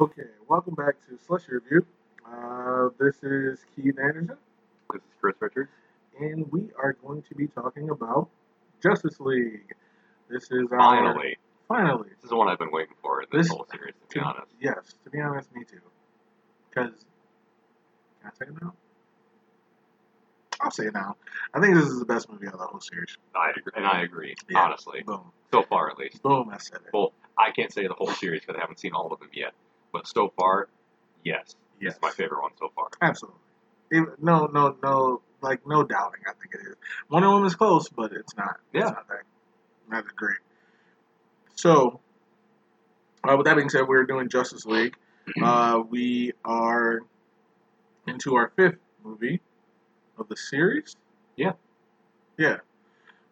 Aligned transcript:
Okay, 0.00 0.22
welcome 0.48 0.74
back 0.74 0.94
to 1.08 1.18
Slushy 1.26 1.52
Review. 1.52 1.86
Uh, 2.26 2.88
this 2.98 3.22
is 3.22 3.64
Keith 3.74 3.98
Anderson, 3.98 4.36
This 4.92 5.00
is 5.02 5.08
Chris 5.20 5.36
Richards. 5.40 5.70
and 6.20 6.50
we 6.52 6.68
are 6.82 6.92
going 6.94 7.22
to 7.22 7.34
be 7.34 7.46
talking 7.46 7.88
about 7.90 8.28
Justice 8.82 9.18
League. 9.20 9.72
This 10.28 10.44
is 10.50 10.66
our 10.72 10.78
Finally, 10.78 11.38
finally. 11.68 12.08
this 12.10 12.24
is 12.24 12.30
the 12.30 12.36
one 12.36 12.48
I've 12.48 12.58
been 12.58 12.72
waiting 12.72 12.94
for 13.00 13.22
in 13.22 13.28
this, 13.32 13.46
This- 13.46 13.50
whole 13.56 13.66
series. 13.70 13.94
To 14.10 14.18
be 14.18 14.20
honest, 14.20 14.52
Yes, 14.60 14.94
to 15.04 15.10
be 15.10 15.20
honest, 15.20 15.54
me 15.54 15.64
too. 15.64 15.80
Because 16.68 16.90
can 18.20 18.30
I 18.32 18.34
say 18.34 18.46
it 18.50 18.62
now? 18.62 18.74
I'll 20.60 20.70
say 20.70 20.86
it 20.86 20.94
now. 20.94 21.16
I 21.54 21.60
think 21.60 21.74
this 21.74 21.86
is 21.86 21.98
the 22.00 22.06
best 22.06 22.30
movie 22.30 22.46
out 22.48 22.54
of 22.54 22.60
the 22.60 22.66
whole 22.66 22.80
series. 22.80 23.16
I 23.34 23.50
agree, 23.50 23.72
and 23.76 23.86
I 23.86 24.00
agree. 24.02 24.34
Yeah. 24.48 24.60
Honestly, 24.64 25.02
Boom, 25.06 25.32
so 25.52 25.62
far 25.62 25.90
at 25.90 25.98
least. 25.98 26.22
boom. 26.22 26.50
I 26.52 26.58
said 26.58 26.80
it. 26.86 26.92
Well, 26.92 27.12
I 27.38 27.50
can't 27.52 27.72
say 27.72 27.86
the 27.86 27.94
whole 27.94 28.08
series 28.10 28.40
because 28.40 28.56
I 28.56 28.60
haven't 28.60 28.78
seen 28.80 28.92
all 28.92 29.12
of 29.12 29.20
them 29.20 29.30
yet. 29.32 29.52
But 29.92 30.06
so 30.06 30.32
far, 30.36 30.68
yes, 31.24 31.56
Yes, 31.80 31.92
it's 31.94 32.02
my 32.02 32.10
favorite 32.10 32.42
one 32.42 32.52
so 32.58 32.70
far. 32.74 32.88
Absolutely. 33.02 33.38
It- 33.90 34.22
no, 34.22 34.46
no, 34.46 34.76
no. 34.82 35.22
Like 35.42 35.66
no 35.66 35.84
doubting. 35.84 36.22
I 36.26 36.32
think 36.32 36.54
it 36.54 36.60
is. 36.70 36.76
Wonder 37.10 37.28
Woman's 37.30 37.54
close, 37.54 37.88
but 37.90 38.12
it's 38.12 38.34
not. 38.36 38.58
Yeah. 38.72 38.80
It's 38.82 38.90
not 38.92 39.08
that. 39.08 39.22
Not 39.88 40.04
that 40.06 40.16
great. 40.16 40.38
So, 41.54 42.00
uh, 43.22 43.36
with 43.36 43.44
that 43.46 43.56
being 43.56 43.68
said, 43.68 43.86
we're 43.86 44.04
doing 44.04 44.28
Justice 44.28 44.64
League. 44.66 44.94
Uh, 45.42 45.80
we 45.90 46.32
are 46.44 47.00
into 48.06 48.36
our 48.36 48.52
fifth 48.54 48.78
movie 49.04 49.40
of 50.18 50.28
the 50.28 50.36
series. 50.36 50.94
Yeah. 51.36 51.52
Yeah. 52.38 52.58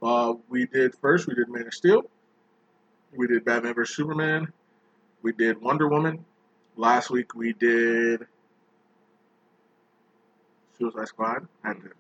Uh, 0.02 0.34
we 0.48 0.66
did 0.66 0.94
first. 1.00 1.28
We 1.28 1.34
did 1.34 1.48
Man 1.48 1.68
of 1.68 1.72
Steel. 1.74 2.02
We 3.16 3.28
did 3.28 3.44
Batman 3.44 3.74
vs 3.74 3.94
Superman. 3.94 4.52
We 5.22 5.32
did 5.32 5.60
Wonder 5.60 5.88
Woman. 5.88 6.24
Last 6.76 7.10
week 7.10 7.34
we 7.34 7.52
did 7.52 8.26
Suicide 10.78 11.08
Squad. 11.08 11.46
I 11.62 11.68
had 11.68 11.80
to 11.82 11.90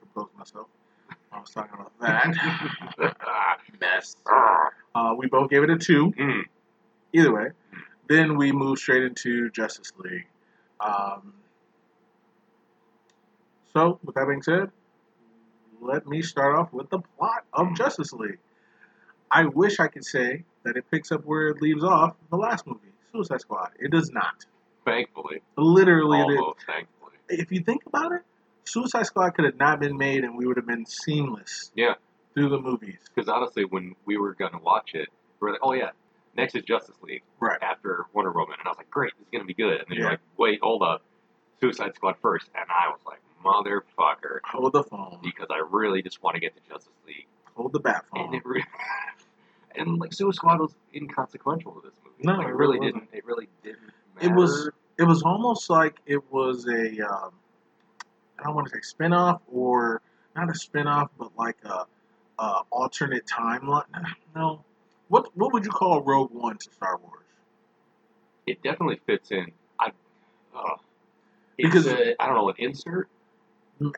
compose 0.00 0.28
myself. 0.36 0.66
I 1.32 1.40
was 1.40 1.50
talking 1.50 1.74
about 1.74 1.92
that. 2.00 3.16
Mess. 3.80 4.16
Uh, 4.94 5.14
we 5.16 5.26
both 5.26 5.50
gave 5.50 5.62
it 5.62 5.70
a 5.70 5.76
two. 5.76 6.12
Mm. 6.12 6.42
Either 7.12 7.32
way. 7.32 7.46
Then 8.08 8.36
we 8.36 8.52
moved 8.52 8.80
straight 8.80 9.02
into 9.02 9.50
Justice 9.50 9.92
League. 9.98 10.26
Um, 10.80 11.32
so, 13.72 13.98
with 14.04 14.14
that 14.14 14.26
being 14.28 14.42
said, 14.42 14.70
let 15.80 16.06
me 16.06 16.22
start 16.22 16.56
off 16.56 16.72
with 16.72 16.90
the 16.90 17.00
plot 17.18 17.44
of 17.52 17.74
Justice 17.74 18.12
League. 18.12 18.38
I 19.30 19.46
wish 19.46 19.80
I 19.80 19.88
could 19.88 20.04
say 20.04 20.44
that 20.62 20.76
it 20.76 20.84
picks 20.90 21.10
up 21.10 21.24
where 21.24 21.48
it 21.48 21.60
leaves 21.60 21.82
off 21.82 22.10
in 22.10 22.26
the 22.30 22.36
last 22.36 22.66
movie, 22.66 22.93
Suicide 23.14 23.40
Squad. 23.40 23.70
It 23.78 23.92
does 23.92 24.10
not. 24.10 24.44
Thankfully, 24.84 25.40
Literally, 25.56 26.18
it- 26.18 26.38
almost 26.38 26.58
thankfully. 26.66 27.12
if 27.28 27.52
you 27.52 27.60
think 27.60 27.86
about 27.86 28.12
it, 28.12 28.22
Suicide 28.64 29.06
Squad 29.06 29.30
could 29.30 29.44
have 29.44 29.56
not 29.56 29.78
been 29.80 29.96
made 29.96 30.24
and 30.24 30.36
we 30.36 30.46
would 30.46 30.56
have 30.56 30.66
been 30.66 30.84
seamless 30.84 31.70
Yeah, 31.74 31.94
through 32.34 32.48
the 32.50 32.58
movies. 32.60 32.98
because 33.14 33.28
honestly, 33.28 33.64
when 33.64 33.94
we 34.04 34.16
were 34.18 34.34
gonna 34.34 34.58
watch 34.58 34.94
it, 34.94 35.08
we 35.40 35.46
were 35.46 35.52
like, 35.52 35.60
oh 35.62 35.72
yeah, 35.74 35.90
next 36.36 36.54
is 36.56 36.64
Justice 36.64 36.96
League 37.02 37.22
Right. 37.40 37.62
after 37.62 38.06
Wonder 38.12 38.32
Woman, 38.32 38.56
and 38.58 38.66
I 38.66 38.70
was 38.70 38.78
like, 38.78 38.90
great, 38.90 39.12
this 39.16 39.26
is 39.26 39.30
gonna 39.32 39.44
be 39.44 39.54
good. 39.54 39.78
And 39.80 39.86
then 39.88 39.96
you're 39.98 40.10
like, 40.10 40.20
wait, 40.36 40.58
hold 40.60 40.82
up, 40.82 41.02
Suicide 41.60 41.94
Squad 41.94 42.16
first, 42.20 42.48
and 42.54 42.66
I 42.68 42.88
was 42.90 43.00
like, 43.06 43.20
motherfucker. 43.44 44.40
Hold 44.44 44.72
the 44.72 44.82
phone. 44.84 45.20
because 45.22 45.46
I 45.50 45.62
really 45.70 46.02
just 46.02 46.22
want 46.22 46.34
to 46.34 46.40
get 46.40 46.54
to 46.56 46.62
Justice 46.68 46.92
League. 47.06 47.26
Hold 47.54 47.72
the 47.72 47.80
bat 47.80 48.04
phone. 48.10 48.26
And 48.26 48.34
it 48.34 48.42
and 49.76 49.98
like 49.98 50.12
Suicide 50.12 50.36
Squad 50.36 50.60
was 50.60 50.74
inconsequential 50.94 51.72
to 51.72 51.80
this 51.88 51.98
movie. 52.04 52.16
No, 52.22 52.34
like, 52.38 52.48
it 52.48 52.54
really 52.54 52.78
didn't. 52.78 53.08
It 53.12 53.24
really 53.24 53.48
didn't. 53.62 53.92
It 54.20 54.32
was 54.32 54.70
it 54.98 55.04
was 55.04 55.22
almost 55.22 55.70
like 55.70 55.96
it 56.06 56.22
was 56.32 56.66
a 56.66 57.06
um, 57.06 57.32
I 58.38 58.44
don't 58.44 58.54
want 58.54 58.68
to 58.68 58.74
say 58.74 58.80
spin-off 58.82 59.40
or 59.52 60.02
not 60.36 60.50
a 60.50 60.54
spin-off, 60.54 61.10
but 61.18 61.30
like 61.36 61.56
a, 61.64 61.86
a 62.38 62.60
alternate 62.70 63.26
timeline. 63.26 63.84
No, 64.34 64.64
what 65.08 65.36
what 65.36 65.52
would 65.52 65.64
you 65.64 65.70
call 65.70 66.02
Rogue 66.02 66.32
One 66.32 66.58
to 66.58 66.70
Star 66.72 66.98
Wars? 66.98 67.24
It 68.46 68.62
definitely 68.62 69.00
fits 69.06 69.30
in. 69.30 69.50
I. 69.78 69.90
Uh, 70.54 70.76
Because- 71.56 71.88
I 71.88 72.14
don't 72.26 72.34
know 72.34 72.48
an 72.48 72.56
insert 72.58 73.08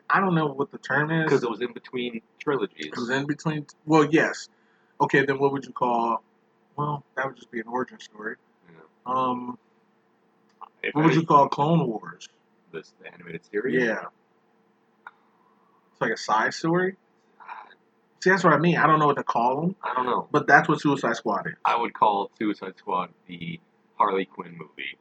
I 0.09 0.19
don't 0.19 0.35
know 0.35 0.47
what 0.47 0.71
the 0.71 0.77
term 0.77 1.11
is. 1.11 1.25
because 1.25 1.43
it 1.43 1.49
was 1.49 1.61
in 1.61 1.71
between 1.73 2.21
trilogies. 2.39 2.87
It 2.87 2.97
was 2.97 3.09
in 3.09 3.25
between. 3.25 3.65
Well, 3.85 4.05
yes. 4.05 4.49
Okay, 4.99 5.25
then 5.25 5.39
what 5.39 5.51
would 5.51 5.65
you 5.65 5.71
call? 5.73 6.23
Well, 6.75 7.03
that 7.15 7.25
would 7.25 7.35
just 7.35 7.51
be 7.51 7.59
an 7.59 7.67
origin 7.67 7.99
story. 7.99 8.35
Yeah. 8.69 8.81
Um, 9.05 9.57
If 10.83 10.93
what 10.95 11.05
would 11.05 11.15
you 11.15 11.25
call 11.25 11.47
Clone 11.49 11.87
Wars? 11.87 12.27
this 12.73 12.93
the 13.01 13.11
animated 13.13 13.41
series? 13.49 13.81
Yeah, 13.81 14.03
it's 15.91 16.01
like 16.01 16.11
a 16.11 16.17
side 16.17 16.53
story. 16.53 16.95
See, 18.23 18.29
that's 18.31 18.43
what 18.43 18.53
I 18.53 18.57
mean. 18.57 18.77
I 18.77 18.87
don't 18.87 18.99
know 18.99 19.05
what 19.05 19.15
to 19.17 19.23
call 19.23 19.61
them, 19.61 19.75
I 19.83 19.93
don't 19.95 20.05
know. 20.05 20.27
but 20.31 20.47
that's 20.47 20.67
what 20.67 20.81
Suicide 20.81 21.15
Squad 21.15 21.47
is. 21.47 21.53
I 21.63 21.79
would 21.79 21.93
call 21.93 22.31
Suicide 22.39 22.73
Squad 22.77 23.09
the 23.27 23.59
Harley 23.95 24.25
Quinn 24.25 24.57
movie, 24.57 24.97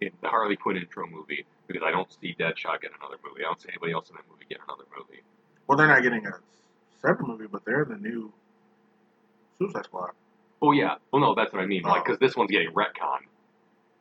in 0.00 0.10
the 0.22 0.28
Harley 0.28 0.56
Quinn 0.56 0.76
intro 0.76 1.06
movie, 1.06 1.46
because 1.66 1.82
I 1.84 1.90
don't 1.90 2.10
see 2.20 2.34
Deadshot 2.38 2.80
get 2.82 2.90
another 3.00 3.16
movie. 3.26 3.40
I 3.40 3.44
don't 3.44 3.60
see 3.60 3.70
anybody 3.70 3.92
else 3.92 4.08
in 4.10 4.16
that 4.16 4.24
movie 4.30 4.44
get 4.48 4.58
another 4.68 4.84
movie. 4.96 5.22
Well, 5.66 5.76
they're 5.78 5.88
not 5.88 6.02
getting 6.02 6.26
a 6.26 6.32
separate 7.00 7.26
movie, 7.26 7.46
but 7.50 7.64
they're 7.64 7.84
the 7.86 7.96
new 7.96 8.32
Suicide 9.66 9.84
Squad. 9.84 10.10
Oh 10.62 10.72
yeah. 10.72 10.96
Well, 11.12 11.20
no, 11.22 11.34
that's 11.34 11.52
what 11.52 11.62
I 11.62 11.66
mean. 11.66 11.82
Like, 11.82 12.00
Oh. 12.00 12.04
because 12.04 12.18
this 12.18 12.36
one's 12.36 12.50
getting 12.50 12.70
retcon. 12.72 13.20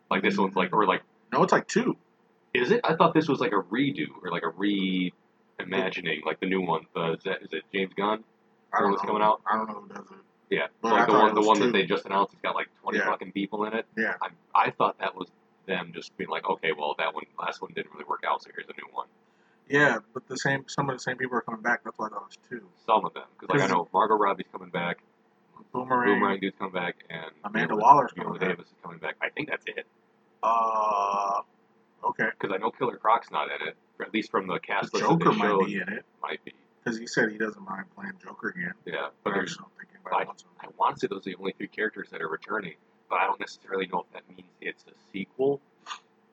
Like 0.09 0.21
this 0.21 0.37
one's 0.37 0.55
like, 0.55 0.71
or 0.73 0.85
like, 0.85 1.01
No, 1.31 1.43
it's 1.43 1.51
like 1.51 1.67
two. 1.67 1.97
is 2.53 2.71
it? 2.71 2.81
I 2.83 2.95
thought 2.95 3.13
this 3.13 3.27
was 3.27 3.39
like 3.39 3.51
a 3.51 3.61
redo 3.63 4.07
or 4.23 4.31
like 4.31 4.43
a 4.43 4.51
reimagining, 4.51 6.25
like 6.25 6.39
the 6.39 6.45
new 6.45 6.61
one. 6.61 6.85
The 6.95 7.13
is, 7.13 7.23
that, 7.23 7.41
is 7.41 7.49
it 7.51 7.63
James 7.73 7.93
Gunn? 7.95 8.23
I 8.73 8.79
don't 8.81 8.91
know. 8.91 8.97
Coming 8.97 9.21
out? 9.21 9.41
I 9.49 9.57
don't 9.57 9.67
know 9.67 9.81
who 9.81 9.87
does 9.89 10.05
it. 10.11 10.17
Yeah. 10.49 10.67
But 10.81 10.93
I 10.93 10.97
like 10.97 11.05
the 11.07 11.11
thought 11.13 11.21
one, 11.21 11.31
it 11.31 11.33
the 11.33 11.39
was 11.41 11.47
one 11.47 11.57
two. 11.57 11.65
that 11.65 11.71
they 11.73 11.85
just 11.85 12.05
announced. 12.05 12.33
It's 12.33 12.41
got 12.41 12.55
like 12.55 12.67
twenty 12.81 12.99
Yeah. 12.99 13.05
fucking 13.05 13.31
people 13.31 13.65
in 13.65 13.73
it. 13.73 13.85
Yeah. 13.97 14.13
I, 14.21 14.29
I 14.67 14.71
thought 14.71 14.99
that 14.99 15.15
was 15.15 15.27
them 15.65 15.91
just 15.95 16.15
being 16.17 16.29
like, 16.29 16.47
okay, 16.49 16.71
well 16.77 16.95
that 16.97 17.13
one, 17.13 17.23
last 17.39 17.61
one 17.61 17.71
didn't 17.73 17.91
really 17.93 18.05
work 18.05 18.23
out, 18.27 18.43
so 18.43 18.49
here's 18.53 18.67
a 18.67 18.73
new 18.73 18.87
one. 18.93 19.07
Yeah, 19.69 19.99
but 20.13 20.27
the 20.27 20.37
same. 20.37 20.65
Some 20.67 20.89
of 20.89 20.95
the 20.97 20.99
same 21.01 21.17
people 21.17 21.37
are 21.37 21.41
coming 21.41 21.61
back. 21.61 21.83
That's 21.85 21.97
why 21.97 22.07
I 22.07 22.09
thought 22.09 22.23
it 22.23 22.27
was 22.27 22.37
two. 22.49 22.67
Some 22.85 23.05
of 23.05 23.13
them, 23.13 23.23
because 23.39 23.53
like 23.53 23.61
I 23.61 23.65
Is- 23.65 23.71
know 23.71 23.87
Margot 23.93 24.15
Robbie's 24.15 24.45
coming 24.51 24.69
back, 24.69 24.97
Boomerang. 25.73 26.19
Boomerang 26.19 26.39
dude's 26.39 26.55
coming 26.57 26.73
back, 26.73 26.95
and 27.09 27.31
Amanda 27.43 27.75
Waller's 27.75 28.11
Viola 28.15 28.37
coming 28.37 28.39
back. 28.39 28.49
Davis 28.57 28.67
is 28.67 28.73
coming 28.83 28.99
back. 28.99 29.15
I 29.21 29.29
think 29.29 29.49
that's 29.49 29.65
it. 29.67 29.85
Uh, 30.43 31.41
okay. 32.03 32.25
Because 32.37 32.53
I 32.53 32.57
know 32.57 32.71
Killer 32.71 32.97
Croc's 32.97 33.31
not 33.31 33.47
in 33.49 33.67
it, 33.67 33.75
or 33.99 34.05
at 34.05 34.13
least 34.13 34.29
from 34.31 34.47
the 34.47 34.59
cast 34.59 34.91
The 34.91 34.97
list 34.99 35.09
that 35.09 35.19
Joker 35.19 35.31
might 35.33 35.47
showed. 35.47 35.65
be 35.67 35.75
in 35.75 35.89
it 35.93 36.05
Might 36.21 36.43
be. 36.45 36.53
because 36.83 36.99
he 36.99 37.07
said 37.07 37.31
he 37.31 37.37
doesn't 37.37 37.63
mind 37.67 37.85
playing 37.95 38.13
Joker 38.23 38.49
again. 38.49 38.73
Yeah, 38.85 39.07
But 39.23 39.23
but 39.23 39.29
I 39.31 39.33
there's, 39.37 39.49
just 39.49 39.59
don't 39.59 39.71
think 39.77 39.89
anybody 39.95 40.25
wants 40.27 40.43
him. 40.43 40.49
I 40.61 40.67
want 40.77 40.95
to 40.95 40.99
say 41.01 41.07
those 41.07 41.25
are 41.25 41.31
the 41.31 41.35
only 41.37 41.53
three 41.57 41.67
characters 41.67 42.09
that 42.11 42.21
are 42.21 42.27
returning, 42.29 42.75
but 43.09 43.19
I 43.19 43.25
don't 43.25 43.39
necessarily 43.39 43.87
know 43.87 44.05
if 44.07 44.13
that 44.13 44.23
means 44.29 44.49
it's 44.61 44.83
a 44.87 44.93
sequel, 45.11 45.59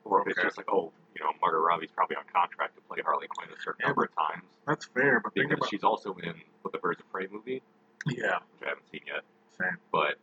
or 0.04 0.20
if 0.22 0.28
it's 0.28 0.38
Okay. 0.38 0.48
just 0.48 0.56
like, 0.58 0.68
oh, 0.70 0.92
you 1.16 1.24
know, 1.24 1.30
Margot 1.40 1.58
Robbie's 1.58 1.90
probably 1.94 2.16
on 2.16 2.24
contract 2.32 2.76
to 2.76 2.82
play 2.82 2.98
Harley 3.04 3.26
Quinn 3.28 3.48
a 3.48 3.60
certain 3.62 3.80
Yeah, 3.80 3.86
number 3.88 4.04
of 4.04 4.14
times, 4.14 4.44
That's 4.66 4.84
fair, 4.86 5.20
but 5.20 5.32
think 5.34 5.48
because 5.48 5.58
about 5.58 5.70
she's 5.70 5.84
also 5.84 6.14
in 6.22 6.34
with 6.62 6.72
the 6.72 6.78
Birds 6.78 7.00
of 7.00 7.10
Prey 7.12 7.26
movie, 7.30 7.62
yeah, 8.06 8.38
which 8.58 8.66
I 8.66 8.68
haven't 8.70 8.88
seen 8.90 9.02
yet. 9.06 9.22
same. 9.58 9.76
But 9.92 10.16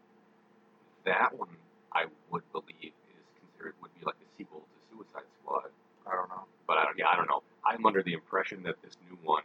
that 1.06 1.38
one, 1.38 1.50
I 1.94 2.06
would 2.32 2.44
believe, 2.52 2.92
is 2.94 3.26
considered 3.40 3.74
would 3.82 3.94
be 4.00 4.06
like 4.06 4.16
a 4.16 4.28
sequel 4.38 4.62
to 4.62 4.96
Suicide 4.96 5.28
Squad. 5.42 5.70
I 6.06 6.16
don't 6.16 6.30
know. 6.30 6.44
But 6.68 6.78
I 6.78 6.84
don't, 6.86 6.98
yeah, 6.98 7.08
I 7.12 7.16
don't 7.16 7.28
know. 7.30 7.44
I'm 7.66 7.86
under 7.86 8.02
the 8.04 8.14
impression 8.14 8.64
that 8.64 8.76
this 8.84 8.98
new 9.10 9.18
one, 9.24 9.44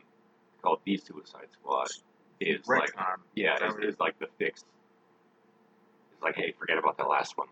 called 0.62 0.80
The 0.84 0.96
Suicide 0.96 1.48
Squad, 1.52 1.88
is 2.40 2.66
like, 2.66 2.94
Retcon. 2.94 3.18
yeah, 3.34 3.56
Is 3.56 3.62
is, 3.62 3.74
what 3.74 3.84
it 3.84 3.88
is 3.88 4.00
like 4.00 4.18
the 4.18 4.26
fix. 4.38 4.64
It's 6.12 6.22
like, 6.22 6.36
hey, 6.36 6.52
forget 6.58 6.78
about 6.78 6.96
that 6.98 7.08
last 7.08 7.36
one. 7.38 7.48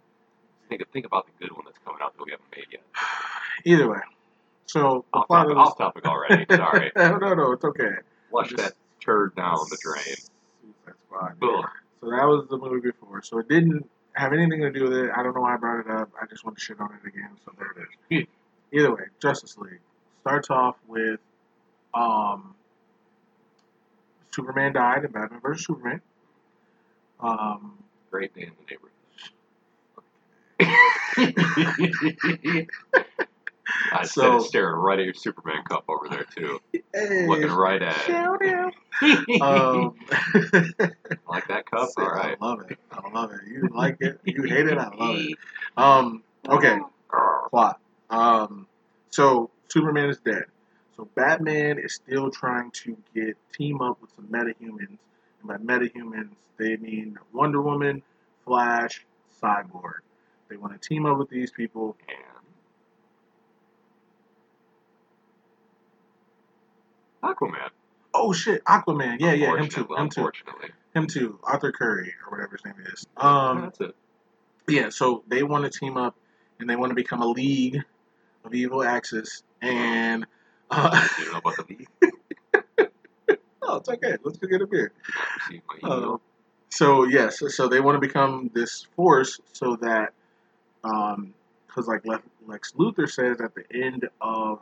Think 0.68 0.82
think 0.92 1.06
about 1.06 1.26
the 1.26 1.32
good 1.44 1.54
one 1.56 1.64
that's 1.64 1.78
coming 1.84 2.00
out 2.02 2.16
that 2.16 2.24
we 2.24 2.30
haven't 2.30 2.46
made 2.54 2.66
yet. 2.70 2.82
Either 3.64 3.90
way, 3.90 3.98
so 4.66 5.04
Off 5.12 5.26
topic, 5.28 5.56
off 5.56 5.76
topic 5.78 6.06
already. 6.06 6.46
Sorry, 6.54 6.92
no, 6.96 7.16
no, 7.18 7.34
no, 7.34 7.52
it's 7.52 7.64
okay. 7.64 7.88
flush 8.30 8.50
Just- 8.50 8.62
that 8.62 8.74
turd 9.04 9.34
down 9.34 9.58
the 9.70 9.78
drain. 9.82 10.16
Squad. 11.10 11.34
So 12.00 12.10
that 12.10 12.24
was 12.26 12.46
the 12.48 12.56
movie 12.56 12.90
before. 12.90 13.22
So 13.22 13.38
it 13.38 13.48
didn't 13.48 13.88
have 14.14 14.32
anything 14.32 14.60
to 14.62 14.70
do 14.70 14.84
with 14.84 14.92
it. 14.94 15.10
I 15.14 15.22
don't 15.22 15.34
know 15.34 15.42
why 15.42 15.54
I 15.54 15.56
brought 15.56 15.80
it 15.80 15.90
up. 15.90 16.10
I 16.20 16.26
just 16.26 16.44
want 16.44 16.56
to 16.58 16.64
shit 16.64 16.80
on 16.80 16.90
it 17.02 17.06
again. 17.08 17.30
So 17.44 17.52
there 17.58 17.68
it 18.10 18.20
is. 18.22 18.26
Either 18.72 18.94
way, 18.94 19.02
Justice 19.20 19.56
League 19.58 19.80
starts 20.22 20.48
off 20.50 20.76
with 20.86 21.18
um, 21.94 22.54
Superman 24.34 24.72
died 24.72 25.04
in 25.04 25.10
Batman 25.10 25.40
vs 25.40 25.66
Superman. 25.66 26.00
Um, 27.20 27.74
Great 28.10 28.34
day 28.34 28.42
in 28.42 28.52
the 28.58 28.64
neighborhood. 28.70 28.90
I 33.92 34.04
So- 34.04 34.40
staring 34.40 34.76
right 34.76 34.98
at 34.98 35.04
your 35.04 35.14
Superman 35.14 35.62
cup 35.64 35.84
over 35.88 36.08
there 36.08 36.24
too, 36.36 36.60
hey, 36.94 37.26
looking 37.28 37.50
right 37.50 37.80
at 37.82 37.96
it. 37.96 38.02
shout. 38.02 38.40
Um, 39.40 39.94
like 41.28 41.48
that 41.48 41.64
cup? 41.70 41.88
All 41.96 42.10
right. 42.10 42.36
I 42.40 42.44
love 42.44 42.70
it. 42.70 42.78
I 42.92 43.10
love 43.10 43.32
it. 43.32 43.40
You 43.48 43.68
like 43.74 43.96
it. 44.00 44.20
You 44.24 44.42
hate 44.42 44.66
it. 44.66 44.78
I 44.78 44.88
love 44.94 45.16
it. 45.16 45.38
Um, 45.76 46.22
Okay, 46.48 46.78
plot. 47.50 47.80
Um, 48.08 48.66
so 49.10 49.50
Superman 49.68 50.08
is 50.10 50.18
dead. 50.20 50.44
So 50.96 51.08
Batman 51.14 51.78
is 51.78 51.94
still 51.94 52.30
trying 52.30 52.70
to 52.72 52.96
get 53.14 53.36
team 53.52 53.80
up 53.80 54.00
with 54.00 54.10
some 54.16 54.26
metahumans. 54.26 54.98
And 55.40 55.44
by 55.44 55.56
metahumans, 55.56 56.30
they 56.58 56.76
mean 56.76 57.18
Wonder 57.32 57.62
Woman, 57.62 58.02
Flash, 58.44 59.04
Cyborg. 59.42 60.00
They 60.48 60.56
want 60.56 60.80
to 60.80 60.88
team 60.88 61.06
up 61.06 61.18
with 61.18 61.30
these 61.30 61.50
people. 61.50 61.96
And 67.22 67.30
Aquaman. 67.34 67.70
Oh 68.12 68.32
shit, 68.32 68.64
Aquaman. 68.64 69.16
Yeah, 69.20 69.32
yeah, 69.32 69.56
him 69.56 69.68
too. 69.68 69.86
Him 69.96 70.08
too. 70.08 70.30
Him 70.94 71.06
too. 71.06 71.38
Arthur 71.44 71.72
Curry 71.72 72.14
or 72.26 72.32
whatever 72.36 72.56
his 72.56 72.64
name 72.64 72.84
is. 72.92 73.06
Um, 73.16 73.62
That's 73.62 73.80
it. 73.80 73.96
yeah. 74.68 74.88
So 74.88 75.22
they 75.28 75.42
want 75.42 75.70
to 75.70 75.78
team 75.78 75.96
up 75.96 76.16
and 76.58 76.68
they 76.68 76.76
want 76.76 76.90
to 76.90 76.94
become 76.96 77.22
a 77.22 77.26
league 77.28 77.78
of 78.44 78.54
evil 78.54 78.82
axis. 78.82 79.42
And 79.62 80.26
uh, 80.70 81.08
You 81.18 81.24
don't 81.26 81.32
know 81.34 81.38
about 81.38 81.56
the 81.56 81.76
league? 81.76 81.88
oh, 83.62 83.76
it's 83.76 83.88
okay. 83.88 84.16
Let's 84.24 84.38
go 84.38 84.48
get 84.48 84.62
a 84.62 84.66
beer. 84.66 84.92
Uh. 85.82 86.16
So 86.72 87.04
yes, 87.04 87.42
so 87.54 87.68
they 87.68 87.80
want 87.80 87.96
to 87.96 88.00
become 88.00 88.50
this 88.54 88.86
force 88.94 89.40
so 89.52 89.76
that, 89.76 90.12
um, 90.84 91.34
because 91.66 91.88
like 91.88 92.06
Lex, 92.06 92.22
Lex 92.46 92.72
Luthor 92.72 93.10
says 93.10 93.40
at 93.40 93.54
the 93.54 93.64
end 93.72 94.08
of 94.20 94.60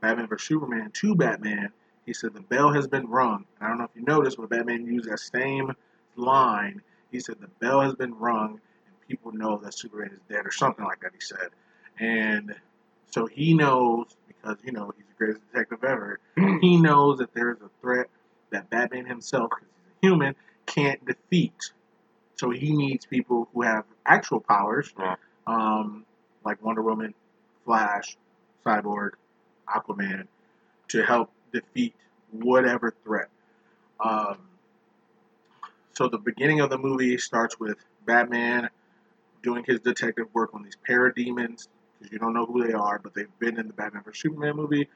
Batman 0.00 0.28
vs 0.28 0.46
Superman 0.48 0.90
to 0.94 1.14
Batman, 1.14 1.70
he 2.06 2.12
said 2.14 2.32
the 2.34 2.40
bell 2.40 2.72
has 2.72 2.86
been 2.86 3.06
rung. 3.08 3.44
And 3.58 3.66
I 3.66 3.68
don't 3.68 3.78
know 3.78 3.84
if 3.84 3.90
you 3.94 4.02
noticed, 4.02 4.36
but 4.38 4.48
Batman 4.48 4.86
used 4.86 5.10
that 5.10 5.18
same 5.20 5.72
line. 6.16 6.80
He 7.10 7.20
said 7.20 7.36
the 7.40 7.48
bell 7.60 7.80
has 7.80 7.94
been 7.94 8.14
rung, 8.14 8.60
and 8.86 9.08
people 9.08 9.32
know 9.32 9.58
that 9.58 9.74
Superman 9.74 10.10
is 10.12 10.20
dead, 10.28 10.46
or 10.46 10.50
something 10.52 10.84
like 10.84 11.00
that. 11.00 11.12
He 11.12 11.20
said, 11.20 11.48
and 11.98 12.54
so 13.10 13.26
he 13.26 13.54
knows 13.54 14.06
because 14.28 14.56
you 14.64 14.72
know 14.72 14.92
he's 14.96 15.06
the 15.06 15.14
greatest 15.18 15.40
detective 15.52 15.84
ever. 15.84 16.20
he 16.60 16.76
knows 16.80 17.18
that 17.18 17.34
there's 17.34 17.58
a 17.60 17.70
threat 17.80 18.06
that 18.50 18.70
Batman 18.70 19.06
himself, 19.06 19.50
because 19.50 19.66
he's 19.74 19.94
a 20.02 20.06
human, 20.06 20.34
can't 20.66 21.04
defeat. 21.04 21.72
So 22.36 22.50
he 22.50 22.72
needs 22.72 23.06
people 23.06 23.48
who 23.54 23.62
have 23.62 23.84
actual 24.04 24.40
powers, 24.40 24.92
Yeah. 24.98 25.16
um, 25.46 26.04
like 26.44 26.62
Wonder 26.62 26.82
Woman, 26.82 27.14
Flash, 27.64 28.16
Cyborg, 28.64 29.12
Aquaman, 29.68 30.26
to 30.88 31.02
help 31.02 31.30
defeat 31.60 31.94
whatever 32.30 32.94
threat. 33.04 33.28
Um, 34.00 34.38
so 35.94 36.08
the 36.08 36.18
beginning 36.18 36.60
of 36.60 36.68
the 36.70 36.78
movie 36.78 37.16
starts 37.18 37.58
with 37.58 37.78
Batman 38.04 38.68
doing 39.42 39.64
his 39.66 39.80
detective 39.80 40.26
work 40.34 40.50
on 40.54 40.62
these 40.62 40.76
parademons, 40.88 41.68
because 41.98 42.12
you 42.12 42.18
don't 42.18 42.34
know 42.34 42.46
who 42.46 42.66
they 42.66 42.72
are, 42.72 42.98
but 43.02 43.14
they've 43.14 43.38
been 43.38 43.58
in 43.58 43.66
the 43.68 43.72
Batman 43.72 44.02
vs 44.02 44.20
Superman 44.20 44.56
movie. 44.56 44.88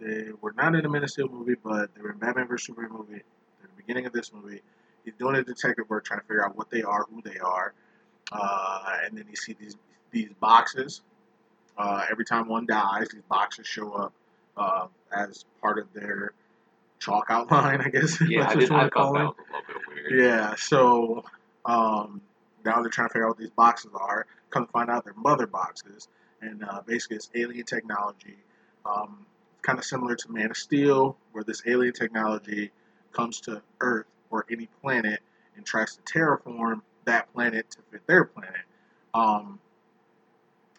They 0.00 0.28
were 0.40 0.52
not 0.52 0.74
in 0.74 0.82
the 0.82 0.88
Man 0.88 1.02
of 1.02 1.10
Steel 1.10 1.28
movie, 1.28 1.56
but 1.62 1.94
they 1.94 2.02
were 2.02 2.12
in 2.12 2.18
Batman 2.18 2.46
vs 2.48 2.66
Superman 2.66 2.92
movie. 2.92 3.22
At 3.62 3.68
the 3.70 3.76
beginning 3.76 4.06
of 4.06 4.12
this 4.12 4.32
movie, 4.32 4.62
he's 5.04 5.14
doing 5.18 5.34
his 5.34 5.44
detective 5.44 5.90
work, 5.90 6.04
trying 6.04 6.20
to 6.20 6.26
figure 6.26 6.44
out 6.44 6.56
what 6.56 6.70
they 6.70 6.82
are, 6.82 7.04
who 7.10 7.20
they 7.22 7.38
are, 7.38 7.74
uh, 8.32 8.98
and 9.04 9.18
then 9.18 9.26
you 9.28 9.36
see 9.36 9.54
these 9.60 9.76
these 10.10 10.30
boxes. 10.40 11.02
Uh, 11.76 12.04
every 12.10 12.24
time 12.24 12.48
one 12.48 12.66
dies, 12.66 13.08
these 13.12 13.22
boxes 13.28 13.66
show 13.66 13.92
up 13.92 14.12
uh, 14.58 14.86
as 15.12 15.44
part 15.60 15.78
of 15.78 15.92
their 15.92 16.32
chalk 16.98 17.26
outline, 17.30 17.80
I 17.84 17.88
guess. 17.88 18.20
Yeah, 18.20 18.42
that's 18.42 18.52
I 18.52 18.54
what 18.56 18.60
did. 18.60 18.70
I 18.70 18.74
wanna 18.74 18.90
thought 18.90 18.92
call 18.92 19.12
that 19.14 19.20
it. 19.20 19.24
was 19.24 19.34
a 19.38 19.56
little 19.56 19.80
bit 19.94 20.10
weird. 20.10 20.22
Yeah, 20.22 20.54
so 20.56 21.24
um, 21.64 22.20
now 22.64 22.82
they're 22.82 22.90
trying 22.90 23.08
to 23.08 23.12
figure 23.12 23.26
out 23.26 23.30
what 23.30 23.38
these 23.38 23.50
boxes 23.50 23.92
are. 23.94 24.26
Come 24.50 24.66
to 24.66 24.72
find 24.72 24.90
out 24.90 25.04
they're 25.04 25.14
mother 25.14 25.46
boxes, 25.46 26.08
and 26.40 26.64
uh, 26.64 26.80
basically 26.86 27.16
it's 27.16 27.30
alien 27.34 27.64
technology. 27.64 28.36
Um, 28.84 29.26
kind 29.62 29.78
of 29.78 29.84
similar 29.84 30.16
to 30.16 30.32
Man 30.32 30.50
of 30.50 30.56
Steel, 30.56 31.16
where 31.32 31.44
this 31.44 31.62
alien 31.66 31.92
technology 31.92 32.70
comes 33.12 33.40
to 33.42 33.62
Earth 33.80 34.06
or 34.30 34.46
any 34.50 34.68
planet 34.80 35.20
and 35.56 35.66
tries 35.66 35.96
to 35.96 36.02
terraform 36.02 36.80
that 37.04 37.32
planet 37.34 37.70
to 37.70 37.78
fit 37.90 38.06
their 38.06 38.24
planet. 38.24 38.60
Um, 39.14 39.58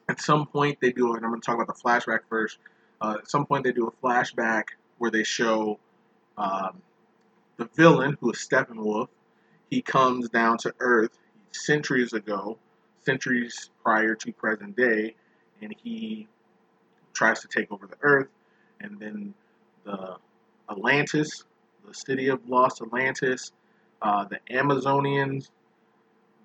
at 0.07 0.21
some 0.21 0.47
point, 0.47 0.79
they 0.79 0.91
do, 0.91 1.13
and 1.13 1.23
I'm 1.23 1.31
going 1.31 1.41
to 1.41 1.45
talk 1.45 1.55
about 1.55 1.67
the 1.67 1.79
flashback 1.79 2.21
first. 2.29 2.57
Uh, 3.01 3.16
at 3.19 3.30
some 3.30 3.46
point, 3.46 3.63
they 3.63 3.72
do 3.72 3.88
a 3.88 4.06
flashback 4.06 4.63
where 4.98 5.12
they 5.12 5.24
show 5.24 5.80
um, 6.38 6.81
the 7.57 7.69
villain, 7.75 8.18
who 8.19 8.31
is 8.31 8.38
Steppenwolf, 8.38 9.07
he 9.69 9.81
comes 9.81 10.30
down 10.30 10.57
to 10.60 10.74
Earth 10.80 11.18
centuries 11.51 12.13
ago, 12.13 12.57
centuries 13.06 13.69
prior 13.84 14.16
to 14.16 14.31
present 14.31 14.75
day, 14.75 15.16
and 15.62 15.75
he 15.84 16.28
tries 17.13 17.42
to 17.42 17.48
take 17.48 17.72
over 17.72 17.86
the 17.86 17.98
Earth. 18.01 18.30
And 18.81 19.00
then 19.00 19.34
the 19.84 20.16
Atlantis, 20.69 21.44
the 21.88 21.94
city 21.94 22.30
of 22.30 22.48
Lost 22.48 22.81
Atlantis, 22.81 23.51
uh, 24.01 24.25
the 24.25 24.40
Amazonians, 24.50 25.50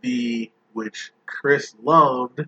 the 0.02 0.50
which 0.72 1.12
Chris 1.26 1.74
loved, 1.82 2.40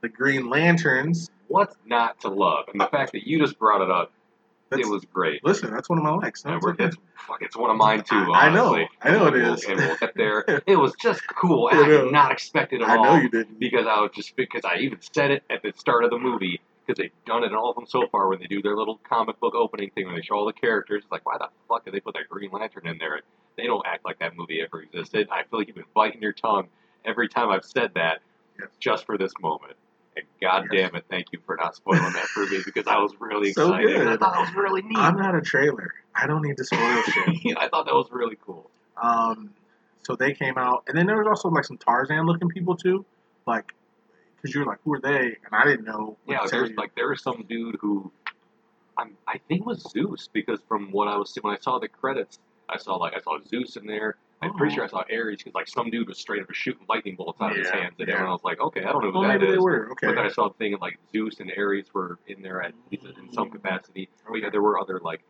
the 0.00 0.08
Green 0.08 0.48
Lanterns. 0.48 1.30
What's 1.48 1.76
not 1.86 2.20
to 2.22 2.28
love? 2.28 2.66
And 2.72 2.80
the 2.80 2.86
fact 2.86 3.12
that 3.12 3.26
you 3.26 3.38
just 3.38 3.58
brought 3.58 3.82
it 3.82 3.90
up, 3.90 4.12
That's, 4.70 4.82
it 4.86 4.90
was 4.90 5.04
great. 5.04 5.44
listen, 5.44 5.70
that's 5.70 5.88
one 5.88 5.98
of 5.98 6.04
my 6.04 6.10
likes. 6.14 6.42
That's 6.42 6.62
we're, 6.62 6.72
okay. 6.72 6.84
it's, 6.86 6.96
fuck, 7.26 7.38
it's 7.40 7.56
one 7.56 7.70
of 7.70 7.76
mine 7.76 8.02
too. 8.02 8.16
I 8.34 8.48
know. 8.50 8.74
honestly. 8.74 8.88
I 9.02 9.10
know 9.12 9.26
it 9.26 9.34
And 9.34 9.42
we'll- 9.42 9.54
is. 9.54 9.64
And 9.64 9.76
we'll 9.78 9.96
get 9.96 10.14
there. 10.16 10.44
It 10.66 10.76
was 10.76 10.92
just 11.00 11.26
cool. 11.28 11.68
I 11.72 11.78
I 11.80 11.86
did 11.86 12.12
not 12.12 12.32
expect 12.32 12.72
it 12.72 12.82
at 12.82 12.88
I 12.88 12.96
all. 12.96 13.04
know 13.04 13.16
you 13.22 13.28
didn't. 13.28 13.58
because 13.60 13.86
I 13.86 14.00
was 14.00 14.10
just 14.14 14.34
because 14.36 14.62
I 14.64 14.78
even 14.78 14.98
said 15.00 15.30
it 15.30 15.44
at 15.50 15.62
the 15.62 15.72
start 15.76 16.04
of 16.04 16.10
the 16.10 16.18
movie 16.18 16.60
because 16.84 17.00
they've 17.02 17.12
done 17.26 17.42
it 17.42 17.48
in 17.48 17.54
all 17.54 17.70
of 17.70 17.76
them 17.76 17.86
so 17.86 18.06
far 18.12 18.28
when 18.28 18.38
they 18.40 18.46
do 18.46 18.62
their 18.62 18.76
little 18.76 19.00
comic 19.08 19.38
book 19.40 19.54
opening 19.56 19.90
thing 19.90 20.06
when 20.06 20.14
they 20.14 20.22
show 20.22 20.34
all 20.36 20.46
the 20.46 20.52
characters. 20.52 21.02
It's 21.04 21.12
like 21.12 21.24
why 21.26 21.36
the 21.38 21.48
fuck 21.68 21.84
did 21.84 21.94
they 21.94 22.00
put 22.00 22.14
that 22.14 22.28
Green 22.28 22.50
Lantern 22.52 22.86
in 22.86 22.98
there? 22.98 23.20
They 23.56 23.64
don't 23.66 23.84
act 23.86 24.04
like 24.04 24.18
that 24.20 24.36
movie 24.36 24.60
ever 24.60 24.82
existed. 24.82 25.28
I 25.32 25.42
feel 25.44 25.58
like 25.60 25.68
you've 25.68 25.76
been 25.76 25.84
biting 25.94 26.20
your 26.22 26.32
tongue 26.32 26.68
every 27.04 27.28
time 27.28 27.50
I've 27.50 27.64
said 27.64 27.92
that 27.94 28.20
Yes. 28.58 28.68
just 28.80 29.04
for 29.06 29.18
this 29.18 29.32
moment. 29.40 29.74
And 30.16 30.24
god 30.40 30.68
damn 30.72 30.94
it, 30.96 31.04
thank 31.10 31.26
you 31.32 31.38
for 31.44 31.56
not 31.56 31.76
spoiling 31.76 32.12
that 32.14 32.24
for 32.26 32.46
me 32.46 32.60
because 32.64 32.86
I 32.86 32.98
was 32.98 33.12
really 33.20 33.52
So 33.52 33.74
excited. 33.74 33.96
and 34.00 34.08
I 34.08 34.16
thought 34.16 34.36
it 34.36 34.40
was 34.40 34.54
really 34.54 34.82
neat. 34.82 34.96
I'm 34.96 35.16
not 35.18 35.34
a 35.34 35.42
trailer. 35.42 35.92
I 36.14 36.26
don't 36.26 36.40
need 36.42 36.56
to 36.56 36.64
spoil 36.64 37.02
shit. 37.02 37.56
I 37.58 37.68
thought 37.68 37.84
that 37.84 37.94
was 37.94 38.08
really 38.10 38.38
cool. 38.44 38.70
Um, 39.00 39.50
so 40.04 40.16
they 40.16 40.32
came 40.32 40.56
out, 40.56 40.84
and 40.88 40.96
then 40.96 41.06
there 41.06 41.18
was 41.18 41.26
also 41.26 41.48
like 41.50 41.64
some 41.64 41.76
Tarzan-looking 41.78 42.48
people 42.48 42.76
too, 42.76 43.04
like 43.46 43.74
because 44.36 44.54
you 44.54 44.60
were 44.60 44.66
like, 44.66 44.78
who 44.84 44.94
are 44.94 45.00
they? 45.00 45.36
And 45.44 45.52
I 45.52 45.64
didn't 45.64 45.84
know. 45.84 46.16
Yeah, 46.26 46.38
tell 46.38 46.48
there's 46.50 46.70
like 46.76 46.94
there 46.94 47.08
was 47.08 47.22
some 47.22 47.44
dude 47.48 47.76
who 47.80 48.10
I'm, 48.96 49.16
I 49.28 49.38
think 49.48 49.66
was 49.66 49.82
Zeus 49.90 50.28
because 50.32 50.60
from 50.68 50.92
what 50.92 51.08
I 51.08 51.16
was 51.18 51.32
seeing 51.34 51.42
when 51.42 51.54
I 51.54 51.58
saw 51.58 51.78
the 51.78 51.88
credits, 51.88 52.38
I 52.68 52.78
saw 52.78 52.94
like 52.96 53.14
I 53.14 53.20
saw 53.20 53.38
Zeus 53.46 53.76
in 53.76 53.86
there. 53.86 54.16
I'm 54.42 54.54
pretty 54.54 54.74
sure 54.74 54.84
I 54.84 54.88
saw 54.88 55.02
Ares 55.10 55.38
because 55.38 55.54
like 55.54 55.66
some 55.66 55.90
dude 55.90 56.08
was 56.08 56.18
straight 56.18 56.42
up 56.42 56.52
shooting 56.52 56.84
lightning 56.88 57.16
bolts 57.16 57.40
out 57.40 57.52
of 57.52 57.56
his 57.56 57.66
Yeah, 57.66 57.76
hands, 57.80 57.94
and 57.98 58.08
yeah. 58.08 58.14
everyone 58.14 58.32
was 58.32 58.44
like, 58.44 58.60
okay, 58.60 58.82
I 58.84 58.92
don't 58.92 59.02
know 59.02 59.10
who 59.10 59.20
well, 59.20 59.28
that 59.28 59.40
maybe 59.40 59.46
is. 59.46 59.54
they 59.54 59.58
were 59.58 59.90
okay. 59.92 60.08
But 60.08 60.16
then 60.16 60.26
I 60.26 60.28
saw 60.28 60.48
the 60.48 60.54
thing 60.54 60.76
like 60.80 60.98
Zeus 61.10 61.40
and 61.40 61.50
Ares 61.56 61.86
were 61.94 62.18
in 62.26 62.42
there 62.42 62.62
at 62.62 62.74
least 62.90 63.04
in 63.04 63.32
some 63.32 63.46
mm-hmm. 63.46 63.56
capacity. 63.56 64.08
But 64.28 64.36
yeah, 64.36 64.50
there 64.50 64.62
were 64.62 64.78
other 64.78 65.00
like 65.02 65.22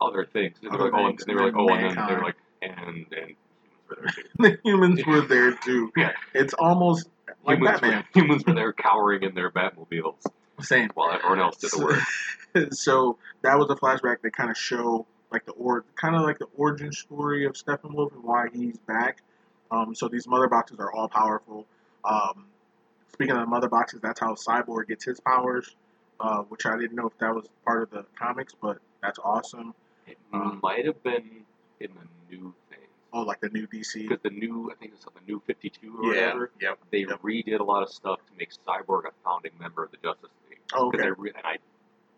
other 0.00 0.24
things. 0.24 0.58
And 0.62 0.70
they 0.70 0.76
were 0.76 0.82
Other 0.82 0.92
like, 0.92 1.00
oh, 1.00 1.06
and 1.06 1.18
things, 1.18 1.26
they 1.26 1.34
were 1.34 1.44
like, 1.44 1.54
and 1.54 1.70
oh, 1.70 1.74
and 1.74 1.96
then 1.96 2.06
they 2.06 2.14
were 2.14 2.22
like, 2.22 2.36
and 2.62 3.06
and 3.12 3.36
humans 3.48 3.84
were 3.86 3.96
there 3.96 4.12
too. 4.12 4.28
the 4.38 4.58
humans 4.64 5.06
were 5.06 5.20
there 5.22 5.52
too. 5.52 5.92
Yeah. 5.96 6.12
It's 6.34 6.54
almost 6.54 7.08
like 7.46 7.58
humans, 7.58 7.80
Batman. 7.80 8.04
were, 8.14 8.20
humans 8.20 8.46
were 8.46 8.54
there 8.54 8.72
cowering 8.72 9.22
in 9.22 9.34
their 9.34 9.50
Batmobiles 9.50 10.26
Same. 10.60 10.90
while 10.94 11.12
everyone 11.12 11.40
else 11.40 11.56
did 11.56 11.70
the 11.70 11.84
work. 11.84 12.72
so 12.72 13.18
that 13.42 13.58
was 13.58 13.70
a 13.70 13.74
flashback 13.74 14.22
that 14.22 14.32
kind 14.36 14.50
of 14.50 14.56
show 14.56 15.06
like 15.34 15.44
the 15.44 15.52
or 15.52 15.84
kind 15.96 16.14
of 16.14 16.22
like 16.22 16.38
the 16.38 16.46
origin 16.56 16.92
story 16.92 17.44
of 17.44 17.54
Steppenwolf 17.54 18.12
and 18.14 18.22
why 18.22 18.46
he's 18.52 18.78
back. 18.78 19.22
Um, 19.70 19.94
so 19.94 20.08
these 20.08 20.26
mother 20.28 20.48
boxes 20.48 20.78
are 20.78 20.92
all 20.92 21.08
powerful. 21.08 21.66
Um, 22.04 22.46
speaking 23.12 23.34
of 23.34 23.40
the 23.40 23.46
mother 23.46 23.68
boxes, 23.68 24.00
that's 24.00 24.20
how 24.20 24.34
Cyborg 24.34 24.86
gets 24.88 25.04
his 25.04 25.18
powers, 25.20 25.74
uh, 26.20 26.42
which 26.42 26.64
I 26.66 26.76
didn't 26.78 26.94
know 26.94 27.08
if 27.08 27.18
that 27.18 27.34
was 27.34 27.46
part 27.66 27.82
of 27.82 27.90
the 27.90 28.04
comics, 28.16 28.54
but 28.60 28.78
that's 29.02 29.18
awesome. 29.18 29.74
It 30.06 30.16
Uh, 30.32 30.52
might 30.62 30.84
have 30.86 31.02
been 31.02 31.44
in 31.80 31.90
the 31.94 32.06
new 32.36 32.54
thing 32.70 32.78
Oh, 33.12 33.22
like 33.22 33.40
the 33.40 33.48
new 33.48 33.66
DC. 33.66 34.02
because 34.08 34.20
the 34.22 34.30
new, 34.30 34.70
I 34.70 34.74
think 34.76 34.92
it's 34.94 35.04
the 35.04 35.10
new 35.26 35.40
Fifty 35.46 35.70
Two 35.70 35.96
or 35.98 36.08
whatever. 36.08 36.50
Yep. 36.60 36.78
They 36.90 37.00
Yep. 37.00 37.22
redid 37.22 37.58
a 37.60 37.62
lot 37.64 37.82
of 37.82 37.88
stuff 37.90 38.20
to 38.26 38.32
make 38.38 38.50
Cyborg 38.66 39.06
a 39.06 39.12
founding 39.24 39.52
member 39.58 39.82
of 39.84 39.90
the 39.90 39.96
Justice 39.98 40.30
League. 40.48 40.60
Oh, 40.74 40.88
okay. 40.88 41.10
re- 41.16 41.32
and 41.34 41.44
I 41.46 41.58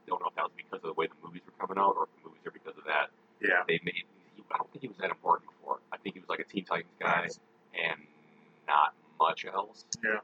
don't 0.07 0.21
know 0.21 0.29
if 0.29 0.35
that 0.37 0.45
was 0.45 0.53
because 0.57 0.77
of 0.85 0.89
the 0.91 0.95
way 0.95 1.07
the 1.07 1.15
movies 1.27 1.43
were 1.47 1.67
coming 1.67 1.79
out 1.83 1.95
or 1.97 2.05
if 2.05 2.11
the 2.23 2.29
movies 2.29 2.43
are 2.47 2.51
because 2.51 2.77
of 2.79 2.85
that. 2.85 3.11
Yeah. 3.47 3.63
They 3.69 3.81
made. 3.85 4.05
I 4.53 4.59
don't 4.59 4.71
think 4.73 4.83
he 4.83 4.89
was 4.89 4.97
that 4.99 5.11
important 5.11 5.51
before. 5.51 5.79
I 5.93 5.97
think 5.99 6.15
he 6.15 6.21
was 6.21 6.29
like 6.29 6.41
a 6.41 6.45
Teen 6.45 6.65
Titans 6.65 6.93
guy 7.01 7.23
Nice. 7.23 7.41
and 7.75 8.01
not 8.67 8.95
much 9.21 9.45
else. 9.45 9.85
Yeah. 10.05 10.21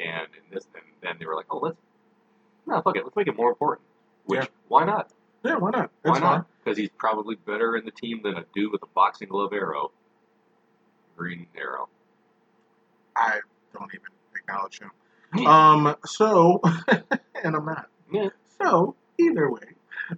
And 0.00 0.28
in 0.36 0.54
this, 0.54 0.66
and 0.74 0.84
then 1.02 1.16
they 1.18 1.26
were 1.26 1.34
like, 1.34 1.46
oh, 1.50 1.58
let's, 1.58 1.76
no, 2.66 2.80
fuck 2.82 2.96
it, 2.96 3.04
let's 3.04 3.16
make 3.16 3.26
it 3.28 3.36
more 3.36 3.48
important. 3.50 3.86
Which 4.26 4.40
Yeah. 4.40 4.46
why 4.68 4.84
not? 4.84 5.10
Yeah, 5.44 5.56
why 5.56 5.70
not? 5.70 5.90
Why 6.02 6.12
That's 6.12 6.20
not? 6.20 6.46
Because 6.64 6.78
he's 6.78 6.88
probably 6.98 7.34
better 7.36 7.76
in 7.76 7.84
the 7.84 7.90
team 7.90 8.20
than 8.22 8.36
a 8.36 8.44
dude 8.54 8.72
with 8.72 8.82
a 8.82 8.86
boxing 8.94 9.28
glove 9.28 9.52
arrow. 9.52 9.90
Green 11.16 11.46
arrow. 11.56 11.88
I 13.16 13.40
don't 13.72 13.90
even 13.94 14.06
acknowledge 14.34 14.80
him. 14.80 15.46
Um, 15.46 15.96
so, 16.06 16.60
and 17.44 17.56
I'm 17.56 17.64
not. 17.64 17.88
Yeah. 18.12 18.28
So 18.62 18.94
either 19.18 19.50
way, 19.50 19.60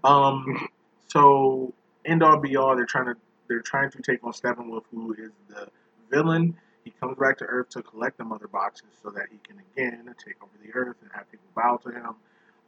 um, 0.04 0.68
so 1.08 1.74
end 2.06 2.22
all 2.22 2.38
be 2.38 2.56
all, 2.56 2.76
they're 2.76 2.86
trying 2.86 3.06
to 3.06 3.16
they're 3.48 3.60
trying 3.60 3.90
to 3.92 4.02
take 4.02 4.24
on 4.24 4.32
Steppenwolf, 4.32 4.82
who 4.90 5.12
is 5.14 5.30
the 5.48 5.68
villain. 6.10 6.56
He 6.84 6.92
comes 7.00 7.16
back 7.18 7.38
to 7.38 7.44
Earth 7.44 7.70
to 7.70 7.82
collect 7.82 8.18
the 8.18 8.24
mother 8.24 8.48
boxes 8.48 8.88
so 9.02 9.10
that 9.10 9.26
he 9.30 9.38
can 9.46 9.60
again 9.72 10.14
take 10.24 10.36
over 10.42 10.52
the 10.64 10.72
Earth 10.72 10.96
and 11.02 11.10
have 11.14 11.30
people 11.30 11.46
bow 11.54 11.78
to 11.84 11.90
him. 11.90 12.14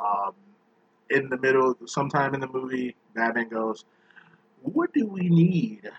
Um, 0.00 0.32
in 1.10 1.28
the 1.28 1.38
middle, 1.38 1.74
sometime 1.86 2.34
in 2.34 2.40
the 2.40 2.48
movie, 2.48 2.94
Batman 3.14 3.48
goes, 3.48 3.84
"What 4.62 4.92
do 4.92 5.06
we 5.06 5.28
need? 5.28 5.90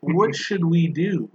What 0.00 0.34
should 0.44 0.64
we 0.64 0.88
do?" 0.88 1.30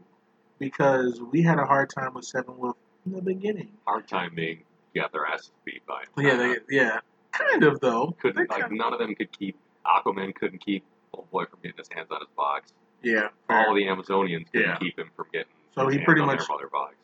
Because 0.60 1.22
we 1.22 1.42
had 1.42 1.60
a 1.60 1.66
hard 1.66 1.90
time 1.90 2.14
with 2.14 2.26
Steppenwolf 2.26 2.76
in 3.06 3.14
the 3.14 3.22
beginning. 3.22 3.72
Hard 3.86 4.08
time 4.08 4.34
being 4.36 4.64
got 4.96 5.12
their 5.12 5.26
asses 5.26 5.52
beat 5.66 5.86
by. 5.86 6.02
him. 6.02 6.26
Yeah, 6.26 6.36
they, 6.36 6.76
yeah, 6.76 7.00
kind 7.32 7.64
of 7.64 7.80
though. 7.80 8.16
Couldn't 8.20 8.50
like 8.50 8.62
kind 8.62 8.78
none 8.78 8.94
of 8.94 9.00
them 9.00 9.16
could 9.16 9.38
keep 9.38 9.58
Aquaman 9.88 10.36
couldn't 10.36 10.60
keep 10.60 10.84
old 11.14 11.30
boy 11.32 11.46
from 11.46 11.60
getting 11.64 11.78
his 11.78 11.90
hands 11.90 12.08
on 12.12 12.20
his 12.20 12.30
box. 12.36 12.74
yeah. 13.02 13.30
All 13.50 13.74
the 13.74 13.84
Amazonians 13.86 14.52
couldn't 14.52 14.68
Yeah. 14.70 14.76
keep 14.78 14.98
him 15.00 15.10
from 15.16 15.26
getting 15.32 15.48
So 15.74 15.86
his 15.86 15.94
he 15.94 15.98
hands 16.00 16.06
pretty 16.06 16.22
on 16.22 16.28
much- 16.28 16.42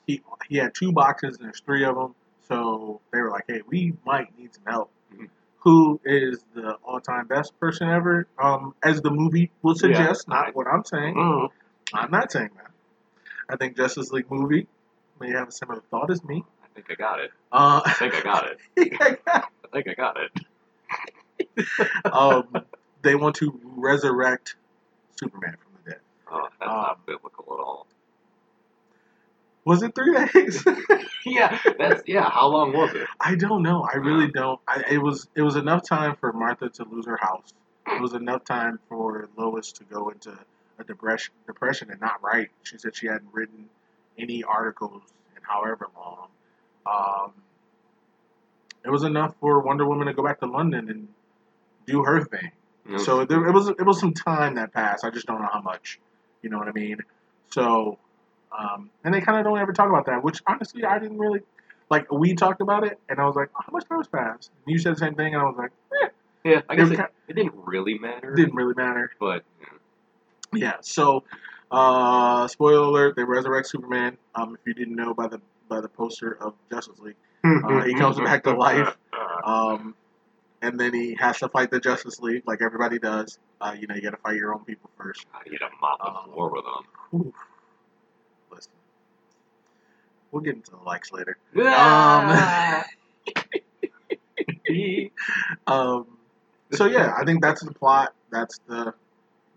he 0.08 0.22
he 0.50 0.58
had 0.58 0.74
two 0.76 0.92
boxes 0.92 1.38
and 1.38 1.46
there's 1.46 1.60
three 1.62 1.84
of 1.86 1.96
them. 1.96 2.14
So 2.48 3.00
they 3.12 3.22
were 3.22 3.30
like, 3.30 3.46
"Hey, 3.48 3.62
we 3.68 3.94
might 4.06 4.38
need 4.38 4.54
some 4.54 4.66
help." 4.68 4.92
Mhm. 5.16 5.30
Who 5.60 6.02
is 6.04 6.44
the 6.54 6.74
all-time 6.84 7.28
best 7.28 7.58
person 7.60 7.88
ever? 7.90 8.28
Um, 8.38 8.76
as 8.84 9.02
the 9.02 9.12
movie 9.12 9.50
will 9.62 9.76
suggest, 9.76 10.26
Yeah. 10.28 10.36
not 10.36 10.56
what 10.56 10.68
I'm 10.68 10.84
saying. 10.84 11.16
Mm. 11.16 11.50
I'm 11.94 12.12
not 12.12 12.32
saying 12.32 12.50
that. 12.58 12.72
I 13.50 13.56
think 13.56 13.78
Justice 13.78 14.12
League 14.12 14.30
movie 14.30 14.68
may 15.22 15.30
have 15.32 15.48
a 15.48 15.52
similar 15.52 15.82
thought 15.90 16.12
as 16.12 16.24
me. 16.26 16.44
I 16.64 16.68
think 16.76 16.92
I 16.92 16.96
got 16.96 17.20
it. 17.22 17.32
Uh, 17.52 17.82
I 17.86 17.94
think 17.94 18.14
I 18.16 18.22
got 18.22 18.48
it. 18.52 18.60
I 19.28 19.46
think 19.72 19.88
I 19.88 19.94
got 19.94 20.18
it. 20.20 20.32
um, 22.12 22.48
they 23.02 23.16
want 23.16 23.36
to 23.38 23.60
resurrect 23.64 24.56
Superman 25.20 25.56
from 25.62 25.74
the 25.84 25.92
dead. 25.92 26.00
Oh, 26.32 26.48
that's 26.60 26.70
Um, 26.70 26.78
not 26.78 27.06
biblical 27.06 27.46
at 27.54 27.60
all. 27.64 27.88
Was 29.66 29.82
it 29.82 29.96
three 29.96 30.14
days? 30.34 30.64
yeah, 31.26 31.58
that's 31.78 32.04
yeah. 32.06 32.30
How 32.30 32.48
long 32.48 32.74
was 32.74 32.94
it? 32.96 33.08
I 33.22 33.36
don't 33.36 33.64
know. 33.64 33.84
I 33.92 33.96
really 33.98 34.28
don't. 34.30 34.60
I, 34.68 34.84
it 34.92 34.98
was 34.98 35.28
it 35.36 35.42
was 35.42 35.56
enough 35.56 35.88
time 35.88 36.18
for 36.18 36.34
Martha 36.34 36.70
to 36.70 36.84
lose 36.86 37.06
her 37.06 37.18
house. 37.18 37.54
It 37.88 38.02
was 38.02 38.14
enough 38.14 38.44
time 38.44 38.80
for 38.90 39.30
Lois 39.38 39.72
to 39.74 39.84
go 39.86 40.10
into 40.10 40.38
a 40.80 40.84
depression, 40.84 41.34
depression 41.48 41.92
and 41.92 42.02
not 42.02 42.22
write. 42.22 42.50
She 42.64 42.78
said 42.78 42.96
she 42.96 43.08
hadn't 43.08 43.30
written 43.32 43.70
any 44.18 44.44
articles 44.44 45.02
in 45.36 45.42
however 45.44 45.88
long. 45.96 46.28
Um, 46.86 47.32
it 48.86 48.90
was 48.90 49.04
enough 49.04 49.36
for 49.40 49.60
Wonder 49.62 49.86
Woman 49.88 50.08
to 50.08 50.14
go 50.14 50.24
back 50.24 50.40
to 50.40 50.46
London 50.46 50.90
and 50.90 51.08
do 51.86 52.04
her 52.04 52.22
thing. 52.24 52.52
Was- 52.90 53.06
So 53.06 53.26
there, 53.26 53.46
it 53.48 53.52
was 53.54 53.70
it 53.70 53.84
was 53.86 54.00
some 54.00 54.14
time 54.14 54.56
that 54.56 54.74
passed. 54.74 55.04
I 55.06 55.10
just 55.10 55.26
don't 55.26 55.42
know 55.42 55.50
how 55.52 55.62
much. 55.62 56.00
You 56.42 56.50
know 56.50 56.58
what 56.58 56.68
I 56.68 56.72
mean? 56.72 56.98
So, 57.52 57.98
um, 58.58 58.90
and 59.04 59.14
they 59.14 59.22
kind 59.22 59.38
of 59.38 59.46
don't 59.46 59.60
ever 59.60 59.72
talk 59.74 59.88
about 59.90 60.06
that, 60.08 60.24
which 60.24 60.42
honestly 60.48 60.84
I 60.84 61.00
didn't 61.00 61.18
really 61.18 61.42
like. 61.90 62.12
We 62.12 62.34
talked 62.36 62.62
about 62.62 62.86
it, 62.86 63.00
and 63.08 63.20
I 63.20 63.26
was 63.26 63.36
like, 63.36 63.50
oh, 63.56 63.62
how 63.66 63.72
much 63.72 63.88
time 63.88 64.00
has 64.00 64.08
passed? 64.08 64.52
And 64.66 64.74
you 64.74 64.80
said 64.80 64.96
the 64.96 65.00
same 65.00 65.16
thing, 65.16 65.34
and 65.34 65.42
I 65.42 65.46
was 65.46 65.56
like, 65.58 65.72
eh, 66.04 66.08
yeah, 66.44 66.62
I 66.70 66.76
guess 66.76 66.90
it 66.90 67.00
it, 67.00 67.06
it 67.30 67.34
didn't 67.36 67.54
really 67.56 67.98
matter. 67.98 68.34
it 68.34 68.36
didn't 68.36 68.56
really 68.56 68.74
matter. 68.76 69.12
but 69.20 69.44
Yeah. 70.54 70.76
So, 70.82 71.24
uh, 71.72 72.48
spoiler 72.48 72.84
alert: 72.84 73.16
they 73.16 73.24
resurrect 73.24 73.68
Superman. 73.68 74.18
Um, 74.36 74.56
if 74.56 74.60
you 74.68 74.74
didn't 74.74 74.96
know 74.96 75.14
by 75.14 75.28
the 75.28 75.40
by 75.70 75.80
the 75.82 75.88
poster 75.90 76.38
of 76.42 76.54
Justice 76.70 77.00
League, 77.00 77.16
Uh, 77.46 77.82
he 77.84 77.94
comes 77.96 78.18
back 78.20 78.44
to 78.44 78.52
life. 78.54 78.98
um, 79.46 79.96
and 80.64 80.80
then 80.80 80.94
he 80.94 81.16
has 81.20 81.38
to 81.40 81.50
fight 81.50 81.70
the 81.70 81.80
Justice 81.80 82.20
League 82.22 82.44
like 82.48 82.62
everybody 82.62 82.98
does. 82.98 83.38
Uh, 83.62 83.76
you 83.80 83.86
know, 83.86 83.96
you 83.96 84.02
got 84.02 84.12
to 84.12 84.18
fight 84.18 84.36
your 84.38 84.54
own 84.54 84.64
people 84.64 84.90
first. 84.98 85.26
You 85.46 85.60
got 85.60 85.70
to 85.70 85.76
mop 85.82 86.00
the 86.00 86.08
Um, 86.08 86.34
floor 86.34 86.50
with 86.52 86.64
them. 86.64 86.84
Whew. 87.12 87.34
Listen, 88.52 88.72
we'll 90.32 90.42
get 90.42 90.56
into 90.56 90.72
the 90.72 90.78
likes 90.78 91.12
later. 91.12 91.38
Um, 91.56 92.84
Um, 95.68 96.08
so 96.72 96.86
yeah, 96.86 97.14
I 97.16 97.24
think 97.24 97.42
that's 97.42 97.62
the 97.64 97.72
plot. 97.74 98.14
That's 98.32 98.60
the 98.68 98.94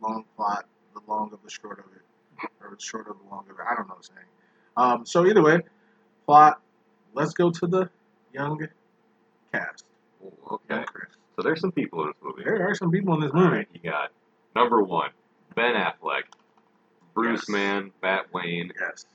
long 0.03 0.25
plot, 0.37 0.67
the 0.95 1.01
long 1.09 1.33
of 1.33 1.39
the 1.43 1.51
short 1.51 1.79
of 1.79 1.87
it, 1.95 2.51
or 2.61 2.75
the 2.75 2.81
short 2.83 3.09
of 3.09 3.17
the 3.23 3.31
long 3.35 3.45
of 3.51 3.59
it. 3.59 3.63
I 3.69 3.75
don't 3.75 3.89
know 3.89 3.95
what 3.95 3.99
I'm 3.99 4.03
saying. 4.03 4.27
Um, 4.77 5.07
so 5.07 5.27
either 5.27 5.43
way, 5.43 5.61
plot. 6.27 6.61
Let's 7.15 7.33
go 7.33 7.51
to 7.51 7.67
the 7.67 7.91
young 8.35 8.69
cast. 9.53 9.85
Okay, 10.51 10.85
so 11.37 11.43
there's 11.43 11.61
some 11.61 11.73
people 11.73 12.03
in 12.03 12.09
this 12.09 12.17
movie. 12.23 12.43
There 12.45 12.69
are 12.69 12.75
some 12.75 12.91
people 12.91 13.15
in 13.15 13.21
this 13.21 13.33
movie. 13.33 13.57
right, 13.57 13.69
you 13.73 13.81
got 13.91 14.11
number 14.55 14.83
one, 14.83 15.11
Ben 15.55 15.75
Affleck, 15.75 16.23
Bruce 17.15 17.41
Yes. 17.43 17.49
Man, 17.49 17.91
Bat 18.03 18.27
Wayne, 18.33 18.73
Yes, 18.81 19.07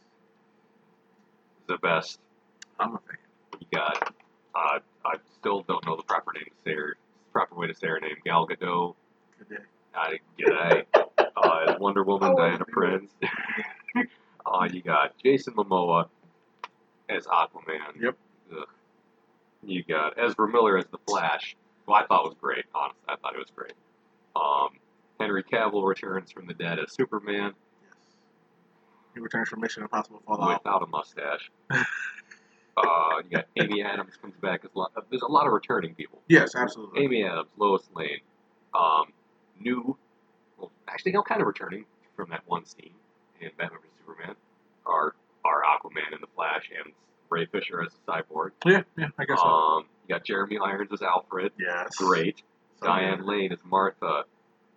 the 1.67 1.77
best. 1.77 2.19
I'm 2.79 2.95
a 2.95 2.99
fan. 2.99 3.17
You 3.59 3.67
got, 3.71 4.13
uh, 4.55 4.79
I 5.05 5.15
still 5.39 5.61
don't 5.67 5.85
know 5.85 5.95
the 5.95 6.03
proper 6.03 6.31
name 6.33 6.45
to 6.45 6.51
say 6.69 6.75
her, 6.75 6.95
proper 7.31 7.55
way 7.55 7.67
to 7.67 7.75
say 7.75 7.87
her 7.87 7.99
name. 7.99 8.15
Gal 8.25 8.47
Gadot, 8.47 8.95
Good 9.37 9.49
day. 9.49 9.63
I 9.95 10.19
G'day. 10.39 10.85
uh, 11.35 11.65
as 11.73 11.79
Wonder 11.79 12.03
Woman, 12.03 12.31
Oh, 12.33 12.37
Diana. 12.37 12.65
Prince. 12.65 13.11
uh, 14.45 14.67
you 14.71 14.81
got 14.81 15.17
Jason 15.23 15.53
Momoa 15.53 16.07
as 17.09 17.25
Aquaman. 17.27 17.99
Yep. 18.01 18.17
Ugh. 18.57 18.67
You 19.63 19.83
got 19.83 20.13
Ezra 20.17 20.47
Miller 20.47 20.77
as 20.77 20.85
the 20.87 20.97
Flash, 21.07 21.55
who 21.85 21.93
I 21.93 22.05
thought 22.05 22.23
was 22.25 22.35
great. 22.39 22.65
Honestly, 22.73 23.01
I 23.07 23.15
thought 23.17 23.35
it 23.35 23.39
was 23.39 23.51
great. 23.55 23.73
Um, 24.35 24.69
Henry 25.19 25.43
Cavill 25.43 25.85
returns 25.87 26.31
from 26.31 26.47
the 26.47 26.53
dead 26.53 26.79
as 26.79 26.93
Superman 26.93 27.53
Yes. 27.83 28.15
He 29.13 29.19
returns 29.19 29.49
from 29.49 29.59
Mission 29.61 29.83
Impossible 29.83 30.21
Fallout. 30.25 30.63
without 30.63 30.81
a 30.83 30.87
mustache. 30.87 31.51
uh, 31.71 31.83
you 33.23 33.29
got 33.29 33.45
Amy 33.59 33.83
Adams 33.83 34.17
comes 34.21 34.35
back 34.41 34.61
as 34.63 34.71
lo- 34.73 34.87
there's 35.09 35.21
a 35.21 35.27
lot 35.31 35.45
of 35.45 35.53
returning 35.53 35.93
people. 35.93 36.21
Yes, 36.27 36.55
absolutely. 36.55 37.03
Amy 37.03 37.23
Adams, 37.23 37.49
Lois 37.57 37.87
Lane, 37.95 38.21
um, 38.73 39.11
new, 39.59 39.95
well, 40.57 40.71
actually, 40.87 41.11
no, 41.11 41.21
kind 41.21 41.41
of 41.41 41.47
returning 41.47 41.85
from 42.15 42.29
that 42.29 42.41
one 42.47 42.65
scene 42.65 42.93
in 43.39 43.49
Batman 43.57 43.79
vs 43.81 43.91
Superman, 43.99 44.35
are 44.85 45.13
are 45.43 45.61
Aquaman 45.63 46.13
and 46.13 46.21
the 46.21 46.27
Flash 46.35 46.69
and 46.83 46.93
Ray 47.31 47.45
Fisher 47.45 47.81
as 47.81 47.89
the 48.05 48.11
Cyborg. 48.11 48.51
Yeah, 48.65 48.83
yeah, 48.97 49.07
I 49.17 49.25
guess 49.25 49.39
so. 49.39 49.45
Um, 49.47 49.85
you 50.07 50.13
got 50.15 50.23
Jeremy 50.25 50.59
Irons 50.63 50.89
as 50.91 51.01
Alfred, 51.01 51.53
Yes. 51.57 51.95
great. 51.95 52.43
So, 52.79 52.87
Diane 52.87 53.25
Lane 53.25 53.51
as 53.53 53.59
Martha. 53.63 54.23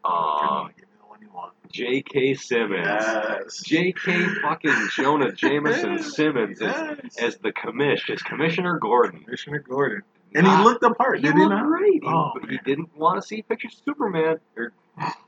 Come 0.04 0.12
on, 0.12 0.60
Um, 0.66 0.66
give 0.76 0.84
me 0.86 0.94
the 1.00 1.06
one 1.06 1.18
you 1.20 1.28
want. 1.34 1.52
J.K. 1.72 2.34
Simmons. 2.34 2.86
Yes. 2.86 3.62
J.K. 3.64 4.26
fucking 4.42 4.88
Jonah 4.94 5.32
Jameson 5.32 5.98
Simmons 6.02 6.62
as, 6.62 6.74
Yes. 6.74 7.16
as 7.18 7.36
the 7.38 7.52
commish, 7.52 8.08
as 8.10 8.22
Commissioner 8.22 8.78
Gordon. 8.78 9.24
Commissioner 9.24 9.58
Gordon. 9.58 10.02
And 10.36 10.46
he 10.46 10.52
looked 10.64 10.80
the 10.80 10.90
part, 10.94 11.16
He 11.18 11.22
did 11.22 11.34
he 11.34 11.40
looked 11.40 11.50
not? 11.54 11.66
great. 11.66 12.02
He, 12.02 12.08
Oh, 12.08 12.32
he 12.42 12.46
man. 12.48 12.60
didn't 12.64 12.96
want 12.96 13.20
to 13.20 13.26
see 13.26 13.42
pictures 13.42 13.74
of 13.74 13.82
Superman. 13.84 14.38
Or 14.56 14.72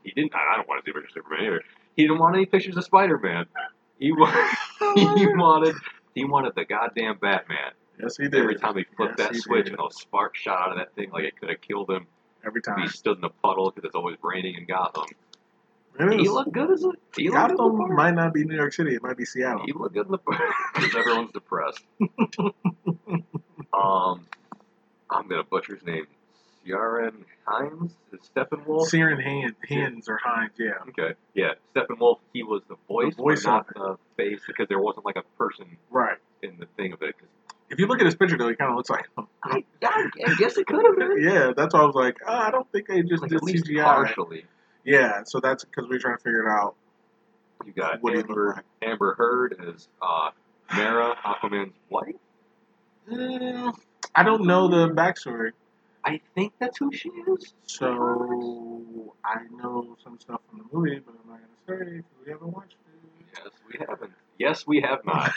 he 0.03 0.11
didn't. 0.11 0.33
I 0.35 0.55
don't 0.57 0.67
want 0.67 0.83
to 0.83 0.89
see 0.89 0.93
pictures 0.93 1.11
of 1.11 1.23
Superman 1.23 1.45
either. 1.45 1.63
He 1.95 2.03
didn't 2.03 2.19
want 2.19 2.35
any 2.35 2.45
pictures 2.45 2.77
of 2.77 2.83
Spider 2.83 3.17
Man. 3.17 3.45
He 3.99 4.11
wa- 4.11 4.31
he 4.95 5.25
wanted 5.35 5.75
he 6.17 6.25
wanted 6.25 6.53
the 6.55 6.65
goddamn 6.65 7.17
Batman. 7.19 7.71
Yes, 8.01 8.17
he 8.17 8.23
did. 8.27 8.35
Every 8.41 8.55
time 8.55 8.75
he 8.75 8.83
flipped 8.95 9.19
Yes, 9.19 9.27
that 9.27 9.35
he 9.35 9.39
switch 9.39 9.65
did. 9.65 9.73
and 9.73 9.79
those 9.79 9.95
sparks 9.99 10.39
shot 10.39 10.59
out 10.59 10.71
of 10.71 10.77
that 10.77 10.93
thing 10.95 11.11
like 11.11 11.23
it 11.25 11.39
could 11.39 11.49
have 11.49 11.61
killed 11.61 11.89
him. 11.89 12.07
Every 12.45 12.61
time. 12.61 12.79
he 12.81 12.87
stood 12.87 13.15
in 13.17 13.21
the 13.21 13.29
puddle 13.29 13.71
because 13.71 13.87
it's 13.87 13.95
always 13.95 14.17
raining 14.21 14.55
in 14.55 14.65
Gotham. 14.65 15.05
It 15.99 16.19
He 16.19 16.29
looked 16.29 16.51
good 16.51 16.71
as 16.71 16.83
a 16.83 16.91
he 17.17 17.29
looked 17.29 17.49
good 17.49 17.57
the 17.57 17.63
Gotham 17.63 17.95
might 17.95 18.13
not 18.13 18.33
be 18.33 18.45
New 18.45 18.55
York 18.55 18.73
City. 18.73 18.95
It 18.95 19.01
might 19.01 19.17
be 19.17 19.25
Seattle. 19.25 19.63
He 19.65 19.73
looked 19.73 19.95
good 19.95 20.05
in 20.05 20.11
the 20.11 20.17
because 20.75 20.95
everyone's 20.97 21.31
depressed. 21.31 21.83
um, 23.73 24.25
I'm 25.09 25.27
gonna 25.27 25.43
butcher 25.43 25.75
his 25.75 25.83
name. 25.83 26.05
Ciaran 26.67 27.25
Hines 27.45 27.93
is 28.11 28.19
Steppenwolf. 28.35 28.87
Searing 28.87 29.19
hand, 29.21 29.55
hands 29.67 30.07
or 30.09 30.19
Hines, 30.23 30.51
yeah. 30.59 30.71
Okay, 30.89 31.15
yeah, 31.33 31.53
Steppenwolf. 31.75 32.19
He 32.33 32.43
was 32.43 32.61
the 32.67 32.75
voice, 32.87 33.15
The 33.15 33.21
voice 33.21 33.43
but 33.43 33.49
not 33.51 33.67
of 33.77 33.99
the 34.17 34.23
face 34.23 34.41
because 34.45 34.67
there 34.67 34.79
wasn't 34.79 35.05
like 35.05 35.15
a 35.15 35.23
person 35.37 35.77
Right. 35.89 36.17
in 36.43 36.57
the 36.59 36.65
thing 36.77 36.93
of 36.93 37.01
it. 37.01 37.17
'cause 37.17 37.29
If 37.69 37.79
you 37.79 37.87
look 37.87 37.99
at 37.99 38.05
his 38.05 38.15
picture, 38.15 38.37
though, 38.37 38.47
he 38.49 38.55
kind 38.55 38.71
of 38.71 38.77
looks 38.77 38.89
like 38.89 39.05
him. 39.17 39.27
I, 39.43 39.63
I, 39.83 40.09
I 40.25 40.35
guess 40.35 40.57
it 40.57 40.67
could 40.67 40.85
have 40.85 40.95
been. 40.97 41.21
Yeah, 41.23 41.51
that's 41.55 41.73
why 41.73 41.81
I 41.81 41.85
was 41.85 41.95
like, 41.95 42.17
oh, 42.25 42.33
I 42.33 42.51
don't 42.51 42.69
think 42.71 42.87
they 42.87 43.01
just 43.01 43.21
Like, 43.23 43.29
did 43.31 43.37
at 43.37 43.43
least 43.43 43.65
CGI. 43.65 43.83
partially. 43.83 44.45
Yeah, 44.83 45.23
so 45.25 45.39
that's 45.39 45.65
because 45.65 45.85
we're 45.89 45.99
trying 45.99 46.17
to 46.17 46.23
figure 46.23 46.47
it 46.47 46.49
out. 46.49 46.75
You 47.65 47.73
got 47.73 48.01
What 48.01 48.11
do 48.11 48.17
you 48.17 48.21
look 48.23 48.29
Amber 48.29 48.53
like? 48.55 48.65
Amber 48.89 49.15
Heard 49.15 49.55
as 49.67 49.87
uh, 50.01 50.29
Mera, 50.75 51.15
Aquaman's 51.25 51.73
wife. 51.89 52.15
Mm, 53.11 53.73
I 54.15 54.23
don't 54.23 54.45
know 54.45 54.67
the 54.67 54.89
backstory, 54.93 55.51
I 56.07 56.21
think 56.35 56.53
that's 56.59 56.77
who 56.77 56.91
she 56.93 57.09
is. 57.09 57.53
so 57.65 59.13
I 59.25 59.39
know 59.61 59.97
some 60.03 60.17
stuff 60.19 60.39
from 60.49 60.59
the 60.59 60.65
movie, 60.77 60.99
but 61.05 61.15
I'm 61.23 61.29
not 61.31 61.39
gonna 61.67 61.85
say 61.85 61.95
because 61.97 62.11
we 62.25 62.31
haven't 62.31 62.51
watched 62.53 62.75
it. 62.75 63.33
Yes, 63.43 63.51
we 63.67 63.85
haven't. 63.87 64.11
Yes, 64.39 64.67
we 64.67 64.81
have 64.81 64.99
not. 65.05 65.31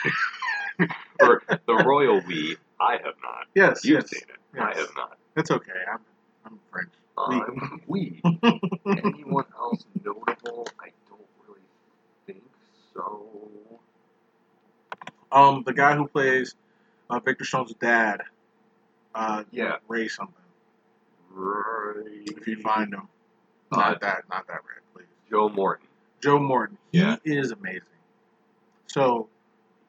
or 1.20 1.42
the 1.66 1.74
royal 1.84 2.20
we. 2.26 2.56
I 2.80 2.92
have 2.92 3.16
not. 3.22 3.46
Yes, 3.54 3.84
You've 3.84 4.00
yes. 4.02 4.10
seen 4.10 4.22
it. 4.28 4.60
I 4.60 4.74
have 4.78 4.88
not. 4.96 5.18
It's 5.36 5.50
okay. 5.50 5.72
I'm 5.92 6.00
I'm 6.46 6.58
French. 6.70 6.90
Um, 7.18 7.82
we. 7.86 8.20
Anyone 8.86 9.44
else 9.58 9.84
notable? 10.04 10.68
I 10.80 10.90
don't 11.08 11.20
really 11.46 11.60
think 12.26 12.42
so. 12.94 13.26
Um, 15.32 15.62
the 15.66 15.72
guy 15.74 15.96
who 15.96 16.06
plays 16.06 16.54
uh, 17.10 17.18
Victor 17.18 17.44
Stone's 17.44 17.74
dad. 17.74 18.22
Uh, 19.14 19.42
Yeah. 19.50 19.76
Ray 19.88 20.06
something. 20.08 20.34
Right. 21.30 22.26
If 22.36 22.46
you 22.46 22.56
find 22.62 22.92
him, 22.92 23.08
Uh, 23.72 23.76
not 23.76 24.00
that, 24.00 24.24
not 24.28 24.46
that 24.48 24.56
Ray, 24.64 24.80
please. 24.94 25.06
Joe 25.30 25.48
Morton. 25.48 25.86
Joe 26.20 26.38
Morton. 26.38 26.76
He 26.92 26.98
Yeah. 26.98 27.16
is 27.24 27.52
amazing. 27.52 27.82
So, 28.88 29.28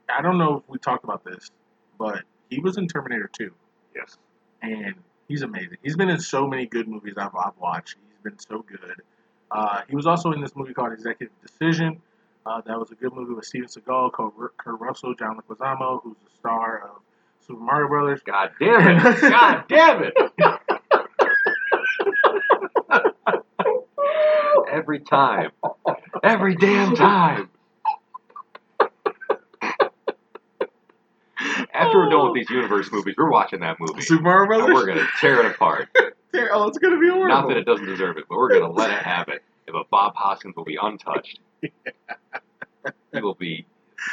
I 0.07 0.21
don't 0.21 0.37
know 0.37 0.57
if 0.57 0.69
we 0.69 0.77
talked 0.77 1.03
about 1.03 1.23
this, 1.23 1.49
but 1.97 2.23
he 2.49 2.59
was 2.59 2.77
in 2.77 2.87
Terminator 2.87 3.27
2, 3.33 3.51
Yes. 3.95 4.17
and 4.61 4.95
he's 5.27 5.41
amazing. 5.41 5.77
He's 5.81 5.95
been 5.95 6.09
in 6.09 6.19
so 6.19 6.45
many 6.47 6.67
good 6.67 6.87
movies 6.87 7.15
I've, 7.17 7.35
I've 7.35 7.57
watched. 7.57 7.95
He's 8.09 8.21
been 8.21 8.37
so 8.39 8.59
good. 8.61 9.01
Uh, 9.49 9.81
he 9.89 9.95
was 9.95 10.05
also 10.05 10.31
in 10.31 10.41
this 10.41 10.55
movie 10.55 10.73
called 10.73 10.93
Executive 10.93 11.33
Decision. 11.41 12.01
Uh, 12.45 12.61
that 12.61 12.77
was 12.79 12.91
a 12.91 12.95
good 12.95 13.13
movie 13.13 13.33
with 13.33 13.45
Steven 13.45 13.67
Seagal, 13.67 14.13
Kurt 14.13 14.57
Kurt 14.57 14.79
Russell, 14.79 15.13
John 15.15 15.37
Leguizamo, 15.39 16.01
who's 16.03 16.17
the 16.23 16.29
star 16.37 16.79
of 16.89 17.01
Super 17.45 17.59
Mario 17.61 17.87
Brothers. 17.87 18.21
God 18.23 18.51
damn 18.59 18.97
it! 18.97 19.21
God 19.21 19.63
damn 19.67 20.03
it! 20.03 20.13
Every 24.71 24.99
time. 24.99 25.51
Every 26.23 26.55
damn 26.55 26.95
time. 26.95 27.49
After 31.73 31.97
we're 31.97 32.09
done 32.09 32.31
with 32.31 32.35
these 32.35 32.49
universe 32.49 32.89
movies, 32.89 33.15
we're 33.17 33.29
watching 33.29 33.59
that 33.61 33.77
movie. 33.81 34.01
Super 34.01 34.21
Mario 34.21 34.65
And 34.65 34.73
we're 34.73 34.85
gonna 34.85 35.07
tear 35.19 35.41
it 35.41 35.47
apart. 35.47 35.89
oh, 35.95 36.67
it's 36.67 36.77
gonna 36.77 36.99
be 36.99 37.09
horrible. 37.09 37.27
Not 37.27 37.47
that 37.49 37.57
it 37.57 37.65
doesn't 37.65 37.85
deserve 37.85 38.17
it, 38.17 38.25
but 38.29 38.37
we're 38.37 38.49
gonna 38.49 38.71
let 38.71 38.91
it 38.91 39.03
have 39.03 39.27
it. 39.27 39.43
But 39.69 39.89
Bob 39.89 40.13
Hoskins 40.15 40.55
will 40.55 40.63
be 40.63 40.77
untouched. 40.81 41.39
He 41.61 41.71
will 43.13 43.35
be. 43.35 43.65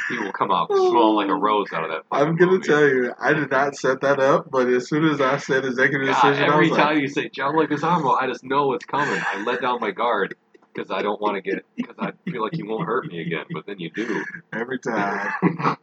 He 0.09 0.19
will 0.19 0.31
come 0.31 0.51
out 0.51 0.67
smelling 0.67 1.15
like 1.15 1.29
a 1.29 1.31
oh. 1.31 1.39
rose 1.39 1.73
out 1.73 1.83
of 1.83 1.89
that. 1.89 2.03
I'm 2.11 2.35
gonna 2.35 2.51
movie. 2.51 2.67
tell 2.67 2.87
you, 2.87 3.13
I 3.19 3.33
did 3.33 3.49
not 3.49 3.75
set 3.75 4.01
that 4.01 4.19
up, 4.19 4.51
but 4.51 4.67
as 4.67 4.87
soon 4.87 5.05
as 5.05 5.19
I 5.21 5.37
said 5.37 5.65
executive 5.65 6.07
God, 6.07 6.21
decision, 6.21 6.49
I 6.49 6.53
every 6.53 6.69
time 6.69 6.95
like, 6.95 7.01
you 7.01 7.07
say 7.07 7.29
John 7.29 7.55
Leguizamo, 7.55 8.21
I 8.21 8.27
just 8.27 8.43
know 8.43 8.73
it's 8.73 8.85
coming. 8.85 9.19
I 9.19 9.43
let 9.43 9.61
down 9.61 9.79
my 9.79 9.91
guard 9.91 10.35
because 10.79 10.91
I 10.91 11.01
don't 11.01 11.19
want 11.21 11.35
to 11.35 11.41
get 11.41 11.65
because 11.75 11.95
I 11.99 12.11
feel 12.29 12.41
like 12.41 12.53
he 12.53 12.63
won't 12.63 12.85
hurt 12.85 13.05
me 13.07 13.21
again. 13.21 13.45
But 13.51 13.65
then 13.65 13.79
you 13.79 13.89
do. 13.89 14.23
every 14.53 14.79
time. 14.79 15.31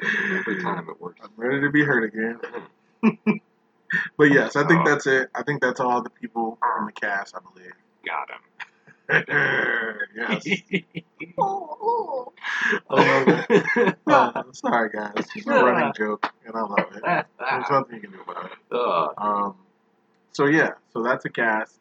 Every 0.00 0.62
time 0.62 0.88
it 0.88 1.00
works. 1.00 1.18
I'm 1.24 1.30
ready 1.36 1.60
to 1.60 1.70
be 1.70 1.82
hurt 1.82 2.04
again. 2.04 2.38
but 4.16 4.24
yes, 4.30 4.54
I 4.54 4.64
think 4.64 4.82
Oh. 4.82 4.88
that's 4.88 5.08
it. 5.08 5.28
I 5.34 5.42
think 5.42 5.60
that's 5.60 5.80
all 5.80 6.02
the 6.02 6.10
people 6.10 6.56
in 6.78 6.86
the 6.86 6.92
cast, 6.92 7.34
I 7.34 7.40
believe. 7.40 7.72
Got 8.06 8.30
him. 8.30 8.38
yes. 10.14 10.46
I 12.88 12.94
love 12.94 13.46
it. 13.50 13.96
Oh, 14.06 14.42
sorry, 14.52 14.90
guys. 14.90 15.12
It's 15.34 15.46
a 15.46 15.50
running 15.50 15.92
joke, 15.96 16.32
and 16.46 16.54
I 16.54 16.60
love 16.60 16.78
it. 16.94 17.02
There's 17.02 17.70
nothing 17.70 17.94
you 17.96 18.00
can 18.02 18.12
do 18.12 18.20
about 18.22 18.52
it. 18.52 18.58
Uh, 18.70 19.08
Um, 19.20 19.56
so 20.32 20.46
yeah, 20.46 20.70
so 20.92 21.02
that's 21.02 21.24
a 21.24 21.30
cast. 21.30 21.80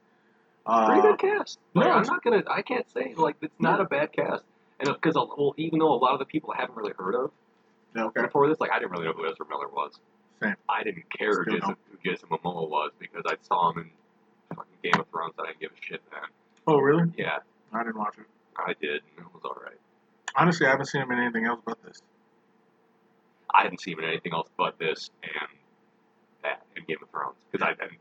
Pretty 0.68 1.00
Uh, 1.02 1.02
good 1.02 1.20
cast. 1.20 1.60
No, 1.76 1.82
I'm 1.84 2.04
not 2.04 2.24
gonna. 2.24 2.44
I 2.50 2.62
can't 2.62 2.90
say 2.92 3.14
like 3.16 3.36
it's 3.42 3.60
not 3.60 3.80
a 3.82 3.86
bad 3.86 4.12
cast. 4.14 4.44
And 4.80 4.90
because 4.94 5.16
well, 5.16 5.54
even 5.58 5.80
though 5.80 5.94
a 5.94 5.98
lot 5.98 6.14
of 6.14 6.20
the 6.20 6.26
people 6.26 6.54
I 6.56 6.62
haven't 6.62 6.76
really 6.76 6.94
heard 6.98 7.16
of 7.16 7.32
okay. 7.98 8.22
before 8.22 8.48
this, 8.48 8.60
like 8.60 8.72
I 8.72 8.80
didn't 8.80 8.92
really 8.92 9.06
know 9.06 9.14
who 9.14 9.26
Ezra 9.30 9.46
Miller 9.50 9.68
was. 9.68 10.00
Same. 10.42 10.56
I 10.70 10.84
didn't 10.84 11.10
care 11.10 11.34
who 11.34 11.46
Jason, 11.46 11.60
don't. 11.62 11.78
who 11.92 11.98
Jason 12.12 12.30
Momoa 12.30 12.70
was 12.70 12.92
because 13.00 13.24
I 13.26 13.36
saw 13.42 13.72
him 13.72 13.80
in 14.52 14.56
fucking 14.56 14.72
Game 14.84 15.00
of 15.02 15.08
Thrones. 15.10 15.34
And 15.40 15.48
I 15.48 15.52
didn't 15.52 15.62
give 15.62 15.72
a 15.72 15.82
shit 15.84 16.02
then. 16.12 16.22
Oh, 16.68 16.78
really? 16.78 17.12
Yeah, 17.18 17.40
I 17.74 17.84
didn't 17.84 17.98
watch 17.98 18.16
it. 18.20 18.26
I 18.56 18.74
did. 18.80 19.02
and 19.18 19.26
It 19.26 19.34
was 19.34 19.42
all 19.46 19.58
right. 19.64 19.78
Honestly, 20.36 20.68
I 20.68 20.70
haven't 20.70 20.86
seen 20.88 21.02
him 21.02 21.12
in 21.12 21.20
anything 21.20 21.46
else 21.46 21.60
but 21.66 21.82
this. 21.84 22.02
I 23.54 23.64
hadn't 23.64 23.82
seen 23.82 23.94
him 23.98 24.04
in 24.04 24.10
anything 24.12 24.34
else 24.34 24.50
but 24.58 24.78
this 24.78 25.10
and 25.24 25.50
that 26.44 26.62
and 26.76 26.86
Game 26.86 26.98
of 27.02 27.10
Thrones 27.10 27.36
because 27.52 27.66
I 27.66 27.72
and 27.82 27.98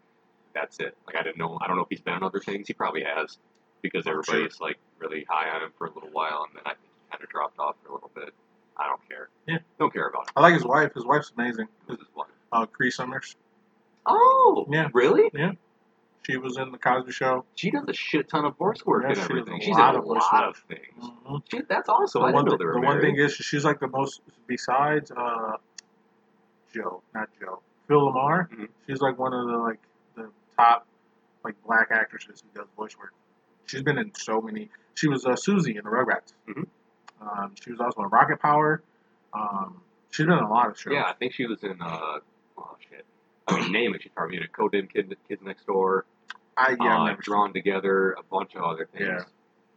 that's 0.56 0.80
it. 0.80 0.96
Like 1.06 1.16
I 1.16 1.22
didn't 1.22 1.38
know. 1.38 1.58
I 1.60 1.66
don't 1.66 1.76
know 1.76 1.82
if 1.82 1.88
he's 1.90 2.00
been 2.00 2.14
in 2.14 2.22
other 2.22 2.40
things. 2.40 2.66
He 2.66 2.72
probably 2.74 3.04
has 3.04 3.38
because 3.82 4.06
everybody's 4.06 4.58
like 4.60 4.78
really 4.98 5.24
high 5.28 5.50
on 5.54 5.62
him 5.62 5.70
for 5.76 5.86
a 5.86 5.92
little 5.92 6.08
while, 6.10 6.46
and 6.48 6.56
then 6.56 6.62
I 6.64 6.70
think 6.70 6.88
he 7.04 7.10
kind 7.12 7.22
of 7.22 7.28
dropped 7.30 7.58
off 7.58 7.76
for 7.82 7.90
a 7.90 7.94
little 7.94 8.10
bit. 8.14 8.30
I 8.78 8.88
don't 8.88 9.06
care. 9.08 9.28
Yeah. 9.46 9.58
Don't 9.78 9.92
care 9.92 10.08
about 10.08 10.22
him. 10.28 10.32
I 10.36 10.40
like 10.40 10.54
his 10.54 10.64
wife. 10.64 10.92
His 10.94 11.04
wife's 11.04 11.32
amazing. 11.36 11.66
This 11.88 11.98
is 11.98 12.06
one. 12.14 12.28
Uh, 12.52 12.66
Cree 12.66 12.90
Summers. 12.90 13.36
Oh, 14.06 14.66
Yeah. 14.70 14.88
Really? 14.92 15.30
Yeah. 15.34 15.52
She 16.26 16.36
was 16.36 16.56
in 16.58 16.72
the 16.72 16.78
Cosby 16.78 17.12
Show. 17.12 17.44
She 17.54 17.70
does 17.70 17.84
a 17.88 17.92
shit 17.94 18.28
ton 18.28 18.44
of 18.44 18.56
voice 18.56 18.84
work 18.84 19.04
Yeah, 19.04 19.10
and 19.10 19.18
everything. 19.18 19.60
She's 19.60 19.68
in 19.68 19.80
a 19.80 19.92
lot 19.92 20.04
work. 20.06 20.22
of 20.32 20.56
things. 20.68 20.82
Mhm. 21.24 21.42
She, 21.50 21.60
that's 21.68 21.88
awesome. 21.88 22.20
the 22.20 22.32
one, 22.32 22.44
didn't 22.44 22.46
know 22.52 22.56
they 22.58 22.64
were 22.64 22.72
the 22.74 22.80
one 22.80 23.00
thing 23.00 23.16
is, 23.16 23.32
she's 23.34 23.64
like 23.64 23.78
the 23.80 23.86
most. 23.88 24.20
Besides 24.48 25.10
uh, 25.12 25.52
Joe, 26.74 27.02
not 27.14 27.28
Joe, 27.40 27.60
Phil 27.88 28.00
LaMarr. 28.12 28.48
Mhm. 28.50 28.68
She's 28.86 29.00
like 29.00 29.18
one 29.18 29.32
of 29.32 29.46
the 29.46 29.56
like 29.56 29.78
top 30.56 30.86
like 31.44 31.54
black 31.66 31.88
actresses 31.90 32.42
who 32.42 32.60
does 32.60 32.68
voice 32.76 32.96
work. 32.98 33.12
She's 33.66 33.82
been 33.82 33.98
in 33.98 34.12
so 34.14 34.40
many. 34.40 34.70
She 34.94 35.08
was 35.08 35.24
uh, 35.26 35.36
Susie 35.36 35.76
in 35.76 35.84
the 35.84 35.90
Rugrats. 35.90 36.32
Mm-hmm. 36.48 36.62
Um, 37.26 37.54
she 37.62 37.70
was 37.70 37.80
also 37.80 38.02
in 38.02 38.08
Rocket 38.08 38.40
Power. 38.40 38.82
Um, 39.34 39.80
she's 40.10 40.26
been 40.26 40.36
in 40.38 40.44
a 40.44 40.50
lot 40.50 40.68
of 40.70 40.78
shows. 40.78 40.92
Yeah, 40.94 41.04
I 41.04 41.12
think 41.14 41.32
she 41.34 41.46
was 41.46 41.62
in. 41.62 41.80
uh 41.82 42.18
Oh 42.58 42.76
shit. 42.88 43.04
I 43.48 43.60
mean, 43.60 43.72
name 43.72 43.94
it. 43.94 44.02
She's 44.02 44.12
probably 44.14 44.38
in 44.38 44.42
a 44.42 44.48
Codename 44.48 44.92
Kid, 44.92 45.14
Kids 45.28 45.42
Next 45.44 45.66
Door. 45.66 46.06
I 46.56 46.70
yeah, 46.80 46.96
uh, 46.96 47.00
I've 47.02 47.06
never 47.08 47.22
seen 47.22 47.32
drawn 47.32 47.52
together, 47.52 48.12
a 48.12 48.22
bunch 48.22 48.54
of 48.54 48.62
other 48.62 48.88
things. 48.92 49.08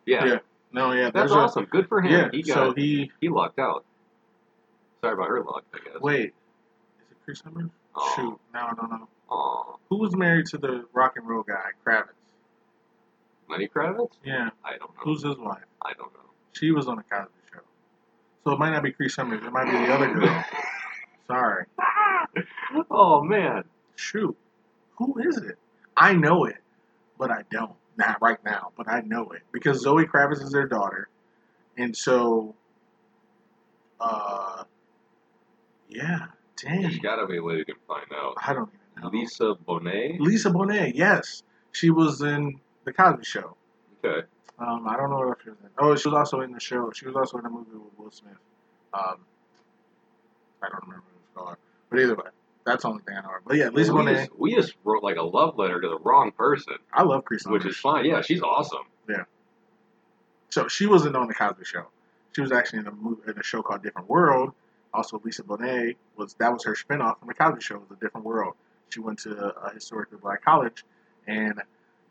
Yeah. 0.05 0.21
Yeah, 0.21 0.25
Yeah, 0.25 0.37
No, 0.71 0.91
yeah, 0.93 1.03
that's 1.05 1.13
there's 1.13 1.31
a- 1.31 1.35
awesome. 1.35 1.65
Good 1.65 1.87
for 1.87 2.01
him. 2.01 2.11
Yeah, 2.11 2.29
he 2.31 2.41
got 2.41 2.53
so 2.53 2.73
he 2.73 3.11
he 3.21 3.27
lucked 3.29 3.59
out. 3.59 3.83
Sorry 5.01 5.13
about 5.13 5.27
her 5.27 5.43
luck, 5.43 5.65
I 5.73 5.77
guess. 5.79 6.01
wait. 6.01 6.25
Is 6.99 7.11
it 7.11 7.17
Cree 7.25 7.35
Summers? 7.35 7.69
Oh. 7.95 8.13
Shoot, 8.15 8.39
no, 8.53 8.69
no, 8.81 8.87
no. 8.87 9.07
Who 9.29 9.97
was 9.97 10.15
married 10.15 10.45
to 10.47 10.57
the 10.57 10.85
rock 10.93 11.13
and 11.17 11.27
roll 11.27 11.43
guy, 11.43 11.71
Kravitz? 11.85 12.09
Lenny 13.49 13.67
Kravitz? 13.67 14.11
Yeah, 14.23 14.49
I 14.63 14.71
don't 14.77 14.81
know. 14.95 15.01
who's 15.03 15.23
his 15.23 15.37
wife? 15.37 15.63
I 15.83 15.93
don't 15.93 16.13
know. 16.13 16.19
She 16.53 16.71
was 16.71 16.87
on 16.87 16.97
the 16.97 17.03
Cosby 17.03 17.31
Show. 17.51 17.61
So 18.43 18.51
it 18.53 18.59
might 18.59 18.69
not 18.71 18.83
be 18.83 18.91
Cree 18.91 19.09
Summers. 19.09 19.43
It 19.43 19.51
might 19.51 19.65
be 19.65 19.71
the 19.71 19.93
other 19.93 20.13
girl. 20.13 20.45
Sorry. 21.27 21.65
oh 22.91 23.23
man. 23.23 23.63
Shoot. 23.95 24.37
Who 24.97 25.17
is 25.19 25.37
it? 25.37 25.57
I 25.97 26.13
know 26.13 26.45
it, 26.45 26.57
but 27.17 27.31
I 27.31 27.43
don't. 27.51 27.73
Not 27.97 28.21
right 28.21 28.37
now, 28.45 28.71
but 28.77 28.87
I 28.87 29.01
know 29.01 29.31
it 29.31 29.41
because 29.51 29.81
Zoe 29.81 30.05
Kravitz 30.05 30.41
is 30.41 30.51
their 30.51 30.67
daughter, 30.67 31.09
and 31.77 31.97
so, 31.97 32.55
uh, 33.99 34.63
yeah. 35.89 36.27
There's 36.63 36.93
Dang. 36.93 36.99
gotta 37.01 37.27
be 37.27 37.37
a 37.37 37.43
way 37.43 37.55
we 37.55 37.65
can 37.65 37.75
find 37.87 38.05
out. 38.13 38.35
I 38.37 38.53
don't 38.53 38.71
know. 38.73 38.78
Lisa 39.03 39.55
Bonet? 39.67 40.19
Lisa 40.19 40.49
Bonet. 40.49 40.93
Yes, 40.95 41.43
she 41.71 41.89
was 41.89 42.21
in 42.21 42.59
the 42.85 42.93
Cosby 42.93 43.23
Show. 43.23 43.55
Okay. 44.03 44.25
Um, 44.59 44.87
I 44.87 44.97
don't 44.97 45.09
know 45.09 45.17
what 45.17 45.27
else 45.29 45.37
she 45.43 45.49
was 45.49 45.59
in. 45.63 45.69
Oh, 45.77 45.95
she 45.95 46.09
was 46.09 46.17
also 46.17 46.41
in 46.41 46.51
the 46.51 46.59
show. 46.59 46.91
She 46.91 47.05
was 47.05 47.15
also 47.15 47.37
in 47.37 47.45
a 47.45 47.49
movie 47.49 47.71
with 47.73 47.97
Will 47.97 48.11
Smith. 48.11 48.33
Um, 48.93 49.17
I 50.61 50.67
don't 50.69 50.83
remember 50.83 51.03
what 51.05 51.13
it 51.13 51.37
was 51.37 51.45
called. 51.45 51.57
But 51.89 51.99
either 51.99 52.15
way, 52.15 52.29
that's 52.65 52.83
the 52.83 52.89
only 52.89 53.03
thing 53.03 53.15
I 53.17 53.21
know. 53.21 53.29
But 53.45 53.57
yeah, 53.57 53.69
Lisa 53.69 53.93
we, 53.93 54.01
Bonet. 54.01 54.15
just, 54.15 54.39
we 54.39 54.55
just 54.55 54.73
wrote 54.83 55.03
like 55.03 55.15
a 55.15 55.23
love 55.23 55.57
letter 55.57 55.79
to 55.79 55.87
the 55.87 55.99
wrong 55.99 56.31
person, 56.31 56.75
I 56.93 57.03
love 57.03 57.23
Chris 57.25 57.45
which 57.45 57.65
is 57.65 57.77
fine. 57.77 58.05
Yeah, 58.05 58.21
she's 58.21 58.41
awesome. 58.41 58.83
Yeah. 59.07 59.23
So 60.49 60.67
she 60.67 60.85
wasn't 60.85 61.15
on 61.15 61.27
the 61.27 61.33
Cosby 61.33 61.63
Show. 61.63 61.85
She 62.35 62.41
was 62.41 62.51
actually 62.51 62.79
in 62.79 62.87
a 62.87 62.91
movie, 62.91 63.21
in 63.27 63.39
a 63.39 63.43
show 63.43 63.61
called 63.61 63.83
Different 63.83 64.09
World. 64.09 64.53
Also, 64.93 65.21
Lisa 65.23 65.43
Bonet 65.43 65.95
was 66.17 66.33
that 66.35 66.51
was 66.51 66.63
her 66.65 66.73
spinoff 66.75 67.19
from 67.19 67.27
the 67.27 67.33
Cosby 67.33 67.61
Show. 67.61 67.77
Was 67.77 67.91
a 67.91 67.99
Different 67.99 68.25
World. 68.25 68.55
She 68.89 68.99
went 68.99 69.19
to 69.19 69.53
a 69.63 69.73
historically 69.73 70.17
black 70.21 70.43
college, 70.43 70.83
and 71.27 71.61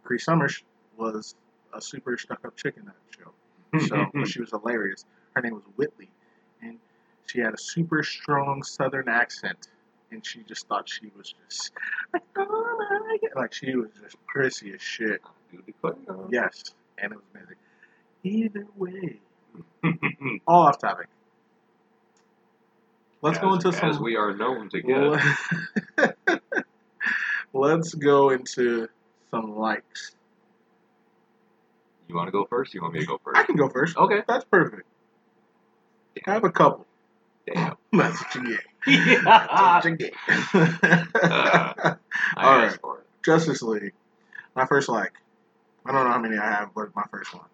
Cree 0.05 0.19
Summers 0.19 0.63
was 0.97 1.35
a 1.75 1.81
super 1.81 2.17
stuck-up 2.17 2.57
chick 2.57 2.75
in 2.77 2.87
that 2.87 2.95
show. 3.19 3.31
Hmm. 3.73 3.87
So 3.87 4.07
but 4.15 4.29
she 4.29 4.41
was 4.41 4.51
hilarious. 4.51 5.05
Her 5.35 5.43
name 5.43 5.55
was 5.55 5.65
Whitley, 5.77 6.09
and 6.63 6.79
she 7.27 7.41
had 7.41 7.55
a 7.55 7.59
super 7.59 8.03
strong 8.03 8.63
Southern 8.63 9.09
accent, 9.09 9.69
and 10.11 10.25
she 10.25 10.43
just 10.45 10.67
thought 10.69 10.89
she 10.89 11.11
was 11.17 11.35
just 11.47 11.73
like, 12.13 12.23
oh 12.37 13.05
my 13.07 13.19
God. 13.29 13.41
like 13.43 13.53
she 13.53 13.75
was 13.77 13.91
just 14.03 14.17
prissy 14.27 14.73
as 14.73 14.81
shit. 14.81 15.21
Yes, 16.31 16.65
and 16.99 17.13
it 17.13 17.17
was 17.17 17.25
amazing. 17.35 17.57
Either 18.25 18.67
way, 18.77 19.21
hmm. 19.83 20.37
all 20.47 20.67
off 20.67 20.79
topic. 20.79 21.09
Let's 23.21 23.39
go 23.39 23.55
As- 23.55 23.65
into 23.65 23.77
some. 23.77 23.91
as 23.91 23.99
we 23.99 24.17
are 24.17 24.33
known 24.35 24.69
to 24.71 24.81
get. 24.81 26.41
Let's 27.53 27.95
go 27.95 28.31
into 28.31 28.89
some 29.31 29.57
likes. 29.57 30.15
You 32.09 32.15
want 32.15 32.29
to 32.29 32.33
go 32.33 32.47
first? 32.47 32.75
You 32.75 32.83
want 32.83 32.95
me 32.95 33.01
to 33.01 33.07
go 33.07 33.21
first? 33.23 33.39
I 33.39 33.45
can 33.45 33.57
go 33.57 33.69
first. 33.69 33.97
Okay. 33.97 34.23
That's 34.27 34.45
perfect. 34.45 34.87
I 36.27 36.33
have 36.33 36.45
a 36.45 36.51
couple. 36.51 36.87
Damn. 37.47 37.77
That's 37.93 38.21
what 38.23 38.35
you 38.35 38.49
get. 38.49 38.61
yeah. 38.87 39.81
You 39.85 39.97
get. 39.97 40.15
Uh, 41.15 41.95
All 42.37 42.65
it. 42.65 42.79
Justice 43.25 43.63
League. 43.63 43.93
My 44.55 44.67
first 44.67 44.89
like. 44.89 45.13
I 45.87 45.93
don't 45.93 46.05
know 46.05 46.11
how 46.11 46.19
many 46.19 46.37
I 46.37 46.51
have, 46.51 46.71
but 46.75 46.95
my 46.95 47.05
first 47.11 47.35
one. 47.35 47.45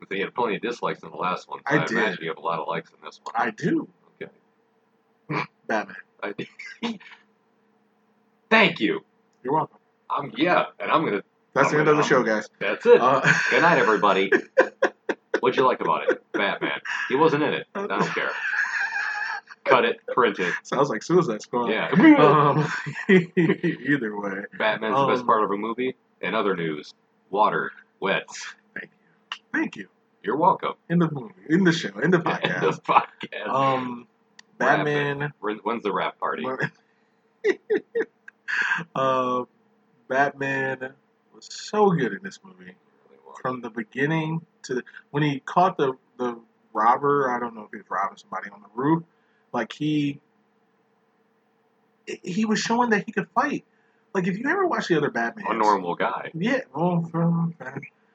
But 0.00 0.08
they 0.08 0.20
had 0.20 0.34
plenty 0.34 0.56
of 0.56 0.62
dislikes 0.62 1.02
in 1.02 1.10
the 1.10 1.16
last 1.16 1.48
one. 1.48 1.60
So 1.60 1.64
I 1.66 1.82
I, 1.82 1.86
did. 1.86 1.92
imagine 1.92 2.18
you 2.22 2.28
have 2.28 2.38
a 2.38 2.40
lot 2.40 2.60
of 2.60 2.68
likes 2.68 2.90
in 2.90 2.96
this 3.04 3.20
one. 3.22 3.34
I 3.36 3.50
do. 3.50 3.88
Okay. 4.22 4.30
Batman. 5.66 5.96
I 6.22 6.32
did. 6.32 6.48
Thank 8.50 8.80
you. 8.80 9.00
You're 9.42 9.54
welcome. 9.54 9.78
I'm 10.10 10.32
yeah, 10.36 10.66
and 10.78 10.90
I'm 10.90 11.04
gonna. 11.04 11.22
That's 11.54 11.70
the 11.70 11.78
end 11.78 11.88
of 11.88 11.96
the 11.96 12.02
show, 12.02 12.22
guys. 12.22 12.48
That's 12.60 12.84
it. 12.86 13.00
Uh, 13.00 13.20
Good 13.50 13.62
night, 13.62 13.78
everybody. 13.78 14.30
What'd 15.40 15.56
you 15.56 15.64
like 15.66 15.80
about 15.80 16.10
it? 16.10 16.22
Batman. 16.32 16.80
He 17.08 17.16
wasn't 17.16 17.42
in 17.42 17.52
it. 17.54 17.66
I 17.74 17.86
don't 17.86 18.02
care. 18.14 18.30
Cut 19.64 19.84
it. 19.84 20.00
Print 20.08 20.38
it. 20.40 20.52
sounds 20.62 20.88
like 20.88 21.02
Suicide 21.02 21.42
Squad. 21.42 21.68
Yeah. 21.70 21.90
Um, 22.20 22.66
either 23.08 24.18
way, 24.18 24.42
Batman's 24.58 24.96
the 24.96 25.06
best 25.06 25.20
Um, 25.20 25.26
part 25.26 25.44
of 25.44 25.50
a 25.50 25.56
movie. 25.56 25.96
And 26.22 26.34
other 26.34 26.54
news: 26.56 26.92
water, 27.30 27.72
wet. 28.00 28.24
thank 28.74 28.90
you. 28.90 29.38
Thank 29.52 29.76
you. 29.76 29.88
You're 30.22 30.36
welcome. 30.36 30.72
In 30.88 30.98
the 30.98 31.10
movie, 31.10 31.34
in 31.48 31.64
the 31.64 31.72
show, 31.72 31.88
in 31.88 31.94
the 31.96 32.02
End 32.04 32.14
of 32.14 32.22
podcast. 32.24 32.82
podcast. 32.82 33.48
Um, 33.48 34.06
Batman. 34.58 35.32
When- 35.40 35.58
When's 35.58 35.82
the 35.82 35.92
wrap 35.92 36.18
party? 36.18 36.46
uh, 38.94 39.44
Batman 40.08 40.92
was 41.34 41.48
so 41.50 41.90
good 41.90 42.12
in 42.12 42.20
this 42.22 42.38
movie. 42.44 42.74
From 43.42 43.60
the 43.60 43.70
beginning 43.70 44.46
to 44.62 44.82
when 45.10 45.22
he 45.22 45.40
caught 45.40 45.76
the 45.76 45.94
the 46.18 46.38
robber, 46.72 47.30
I 47.30 47.40
don't 47.40 47.54
know 47.54 47.62
if 47.64 47.70
he 47.72 47.78
was 47.78 47.86
robbing 47.90 48.16
somebody 48.16 48.48
on 48.50 48.60
the 48.62 48.68
roof. 48.74 49.02
Like 49.52 49.72
he 49.72 50.20
he 52.22 52.44
was 52.44 52.60
showing 52.60 52.90
that 52.90 53.04
he 53.06 53.12
could 53.12 53.28
fight. 53.34 53.64
Like 54.14 54.28
if 54.28 54.38
you 54.38 54.48
ever 54.48 54.66
watch 54.66 54.86
the 54.88 54.96
other 54.96 55.10
Batman, 55.10 55.46
A 55.48 55.54
normal 55.54 55.96
guy. 55.96 56.30
yeah, 56.34 56.60
well, 56.74 57.02
from- 57.10 57.54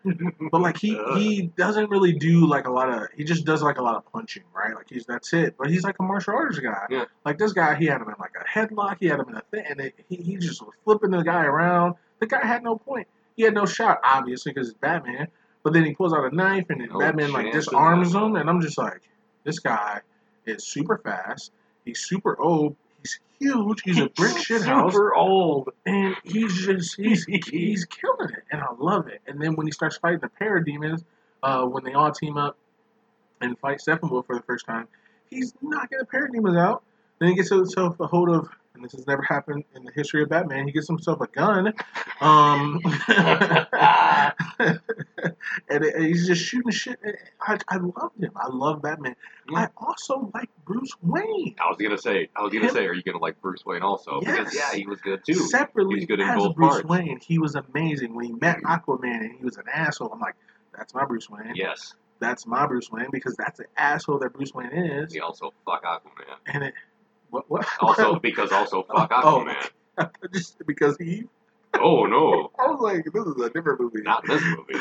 but 0.52 0.62
like 0.62 0.78
he 0.78 0.98
he 1.16 1.52
doesn't 1.58 1.90
really 1.90 2.14
do 2.14 2.48
like 2.48 2.68
a 2.68 2.72
lot 2.72 2.90
of 2.90 3.08
he 3.16 3.24
just 3.24 3.46
does 3.46 3.62
like 3.62 3.78
a 3.78 3.84
lot 3.84 3.96
of 3.96 4.12
punching, 4.12 4.44
right? 4.54 4.74
Like 4.74 4.90
he's 4.90 5.06
that's 5.06 5.34
it. 5.34 5.56
But 5.58 5.70
he's 5.70 5.84
like 5.84 5.96
a 6.00 6.04
martial 6.04 6.34
arts 6.36 6.60
guy. 6.60 6.86
Yeah. 6.90 7.06
Like 7.26 7.38
this 7.38 7.54
guy, 7.54 7.76
he 7.76 7.86
had 7.86 8.02
him 8.02 8.08
in 8.08 8.16
like 8.20 8.32
a 8.40 8.46
headlock. 8.46 8.98
He 9.00 9.08
had 9.08 9.20
him 9.20 9.30
in 9.30 9.36
a 9.36 9.42
thing, 9.52 9.66
and 9.70 9.80
it, 9.82 9.96
he 10.08 10.16
he 10.18 10.38
just 10.38 10.62
was 10.62 10.74
flipping 10.86 11.12
the 11.12 11.22
guy 11.22 11.44
around. 11.46 11.96
The 12.20 12.28
guy 12.28 12.46
had 12.46 12.64
no 12.64 12.78
point. 12.78 13.08
He 13.36 13.44
had 13.44 13.54
no 13.54 13.66
shot, 13.66 14.00
obviously, 14.04 14.52
because 14.54 14.70
it's 14.70 14.78
Batman. 14.78 15.28
But 15.64 15.74
then 15.74 15.84
he 15.86 15.94
pulls 15.94 16.14
out 16.14 16.32
a 16.32 16.36
knife, 16.36 16.66
and 16.70 16.80
then 16.82 16.90
No 16.90 17.00
Batman 17.00 17.32
like 17.34 17.52
disarms 17.52 18.14
him, 18.16 18.36
and 18.38 18.50
I'm 18.50 18.62
just 18.62 18.78
like, 18.78 19.02
this 19.44 19.60
guy 19.60 20.00
is 20.46 20.66
super 20.66 20.98
fast. 20.98 21.52
He's 21.86 22.00
super 22.00 22.40
old. 22.40 22.76
He's 23.02 23.20
huge. 23.40 23.82
He's 23.84 24.00
a 24.00 24.10
brick 24.10 24.38
shit 24.46 24.62
house 24.64 24.94
Super 24.94 25.16
old. 25.16 25.70
and 25.86 26.16
he's 26.24 26.54
just 26.66 26.96
he's 26.96 27.26
he's 27.48 27.86
killing 27.86 28.30
it, 28.32 28.39
love 28.80 29.08
it. 29.08 29.22
And 29.28 29.42
then 29.42 29.56
when 29.56 29.68
he 29.68 29.72
starts 29.72 29.98
fighting 29.98 30.20
the 30.20 30.30
parademons, 30.30 31.04
uh, 31.44 31.66
when 31.66 31.84
they 31.84 31.94
all 31.94 32.12
team 32.12 32.38
up 32.38 32.58
and 33.42 33.58
fight 33.60 33.80
Steppenwolf 33.80 34.26
for 34.26 34.36
the 34.36 34.44
first 34.44 34.66
time, 34.66 34.88
he's 35.30 35.54
knocking 35.62 36.00
the 36.00 36.06
parademons 36.06 36.60
out. 36.60 36.84
Then 37.20 37.30
he 37.30 37.36
gets 37.36 37.50
himself 37.50 38.00
a 38.00 38.08
hold 38.08 38.30
of, 38.30 38.48
and 38.74 38.84
this 38.84 38.94
has 38.94 39.06
never 39.06 39.22
happened 39.22 39.66
in 39.76 39.84
the 39.84 39.92
history 39.92 40.24
of 40.24 40.30
Batman. 40.30 40.66
He 40.66 40.72
gets 40.72 40.88
himself 40.88 41.20
a 41.22 41.28
gun, 41.28 41.74
um, 42.22 42.80
and, 44.60 44.80
and 45.70 46.06
he's 46.06 46.28
just 46.28 46.44
shooting 46.44 46.72
shit. 46.72 47.00
I 47.42 47.58
I 47.68 47.78
loved 47.78 48.22
him. 48.24 48.32
I 48.36 48.48
love 48.50 48.82
Batman. 48.82 49.16
I 49.54 49.68
also 49.78 50.32
like 50.34 50.50
Bruce 50.66 50.92
Wayne. 51.02 51.56
I 51.60 51.68
was 51.70 51.78
gonna 51.82 51.98
say. 51.98 52.30
I 52.36 52.42
was 52.42 52.54
gonna 52.54 52.68
Him- 52.68 52.74
say, 52.74 52.86
are 52.86 52.94
you 52.94 53.04
gonna 53.04 53.18
like 53.20 53.42
Bruce 53.42 53.66
Wayne 53.66 53.82
also? 53.82 54.20
Because 54.20 54.54
yeah, 54.56 54.74
he 54.74 54.86
was 54.86 55.02
good 55.02 55.26
too. 55.26 55.34
separately 55.34 56.00
He's 56.00 56.08
good 56.08 56.20
in 56.20 56.28
as 56.30 56.38
both 56.38 56.56
Bruce 56.56 56.70
parts. 56.82 56.88
Wayne, 56.88 57.20
he 57.22 57.40
was 57.40 57.56
amazing. 57.56 58.14
When 58.16 58.26
he 58.26 58.32
met 58.34 58.60
Aquaman 58.64 59.22
and 59.22 59.32
he 59.38 59.44
was 59.44 59.58
an 59.58 59.64
asshole, 59.74 60.12
I'm 60.14 60.20
like, 60.20 60.36
that's 60.76 60.94
my 60.94 61.06
Bruce 61.06 61.30
Wayne. 61.30 61.54
Yes. 61.56 61.96
That's 62.20 62.46
my 62.46 62.68
Bruce 62.68 62.92
Wayne 62.92 63.08
because 63.12 63.36
that's 63.38 63.60
the 63.60 63.66
asshole 63.78 64.20
that 64.20 64.34
Bruce 64.34 64.54
Wayne 64.54 64.72
is. 64.74 65.14
He 65.14 65.20
also 65.22 65.54
fuck 65.66 65.84
Aquaman. 65.84 66.36
And 66.48 66.64
it, 66.66 66.74
what, 67.30 67.50
what? 67.50 67.66
Also 67.80 68.20
because 68.20 68.52
also 68.52 68.84
fuck 68.84 69.12
Oh. 69.14 69.46
Aquaman. 69.46 70.12
just 70.34 70.66
because 70.66 70.98
he, 70.98 71.26
Oh 71.76 72.06
no, 72.06 72.52
I 72.60 72.68
was 72.72 72.80
like, 72.82 73.06
this 73.06 73.26
is 73.26 73.42
a 73.42 73.50
different 73.50 73.80
movie. 73.80 74.02
not 74.02 74.26
this 74.26 74.42
movie. 74.44 74.80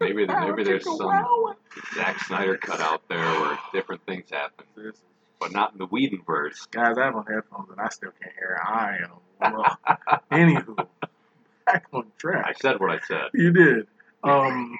Maybe 0.00 0.26
maybe 0.40 0.64
there's 0.64 0.84
some 0.84 0.98
Wow. 0.98 1.54
Zack 1.94 2.18
Snyder 2.24 2.56
cut 2.56 2.80
out 2.80 3.02
there 3.08 3.18
where 3.24 3.58
different 3.72 4.04
things 4.06 4.30
happen, 4.30 4.64
but 5.40 5.52
not 5.52 5.72
in 5.72 5.78
the 5.78 5.86
Whedonverse. 5.86 6.70
Guys, 6.70 6.98
I 6.98 7.04
have 7.06 7.16
on 7.16 7.24
headphones 7.26 7.70
and 7.70 7.80
I 7.80 7.88
still 7.88 8.10
can't 8.20 8.34
hear. 8.34 8.60
I 8.64 8.98
am. 9.04 9.52
Well, 9.54 9.78
anywho, 10.30 10.86
back 11.66 11.86
on 11.92 12.06
track. 12.18 12.44
I 12.48 12.52
said 12.60 12.78
what 12.80 12.90
I 12.90 13.00
said. 13.06 13.28
You 13.34 13.52
did. 13.52 13.86
Um, 14.22 14.78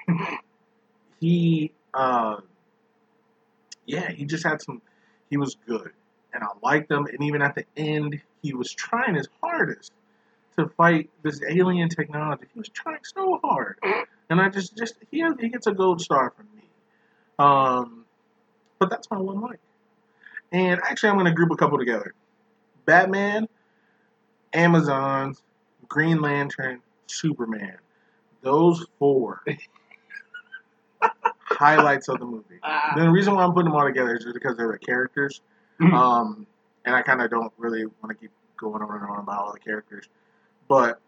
he, 1.19 1.71
uh, 1.93 2.37
yeah, 3.85 4.09
he 4.11 4.25
just 4.25 4.45
had 4.45 4.61
some. 4.61 4.81
He 5.29 5.37
was 5.37 5.55
good, 5.67 5.91
and 6.33 6.43
I 6.43 6.47
liked 6.61 6.91
him. 6.91 7.05
And 7.05 7.23
even 7.23 7.41
at 7.41 7.55
the 7.55 7.65
end, 7.77 8.19
he 8.41 8.53
was 8.53 8.71
trying 8.73 9.15
his 9.15 9.27
hardest 9.41 9.91
to 10.57 10.67
fight 10.69 11.09
this 11.23 11.41
alien 11.47 11.89
technology. 11.89 12.45
He 12.53 12.59
was 12.59 12.69
trying 12.69 12.99
so 13.03 13.39
hard, 13.43 13.79
and 14.29 14.39
I 14.41 14.49
just, 14.49 14.77
just 14.77 14.95
he, 15.11 15.19
has- 15.21 15.35
he 15.39 15.49
gets 15.49 15.67
a 15.67 15.71
gold 15.73 16.01
star 16.01 16.31
from 16.35 16.47
me. 16.55 16.63
Um, 17.39 18.05
but 18.79 18.89
that's 18.89 19.09
my 19.09 19.17
one 19.17 19.41
like. 19.41 19.59
And 20.51 20.79
actually, 20.83 21.09
I'm 21.09 21.15
going 21.15 21.25
to 21.25 21.33
group 21.33 21.51
a 21.51 21.55
couple 21.55 21.77
together: 21.79 22.13
Batman, 22.85 23.47
Amazons, 24.53 25.41
Green 25.87 26.21
Lantern, 26.21 26.81
Superman. 27.07 27.77
Those 28.41 28.85
four 28.99 29.41
highlights 31.39 32.09
of 32.09 32.19
the 32.19 32.25
movie. 32.25 32.59
The 32.95 33.09
reason 33.09 33.35
why 33.35 33.43
I'm 33.43 33.53
putting 33.53 33.71
them 33.71 33.75
all 33.75 33.85
together 33.85 34.15
is 34.15 34.23
just 34.23 34.33
because 34.33 34.57
they're 34.57 34.71
the 34.71 34.77
characters. 34.85 35.41
Um, 35.93 36.47
and 36.85 36.95
I 36.95 37.01
kind 37.01 37.21
of 37.21 37.29
don't 37.29 37.53
really 37.57 37.85
want 37.85 38.09
to 38.09 38.13
keep 38.15 38.31
going 38.57 38.81
on 38.81 38.95
and 39.01 39.09
on 39.09 39.19
about 39.19 39.39
all 39.45 39.53
the 39.53 39.59
characters. 39.59 40.07
But 40.67 40.99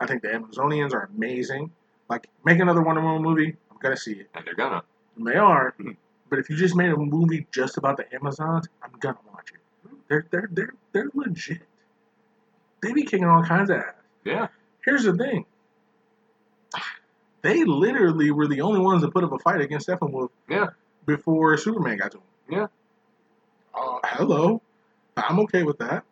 I 0.00 0.06
think 0.06 0.22
the 0.22 0.28
Amazonians 0.28 0.92
are 0.92 1.10
amazing. 1.16 1.72
Like, 2.08 2.28
make 2.44 2.58
another 2.60 2.82
Wonder 2.82 3.00
Woman 3.02 3.22
movie, 3.22 3.56
I'm 3.70 3.78
to 3.94 4.00
see 4.00 4.12
it. 4.12 4.28
And 4.34 4.44
they're 4.46 4.54
gonna. 4.54 4.82
And 5.16 5.26
they 5.26 5.36
are. 5.36 5.74
But 6.30 6.38
if 6.38 6.48
you 6.48 6.54
just 6.56 6.76
made 6.76 6.90
a 6.92 6.96
movie 6.96 7.48
just 7.50 7.76
about 7.76 7.96
the 7.96 8.04
Amazons, 8.14 8.68
I'm 8.84 8.92
to 9.16 9.18
watch 9.32 9.50
it. 9.52 9.90
They're, 10.08 10.24
they're, 10.30 10.48
they're, 10.52 10.74
they're 10.92 11.10
legit. 11.12 11.62
They 12.80 12.92
be 12.92 13.02
kicking 13.02 13.24
all 13.24 13.42
kinds 13.42 13.68
of 13.70 13.78
ass. 13.78 13.94
Yeah. 14.24 14.46
Here's 14.84 15.02
the 15.02 15.14
thing. 15.16 15.44
They 17.42 17.64
literally 17.64 18.30
were 18.30 18.46
the 18.46 18.60
only 18.60 18.78
ones 18.80 19.02
that 19.02 19.12
put 19.12 19.24
up 19.24 19.32
a 19.32 19.38
fight 19.40 19.60
against 19.60 19.88
Steppenwolf 19.88 20.28
Yeah. 20.48 20.68
before 21.04 21.56
Superman 21.56 21.96
got 21.98 22.12
to 22.12 22.18
him. 22.18 22.24
Yeah. 22.48 22.66
Uh, 23.74 23.98
hello. 24.04 24.62
I'm 25.16 25.40
okay 25.40 25.62
with 25.62 25.78
that. 25.78 26.04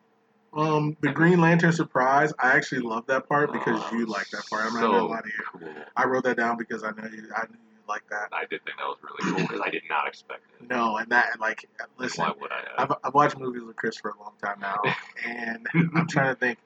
Um, 0.53 0.97
the 1.01 1.13
Green 1.13 1.41
Lantern 1.41 1.73
surprise, 1.73 2.33
I 2.39 2.57
actually 2.57 2.81
love 2.81 3.07
that 3.07 3.29
part 3.29 3.53
because 3.53 3.81
Oh, 3.85 3.97
you 3.97 4.07
like 4.07 4.29
that 4.31 4.47
part. 4.49 4.65
I'm 4.65 4.75
not 4.75 4.81
gonna 4.81 5.07
lie 5.07 5.21
to 5.21 5.29
you. 5.29 5.45
Cool. 5.53 5.85
I 5.97 6.07
wrote 6.07 6.25
that 6.25 6.37
down 6.37 6.57
because 6.57 6.83
I 6.85 6.91
know 6.91 7.05
you. 7.05 7.29
I 7.37 7.43
knew 7.47 7.59
you 7.59 7.79
like 7.87 8.03
that. 8.09 8.29
I 8.33 8.45
did 8.47 8.65
think 8.65 8.79
that 8.79 8.87
was 8.87 8.97
really 9.03 9.37
cool 9.37 9.47
because 9.47 9.61
I 9.65 9.71
did 9.71 9.83
not 9.89 10.09
expect 10.09 10.43
it. 10.61 10.69
No, 10.69 10.97
and 10.97 11.11
that 11.11 11.39
like 11.39 11.69
listen, 11.99 12.25
Why 12.25 12.33
would 12.41 12.51
I 12.51 12.63
have? 12.79 12.91
I've, 12.91 12.97
I've 13.05 13.15
watched 13.15 13.39
movies 13.39 13.63
with 13.63 13.77
Chris 13.77 13.97
for 13.97 14.11
a 14.11 14.19
long 14.19 14.33
time 14.43 14.59
now, 14.61 14.81
and 15.27 15.67
I'm 15.95 16.07
trying 16.09 16.35
to 16.35 16.39
think. 16.39 16.59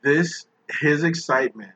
This 0.00 0.46
his 0.80 1.02
excitement 1.02 1.72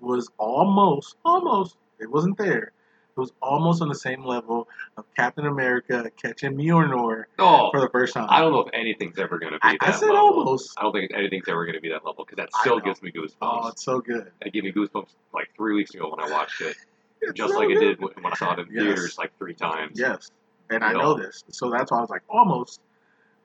was 0.00 0.30
almost, 0.38 1.16
almost. 1.24 1.76
It 1.98 2.08
wasn't 2.10 2.38
there. 2.38 2.72
It 3.14 3.20
was 3.20 3.30
almost 3.42 3.82
on 3.82 3.88
the 3.88 3.94
same 3.94 4.24
level 4.24 4.68
of 4.96 5.04
Captain 5.14 5.46
America 5.46 6.10
catching 6.16 6.52
Mjolnir 6.56 7.24
Oh, 7.38 7.70
for 7.70 7.80
the 7.80 7.90
first 7.90 8.14
time. 8.14 8.26
I 8.30 8.40
don't 8.40 8.52
know 8.52 8.60
if 8.60 8.70
anything's 8.72 9.18
ever 9.18 9.38
going 9.38 9.52
to 9.52 9.58
be 9.58 9.68
I- 9.68 9.76
I 9.82 9.90
that 9.90 9.98
said 10.00 10.06
level. 10.08 10.38
almost. 10.40 10.72
I 10.78 10.82
don't 10.82 10.92
think 10.92 11.10
anything's 11.14 11.46
ever 11.48 11.64
going 11.66 11.74
to 11.74 11.80
be 11.82 11.90
that 11.90 12.06
level 12.06 12.24
because 12.24 12.36
that 12.36 12.54
still 12.60 12.80
gives 12.80 13.02
me 13.02 13.12
goosebumps. 13.12 13.34
Oh, 13.42 13.68
it's 13.68 13.84
so 13.84 14.00
good. 14.00 14.30
It 14.40 14.54
gave 14.54 14.64
me 14.64 14.72
goosebumps 14.72 15.10
like 15.34 15.50
three 15.56 15.74
weeks 15.74 15.92
ago 15.94 16.08
when 16.16 16.26
I 16.26 16.30
watched 16.30 16.60
it, 16.62 16.74
just 17.34 17.52
so 17.52 17.58
like 17.60 17.68
it 17.68 17.80
did 17.80 18.00
when 18.00 18.12
I 18.24 18.34
saw 18.34 18.54
it 18.54 18.60
in 18.60 18.66
Yes. 18.72 18.82
theaters 18.82 19.18
like 19.18 19.36
three 19.38 19.54
times. 19.54 19.98
Yes, 20.00 20.30
and 20.70 20.82
I 20.82 20.92
know 20.94 21.14
know. 21.14 21.18
this, 21.22 21.44
so 21.50 21.70
that's 21.70 21.90
why 21.92 21.98
I 21.98 22.00
was 22.00 22.10
like 22.10 22.22
almost. 22.30 22.80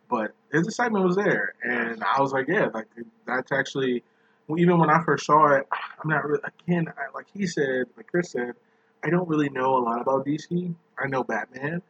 But 0.10 0.32
his 0.54 0.66
excitement 0.66 1.04
was 1.04 1.18
there, 1.18 1.56
and 1.62 2.02
I 2.02 2.22
was 2.22 2.32
like, 2.32 2.48
yeah, 2.48 2.68
like 2.74 2.88
that's 3.26 3.52
actually. 3.52 4.04
Even 4.58 4.78
when 4.78 4.90
I 4.90 5.04
first 5.04 5.26
saw 5.26 5.48
it, 5.48 5.68
I'm 6.02 6.10
not 6.10 6.24
really. 6.24 6.40
Again, 6.64 6.88
I, 6.88 7.14
like 7.14 7.26
he 7.34 7.46
said, 7.48 7.88
like 7.98 8.08
Chris 8.08 8.32
said, 8.32 8.54
I 9.04 9.10
don't 9.10 9.28
really 9.28 9.50
know 9.50 9.78
a 9.78 9.80
lot 9.80 10.02
about 10.02 10.26
DC. 10.26 10.74
I 10.98 11.08
know 11.08 11.24
Batman. 11.24 11.82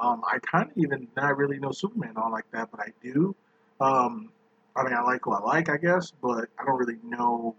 Um, 0.00 0.22
I 0.26 0.38
kind 0.40 0.70
of 0.70 0.76
even 0.76 1.08
not 1.16 1.36
really 1.36 1.58
know 1.58 1.70
Superman 1.70 2.14
all 2.16 2.30
like 2.30 2.50
that, 2.52 2.70
but 2.70 2.80
I 2.80 2.92
do. 3.02 3.34
Um, 3.80 4.30
I 4.76 4.82
mean, 4.82 4.92
I 4.92 5.02
like 5.02 5.20
who 5.24 5.32
I 5.32 5.40
like, 5.40 5.68
I 5.68 5.76
guess, 5.76 6.12
but 6.22 6.48
I 6.58 6.64
don't 6.64 6.78
really 6.78 6.98
know. 7.04 7.54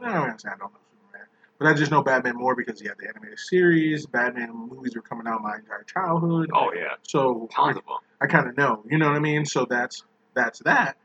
I 0.00 0.12
don't 0.12 0.40
say 0.40 0.48
I 0.48 0.56
don't 0.56 0.72
know 0.72 0.80
Superman, 0.90 1.26
But 1.58 1.68
I 1.68 1.74
just 1.74 1.92
know 1.92 2.02
Batman 2.02 2.36
more 2.36 2.56
because 2.56 2.80
he 2.80 2.88
had 2.88 2.98
the 2.98 3.08
animated 3.08 3.38
series. 3.38 4.06
Batman 4.06 4.68
movies 4.68 4.96
were 4.96 5.02
coming 5.02 5.26
out 5.28 5.40
my 5.42 5.56
entire 5.56 5.84
childhood. 5.84 6.50
Oh 6.52 6.72
yeah, 6.74 6.94
So 7.02 7.48
tons 7.54 7.76
of 7.76 7.84
them. 7.84 7.98
I 8.20 8.26
kind 8.26 8.48
of 8.48 8.56
know. 8.56 8.82
You 8.88 8.98
know 8.98 9.06
what 9.08 9.16
I 9.16 9.20
mean? 9.20 9.44
So 9.46 9.66
that's 9.68 10.02
that's 10.34 10.58
that. 10.60 10.96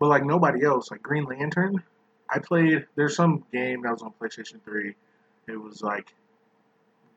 But 0.00 0.08
like 0.08 0.24
nobody 0.24 0.64
else, 0.64 0.90
like 0.90 1.02
Green 1.02 1.24
Lantern, 1.24 1.82
I 2.28 2.40
played. 2.40 2.86
There's 2.96 3.14
some 3.14 3.44
game 3.52 3.82
that 3.82 3.92
was 3.92 4.02
on 4.02 4.12
PlayStation 4.20 4.62
Three. 4.64 4.96
It 5.46 5.56
was 5.56 5.82
like 5.82 6.12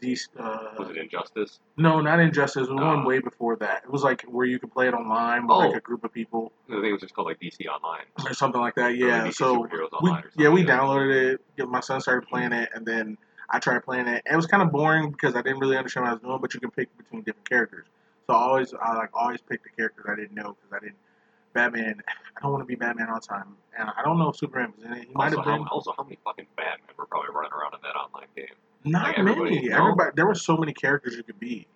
these. 0.03 0.29
Uh, 0.37 0.67
Was 0.77 0.89
it 0.91 0.97
Injustice? 0.97 1.59
no, 1.77 1.99
not 2.01 2.19
Injustice. 2.19 2.67
It 2.67 2.71
was 2.73 2.81
one 2.81 2.99
Oh. 3.03 3.05
way 3.07 3.19
before 3.19 3.55
that. 3.57 3.83
It 3.85 3.89
was 3.91 4.03
like 4.03 4.21
where 4.23 4.45
you 4.45 4.59
could 4.59 4.71
play 4.71 4.87
it 4.87 4.93
online 4.93 5.47
with 5.47 5.57
like 5.57 5.73
Oh. 5.73 5.77
a 5.77 5.81
group 5.81 6.03
of 6.03 6.13
people 6.13 6.51
I 6.69 6.73
think 6.73 6.85
it 6.85 6.91
was 6.91 7.01
just 7.01 7.13
called 7.15 7.27
like 7.27 7.39
DC 7.39 7.65
Online. 7.67 8.05
or 8.25 8.33
something 8.33 8.61
like 8.61 8.75
that. 8.75 8.95
Yeah. 8.97 9.25
DC 9.25 9.33
So 9.35 9.67
we, 10.01 10.09
or 10.11 10.23
yeah, 10.37 10.49
we 10.49 10.63
downloaded 10.63 11.39
it. 11.57 11.67
My 11.69 11.79
son 11.79 11.99
started 12.01 12.27
playing 12.27 12.51
it, 12.53 12.69
and 12.75 12.85
then 12.85 13.17
I 13.49 13.59
tried 13.59 13.83
playing 13.83 14.07
it. 14.07 14.21
It 14.29 14.35
was 14.35 14.45
kind 14.47 14.61
of 14.63 14.71
boring 14.71 15.11
because 15.11 15.35
I 15.35 15.41
didn't 15.41 15.59
really 15.59 15.77
understand 15.77 16.03
what 16.05 16.09
I 16.11 16.13
was 16.13 16.21
doing. 16.21 16.39
But 16.41 16.53
you 16.53 16.59
can 16.59 16.71
pick 16.71 16.95
between 16.97 17.21
different 17.23 17.49
characters. 17.49 17.87
So 18.27 18.33
I 18.33 18.41
always, 18.41 18.73
I 18.73 18.93
like 18.95 19.09
always 19.13 19.41
picked 19.41 19.63
the 19.63 19.69
characters 19.71 20.05
I 20.07 20.15
didn't 20.15 20.33
know 20.35 20.55
because 20.61 20.73
I 20.73 20.79
didn't. 20.85 20.97
Batman. 21.53 22.01
I 22.35 22.41
don't 22.41 22.51
want 22.51 22.63
to 22.63 22.65
be 22.65 22.73
Batman 22.73 23.09
all 23.09 23.19
the 23.19 23.27
time, 23.27 23.55
and 23.77 23.87
I 23.95 24.01
don't 24.03 24.17
know 24.17 24.29
if 24.29 24.37
Superman 24.37 24.73
was 24.75 24.83
in 24.85 24.93
it. 24.93 25.07
He 25.07 25.13
might 25.13 25.33
have 25.33 25.45
how, 25.45 25.57
been. 25.57 25.67
also, 25.67 25.93
how 25.95 26.03
many 26.03 26.17
fucking 26.23 26.47
Batman 26.57 26.79
were 26.97 27.05
probably 27.05 27.29
running 27.31 27.51
around 27.51 27.75
in 27.75 27.79
that 27.83 27.95
online 27.95 28.25
game? 28.35 28.47
Not 28.85 29.03
like 29.09 29.19
everybody, 29.19 29.55
many. 29.55 29.67
no? 29.69 29.77
Everybody. 29.77 30.11
There 30.15 30.25
were 30.27 30.35
so 30.35 30.57
many 30.57 30.73
characters 30.73 31.15
you 31.15 31.23
could 31.23 31.39
be. 31.39 31.67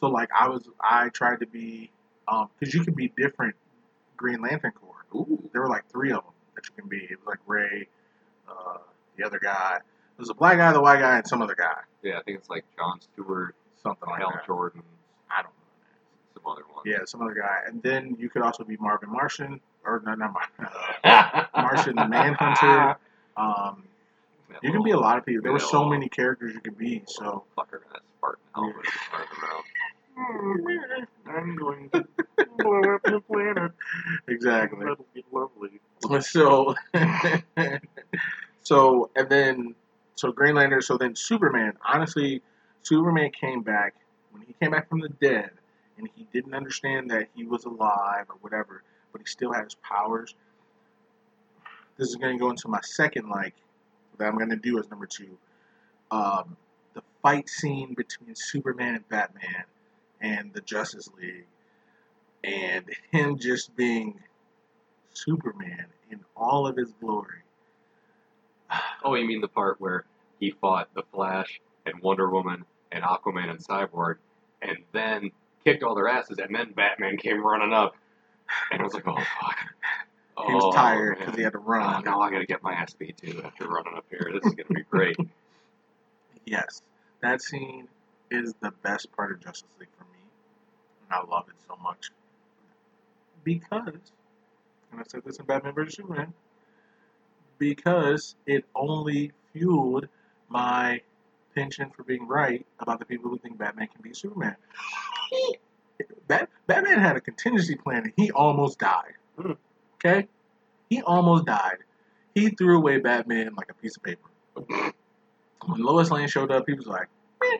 So 0.00 0.08
like 0.08 0.28
I 0.38 0.48
was, 0.48 0.68
I 0.80 1.08
tried 1.10 1.40
to 1.40 1.46
be, 1.46 1.90
um, 2.28 2.48
because 2.58 2.74
you 2.74 2.84
could 2.84 2.96
be 2.96 3.12
different 3.16 3.54
Green 4.16 4.40
Lantern 4.42 4.72
Corps. 4.72 5.04
Ooh. 5.14 5.48
There 5.52 5.62
were 5.62 5.68
like 5.68 5.88
three 5.90 6.10
of 6.10 6.22
them 6.24 6.32
that 6.54 6.64
you 6.66 6.74
can 6.82 6.88
be. 6.88 7.04
It 7.04 7.18
was 7.18 7.26
like 7.26 7.38
Ray, 7.46 7.88
uh, 8.48 8.78
the 9.16 9.24
other 9.24 9.38
guy. 9.38 9.78
There 9.78 10.22
was 10.22 10.30
a 10.30 10.34
black 10.34 10.56
guy, 10.58 10.72
the 10.72 10.80
white 10.80 11.00
guy, 11.00 11.18
and 11.18 11.26
some 11.26 11.42
other 11.42 11.54
guy. 11.54 11.76
Yeah, 12.02 12.18
I 12.18 12.22
think 12.22 12.38
it's 12.38 12.48
like 12.50 12.64
John 12.76 13.00
Stewart, 13.00 13.54
Something 13.82 14.08
like 14.08 14.20
Hal 14.20 14.32
that. 14.34 14.46
Jordan, 14.46 14.82
I 15.30 15.42
don't 15.42 15.52
know. 15.52 16.40
some 16.42 16.50
other 16.52 16.62
one. 16.72 16.82
Yeah, 16.86 16.98
some 17.06 17.22
other 17.22 17.34
guy. 17.34 17.60
And 17.66 17.82
then 17.82 18.16
you 18.18 18.28
could 18.30 18.42
also 18.42 18.64
be 18.64 18.76
Marvin 18.78 19.10
Martian, 19.10 19.60
or 19.84 20.02
no, 20.04 20.14
not 20.14 20.32
Marvin. 20.32 20.74
Martian 21.54 21.96
the 21.96 22.08
Manhunter. 22.08 22.96
Um, 23.38 23.84
you 24.62 24.72
can 24.72 24.82
be 24.82 24.90
a 24.92 24.98
lot 24.98 25.18
of 25.18 25.26
people. 25.26 25.42
There 25.42 25.52
were 25.52 25.58
so 25.58 25.84
Yeah. 25.84 25.90
many 25.90 26.08
characters 26.08 26.54
you 26.54 26.60
could 26.60 26.78
be. 26.78 27.02
So 27.06 27.44
fucker 27.56 27.82
in 27.82 27.88
that 27.92 28.02
Spartan 28.16 28.42
helmet 28.54 28.84
just 28.84 29.42
around. 29.42 29.64
I'm 31.26 31.56
going 31.56 31.90
to 31.90 32.04
blow 32.58 32.94
up 32.94 33.02
the 33.02 33.20
planet. 33.20 33.72
Exactly. 34.28 34.78
That'll 34.80 35.06
be 35.14 35.24
lovely. 35.30 35.80
So, 36.22 36.74
so 38.62 39.10
and 39.16 39.28
then 39.28 39.74
so 40.14 40.32
Green 40.32 40.54
Lantern. 40.54 40.82
So 40.82 40.96
then 40.96 41.14
Superman. 41.14 41.74
Honestly, 41.86 42.42
Superman 42.82 43.30
came 43.30 43.62
back 43.62 43.94
when 44.30 44.42
he 44.42 44.54
came 44.60 44.70
back 44.70 44.88
from 44.88 45.00
the 45.00 45.08
dead, 45.08 45.50
and 45.98 46.08
he 46.14 46.26
didn't 46.32 46.54
understand 46.54 47.10
that 47.10 47.28
he 47.34 47.44
was 47.44 47.64
alive 47.64 48.26
or 48.28 48.36
whatever, 48.40 48.82
but 49.12 49.20
he 49.20 49.26
still 49.26 49.52
had 49.52 49.64
his 49.64 49.74
powers. 49.76 50.34
This 51.98 52.08
is 52.08 52.16
going 52.16 52.36
to 52.36 52.40
go 52.40 52.50
into 52.50 52.68
my 52.68 52.80
second 52.82 53.28
like 53.28 53.54
that 54.18 54.26
I'm 54.26 54.36
going 54.36 54.50
to 54.50 54.56
do 54.56 54.78
as 54.78 54.90
number 54.90 55.06
two. 55.06 55.36
Um, 56.10 56.56
the 56.94 57.02
fight 57.22 57.48
scene 57.48 57.94
between 57.94 58.34
Superman 58.34 58.94
and 58.96 59.08
Batman 59.08 59.64
and 60.20 60.52
the 60.52 60.60
Justice 60.60 61.08
League, 61.20 61.46
and 62.44 62.84
him 63.10 63.38
just 63.38 63.74
being 63.76 64.18
Superman 65.12 65.86
in 66.10 66.20
all 66.36 66.66
of 66.66 66.76
his 66.76 66.92
glory. 67.00 67.40
Oh, 69.04 69.14
you 69.14 69.24
mean 69.24 69.40
the 69.40 69.46
part 69.46 69.80
where 69.80 70.04
he 70.40 70.50
fought 70.50 70.88
the 70.94 71.04
Flash 71.12 71.60
and 71.84 72.00
Wonder 72.02 72.28
Woman 72.28 72.64
and 72.90 73.04
Aquaman 73.04 73.50
and 73.50 73.60
Cyborg, 73.60 74.16
and 74.62 74.78
then 74.92 75.30
kicked 75.64 75.84
all 75.84 75.94
their 75.94 76.08
asses, 76.08 76.38
and 76.38 76.52
then 76.52 76.72
Batman 76.72 77.16
came 77.16 77.44
running 77.44 77.72
up, 77.72 77.94
and 78.72 78.80
I 78.80 78.84
was 78.84 78.94
like, 78.94 79.06
oh 79.06 79.14
fuck. 79.14 79.56
He 80.44 80.52
was 80.54 80.64
Oh, 80.64 80.72
tired 80.72 81.18
because 81.18 81.34
he 81.34 81.42
had 81.42 81.52
to 81.52 81.58
Oh, 81.58 81.62
run. 81.62 82.04
now 82.04 82.20
I 82.20 82.30
gotta 82.30 82.44
get 82.46 82.62
my 82.62 82.72
ass 82.74 82.92
beat 82.94 83.16
too 83.16 83.40
after 83.44 83.66
running 83.68 83.94
up 83.96 84.04
here. 84.10 84.30
This 84.32 84.44
is 84.44 84.54
gonna 84.54 84.74
be 84.74 84.82
great. 84.82 85.16
Yes, 86.48 86.80
that 87.22 87.42
scene 87.42 87.88
is 88.30 88.54
the 88.60 88.70
best 88.84 89.10
part 89.16 89.32
of 89.32 89.40
Justice 89.40 89.68
League 89.80 89.88
for 89.98 90.04
me, 90.04 90.20
and 91.02 91.12
I 91.12 91.24
love 91.28 91.46
it 91.48 91.56
so 91.66 91.76
much 91.82 92.10
because, 93.42 94.12
and 94.92 95.00
I 95.00 95.02
said 95.08 95.22
this 95.24 95.38
in 95.40 95.44
Batman 95.44 95.74
vs 95.74 95.96
Superman, 95.96 96.32
because 97.58 98.36
it 98.46 98.64
only 98.76 99.32
fueled 99.52 100.06
my 100.48 101.00
penchant 101.56 101.96
for 101.96 102.04
being 102.04 102.28
right 102.28 102.64
about 102.78 103.00
the 103.00 103.06
people 103.06 103.28
who 103.28 103.38
think 103.38 103.58
Batman 103.58 103.88
can 103.88 104.02
be 104.02 104.14
Superman. 104.14 104.54
Bat, 106.28 106.48
Batman 106.68 107.00
had 107.00 107.16
a 107.16 107.20
contingency 107.20 107.74
plan, 107.74 108.04
and 108.04 108.12
he 108.16 108.30
almost 108.30 108.78
died. 108.78 109.14
Hmm. 109.36 109.52
Okay, 110.06 110.28
he 110.88 111.02
almost 111.02 111.46
died. 111.46 111.78
He 112.34 112.50
threw 112.50 112.76
away 112.76 112.98
Batman 112.98 113.54
like 113.56 113.70
a 113.70 113.74
piece 113.74 113.96
of 113.96 114.02
paper. 114.02 114.28
When 114.54 115.82
Lois 115.82 116.10
Lane 116.10 116.28
showed 116.28 116.50
up, 116.50 116.64
he 116.66 116.74
was 116.74 116.86
like, 116.86 117.08
"Meh." 117.40 117.58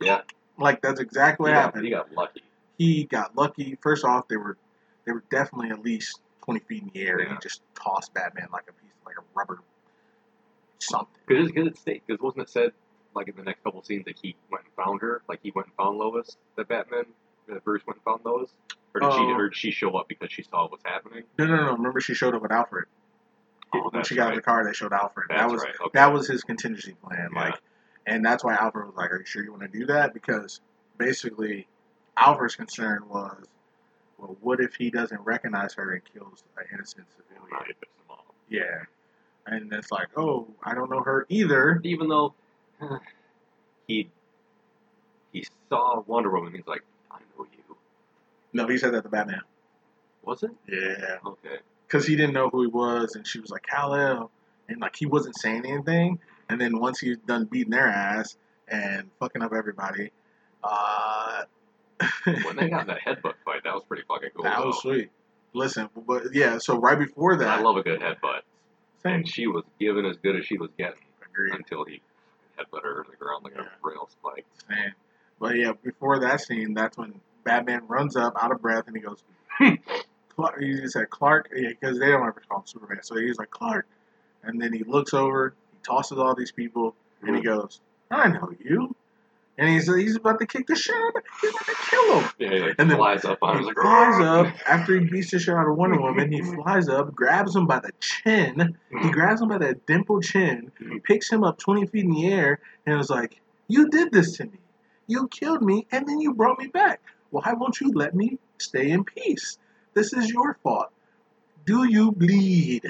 Yeah. 0.00 0.20
like 0.58 0.80
that's 0.82 1.00
exactly 1.00 1.44
what 1.44 1.50
he, 1.50 1.54
got, 1.54 1.62
happened. 1.62 1.84
he 1.84 1.90
got 1.90 2.12
lucky. 2.12 2.42
He 2.78 3.04
got 3.04 3.36
lucky. 3.36 3.78
First 3.82 4.04
off, 4.04 4.28
they 4.28 4.36
were 4.36 4.56
they 5.04 5.12
were 5.12 5.24
definitely 5.30 5.70
at 5.70 5.80
least 5.80 6.20
twenty 6.42 6.60
feet 6.60 6.82
in 6.82 6.90
the 6.94 7.06
air, 7.06 7.18
and 7.18 7.32
he 7.32 7.36
just 7.42 7.62
tossed 7.74 8.14
Batman 8.14 8.48
like 8.52 8.64
a 8.68 8.72
piece, 8.72 8.92
like 9.04 9.16
a 9.18 9.24
rubber 9.34 9.60
something. 10.78 11.08
Because 11.26 11.50
it 11.66 11.76
stayed. 11.76 12.02
Because 12.06 12.20
wasn't 12.22 12.42
it 12.42 12.50
said 12.50 12.72
like 13.14 13.28
in 13.28 13.36
the 13.36 13.42
next 13.42 13.64
couple 13.64 13.82
scenes 13.82 14.04
that 14.04 14.18
he 14.20 14.36
went 14.50 14.64
and 14.64 14.72
found 14.74 15.00
her? 15.02 15.22
Like 15.28 15.40
he 15.42 15.50
went 15.50 15.68
and 15.68 15.76
found 15.76 15.98
Lois. 15.98 16.36
That 16.56 16.68
Batman, 16.68 17.04
that 17.48 17.64
Bruce 17.64 17.82
went 17.86 17.98
and 17.98 18.04
found 18.04 18.24
Lois. 18.24 18.50
Or 18.96 19.00
did 19.00 19.12
she? 19.12 19.18
Oh. 19.18 19.34
Or 19.34 19.48
did 19.48 19.56
she 19.56 19.70
show 19.70 19.96
up 19.96 20.08
because 20.08 20.32
she 20.32 20.42
saw 20.42 20.62
what 20.62 20.72
was 20.72 20.80
happening? 20.84 21.24
No, 21.38 21.46
no, 21.46 21.56
no. 21.56 21.72
Remember, 21.72 22.00
she 22.00 22.14
showed 22.14 22.34
up 22.34 22.42
with 22.42 22.52
Alfred. 22.52 22.86
Oh, 23.74 23.90
when 23.90 24.04
she 24.04 24.14
got 24.14 24.24
in 24.24 24.28
right. 24.30 24.36
the 24.36 24.42
car, 24.42 24.64
they 24.64 24.72
showed 24.72 24.92
Alfred. 24.92 25.26
that 25.30 25.50
was 25.50 25.62
right. 25.62 25.74
Okay. 25.80 25.90
that 25.94 26.12
was 26.12 26.26
his 26.28 26.42
contingency 26.44 26.94
plan. 27.04 27.30
Yeah. 27.34 27.40
Like, 27.40 27.60
and 28.06 28.24
that's 28.24 28.42
why 28.44 28.54
Alfred 28.54 28.86
was 28.86 28.96
like, 28.96 29.10
"Are 29.10 29.18
you 29.18 29.26
sure 29.26 29.42
you 29.42 29.50
want 29.50 29.70
to 29.70 29.78
do 29.78 29.86
that?" 29.86 30.14
Because 30.14 30.60
basically, 30.96 31.66
Alfred's 32.16 32.56
concern 32.56 33.02
was, 33.08 33.44
well, 34.18 34.36
what 34.40 34.60
if 34.60 34.74
he 34.74 34.90
doesn't 34.90 35.20
recognize 35.22 35.74
her 35.74 35.92
and 35.92 36.02
kills 36.14 36.44
an 36.56 36.64
innocent 36.72 37.06
civilian? 37.16 37.52
Right, 37.52 37.70
it 37.70 37.80
pissed 37.80 37.92
him 37.96 38.10
off. 38.10 38.24
Yeah, 38.48 38.84
and 39.46 39.72
it's 39.72 39.90
like, 39.90 40.08
oh, 40.16 40.46
I 40.62 40.74
don't 40.74 40.90
know 40.90 41.02
her 41.02 41.26
either. 41.28 41.80
Even 41.84 42.08
though 42.08 42.34
he 43.88 44.08
he 45.32 45.44
saw 45.68 46.02
Wonder 46.06 46.30
Woman, 46.30 46.54
he's 46.54 46.66
like, 46.66 46.82
I 46.82 46.84
know 46.84 46.84
you. 46.86 46.95
No, 48.56 48.66
he 48.68 48.78
said 48.78 48.92
that 48.94 49.02
to 49.02 49.08
Batman. 49.08 49.42
Was 50.22 50.42
it? 50.42 50.50
Yeah, 50.68 51.18
Okay. 51.24 51.58
because 51.86 52.06
he 52.06 52.16
didn't 52.16 52.34
know 52.34 52.48
who 52.48 52.62
he 52.62 52.66
was, 52.68 53.14
and 53.14 53.26
she 53.26 53.38
was 53.38 53.50
like, 53.50 53.62
Kal 53.62 53.94
El, 53.94 54.30
and 54.68 54.80
like 54.80 54.96
he 54.96 55.06
wasn't 55.06 55.36
saying 55.38 55.64
anything. 55.66 56.18
And 56.48 56.60
then 56.60 56.78
once 56.78 56.98
he's 57.00 57.18
done 57.18 57.44
beating 57.44 57.70
their 57.70 57.86
ass 57.88 58.36
and 58.68 59.08
fucking 59.20 59.42
up 59.42 59.52
everybody, 59.52 60.10
uh, 60.64 61.42
When 62.24 62.56
they 62.56 62.68
got 62.68 62.82
in 62.82 62.86
that 62.88 63.00
headbutt 63.06 63.34
fight, 63.44 63.62
that 63.64 63.72
was 63.74 63.82
pretty 63.88 64.02
fucking 64.06 64.30
cool. 64.34 64.44
that 64.44 64.58
though. 64.58 64.66
was 64.66 64.80
sweet. 64.80 65.10
Listen, 65.54 65.88
but 66.06 66.34
yeah, 66.34 66.58
so 66.58 66.78
right 66.78 66.98
before 66.98 67.36
that, 67.36 67.48
I 67.48 67.60
love 67.62 67.76
a 67.76 67.82
good 67.82 68.00
headbutt, 68.00 68.40
same, 69.02 69.14
and 69.14 69.28
she 69.28 69.46
was 69.46 69.64
giving 69.80 70.04
as 70.04 70.16
good 70.18 70.36
as 70.36 70.44
she 70.44 70.58
was 70.58 70.70
getting 70.76 70.98
agreed. 71.24 71.54
until 71.54 71.84
he 71.84 72.02
headbutted 72.58 72.82
her 72.82 73.04
to 73.04 73.10
the 73.10 73.16
ground 73.16 73.44
like 73.44 73.54
Yeah. 73.56 73.62
a 73.62 73.66
rail 73.82 74.08
spike. 74.10 74.44
Man. 74.68 74.92
But 75.40 75.56
yeah, 75.56 75.72
before 75.82 76.18
that 76.20 76.40
scene, 76.42 76.74
that's 76.74 76.98
when 76.98 77.20
Batman 77.46 77.82
runs 77.86 78.16
up 78.16 78.34
out 78.42 78.50
of 78.50 78.60
breath 78.60 78.88
and 78.88 78.96
he 78.96 79.02
goes, 79.02 79.22
Clark, 80.36 80.60
he 80.60 80.86
said 80.88 81.08
Clark, 81.08 81.48
because 81.50 81.98
they 81.98 82.08
don't 82.08 82.26
ever 82.26 82.42
call 82.46 82.58
him 82.58 82.66
Superman. 82.66 82.98
So 83.02 83.16
he's 83.16 83.38
like, 83.38 83.50
Clark. 83.50 83.86
And 84.42 84.60
then 84.60 84.72
he 84.72 84.84
looks 84.84 85.14
over, 85.14 85.54
he 85.72 85.78
tosses 85.82 86.18
all 86.18 86.34
these 86.34 86.52
people, 86.52 86.94
and 87.22 87.36
he 87.36 87.40
hmm. 87.40 87.46
goes, 87.46 87.80
I 88.10 88.28
know 88.28 88.52
you. 88.62 88.94
And 89.58 89.70
he's 89.70 89.86
he's 89.86 90.16
about 90.16 90.38
to 90.40 90.46
kick 90.46 90.66
the 90.66 90.76
shit 90.76 90.94
out 90.94 91.16
of 91.16 91.22
He's 91.40 91.50
about 91.50 91.66
to 91.66 91.74
kill 91.90 92.20
him. 92.20 92.30
Yeah, 92.38 92.48
he 92.50 92.74
And 92.78 92.90
then 92.90 92.98
flies 92.98 93.24
up 93.24 93.38
on 93.40 93.56
him. 93.56 93.62
He 93.62 93.66
like, 93.68 93.76
flies 93.76 94.20
up 94.22 94.46
after 94.68 95.00
he 95.00 95.06
beats 95.08 95.30
the 95.30 95.38
shit 95.38 95.54
out 95.54 95.66
of 95.66 95.76
Wonder 95.76 95.98
Woman. 95.98 96.30
He 96.30 96.42
flies 96.62 96.90
up, 96.90 97.14
grabs 97.14 97.56
him 97.56 97.66
by 97.66 97.78
the 97.78 97.92
chin. 97.98 98.76
He 98.90 98.98
hmm. 98.98 99.10
grabs 99.10 99.40
him 99.40 99.48
by 99.48 99.58
that 99.58 99.86
dimple 99.86 100.20
chin, 100.20 100.70
hmm. 100.78 100.98
picks 100.98 101.30
him 101.30 101.42
up 101.42 101.58
20 101.58 101.86
feet 101.86 102.04
in 102.04 102.10
the 102.10 102.26
air, 102.26 102.58
and 102.84 102.98
was 102.98 103.08
like, 103.08 103.40
You 103.66 103.88
did 103.88 104.12
this 104.12 104.36
to 104.36 104.44
me. 104.44 104.58
You 105.06 105.28
killed 105.28 105.62
me, 105.62 105.86
and 105.90 106.06
then 106.06 106.20
you 106.20 106.34
brought 106.34 106.58
me 106.58 106.66
back. 106.66 107.00
Why 107.36 107.52
won't 107.52 107.80
you 107.82 107.92
let 107.92 108.14
me 108.14 108.38
stay 108.58 108.90
in 108.90 109.04
peace? 109.04 109.58
This 109.92 110.14
is 110.14 110.30
your 110.30 110.58
fault. 110.62 110.88
Do 111.66 111.84
you 111.84 112.12
bleed? 112.12 112.84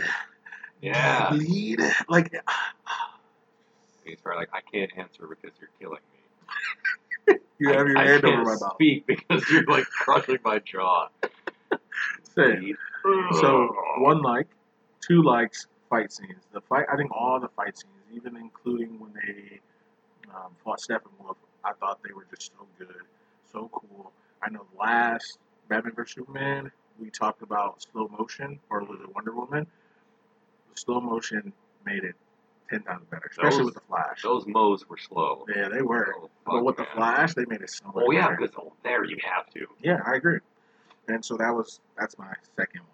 Yeah. 0.81 1.31
Bleed? 1.31 1.81
Like, 2.09 2.33
He's 4.05 4.21
probably 4.21 4.43
like, 4.43 4.51
I 4.53 4.61
can't 4.71 4.93
answer 4.97 5.27
because 5.27 5.51
you're 5.59 5.71
killing 5.81 5.99
me. 7.29 7.35
you 7.59 7.71
have 7.73 7.89
your 7.89 7.99
I, 7.99 8.07
hand 8.07 8.25
I 8.25 8.29
over 8.29 8.45
my 8.45 8.51
mouth. 8.61 8.75
speak 8.75 9.05
because 9.07 9.43
you're 9.51 9.65
like 9.65 9.85
crushing 9.87 10.39
my 10.45 10.61
jaw. 10.61 11.09
Say, 12.37 12.75
So, 13.41 13.69
one 13.99 14.23
like, 14.23 14.47
two 15.01 15.23
likes, 15.23 15.67
fight 15.91 16.13
scenes. 16.13 16.45
The 16.53 16.61
fight, 16.61 16.87
I 16.93 16.97
think 16.97 17.11
all 17.11 17.41
the 17.41 17.49
fight 17.49 17.77
scenes, 17.77 17.93
even 18.15 18.37
including 18.37 19.01
when 19.01 19.13
they 19.15 19.59
um, 20.33 20.53
fought 20.63 20.79
Steppenwolf, 20.81 21.37
I 21.65 21.73
thought 21.73 21.99
they 22.07 22.13
were 22.15 22.27
just 22.33 22.53
so 22.53 22.67
good, 22.79 22.95
so 23.51 23.69
cool. 23.73 24.13
I 24.43 24.51
know 24.51 24.67
last 24.79 25.39
Batman 25.69 25.95
vs 25.95 26.15
Superman, 26.15 26.71
we 27.01 27.11
talked 27.11 27.43
about 27.43 27.83
slow 27.83 28.09
motion, 28.09 28.59
or 28.71 28.81
was 28.85 28.99
it 29.03 29.15
Wonder 29.15 29.33
Woman? 29.35 29.67
The 30.75 30.81
slow 30.81 31.01
motion 31.01 31.53
made 31.85 32.05
it 32.05 32.15
ten 32.71 32.83
times 32.83 33.05
better, 33.11 33.29
especially 33.31 33.59
Those- 33.59 33.65
with 33.67 33.75
the 33.75 33.81
Flash. 33.89 34.23
Those 34.23 34.47
mows 34.47 34.89
were 34.89 34.99
slow. 34.99 35.45
Yeah, 35.55 35.69
they 35.69 35.83
were. 35.83 36.15
Oh, 36.19 36.31
But 36.45 36.65
with 36.65 36.77
the. 36.77 36.85
Flash, 36.95 37.35
they 37.35 37.45
made 37.47 37.61
it 37.63 37.71
so 37.71 37.87
much 37.87 38.05
Oh 38.07 38.11
yeah, 38.13 38.29
better. 38.31 38.37
because 38.49 38.71
there 38.83 39.05
you 39.05 39.19
have 39.25 39.49
to. 39.51 39.67
Yeah, 39.83 40.01
I 40.07 40.15
agree. 40.17 40.39
And 41.09 41.25
so 41.25 41.37
that 41.37 41.51
was 41.55 41.81
that's 41.99 42.19
my 42.19 42.33
second 42.57 42.81
one. 42.81 42.91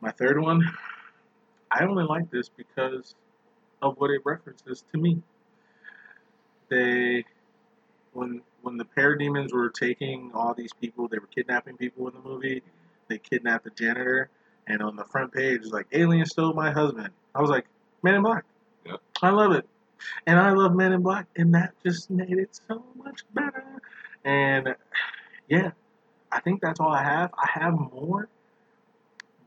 My 0.00 0.10
third 0.10 0.38
one, 0.40 0.62
I 1.70 1.84
only 1.84 2.04
like 2.04 2.30
this 2.30 2.48
because 2.48 3.14
of 3.80 3.96
what 3.98 4.10
it 4.10 4.20
references 4.24 4.84
to 4.92 4.98
me. 4.98 5.22
They 6.68 7.24
when 8.14 8.42
when 8.62 8.76
the 8.76 8.84
parademons 8.84 9.52
were 9.52 9.70
taking 9.70 10.30
all 10.34 10.54
these 10.54 10.72
people, 10.72 11.08
they 11.08 11.18
were 11.18 11.26
kidnapping 11.26 11.76
people 11.76 12.08
in 12.08 12.14
the 12.14 12.20
movie. 12.20 12.62
They 13.08 13.18
kidnapped 13.18 13.64
the 13.64 13.70
janitor, 13.70 14.30
and 14.66 14.82
on 14.82 14.96
the 14.96 15.04
front 15.04 15.32
page 15.32 15.60
it's 15.62 15.70
like 15.70 15.86
"Alien 15.92 16.26
stole 16.26 16.54
my 16.54 16.70
husband." 16.70 17.10
I 17.34 17.40
was 17.40 17.50
like, 17.50 17.66
"Man 18.02 18.14
in 18.14 18.22
Black." 18.22 18.44
Yep. 18.86 19.00
I 19.22 19.30
love 19.30 19.52
it, 19.52 19.68
and 20.26 20.38
I 20.38 20.50
love 20.52 20.74
Men 20.74 20.92
in 20.92 21.02
Black, 21.02 21.26
and 21.36 21.54
that 21.54 21.74
just 21.84 22.10
made 22.10 22.38
it 22.38 22.60
so 22.68 22.84
much 22.96 23.22
better. 23.34 23.64
And 24.24 24.74
yeah, 25.48 25.72
I 26.32 26.40
think 26.40 26.62
that's 26.62 26.80
all 26.80 26.92
I 26.92 27.02
have. 27.02 27.30
I 27.36 27.48
have 27.60 27.74
more. 27.74 28.28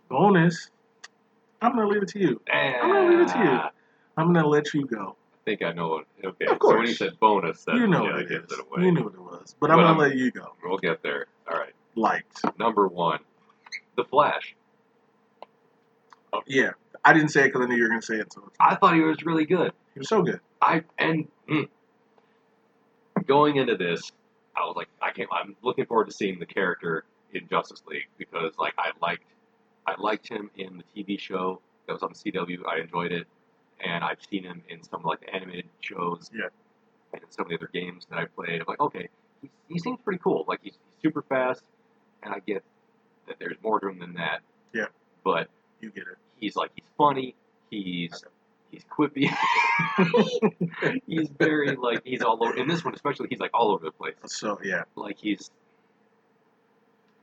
Bonus. 0.09 0.69
I'm 1.61 1.75
gonna 1.75 1.87
leave 1.87 2.03
it 2.03 2.09
to 2.09 2.19
you. 2.19 2.41
I'm 2.51 2.91
gonna 2.91 3.09
leave 3.09 3.19
it 3.21 3.27
to 3.33 3.39
you. 3.39 3.59
I'm 4.15 4.33
gonna 4.33 4.47
let 4.47 4.73
you 4.73 4.85
go. 4.85 5.15
I 5.47 5.49
think 5.51 5.61
I 5.63 5.71
know 5.71 5.99
it. 5.99 6.07
Okay, 6.25 6.45
Of 6.45 6.57
so 6.61 6.67
when 6.67 6.77
course. 6.77 6.89
you 6.89 6.95
said 6.95 7.17
bonus, 7.21 7.63
that 7.63 7.75
you 7.75 7.87
know 7.87 8.03
yeah, 8.03 8.11
what 8.11 8.21
it 8.23 8.31
is. 8.31 8.51
it 8.51 8.59
away. 8.59 8.83
You 8.83 8.91
knew 8.91 9.03
what 9.05 9.13
it 9.13 9.21
was, 9.21 9.55
but 9.61 9.71
I'm 9.71 9.77
gonna 9.77 9.87
I'm- 9.87 9.97
let 9.97 10.17
you 10.17 10.29
go. 10.29 10.51
We'll 10.61 10.77
get 10.77 11.01
there. 11.01 11.27
All 11.49 11.57
right. 11.57 11.71
Liked. 11.95 12.41
Number 12.59 12.85
one, 12.89 13.19
The 13.95 14.03
Flash. 14.03 14.55
Yeah, 16.45 16.71
I 17.05 17.13
didn't 17.13 17.29
say 17.29 17.43
it 17.45 17.53
because 17.53 17.61
I 17.61 17.65
knew 17.67 17.77
you 17.77 17.83
were 17.83 17.87
gonna 17.89 18.01
say 18.01 18.15
it. 18.17 18.33
So 18.33 18.51
I 18.59 18.75
thought 18.75 18.93
he 18.95 18.99
was 18.99 19.23
really 19.23 19.45
good. 19.45 19.71
he 19.93 19.99
was 19.99 20.09
so 20.09 20.21
good. 20.21 20.41
I 20.61 20.83
and 20.99 21.27
mm, 21.49 21.69
going 23.25 23.55
into 23.55 23.77
this, 23.77 24.11
I 24.55 24.65
was 24.65 24.75
like, 24.75 24.89
I 25.01 25.11
can't. 25.11 25.29
I'm 25.31 25.55
looking 25.63 25.85
forward 25.85 26.07
to 26.07 26.11
seeing 26.13 26.39
the 26.39 26.45
character 26.45 27.05
in 27.33 27.47
Justice 27.47 27.81
League 27.87 28.07
because, 28.17 28.53
like, 28.59 28.73
I 28.77 28.91
liked, 29.01 29.23
I 29.87 29.95
liked 29.97 30.27
him 30.27 30.51
in 30.57 30.83
the 30.93 31.03
TV 31.05 31.17
show 31.17 31.61
that 31.87 31.93
was 31.93 32.03
on 32.03 32.11
the 32.13 32.31
CW. 32.31 32.59
I 32.67 32.81
enjoyed 32.81 33.11
it, 33.13 33.27
and 33.83 34.03
I've 34.03 34.19
seen 34.29 34.43
him 34.43 34.61
in 34.69 34.83
some 34.83 35.03
like 35.03 35.19
animated 35.31 35.65
shows. 35.81 36.29
Yeah. 36.33 36.47
And 37.13 37.23
in 37.23 37.31
some 37.31 37.45
of 37.45 37.49
the 37.49 37.55
other 37.55 37.69
games 37.73 38.05
that 38.09 38.19
I 38.19 38.25
played, 38.25 38.59
I'm 38.61 38.65
like, 38.67 38.79
okay, 38.79 39.09
he, 39.41 39.49
he 39.69 39.79
seems 39.79 39.99
pretty 40.03 40.19
cool. 40.21 40.45
Like 40.47 40.59
he's, 40.61 40.73
he's 40.73 41.01
super 41.03 41.21
fast, 41.21 41.63
and 42.23 42.33
I 42.33 42.39
get 42.45 42.63
that 43.27 43.37
there's 43.39 43.57
more 43.63 43.79
to 43.79 43.87
him 43.89 43.99
than 43.99 44.13
that. 44.15 44.39
Yeah. 44.73 44.85
But 45.23 45.49
You 45.81 45.89
get 45.91 46.03
it. 46.03 46.17
he's 46.37 46.55
like 46.55 46.71
he's 46.75 46.85
funny. 46.97 47.35
He's 47.69 48.23
he's 48.71 48.83
quippy. 48.85 49.29
he's 51.07 51.29
very 51.29 51.75
like 51.75 52.01
he's 52.05 52.21
all 52.21 52.43
over. 52.43 52.55
In 52.57 52.67
this 52.67 52.83
one 52.83 52.93
especially, 52.93 53.27
he's 53.29 53.39
like 53.39 53.51
all 53.53 53.71
over 53.71 53.85
the 53.85 53.91
place. 53.91 54.15
So 54.25 54.59
yeah, 54.63 54.83
Like 54.95 55.17
he's. 55.19 55.51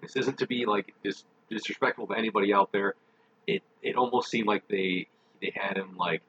This 0.03 0.17
isn't 0.17 0.39
to 0.39 0.47
be 0.47 0.67
like 0.67 0.95
dis- 1.03 1.25
disrespectful 1.51 2.07
to 2.09 2.15
anybody 2.15 2.53
out 2.53 2.73
there. 2.73 2.95
It 3.47 3.63
it 3.83 3.97
almost 3.97 4.31
seemed 4.31 4.47
like 4.47 4.67
they 4.69 5.07
they 5.41 5.53
had 5.55 5.77
him 5.77 5.97
like. 5.97 6.23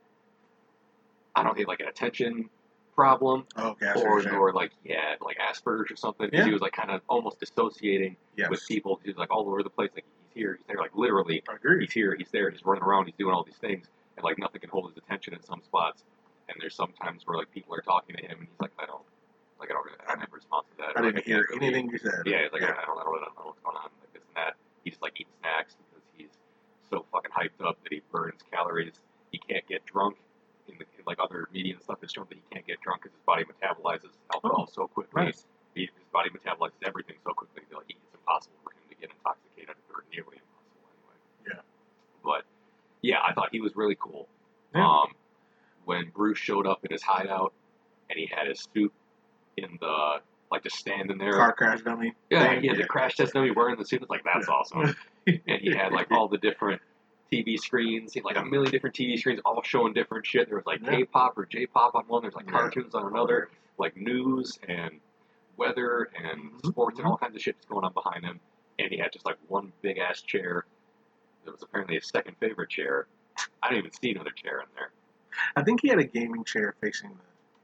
I 1.36 1.44
don't 1.44 1.58
know, 1.58 1.64
like 1.68 1.80
an 1.82 1.88
attention 1.88 2.50
problem, 2.96 3.46
oh, 3.58 3.72
okay. 3.72 3.88
I 3.88 3.94
or 4.02 4.28
or 4.38 4.54
like 4.54 4.72
yeah, 4.86 5.16
like 5.22 5.38
Asperger's 5.38 5.92
or 5.92 5.96
something 5.98 6.30
Yeah. 6.32 6.46
He 6.46 6.52
was 6.52 6.62
like 6.62 6.72
kind 6.72 6.92
of 6.92 7.02
almost 7.10 7.40
dissociating 7.42 8.16
yes, 8.38 8.50
with 8.50 8.66
people. 8.68 9.00
He 9.04 9.10
was 9.10 9.18
like 9.18 9.32
all 9.32 9.48
over 9.50 9.62
the 9.64 9.70
place. 9.70 9.92
Like 9.94 10.06
he's 10.34 10.34
here, 10.42 10.56
he's 10.58 10.66
there, 10.68 10.78
like 10.78 10.96
literally 10.96 11.44
he's 11.82 11.92
here, 11.92 12.16
he's 12.18 12.30
there, 12.32 12.50
he's 12.50 12.64
running 12.66 12.84
around, 12.84 13.06
he's 13.08 13.16
doing 13.18 13.34
all 13.36 13.44
these 13.44 13.58
things, 13.58 13.86
and 14.16 14.24
like 14.24 14.40
nothing 14.40 14.62
can 14.62 14.70
hold 14.70 14.90
his 14.90 14.98
attention 14.98 15.34
in 15.34 15.44
some 15.44 15.62
spots. 15.62 16.04
And 16.48 16.56
there's 16.62 16.76
sometimes 16.76 17.24
where 17.26 17.38
like 17.38 17.52
people 17.52 17.76
are 17.76 17.82
talking 17.82 18.16
to 18.16 18.22
him, 18.22 18.38
and 18.40 18.48
he's 18.48 18.60
like, 18.62 18.72
I 18.80 18.86
don't, 18.86 19.02
like 19.60 19.72
I 19.72 19.74
don't, 19.74 19.88
I 20.08 20.16
never 20.16 20.36
respond 20.36 20.66
to 20.72 20.78
that. 20.78 20.96
I 20.96 21.00
Or, 21.02 21.04
like, 21.06 21.16
didn't 21.16 21.26
can't 21.26 21.26
hear 21.26 21.48
really- 21.50 21.68
anything 21.68 21.90
you 21.90 21.98
said. 21.98 22.22
Yeah, 22.26 22.44
he's 22.44 22.54
like, 22.54 22.62
yeah. 22.62 22.78
I, 22.82 22.86
don't, 22.86 23.00
I, 23.00 23.04
don't, 23.04 23.18
I 23.18 23.26
don't 23.26 23.36
know 23.36 23.46
what's 23.52 23.60
going 23.60 23.76
on, 23.76 23.90
like 24.00 24.14
this 24.14 24.22
and 24.24 24.36
that. 24.38 24.54
He 24.86 24.92
just 24.92 25.02
like 25.02 25.20
eats 25.20 25.32
snacks 25.42 25.76
because 25.76 26.04
he's 26.16 26.30
so 26.90 27.04
fucking 27.12 27.32
hyped 27.32 27.66
up 27.68 27.82
that 27.84 27.92
he 27.92 28.02
burns 28.12 28.40
calories. 28.54 28.94
He 29.32 29.40
can't 29.40 29.68
get 29.68 29.84
drunk. 29.86 30.16
Like 31.06 31.18
other 31.22 31.48
media 31.54 31.74
and 31.74 31.84
stuff, 31.84 32.00
it's 32.02 32.14
shown 32.14 32.26
that 32.30 32.36
he 32.36 32.44
can't 32.52 32.66
get 32.66 32.82
drunk 32.82 33.04
because 33.04 33.14
his 33.16 33.24
body 33.26 33.44
metabolizes 33.46 34.12
alcohol 34.34 34.68
so 34.72 34.88
quickly. 34.88 35.26
Nice. 35.26 35.46
He, 35.76 35.82
his 35.82 36.08
body 36.12 36.30
metabolizes 36.30 36.80
everything 36.86 37.18
so 37.24 37.34
quickly 37.34 37.62
that 37.70 37.76
like, 37.76 37.86
it's 37.90 38.14
impossible 38.14 38.56
for 38.64 38.72
him 38.72 38.80
to 38.90 38.96
get 38.96 39.10
intoxicated, 39.12 39.76
or 39.94 40.04
nearly 40.12 40.38
impossible 40.42 40.90
anyway. 40.90 41.18
Yeah. 41.48 41.62
But 42.24 42.44
yeah, 43.02 43.20
I 43.28 43.34
thought 43.34 43.50
he 43.52 43.62
was 43.62 43.76
really 43.76 43.98
cool. 44.00 44.28
Yeah. 44.74 44.88
Um, 44.88 45.14
when 45.86 46.10
Bruce 46.16 46.40
showed 46.40 46.66
up 46.66 46.84
in 46.84 46.92
his 46.92 47.04
hideout 47.04 47.54
and 48.10 48.18
he 48.18 48.26
had 48.34 48.48
his 48.48 48.68
suit 48.74 48.92
in 49.58 49.78
the 49.80 50.16
like 50.52 50.64
just 50.64 50.78
standing 50.78 51.18
there. 51.18 51.34
Car 51.34 51.54
crash 51.54 51.82
dummy. 51.82 52.14
yeah, 52.30 52.48
thing, 52.48 52.62
he 52.62 52.68
had 52.68 52.78
yeah. 52.78 52.84
the 52.84 52.88
crash 52.88 53.16
test 53.16 53.34
dummy 53.34 53.52
wearing 53.52 53.78
the 53.78 53.86
suit. 53.86 54.02
It's 54.02 54.10
like 54.10 54.24
that's 54.24 54.48
Yeah. 54.48 54.54
awesome. 54.54 54.96
and 55.28 55.62
he 55.62 55.72
had 55.76 55.92
like 55.92 56.12
all 56.12 56.28
the 56.28 56.38
different 56.38 56.82
TV 57.32 57.58
screens, 57.58 58.16
like 58.24 58.38
a 58.38 58.46
million 58.46 58.72
different 58.72 58.96
TV 58.96 59.18
screens, 59.18 59.40
all 59.46 59.62
showing 59.64 59.94
different 59.94 60.26
shit. 60.26 60.48
There 60.48 60.58
was 60.58 60.66
like 60.66 60.82
Yeah. 60.82 60.92
K-pop 60.98 61.38
or 61.38 61.46
J-pop 61.46 61.96
on 61.96 62.06
one. 62.08 62.22
There's 62.22 62.36
like 62.36 62.46
Yeah. 62.46 62.52
cartoons 62.54 62.94
on 62.96 63.08
another, 63.08 63.50
like 63.78 63.98
news 63.98 64.60
and 64.68 65.00
weather 65.58 66.10
and 66.16 66.52
Mhm. 66.54 66.68
sports 66.68 67.00
and 67.00 67.08
all 67.08 67.18
kinds 67.18 67.36
of 67.36 67.42
shit 67.42 67.56
that's 67.56 67.66
going 67.68 67.84
on 67.86 67.94
behind 67.94 68.24
him. 68.26 68.40
And 68.78 68.92
he 68.92 68.98
had 68.98 69.12
just 69.12 69.26
like 69.26 69.38
one 69.48 69.72
big 69.82 69.98
ass 69.98 70.22
chair. 70.22 70.66
That 71.46 71.52
was 71.52 71.64
apparently 71.64 71.96
his 71.96 72.08
second 72.08 72.36
favorite 72.38 72.70
chair. 72.70 73.08
I 73.62 73.70
didn't 73.70 73.80
even 73.86 73.92
see 73.92 74.12
another 74.12 74.32
chair 74.32 74.60
in 74.62 74.68
there. 74.76 74.92
I 75.56 75.64
think 75.64 75.82
he 75.82 75.90
had 75.90 76.00
a 76.00 76.04
gaming 76.06 76.44
chair 76.44 76.76
facing 76.82 77.12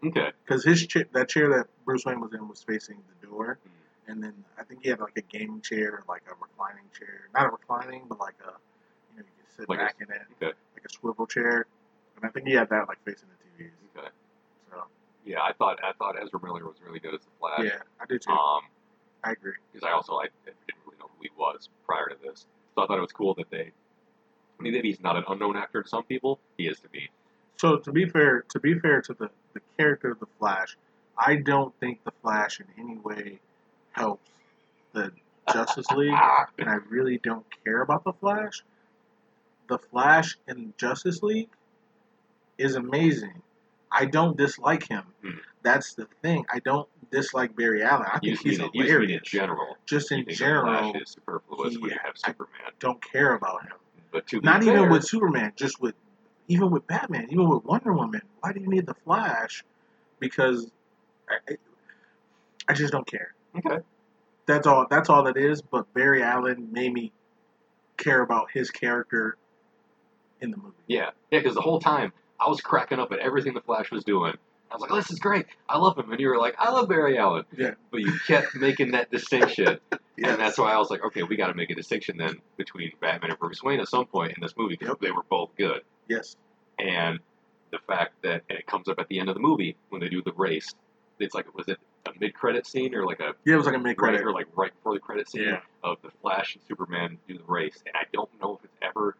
the 0.01 0.07
Okay. 0.09 0.31
because 0.43 0.63
his 0.63 0.85
chair, 0.87 1.05
that 1.11 1.29
chair 1.29 1.49
that 1.49 1.67
Bruce 1.85 2.05
Wayne 2.05 2.19
was 2.19 2.33
in 2.33 2.47
was 2.47 2.63
facing 2.63 3.03
the 3.21 3.27
door, 3.27 3.59
Mm. 3.63 4.11
and 4.11 4.23
then 4.23 4.45
I 4.57 4.63
think 4.63 4.81
he 4.83 4.89
had 4.89 4.99
like 4.99 5.15
a 5.17 5.21
gaming 5.21 5.61
chair, 5.61 6.03
like 6.07 6.23
a 6.29 6.33
reclining 6.35 6.89
chair, 6.97 7.29
not 7.33 7.45
a 7.45 7.49
reclining, 7.49 8.07
but 8.07 8.19
like 8.19 8.33
a 8.41 8.53
you 9.11 9.17
know 9.17 9.23
you 9.25 9.31
can 9.37 9.47
sit 9.61 9.69
Like 9.69 9.79
a- 9.79 10.03
in 10.03 10.11
it, 10.11 10.21
Okay. 10.41 10.53
like 10.75 10.85
a 10.85 10.89
swivel 10.89 11.25
chair, 11.27 11.65
and 12.15 12.25
I 12.25 12.29
think 12.29 12.47
he 12.47 12.53
had 12.53 12.69
that 12.69 12.87
like 12.87 12.99
facing 13.05 13.29
the 13.29 13.63
TVs. 13.63 13.71
Okay. 13.97 14.07
So 14.69 14.83
Yeah, 15.25 15.41
I 15.41 15.53
thought 15.53 15.83
I 15.83 15.93
thought 15.93 16.15
Ezra 16.21 16.39
Miller 16.41 16.65
was 16.65 16.81
really 16.85 16.99
good 16.99 17.13
as 17.13 17.21
the 17.21 17.31
Flash. 17.39 17.63
yeah, 17.65 17.81
I 17.99 18.05
did 18.05 18.21
too. 18.21 18.31
Um, 18.31 18.61
I 19.23 19.31
agree. 19.33 19.53
because 19.71 19.87
I 19.87 19.91
also 19.93 20.17
I 20.17 20.27
didn't 20.45 20.57
really 20.85 20.97
know 20.99 21.07
who 21.15 21.21
he 21.21 21.29
was 21.37 21.69
prior 21.85 22.07
to 22.09 22.15
this, 22.23 22.47
so 22.75 22.83
I 22.83 22.87
thought 22.87 22.97
it 22.97 23.01
was 23.01 23.11
cool 23.13 23.33
that 23.35 23.49
they. 23.49 23.71
I 24.59 24.63
mean, 24.63 24.73
maybe 24.73 24.89
he's 24.89 25.01
not 25.01 25.15
an 25.17 25.23
unknown 25.27 25.57
actor 25.57 25.81
to 25.81 25.89
some 25.89 26.03
people. 26.03 26.39
He 26.57 26.67
is 26.67 26.79
to 26.81 26.87
me. 26.93 27.09
So 27.57 27.77
to 27.77 27.91
be 27.91 28.05
fair, 28.07 28.41
to 28.49 28.59
be 28.59 28.77
fair 28.79 29.01
to 29.03 29.13
the, 29.13 29.29
the 29.53 29.61
character 29.77 30.11
of 30.11 30.19
the 30.19 30.27
Flash, 30.39 30.77
I 31.17 31.35
don't 31.37 31.73
think 31.79 32.03
the 32.03 32.11
Flash 32.21 32.59
in 32.59 32.67
any 32.77 32.97
way 32.97 33.39
helps 33.91 34.29
the 34.93 35.11
Justice 35.51 35.89
League, 35.91 36.13
and 36.59 36.69
I 36.69 36.75
really 36.89 37.17
don't 37.19 37.45
care 37.63 37.81
about 37.81 38.03
the 38.03 38.13
Flash. 38.13 38.61
The 39.71 39.77
Flash 39.77 40.37
in 40.49 40.73
Justice 40.75 41.23
League 41.23 41.47
is 42.57 42.75
amazing. 42.75 43.41
I 43.89 44.03
don't 44.03 44.35
dislike 44.35 44.85
him. 44.85 45.03
Hmm. 45.23 45.29
That's 45.63 45.93
the 45.93 46.09
thing. 46.21 46.45
I 46.51 46.59
don't 46.59 46.89
dislike 47.09 47.55
Barry 47.55 47.81
Allen. 47.81 48.05
I 48.11 48.19
think 48.19 48.39
he's 48.41 48.59
mean, 48.59 48.69
you 48.73 49.01
in 49.01 49.21
general. 49.23 49.77
Just 49.85 50.11
in 50.11 50.25
general, 50.27 50.91
Flash 50.91 51.01
is 51.03 51.11
superfluous 51.11 51.75
when 51.77 51.83
you 51.83 51.89
he- 51.91 51.95
have 52.03 52.15
I- 52.25 52.33
don't 52.79 53.01
care 53.01 53.33
about 53.35 53.61
him. 53.63 53.71
But 54.11 54.27
to 54.27 54.41
be 54.41 54.45
Not 54.45 54.61
fair, 54.61 54.75
even 54.75 54.89
with 54.89 55.05
Superman, 55.05 55.53
just 55.55 55.79
with 55.79 55.95
even 56.49 56.69
with 56.69 56.85
Batman, 56.85 57.27
even 57.29 57.47
with 57.47 57.63
Wonder 57.63 57.93
Woman. 57.93 58.23
Why 58.41 58.51
do 58.51 58.59
you 58.59 58.67
need 58.67 58.87
the 58.87 58.95
Flash? 59.05 59.63
Because 60.19 60.69
I, 61.29 61.53
I- 61.53 61.57
I 62.67 62.73
just 62.73 62.91
don't 62.91 63.07
care. 63.07 63.33
Okay. 63.55 63.77
That's 64.47 64.67
all. 64.67 64.85
That's 64.89 65.09
all 65.09 65.27
it 65.27 65.37
is. 65.37 65.61
But 65.61 65.93
Barry 65.93 66.21
Allen 66.23 66.73
made 66.73 66.91
me 66.91 67.13
care 67.95 68.21
about 68.21 68.49
his 68.51 68.69
character 68.69 69.37
in 70.41 70.51
the 70.51 70.57
movie. 70.57 70.75
Yeah, 70.87 71.11
yeah, 71.31 71.39
because 71.39 71.55
the 71.55 71.61
whole 71.61 71.79
time 71.79 72.11
I 72.39 72.49
was 72.49 72.61
cracking 72.61 72.99
up 72.99 73.11
at 73.11 73.19
everything 73.19 73.53
the 73.53 73.61
Flash 73.61 73.91
was 73.91 74.03
doing. 74.03 74.33
I 74.71 74.75
was 74.75 74.81
like, 74.81 74.91
"This 74.91 75.11
is 75.11 75.19
great. 75.19 75.45
I 75.67 75.77
love 75.77 75.97
him," 75.97 76.11
and 76.11 76.19
you 76.19 76.29
were 76.29 76.37
like, 76.37 76.55
"I 76.57 76.71
love 76.71 76.87
Barry 76.89 77.17
Allen." 77.17 77.43
Yeah. 77.55 77.71
But 77.91 78.01
you 78.01 78.13
kept 78.25 78.55
making 78.55 78.91
that 78.91 79.11
distinction, 79.11 79.79
Yes. 79.91 79.99
and 80.31 80.39
that's 80.39 80.57
why 80.57 80.71
I 80.71 80.77
was 80.77 80.89
like, 80.89 81.03
"Okay, 81.05 81.23
we 81.23 81.35
got 81.35 81.47
to 81.47 81.53
make 81.53 81.69
a 81.69 81.75
distinction 81.75 82.17
then 82.17 82.39
between 82.57 82.91
Batman 83.01 83.31
and 83.31 83.39
Bruce 83.39 83.61
Wayne 83.61 83.79
at 83.81 83.87
some 83.89 84.05
point 84.05 84.31
in 84.35 84.41
this 84.41 84.53
movie 84.57 84.75
because 84.75 84.89
Yep. 84.89 84.99
they 85.01 85.11
were 85.11 85.23
both 85.29 85.49
good." 85.57 85.81
yes. 86.07 86.35
and 86.79 87.19
the 87.71 87.79
fact 87.87 88.13
that 88.23 88.41
and 88.49 88.57
it 88.59 88.65
comes 88.67 88.87
up 88.89 88.99
at 88.99 89.07
the 89.07 89.19
end 89.19 89.29
of 89.29 89.35
the 89.35 89.39
movie 89.41 89.75
when 89.89 90.01
they 90.01 90.09
do 90.09 90.21
the 90.21 90.33
race. 90.33 90.73
It's 91.19 91.35
like 91.35 91.53
was 91.55 91.67
it 91.67 91.77
a 92.07 92.11
mid 92.19 92.33
credit 92.33 92.65
scene 92.65 92.95
or 92.95 93.05
like 93.05 93.19
a 93.19 93.33
Yeah, 93.45 93.53
it 93.53 93.57
was 93.57 93.65
like 93.67 93.75
a 93.75 93.79
mid 93.79 93.95
credit 93.97 94.21
or 94.21 94.31
like 94.33 94.47
right 94.57 94.73
before 94.73 94.93
the 94.93 94.99
credit 94.99 95.29
scene 95.29 95.43
Yeah. 95.43 95.59
of 95.83 95.97
the 96.01 96.09
Flash 96.21 96.55
and 96.55 96.63
Superman 96.67 97.17
do 97.27 97.37
the 97.37 97.43
race, 97.43 97.81
and 97.85 97.95
I 97.95 98.05
don't 98.11 98.29
know 98.41 98.57
if 98.57 98.65
it's 98.65 98.77
ever 98.81 99.15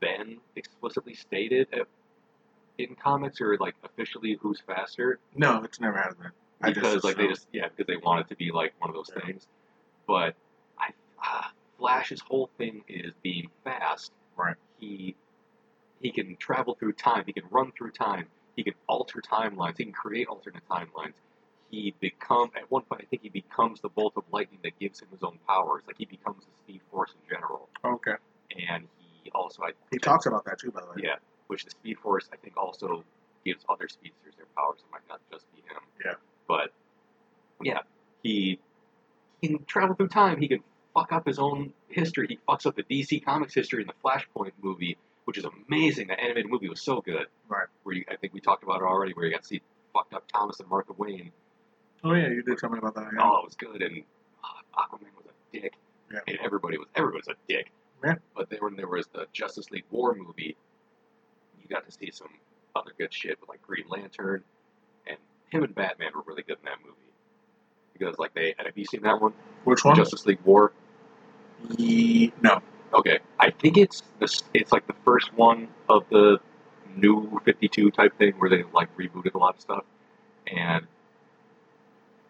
been 0.00 0.38
explicitly 0.56 1.14
stated 1.14 1.68
uh, 1.74 1.84
in 2.78 2.94
comics 2.94 3.40
or 3.40 3.56
like 3.58 3.74
officially 3.84 4.38
who's 4.40 4.60
faster 4.66 5.18
No, 5.36 5.62
it's 5.62 5.80
never 5.80 5.98
has 5.98 6.14
been. 6.14 6.30
I 6.62 6.72
because 6.72 6.94
just 6.94 7.04
like 7.04 7.16
they 7.16 7.28
just 7.28 7.46
yeah 7.52 7.68
because 7.68 7.86
they 7.86 7.96
want 7.96 8.20
it 8.20 8.28
to 8.28 8.36
be 8.36 8.50
like 8.52 8.72
one 8.78 8.90
of 8.90 8.96
those 8.96 9.10
Yeah. 9.14 9.24
things. 9.26 9.46
But 10.06 10.34
I 10.78 10.90
ah, 11.22 11.52
Flash's 11.78 12.20
whole 12.20 12.50
thing 12.58 12.82
is 12.88 13.12
being 13.22 13.48
fast. 13.64 14.12
Right. 14.36 14.56
He 14.78 15.14
he 16.00 16.10
can 16.10 16.36
travel 16.36 16.74
through 16.78 16.92
time. 16.94 17.24
He 17.26 17.32
can 17.32 17.44
run 17.50 17.72
through 17.76 17.92
time. 17.92 18.26
He 18.56 18.62
can 18.64 18.74
alter 18.88 19.20
timelines. 19.20 19.76
He 19.78 19.84
can 19.84 19.92
create 19.92 20.28
alternate 20.28 20.66
timelines. 20.68 21.14
He 21.70 21.94
become 22.00 22.50
at 22.56 22.70
one 22.70 22.82
point 22.82 23.02
I 23.02 23.04
think 23.06 23.22
he 23.22 23.28
becomes 23.28 23.80
the 23.80 23.88
bolt 23.88 24.14
of 24.16 24.24
lightning 24.32 24.60
that 24.64 24.78
gives 24.78 25.00
him 25.00 25.08
his 25.12 25.22
own 25.22 25.38
powers. 25.46 25.82
Like 25.86 25.96
he 25.98 26.04
becomes 26.06 26.44
the 26.44 26.50
Speed 26.64 26.80
Force 26.90 27.12
in 27.12 27.36
general. 27.36 27.68
Okay. 27.84 28.14
And 28.68 28.88
also 29.34 29.62
I 29.62 29.70
He 29.90 29.98
talks 29.98 30.26
about 30.26 30.44
that 30.46 30.58
too, 30.58 30.70
by 30.70 30.80
the 30.80 30.86
way. 30.88 30.96
yeah, 31.04 31.16
which 31.48 31.64
the 31.64 31.70
Speed 31.70 31.98
Force 31.98 32.28
I 32.32 32.36
think 32.36 32.56
also 32.56 33.04
gives 33.44 33.64
other 33.68 33.88
speedsters 33.88 34.34
their 34.36 34.46
powers. 34.56 34.78
It 34.80 34.90
might 34.92 35.08
not 35.08 35.20
just 35.32 35.46
be 35.54 35.62
him. 35.62 35.80
Yeah. 36.04 36.14
But 36.46 36.72
yeah, 37.62 37.80
he, 38.22 38.58
can 39.42 39.64
travel 39.64 39.94
through 39.94 40.08
time. 40.08 40.40
He 40.40 40.48
can 40.48 40.60
fuck 40.94 41.12
up 41.12 41.26
his 41.26 41.38
own 41.38 41.72
history. 41.88 42.26
He 42.28 42.38
fucks 42.48 42.66
up 42.66 42.76
the 42.76 42.82
DC 42.82 43.24
Comics 43.24 43.54
history 43.54 43.82
in 43.82 43.86
the 43.86 43.94
Flashpoint 44.04 44.52
movie, 44.62 44.98
which 45.24 45.38
is 45.38 45.44
amazing. 45.44 46.08
That 46.08 46.20
animated 46.20 46.50
movie 46.50 46.68
was 46.68 46.82
so 46.82 47.00
good. 47.00 47.26
Right. 47.48 47.66
Where 47.84 47.96
you, 47.96 48.04
I 48.10 48.16
think 48.16 48.34
we 48.34 48.40
talked 48.40 48.62
about 48.62 48.82
it 48.82 48.84
already, 48.84 49.12
where 49.12 49.24
you 49.26 49.32
got 49.32 49.42
to 49.42 49.48
see 49.48 49.62
fucked 49.94 50.14
up 50.14 50.24
Thomas 50.30 50.60
and 50.60 50.68
Martha 50.68 50.92
Wayne. 50.96 51.32
Oh 52.04 52.14
yeah, 52.14 52.28
you 52.28 52.42
did 52.42 52.58
tell 52.58 52.70
me 52.70 52.78
about 52.78 52.94
that. 52.94 53.08
Yeah. 53.14 53.20
Oh, 53.22 53.38
it 53.38 53.44
was 53.44 53.54
good. 53.56 53.82
And 53.82 54.02
uh, 54.44 54.80
Aquaman 54.80 55.08
was 55.16 55.26
a 55.26 55.56
dick. 55.58 55.74
Yeah. 56.12 56.20
And 56.26 56.38
everybody 56.42 56.76
was 56.78 56.88
everybody 56.94 57.22
was 57.26 57.36
a 57.36 57.38
dick. 57.48 57.70
Yeah. 58.04 58.14
But 58.34 58.50
then 58.50 58.60
when 58.60 58.76
there 58.76 58.88
was 58.88 59.06
the 59.12 59.26
Justice 59.32 59.70
League 59.70 59.84
War 59.90 60.14
movie, 60.14 60.56
you 61.60 61.68
got 61.68 61.84
to 61.86 61.92
see 61.92 62.10
some 62.10 62.30
other 62.74 62.92
good 62.98 63.12
shit 63.12 63.38
with 63.40 63.48
like 63.48 63.62
Green 63.62 63.84
Lantern, 63.88 64.42
and 65.06 65.16
him 65.50 65.64
and 65.64 65.74
Batman 65.74 66.12
were 66.14 66.22
really 66.26 66.42
good 66.42 66.58
in 66.58 66.64
that 66.64 66.78
movie. 66.84 66.96
Because 67.92 68.18
like 68.18 68.34
they 68.34 68.54
have 68.58 68.76
you 68.76 68.84
seen 68.84 69.02
that 69.02 69.20
one? 69.20 69.32
Which 69.64 69.84
one? 69.84 69.96
Justice 69.96 70.24
League 70.26 70.40
War. 70.44 70.72
Ye- 71.76 72.32
no. 72.40 72.62
Okay, 72.92 73.20
I 73.38 73.50
think 73.50 73.76
it's 73.76 74.02
the 74.18 74.42
it's 74.54 74.72
like 74.72 74.86
the 74.86 74.96
first 75.04 75.32
one 75.34 75.68
of 75.88 76.04
the 76.10 76.40
new 76.96 77.40
Fifty 77.44 77.68
Two 77.68 77.90
type 77.90 78.16
thing 78.18 78.32
where 78.38 78.50
they 78.50 78.64
like 78.72 78.94
rebooted 78.96 79.34
a 79.34 79.38
lot 79.38 79.54
of 79.56 79.60
stuff, 79.60 79.84
and 80.46 80.86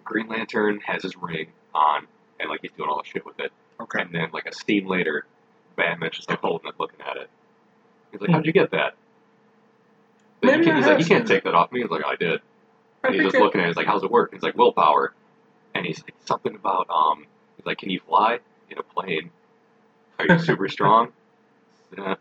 Green 0.05 0.29
Lantern 0.29 0.81
has 0.85 1.03
his 1.03 1.17
ring 1.17 1.49
on, 1.75 2.07
and 2.41 2.51
like 2.51 2.61
he's 2.63 2.73
doing 2.73 2.91
all 2.91 3.01
the 3.03 3.09
shit 3.09 3.25
with 3.25 3.39
it. 3.41 3.53
Okay. 3.81 4.03
And 4.03 4.13
then 4.13 4.29
like 4.33 4.47
a 4.47 4.53
scene 4.53 4.87
later, 4.87 5.25
Batman's 5.81 6.17
just 6.17 6.29
like 6.31 6.41
holding 6.41 6.69
it, 6.69 6.75
looking 6.79 7.01
at 7.01 7.17
it. 7.17 7.31
He's 8.13 8.21
like, 8.21 8.31
"How'd 8.31 8.45
you 8.47 8.53
get 8.53 8.71
that?" 8.73 8.95
But 10.41 10.47
Maybe 10.49 10.59
you 10.59 10.65
can't, 10.65 10.77
he's 10.79 10.87
like, 10.87 10.99
"You 11.01 11.05
can't 11.07 11.27
take 11.27 11.45
that 11.45 11.55
off 11.55 11.73
me." 11.73 11.81
He's 11.83 11.91
like, 11.91 12.05
"I 12.05 12.17
did." 12.17 12.41
I 13.03 13.09
And 13.09 13.15
he's 13.15 13.25
just 13.25 13.37
it- 13.37 13.41
looking 13.43 13.61
at 13.61 13.65
it. 13.65 13.69
He's 13.69 13.77
like, 13.77 13.87
"How's 13.87 14.03
it 14.03 14.11
work?" 14.11 14.33
He's 14.33 14.43
like, 14.43 14.57
"Willpower." 14.57 15.15
And 15.75 15.87
he's 15.87 16.03
like, 16.03 16.15
something 16.27 16.55
about 16.55 16.89
um. 16.91 17.27
He's 17.57 17.67
like, 17.67 17.79
"Can 17.79 17.91
you 17.91 18.01
fly 18.01 18.41
in 18.71 18.79
a 18.79 18.83
plane? 18.83 19.31
Are 20.19 20.27
you 20.27 20.39
super 20.39 20.69
strong? 20.77 21.13
Uh, 21.97 22.17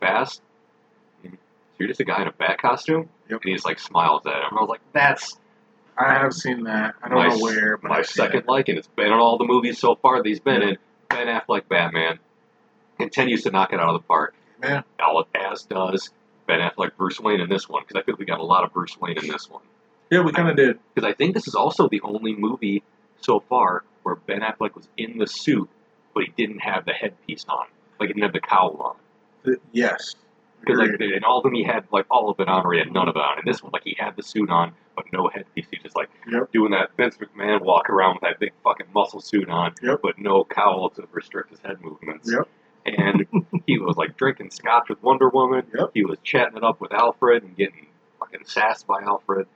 fast? 0.00 0.40
So 1.22 1.30
you're 1.78 1.88
just 1.88 2.00
a 2.00 2.04
guy 2.04 2.22
in 2.22 2.28
a 2.28 2.32
bat 2.32 2.58
costume?" 2.60 3.08
Yep. 3.28 3.40
And 3.42 3.50
he's 3.52 3.64
like 3.64 3.78
smiles 3.78 4.22
at 4.26 4.34
him. 4.34 4.56
I 4.56 4.60
was 4.60 4.68
like, 4.68 4.80
"That's 4.92 5.38
I 5.98 6.14
have 6.14 6.32
seen 6.32 6.64
that. 6.64 6.94
I 7.02 7.08
don't 7.08 7.18
my, 7.18 7.28
know 7.28 7.38
where, 7.38 7.76
but 7.76 7.90
my 7.90 7.98
I've 7.98 8.06
second 8.06 8.44
liking. 8.46 8.76
it's 8.76 8.86
been 8.88 9.06
in 9.08 9.12
all 9.12 9.36
the 9.38 9.44
movies 9.44 9.78
so 9.78 9.94
far 9.96 10.16
that 10.18 10.26
he's 10.26 10.40
been 10.40 10.62
in. 10.62 10.78
Ben 11.10 11.26
Affleck 11.26 11.68
Batman 11.68 12.18
continues 13.02 13.42
to 13.44 13.50
knock 13.50 13.72
it 13.72 13.80
out 13.80 13.88
of 13.94 14.00
the 14.00 14.06
park. 14.06 14.34
Yeah. 14.62 14.82
Al- 15.00 15.26
As 15.34 15.62
does 15.64 16.10
Ben 16.46 16.60
Affleck 16.60 16.96
Bruce 16.96 17.18
Wayne 17.20 17.40
in 17.40 17.48
this 17.48 17.68
one, 17.68 17.82
because 17.86 18.00
I 18.00 18.04
think 18.04 18.18
we 18.18 18.24
got 18.24 18.40
a 18.40 18.44
lot 18.44 18.64
of 18.64 18.72
Bruce 18.72 18.96
Wayne 19.00 19.18
in 19.18 19.26
this 19.28 19.48
one. 19.50 19.62
Yeah, 20.10 20.20
we 20.22 20.32
kind 20.32 20.48
of 20.48 20.56
did. 20.56 20.78
Because 20.94 21.08
I 21.08 21.14
think 21.14 21.34
this 21.34 21.48
is 21.48 21.54
also 21.54 21.88
the 21.88 22.00
only 22.02 22.34
movie 22.36 22.82
so 23.20 23.40
far 23.48 23.84
where 24.02 24.14
Ben 24.16 24.40
Affleck 24.40 24.74
was 24.74 24.88
in 24.96 25.18
the 25.18 25.26
suit, 25.26 25.68
but 26.14 26.24
he 26.24 26.32
didn't 26.36 26.60
have 26.60 26.84
the 26.84 26.92
headpiece 26.92 27.44
on. 27.48 27.66
Like 27.98 28.08
he 28.08 28.14
didn't 28.14 28.24
have 28.24 28.32
the 28.32 28.40
cowl 28.40 28.96
on. 29.44 29.56
Yes. 29.72 30.14
Because 30.60 30.78
like 30.78 31.00
in 31.00 31.24
all 31.24 31.38
of 31.38 31.42
them 31.44 31.54
he 31.54 31.64
had 31.64 31.84
like 31.92 32.06
all 32.10 32.30
of 32.30 32.38
it 32.38 32.48
on, 32.48 32.64
or 32.64 32.72
he 32.72 32.78
had 32.78 32.92
none 32.92 33.08
of 33.08 33.16
it 33.16 33.20
on. 33.20 33.38
In 33.38 33.44
this 33.46 33.62
one, 33.62 33.72
like 33.72 33.82
he 33.84 33.96
had 33.98 34.14
the 34.16 34.22
suit 34.22 34.48
on, 34.50 34.72
but 34.94 35.06
no 35.12 35.28
headpiece. 35.28 35.66
He 35.70 35.78
just 35.78 35.96
like 35.96 36.08
Yep. 36.30 36.52
doing 36.52 36.70
that 36.72 36.90
Vince 36.96 37.16
McMahon 37.16 37.62
walk 37.62 37.90
around 37.90 38.14
with 38.14 38.22
that 38.22 38.38
big 38.38 38.52
fucking 38.62 38.86
muscle 38.94 39.20
suit 39.20 39.48
on, 39.48 39.74
Yep. 39.82 40.00
but 40.02 40.18
no 40.18 40.44
cowl 40.44 40.90
to 40.90 41.04
restrict 41.10 41.50
his 41.50 41.58
head 41.60 41.80
movements. 41.80 42.30
Yep. 42.30 42.48
And 42.84 43.26
he 43.66 43.78
was 43.78 43.96
like 43.96 44.16
drinking 44.16 44.50
scotch 44.50 44.88
with 44.88 45.02
Wonder 45.02 45.28
Woman. 45.28 45.64
Yep. 45.74 45.90
He 45.94 46.04
was 46.04 46.18
chatting 46.22 46.56
it 46.56 46.64
up 46.64 46.80
with 46.80 46.92
Alfred 46.92 47.42
and 47.44 47.56
getting 47.56 47.86
fucking 48.18 48.44
sassed 48.44 48.86
by 48.86 49.00
Alfred. 49.02 49.46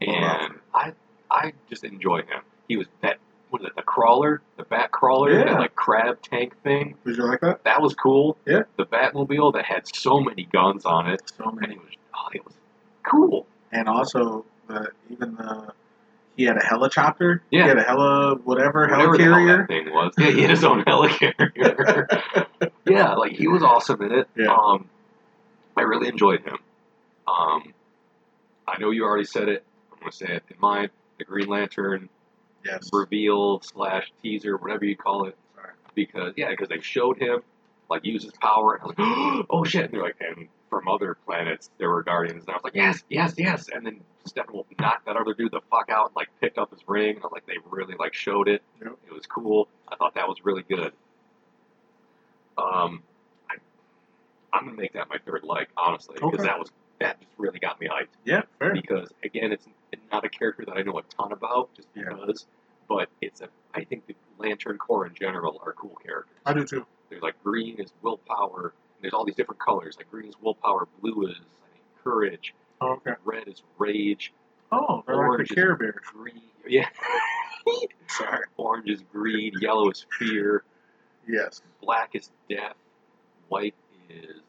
And 0.00 0.54
I 0.74 0.92
I 1.30 1.52
just 1.68 1.84
enjoy 1.84 2.18
him. 2.18 2.42
He 2.68 2.76
was 2.76 2.86
that 3.02 3.18
what 3.50 3.62
is 3.62 3.68
it, 3.68 3.76
the 3.76 3.82
crawler, 3.82 4.42
the 4.56 4.64
bat 4.64 4.90
crawler, 4.90 5.32
Yeah. 5.38 5.44
that 5.44 5.58
like 5.60 5.74
crab 5.76 6.20
tank 6.22 6.60
thing. 6.62 6.96
Did 7.06 7.16
you 7.16 7.24
like 7.24 7.40
that? 7.40 7.62
That 7.64 7.80
was 7.80 7.94
cool. 7.94 8.36
Yeah. 8.46 8.62
The 8.76 8.86
Batmobile 8.86 9.52
that 9.54 9.64
had 9.64 9.86
so 9.94 10.18
many 10.20 10.44
guns 10.52 10.84
on 10.84 11.08
it. 11.08 11.22
So 11.36 11.48
And 11.50 11.60
many. 11.60 11.74
it 11.74 11.80
was 11.80 11.92
oh, 12.14 12.28
it 12.34 12.44
was 12.44 12.54
cool. 13.04 13.46
And 13.72 13.88
also, 13.88 14.44
the 14.68 14.90
even 15.10 15.34
the 15.36 15.72
he 16.36 16.44
had 16.44 16.56
a 16.56 16.64
helicopter. 16.64 17.42
Yeah. 17.50 17.62
He 17.62 17.68
had 17.68 17.78
a 17.78 17.82
heli 17.82 18.36
whatever, 18.44 18.88
Whatever 18.88 19.16
helicarrier. 19.18 19.58
that 19.58 19.68
thing 19.68 19.92
was. 19.92 20.12
Yeah, 20.18 20.30
he 20.30 20.40
had 20.42 20.50
his 20.50 20.64
own 20.64 20.84
helicarrier. 20.86 22.48
yeah, 22.86 23.14
like 23.14 23.32
he 23.32 23.46
was 23.48 23.62
awesome 23.62 24.02
in 24.02 24.12
it. 24.12 24.28
Yeah. 24.36 24.52
Um, 24.54 24.88
I 25.76 25.82
really 25.82 26.08
enjoyed 26.08 26.40
him. 26.42 26.58
Um, 27.26 27.72
I 28.66 28.78
know 28.78 28.90
you 28.90 29.04
already 29.04 29.24
said 29.24 29.48
it. 29.48 29.64
I'm 29.92 29.98
gonna 30.00 30.12
say 30.12 30.26
it 30.26 30.42
in 30.50 30.56
mine. 30.60 30.90
The 31.18 31.24
Green 31.24 31.48
Lantern 31.48 32.08
Yes. 32.64 32.88
reveal 32.92 33.60
slash 33.60 34.10
teaser, 34.22 34.56
whatever 34.56 34.84
you 34.86 34.96
call 34.96 35.26
it, 35.26 35.36
Sorry. 35.54 35.72
because 35.94 36.32
yeah, 36.36 36.48
because 36.50 36.68
they 36.68 36.80
showed 36.80 37.18
him 37.18 37.40
like 37.90 38.04
use 38.04 38.22
his 38.24 38.32
power, 38.40 38.74
and 38.74 38.82
I 38.82 38.86
was 38.86 39.36
like, 39.38 39.46
oh 39.50 39.64
shit, 39.64 39.84
and 39.84 39.92
they're 39.92 40.02
like, 40.02 40.16
and 40.20 40.48
from 40.74 40.88
other 40.88 41.16
planets 41.24 41.70
there 41.78 41.88
were 41.88 42.02
guardians, 42.02 42.42
and 42.44 42.50
I 42.50 42.54
was 42.54 42.64
like, 42.64 42.74
yes, 42.74 43.04
yes, 43.08 43.34
yes, 43.38 43.68
and 43.72 43.86
then 43.86 44.00
Steppenwolf 44.28 44.64
knocked 44.80 45.06
that 45.06 45.16
other 45.16 45.32
dude 45.34 45.52
the 45.52 45.60
fuck 45.70 45.88
out, 45.88 46.06
and, 46.06 46.16
like 46.16 46.28
picked 46.40 46.58
up 46.58 46.70
his 46.72 46.80
ring, 46.88 47.16
and 47.22 47.24
like, 47.30 47.46
they 47.46 47.58
really 47.70 47.94
like 47.98 48.12
showed 48.14 48.48
it. 48.48 48.62
Yep. 48.82 48.96
It 49.06 49.12
was 49.12 49.24
cool. 49.26 49.68
I 49.88 49.94
thought 49.96 50.14
that 50.16 50.26
was 50.26 50.44
really 50.44 50.64
good. 50.68 50.92
Um, 52.58 53.02
I, 53.50 53.54
I'm 54.52 54.64
gonna 54.66 54.76
make 54.76 54.92
that 54.94 55.08
my 55.08 55.18
third 55.24 55.44
like, 55.44 55.68
honestly, 55.76 56.14
because 56.14 56.34
Okay. 56.34 56.42
that 56.44 56.58
was 56.58 56.70
that 57.00 57.20
just 57.20 57.32
really 57.38 57.58
got 57.58 57.80
me 57.80 57.88
hyped 57.88 58.06
Yeah. 58.24 58.42
Fair. 58.58 58.72
because 58.72 59.10
again, 59.24 59.52
it's 59.52 59.66
not 60.12 60.24
a 60.24 60.28
character 60.28 60.64
that 60.64 60.76
I 60.76 60.82
know 60.82 60.98
a 60.98 61.02
ton 61.02 61.32
about, 61.32 61.72
just 61.74 61.88
Yeah. 61.94 62.04
because. 62.10 62.46
But 62.88 63.08
it's 63.22 63.40
a. 63.40 63.48
I 63.74 63.82
think 63.84 64.06
the 64.06 64.14
Lantern 64.38 64.76
Corps 64.78 65.06
in 65.06 65.14
general 65.14 65.60
are 65.64 65.72
cool 65.72 65.96
characters. 66.04 66.36
I 66.44 66.52
do 66.52 66.64
too. 66.64 66.86
There's 67.08 67.22
like 67.22 67.42
green 67.42 67.80
is 67.80 67.92
willpower. 68.02 68.74
There's 69.04 69.12
all 69.12 69.26
these 69.26 69.34
different 69.34 69.60
colors. 69.60 69.98
Like 69.98 70.10
green 70.10 70.30
is 70.30 70.34
willpower, 70.40 70.88
blue 71.02 71.26
is 71.26 71.36
courage, 72.02 72.54
Oh, 72.80 72.92
okay. 72.94 73.12
red 73.26 73.46
is 73.48 73.62
rage, 73.76 74.32
Oh, 74.72 75.04
they're 75.06 75.28
like 75.28 75.46
the 75.46 75.54
Care 75.54 75.76
Bears. 75.76 75.96
green 76.10 76.40
yeah, 76.66 76.88
Sorry. 78.08 78.46
orange 78.56 78.88
is 78.88 79.02
greed, 79.12 79.52
yellow 79.60 79.90
is 79.90 80.06
fear, 80.18 80.64
Yes. 81.28 81.60
black 81.82 82.12
is 82.14 82.30
death, 82.48 82.76
white 83.48 83.74
is 84.08 84.40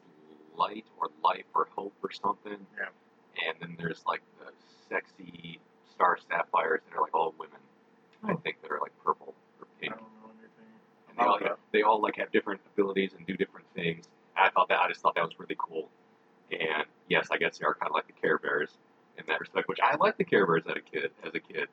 light 0.56 0.86
or 0.98 1.10
life 1.22 1.44
or 1.54 1.68
hope 1.76 1.92
or 2.02 2.10
something. 2.10 2.56
Yeah. 2.78 2.86
And 3.46 3.58
then 3.60 3.76
there's 3.78 4.02
like 4.06 4.22
the 4.38 4.50
sexy 4.88 5.60
star 5.94 6.16
sapphires 6.30 6.80
that 6.88 6.96
are 6.96 7.02
like 7.02 7.14
all 7.14 7.34
women. 7.38 7.58
I 8.24 8.32
Oh. 8.32 8.36
think 8.42 8.62
that 8.62 8.70
are 8.70 8.80
like 8.80 8.92
purple 9.04 9.34
or 9.60 9.66
pink. 9.82 9.92
I 9.92 9.96
don't 9.98 10.08
know 10.22 10.30
anything. 10.40 10.72
And 11.10 11.18
they 11.18 11.46
all, 11.46 11.56
they 11.72 11.82
all 11.82 12.00
like 12.00 12.16
have 12.16 12.32
different 12.32 12.62
abilities 12.72 13.12
and 13.16 13.26
do 13.26 13.36
different 13.36 13.66
things. 13.74 14.06
I 14.36 14.50
thought 14.50 14.68
that 14.68 14.78
I 14.80 14.88
just 14.88 15.00
thought 15.00 15.14
that 15.14 15.24
was 15.24 15.38
really 15.38 15.56
cool. 15.58 15.88
And 16.52 16.84
yes, 17.08 17.28
I 17.30 17.38
guess 17.38 17.58
they 17.58 17.64
are 17.66 17.74
kind 17.74 17.90
of 17.90 17.94
like 17.94 18.06
the 18.06 18.12
Care 18.12 18.38
Bears 18.38 18.70
in 19.18 19.24
that 19.28 19.40
respect, 19.40 19.68
which 19.68 19.78
I 19.82 19.96
liked 19.96 20.18
the 20.18 20.24
Care 20.24 20.46
Bears 20.46 20.64
as 20.68 20.76
a 20.76 20.80
kid. 20.80 21.10
As 21.24 21.34
a 21.34 21.40
kid, 21.40 21.68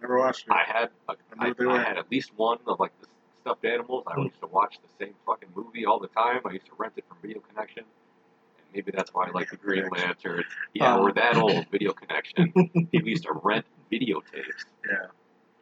Never 0.00 0.18
watched 0.18 0.46
it. 0.46 0.52
I 0.52 0.62
had 0.66 0.90
a, 1.08 1.12
I 1.38 1.48
I, 1.48 1.54
I 1.70 1.82
had 1.82 1.98
at 1.98 2.10
least 2.10 2.30
one 2.36 2.58
of 2.66 2.78
like 2.80 2.92
the 3.00 3.06
stuffed 3.40 3.64
animals. 3.64 4.04
I 4.06 4.14
Mm. 4.16 4.24
used 4.24 4.40
to 4.40 4.46
watch 4.48 4.78
the 4.82 5.04
same 5.04 5.14
fucking 5.26 5.48
movie 5.54 5.86
all 5.86 5.98
the 5.98 6.08
time. 6.08 6.40
I 6.44 6.52
used 6.52 6.66
to 6.66 6.72
rent 6.78 6.94
it 6.96 7.04
from 7.08 7.18
Video 7.22 7.40
Connection, 7.40 7.84
and 7.84 8.66
maybe 8.74 8.90
that's 8.92 9.12
why 9.14 9.26
I 9.26 9.30
like 9.30 9.50
the 9.50 9.56
Green. 9.56 9.88
Lantern. 9.90 10.44
Yeah, 10.74 10.98
we're 11.00 11.12
that 11.22 11.36
old. 11.36 11.66
Video 11.70 11.92
Connection. 11.92 12.52
People 12.52 13.08
used 13.08 13.24
to 13.24 13.32
rent 13.42 13.64
videotapes, 13.90 14.64
yeah. 14.88 15.06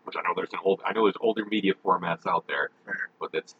which 0.04 0.16
I 0.16 0.22
know 0.22 0.32
there's 0.34 0.52
an 0.52 0.60
old. 0.64 0.80
I 0.84 0.92
know 0.92 1.04
there's 1.04 1.16
older 1.20 1.44
media 1.44 1.74
formats 1.84 2.26
out 2.26 2.46
there, 2.48 2.70
Fair. 2.84 3.10
but 3.20 3.30
an 3.32 3.54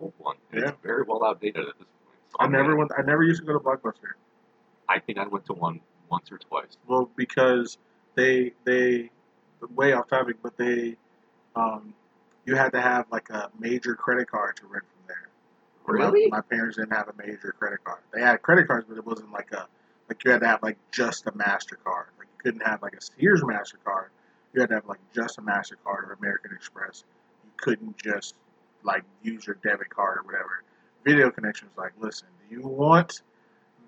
old 0.00 0.12
one. 0.18 0.36
Yeah. 0.52 0.68
It's 0.70 0.78
very 0.82 1.02
well 1.06 1.24
outdated 1.24 1.62
at 1.68 1.78
this 1.78 1.86
point. 2.04 2.18
So 2.30 2.36
I 2.40 2.46
never 2.48 2.76
went. 2.76 2.90
I 2.96 3.02
never 3.02 3.22
used 3.22 3.40
to 3.40 3.46
go 3.46 3.52
to 3.52 3.58
Blockbuster. 3.60 4.12
I 4.88 4.98
think 4.98 5.18
I 5.18 5.26
went 5.26 5.46
to 5.46 5.52
one 5.52 5.80
once 6.10 6.30
or 6.30 6.38
twice. 6.38 6.76
Well, 6.86 7.10
because 7.16 7.78
they 8.14 8.52
they 8.64 9.10
way 9.74 9.92
off 9.92 10.08
topic, 10.08 10.36
but 10.42 10.56
they 10.56 10.96
um, 11.56 11.94
you 12.44 12.54
had 12.56 12.72
to 12.72 12.80
have 12.80 13.06
like 13.10 13.30
a 13.30 13.50
major 13.58 13.94
credit 13.94 14.30
card 14.30 14.56
to 14.56 14.66
rent 14.66 14.84
from 14.84 15.06
there. 15.08 15.28
My- 15.98 16.04
Really? 16.06 16.28
My, 16.28 16.40
parents 16.40 16.76
didn't 16.76 16.92
have 16.94 17.08
a 17.08 17.14
major 17.18 17.54
credit 17.58 17.84
card. 17.84 18.00
They 18.12 18.20
had 18.20 18.40
credit 18.42 18.66
cards, 18.66 18.86
but 18.88 18.96
it 18.98 19.06
wasn't 19.06 19.32
like 19.32 19.52
a 19.52 19.66
like 20.08 20.22
you 20.24 20.30
had 20.30 20.40
to 20.40 20.46
have 20.48 20.62
like 20.62 20.76
just 20.92 21.26
a 21.26 21.32
Mastercard. 21.32 22.06
Like 22.18 22.28
you 22.32 22.38
couldn't 22.42 22.66
have 22.66 22.82
like 22.82 22.94
a 22.94 23.00
Sears 23.00 23.42
Mastercard. 23.42 24.06
You 24.52 24.60
had 24.60 24.68
to 24.70 24.76
have 24.76 24.86
like 24.86 25.00
just 25.14 25.38
a 25.38 25.42
Mastercard 25.42 26.08
or 26.08 26.16
American 26.20 26.52
Express. 26.54 27.04
You 27.44 27.50
couldn't 27.56 27.96
just 27.98 28.34
like 28.84 29.02
use 29.22 29.46
your 29.46 29.56
debit 29.64 29.88
card 29.90 30.18
or 30.18 30.22
whatever. 30.24 30.62
Video 31.04 31.30
Connection 31.30 31.68
was 31.68 31.76
like, 31.76 31.92
listen, 32.00 32.28
do 32.48 32.54
you 32.56 32.62
want 32.66 33.22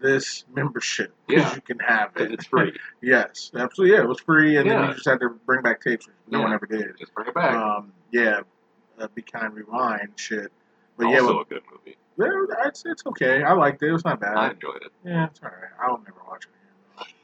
this 0.01 0.44
membership? 0.55 1.14
Because 1.26 1.44
Yeah. 1.51 1.55
you 1.55 1.61
can 1.62 1.78
have 1.78 2.11
it. 2.16 2.32
it's 2.32 2.47
free. 2.47 2.76
yes, 3.03 3.51
absolutely. 3.55 3.97
Yeah, 3.97 4.03
it 4.03 4.09
was 4.09 4.20
free, 4.20 4.57
and 4.57 4.68
then 4.70 4.88
you 4.88 4.94
just 4.94 5.07
had 5.07 5.20
to 5.20 5.30
bring 5.47 5.62
back 5.62 5.80
tapes, 5.82 6.07
which 6.07 6.16
no 6.28 6.38
Yeah. 6.38 6.44
one 6.44 6.53
ever 6.55 6.66
did. 6.66 6.99
Just 6.99 7.14
bring 7.14 7.28
it 7.28 7.34
back. 7.34 7.55
Um, 7.55 7.92
yeah, 8.12 8.40
uh, 8.99 9.09
Be 9.14 9.22
Kind 9.22 9.55
Rewind 9.55 10.11
shit. 10.16 10.53
But 10.99 11.07
also 11.07 11.16
yeah, 11.18 11.22
well, 11.26 11.40
a 11.40 11.44
good 11.44 11.62
movie. 11.70 11.97
yeah, 12.18 12.66
it's, 12.66 12.84
it's 12.86 13.03
okay. 13.07 13.42
I 13.42 13.53
liked 13.53 13.82
it. 13.82 13.88
It 13.88 13.92
was 13.92 14.05
not 14.05 14.18
bad. 14.20 14.36
I 14.36 14.51
enjoyed 14.51 14.82
it. 14.82 14.92
yeah, 15.05 15.26
it's 15.26 15.40
alright. 15.42 15.70
I'll 15.80 15.99
never 15.99 16.20
watch 16.26 16.44
it 16.44 16.51
again. 17.03 17.14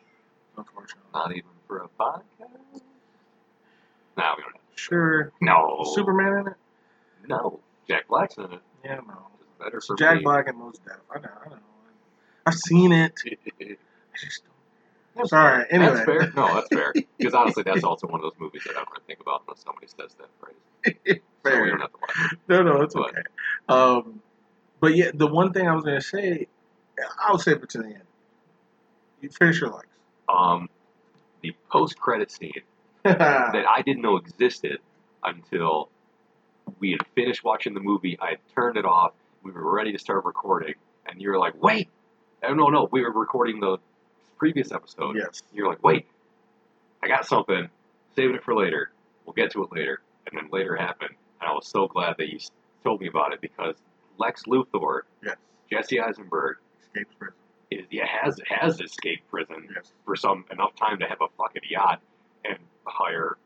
Unfortunately. 0.58 1.08
Not 1.14 1.30
even 1.32 1.50
for 1.66 1.78
a 1.78 1.88
podcast. 1.98 2.82
Nah, 4.16 4.34
we 4.36 4.42
don't 4.42 4.52
have. 4.52 4.60
Sure. 4.74 5.32
No. 5.40 5.84
Superman 5.94 6.38
in 6.40 6.46
it? 6.48 6.54
No. 7.28 7.60
Jack 7.88 8.08
Black's 8.08 8.36
in 8.36 8.44
it. 8.44 8.60
Yeah, 8.84 8.96
no. 9.06 9.26
It's 9.40 9.50
better 9.58 9.80
for 9.80 9.96
Jack 9.96 10.18
me. 10.18 10.22
Black 10.22 10.48
and 10.48 10.58
Most 10.58 10.84
Def. 10.84 10.94
I 11.14 11.18
know. 11.20 11.28
I 11.44 11.48
know. 11.50 11.56
I've 12.46 12.54
seen 12.54 12.92
it. 12.92 13.12
I 13.60 13.76
just 14.18 14.42
don't. 15.14 15.28
Sorry. 15.28 15.64
Anyway. 15.70 15.92
That's 15.94 16.04
fair. 16.04 16.32
No, 16.34 16.54
that's 16.54 16.68
fair. 16.68 16.92
Because 17.18 17.34
honestly, 17.34 17.62
that's 17.62 17.84
also 17.84 18.06
one 18.08 18.18
of 18.20 18.22
those 18.22 18.40
movies 18.40 18.62
that 18.64 18.72
I 18.72 18.74
don't 18.78 18.88
really 18.90 19.02
think 19.06 19.20
about 19.20 19.42
unless 19.46 19.62
somebody 19.62 19.86
says 19.86 20.16
that 20.18 20.28
phrase. 20.40 21.20
So 21.44 21.50
Fair. 21.50 21.62
we 21.64 21.70
don't 21.70 21.80
have 21.80 21.90
to 21.90 21.98
watch 22.00 22.32
it. 22.32 22.38
No, 22.48 22.62
no, 22.62 22.80
it's 22.82 22.94
But- 22.94 23.10
okay. 23.10 23.22
Um, 23.68 24.22
but 24.80 24.94
yeah, 24.96 25.10
the 25.12 25.26
one 25.26 25.52
thing 25.52 25.66
I 25.68 25.74
was 25.74 25.84
gonna 25.84 26.00
say, 26.00 26.46
I'll 27.18 27.38
save 27.38 27.62
it 27.64 27.70
to 27.70 27.78
the 27.78 27.84
end. 27.86 28.02
You 29.20 29.28
finish 29.28 29.60
your 29.60 29.70
likes. 29.70 29.88
Um, 30.28 30.68
the 31.42 31.54
post-credit 31.70 32.30
scene 32.30 32.62
that 33.04 33.64
I 33.68 33.82
didn't 33.82 34.02
know 34.02 34.16
existed 34.18 34.78
until 35.24 35.88
we 36.78 36.92
had 36.92 37.00
finished 37.14 37.44
watching 37.44 37.74
the 37.74 37.80
movie. 37.80 38.18
I 38.20 38.30
had 38.30 38.38
turned 38.54 38.76
it 38.76 38.84
off. 38.84 39.12
We 39.42 39.50
were 39.52 39.70
ready 39.72 39.92
to 39.92 39.98
start 39.98 40.24
recording, 40.24 40.74
and 41.06 41.20
you 41.20 41.30
were 41.30 41.38
like, 41.38 41.60
"Wait!" 41.62 41.88
Oh, 42.42 42.54
no, 42.54 42.68
no, 42.68 42.88
we 42.90 43.02
were 43.02 43.12
recording 43.12 43.60
the 43.60 43.78
previous 44.38 44.72
episode. 44.72 45.16
yes. 45.16 45.42
You're 45.52 45.68
like, 45.68 45.82
"Wait, 45.82 46.06
I 47.02 47.08
got 47.08 47.26
something. 47.26 47.68
Saving 48.16 48.34
it 48.36 48.42
for 48.44 48.54
later. 48.54 48.90
We'll 49.24 49.34
get 49.34 49.50
to 49.52 49.64
it 49.64 49.72
later." 49.72 50.02
And 50.26 50.36
then 50.38 50.48
later 50.50 50.76
happened, 50.76 51.14
and 51.40 51.50
I 51.50 51.52
was 51.52 51.66
so 51.66 51.86
glad 51.88 52.16
that 52.18 52.28
you 52.28 52.38
told 52.84 53.00
me 53.00 53.08
about 53.08 53.32
it 53.32 53.40
because 53.40 53.76
Lex 54.18 54.44
Luthor, 54.44 55.02
Yes. 55.24 55.36
Jesse 55.70 56.00
Eisenberg, 56.00 56.58
Escapes 56.82 57.14
prison. 57.18 57.34
is 57.70 57.86
yeah 57.90 58.06
has 58.06 58.38
has 58.46 58.80
escaped 58.80 59.28
prison 59.30 59.68
Yes. 59.74 59.92
for 60.04 60.14
some 60.16 60.44
enough 60.50 60.74
time 60.76 60.98
to 61.00 61.06
have 61.06 61.20
a 61.20 61.28
fucking 61.38 61.62
yacht 61.68 62.00
and 62.44 62.58
hire 62.86 63.36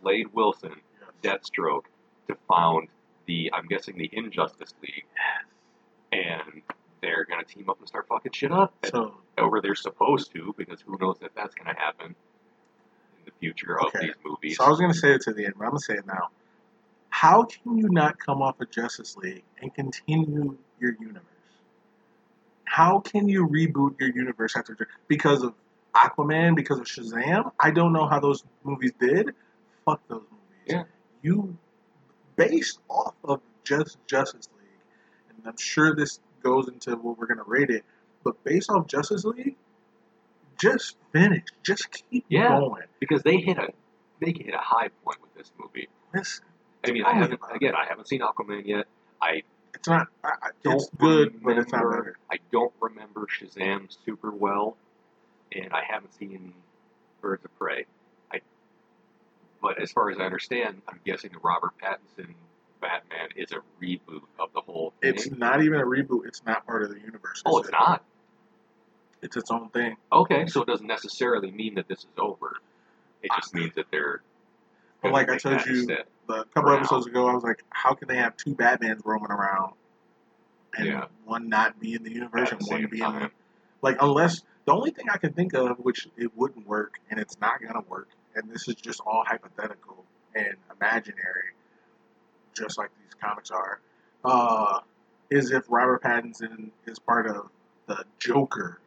Slade 0.00 0.28
Wilson, 0.32 0.74
Yes. 1.22 1.40
Deathstroke, 1.50 1.84
to 2.28 2.36
found 2.48 2.88
the 3.26 3.50
I'm 3.52 3.66
guessing 3.66 3.96
the 3.96 4.10
Injustice 4.12 4.74
League, 4.82 5.04
and 6.12 6.62
they're 7.02 7.24
gonna 7.24 7.44
team 7.44 7.68
up 7.70 7.78
and 7.78 7.88
start 7.88 8.06
fucking 8.08 8.32
shit 8.32 8.52
up. 8.52 8.74
So 8.90 9.14
or 9.38 9.60
they're 9.60 9.74
supposed 9.74 10.32
to, 10.32 10.54
because 10.56 10.80
who 10.80 10.96
knows 11.00 11.16
if 11.20 11.34
that's 11.34 11.54
gonna 11.54 11.74
happen 11.76 12.14
in 13.18 13.24
the 13.24 13.32
future 13.40 13.78
of 13.78 13.86
Okay. 13.86 14.06
these 14.06 14.14
movies. 14.24 14.56
So 14.58 14.64
I 14.64 14.68
was 14.68 14.78
going 14.78 14.92
to 14.92 14.98
say 14.98 15.12
it 15.12 15.22
to 15.22 15.32
the 15.32 15.44
end, 15.46 15.54
but 15.58 15.64
I'm 15.64 15.70
going 15.70 15.80
to 15.80 15.84
say 15.84 15.94
it 15.94 16.06
now. 16.06 16.28
How 17.08 17.44
can 17.44 17.78
you 17.78 17.88
not 17.88 18.18
come 18.18 18.42
off 18.42 18.60
of 18.60 18.70
Justice 18.70 19.16
League 19.16 19.44
and 19.60 19.72
continue 19.74 20.56
your 20.80 20.94
universe? 21.00 21.22
How 22.64 22.98
can 22.98 23.28
you 23.28 23.46
reboot 23.46 24.00
your 24.00 24.10
universe 24.10 24.56
after 24.56 24.76
because 25.06 25.42
of 25.42 25.54
Aquaman, 25.94 26.56
because 26.56 26.78
of 26.78 26.86
Shazam? 26.86 27.52
I 27.60 27.70
don't 27.70 27.92
know 27.92 28.06
how 28.06 28.18
those 28.18 28.44
movies 28.64 28.92
did. 28.98 29.30
Fuck 29.84 30.00
those 30.08 30.22
movies. 30.22 30.66
Yeah. 30.66 30.82
You 31.22 31.56
based 32.36 32.80
off 32.88 33.14
of 33.24 33.40
just 33.64 33.98
Justice 34.06 34.48
League, 34.58 34.68
and 35.30 35.46
I'm 35.46 35.56
sure 35.56 35.94
this 35.94 36.20
goes 36.42 36.68
into 36.68 36.96
what 36.96 37.18
we're 37.18 37.26
gonna 37.26 37.42
rate 37.46 37.70
it, 37.70 37.84
but 38.22 38.42
based 38.44 38.70
off 38.70 38.86
Justice 38.86 39.24
League, 39.24 39.56
just 40.60 40.96
finish. 41.12 41.44
Just 41.62 41.90
keep 41.90 42.24
Yeah. 42.28 42.58
going. 42.60 42.82
because 43.00 43.22
they 43.22 43.38
hit 43.38 43.58
a 43.58 43.68
they 44.20 44.32
hit 44.32 44.54
a 44.54 44.58
high 44.58 44.88
point 45.04 45.20
with 45.20 45.34
this 45.34 45.50
movie. 45.58 45.88
Listen. 46.14 46.44
I 46.86 46.92
mean, 46.92 47.04
I 47.04 47.14
haven't 47.14 47.40
again, 47.52 47.74
I 47.74 47.86
haven't 47.86 48.08
seen 48.08 48.20
Aquaman 48.20 48.66
yet. 48.66 48.86
I 49.20 49.42
It's 49.74 49.88
not. 49.88 50.08
I, 50.22 50.28
I, 50.42 50.50
don't 50.62 50.74
it's 50.76 50.88
good, 50.98 51.42
but 51.42 51.58
it's 51.58 51.72
not 51.72 51.84
remember- 51.84 52.02
better. 52.04 52.18
I 52.30 52.38
don't 52.52 52.72
remember 52.80 53.26
Shazam 53.26 53.90
super 54.04 54.30
well, 54.30 54.76
and 55.52 55.72
I 55.72 55.82
haven't 55.84 56.14
seen 56.14 56.52
Birds 57.20 57.44
of 57.44 57.58
Prey. 57.58 57.86
But 59.64 59.80
as 59.80 59.90
far 59.92 60.10
as 60.10 60.18
I 60.20 60.24
understand, 60.24 60.82
I'm 60.86 61.00
guessing 61.06 61.30
the 61.32 61.38
Robert 61.38 61.72
Pattinson 61.82 62.34
Batman 62.82 63.30
is 63.34 63.50
a 63.52 63.60
reboot 63.82 64.20
of 64.38 64.52
the 64.52 64.60
whole 64.60 64.92
thing. 65.00 65.14
It's 65.14 65.30
not 65.30 65.62
even 65.64 65.80
a 65.80 65.84
reboot. 65.86 66.26
It's 66.26 66.44
not 66.44 66.66
part 66.66 66.82
of 66.82 66.90
the 66.90 67.00
universe. 67.00 67.42
oh, 67.46 67.60
it's 67.60 67.70
a- 67.70 67.72
not. 67.72 68.04
It's 69.22 69.38
its 69.38 69.50
own 69.50 69.70
thing. 69.70 69.96
Okay, 70.12 70.44
so 70.48 70.60
it 70.60 70.66
doesn't 70.66 70.86
necessarily 70.86 71.50
mean 71.50 71.76
that 71.76 71.88
this 71.88 72.00
is 72.00 72.06
over. 72.18 72.56
It 73.22 73.30
just 73.34 73.54
means 73.54 73.74
that 73.76 73.86
they're. 73.90 74.20
But 75.02 75.12
like 75.12 75.30
I 75.30 75.38
told 75.38 75.64
you 75.64 75.88
a 76.28 76.44
couple 76.44 76.44
For 76.62 76.74
episodes 76.74 77.06
ago, 77.06 77.26
I 77.26 77.32
was 77.32 77.42
like, 77.42 77.64
how 77.70 77.94
can 77.94 78.06
they 78.08 78.16
have 78.18 78.36
two 78.36 78.54
Batmans 78.54 79.00
roaming 79.06 79.30
around 79.30 79.72
and 80.76 80.88
Yeah. 80.88 81.04
one 81.24 81.48
not 81.48 81.80
be 81.80 81.94
in 81.94 82.02
the 82.02 82.12
universe 82.12 82.52
At 82.52 82.60
and 82.60 82.68
one 82.68 82.80
be 82.90 83.00
in 83.00 83.12
the 83.14 83.18
time. 83.20 83.30
like 83.80 83.96
unless 84.02 84.42
the 84.66 84.72
only 84.72 84.90
thing 84.90 85.08
I 85.08 85.16
can 85.16 85.32
think 85.32 85.54
of 85.54 85.78
which 85.78 86.06
it 86.18 86.36
wouldn't 86.36 86.66
work 86.66 86.98
and 87.08 87.18
it's 87.18 87.40
not 87.40 87.62
gonna 87.62 87.80
work 87.88 88.08
and 88.34 88.50
this 88.50 88.68
is 88.68 88.74
just 88.74 89.00
all 89.06 89.24
hypothetical 89.26 90.04
and 90.34 90.54
imaginary, 90.80 91.52
just 92.54 92.78
like 92.78 92.90
these 93.02 93.14
comics 93.20 93.50
are, 93.50 93.80
uh, 94.24 94.80
is 95.30 95.50
if 95.50 95.64
Robert 95.68 96.02
Pattinson 96.02 96.70
is 96.86 96.98
part 96.98 97.26
of 97.26 97.48
the 97.86 98.04
Joker 98.18 98.80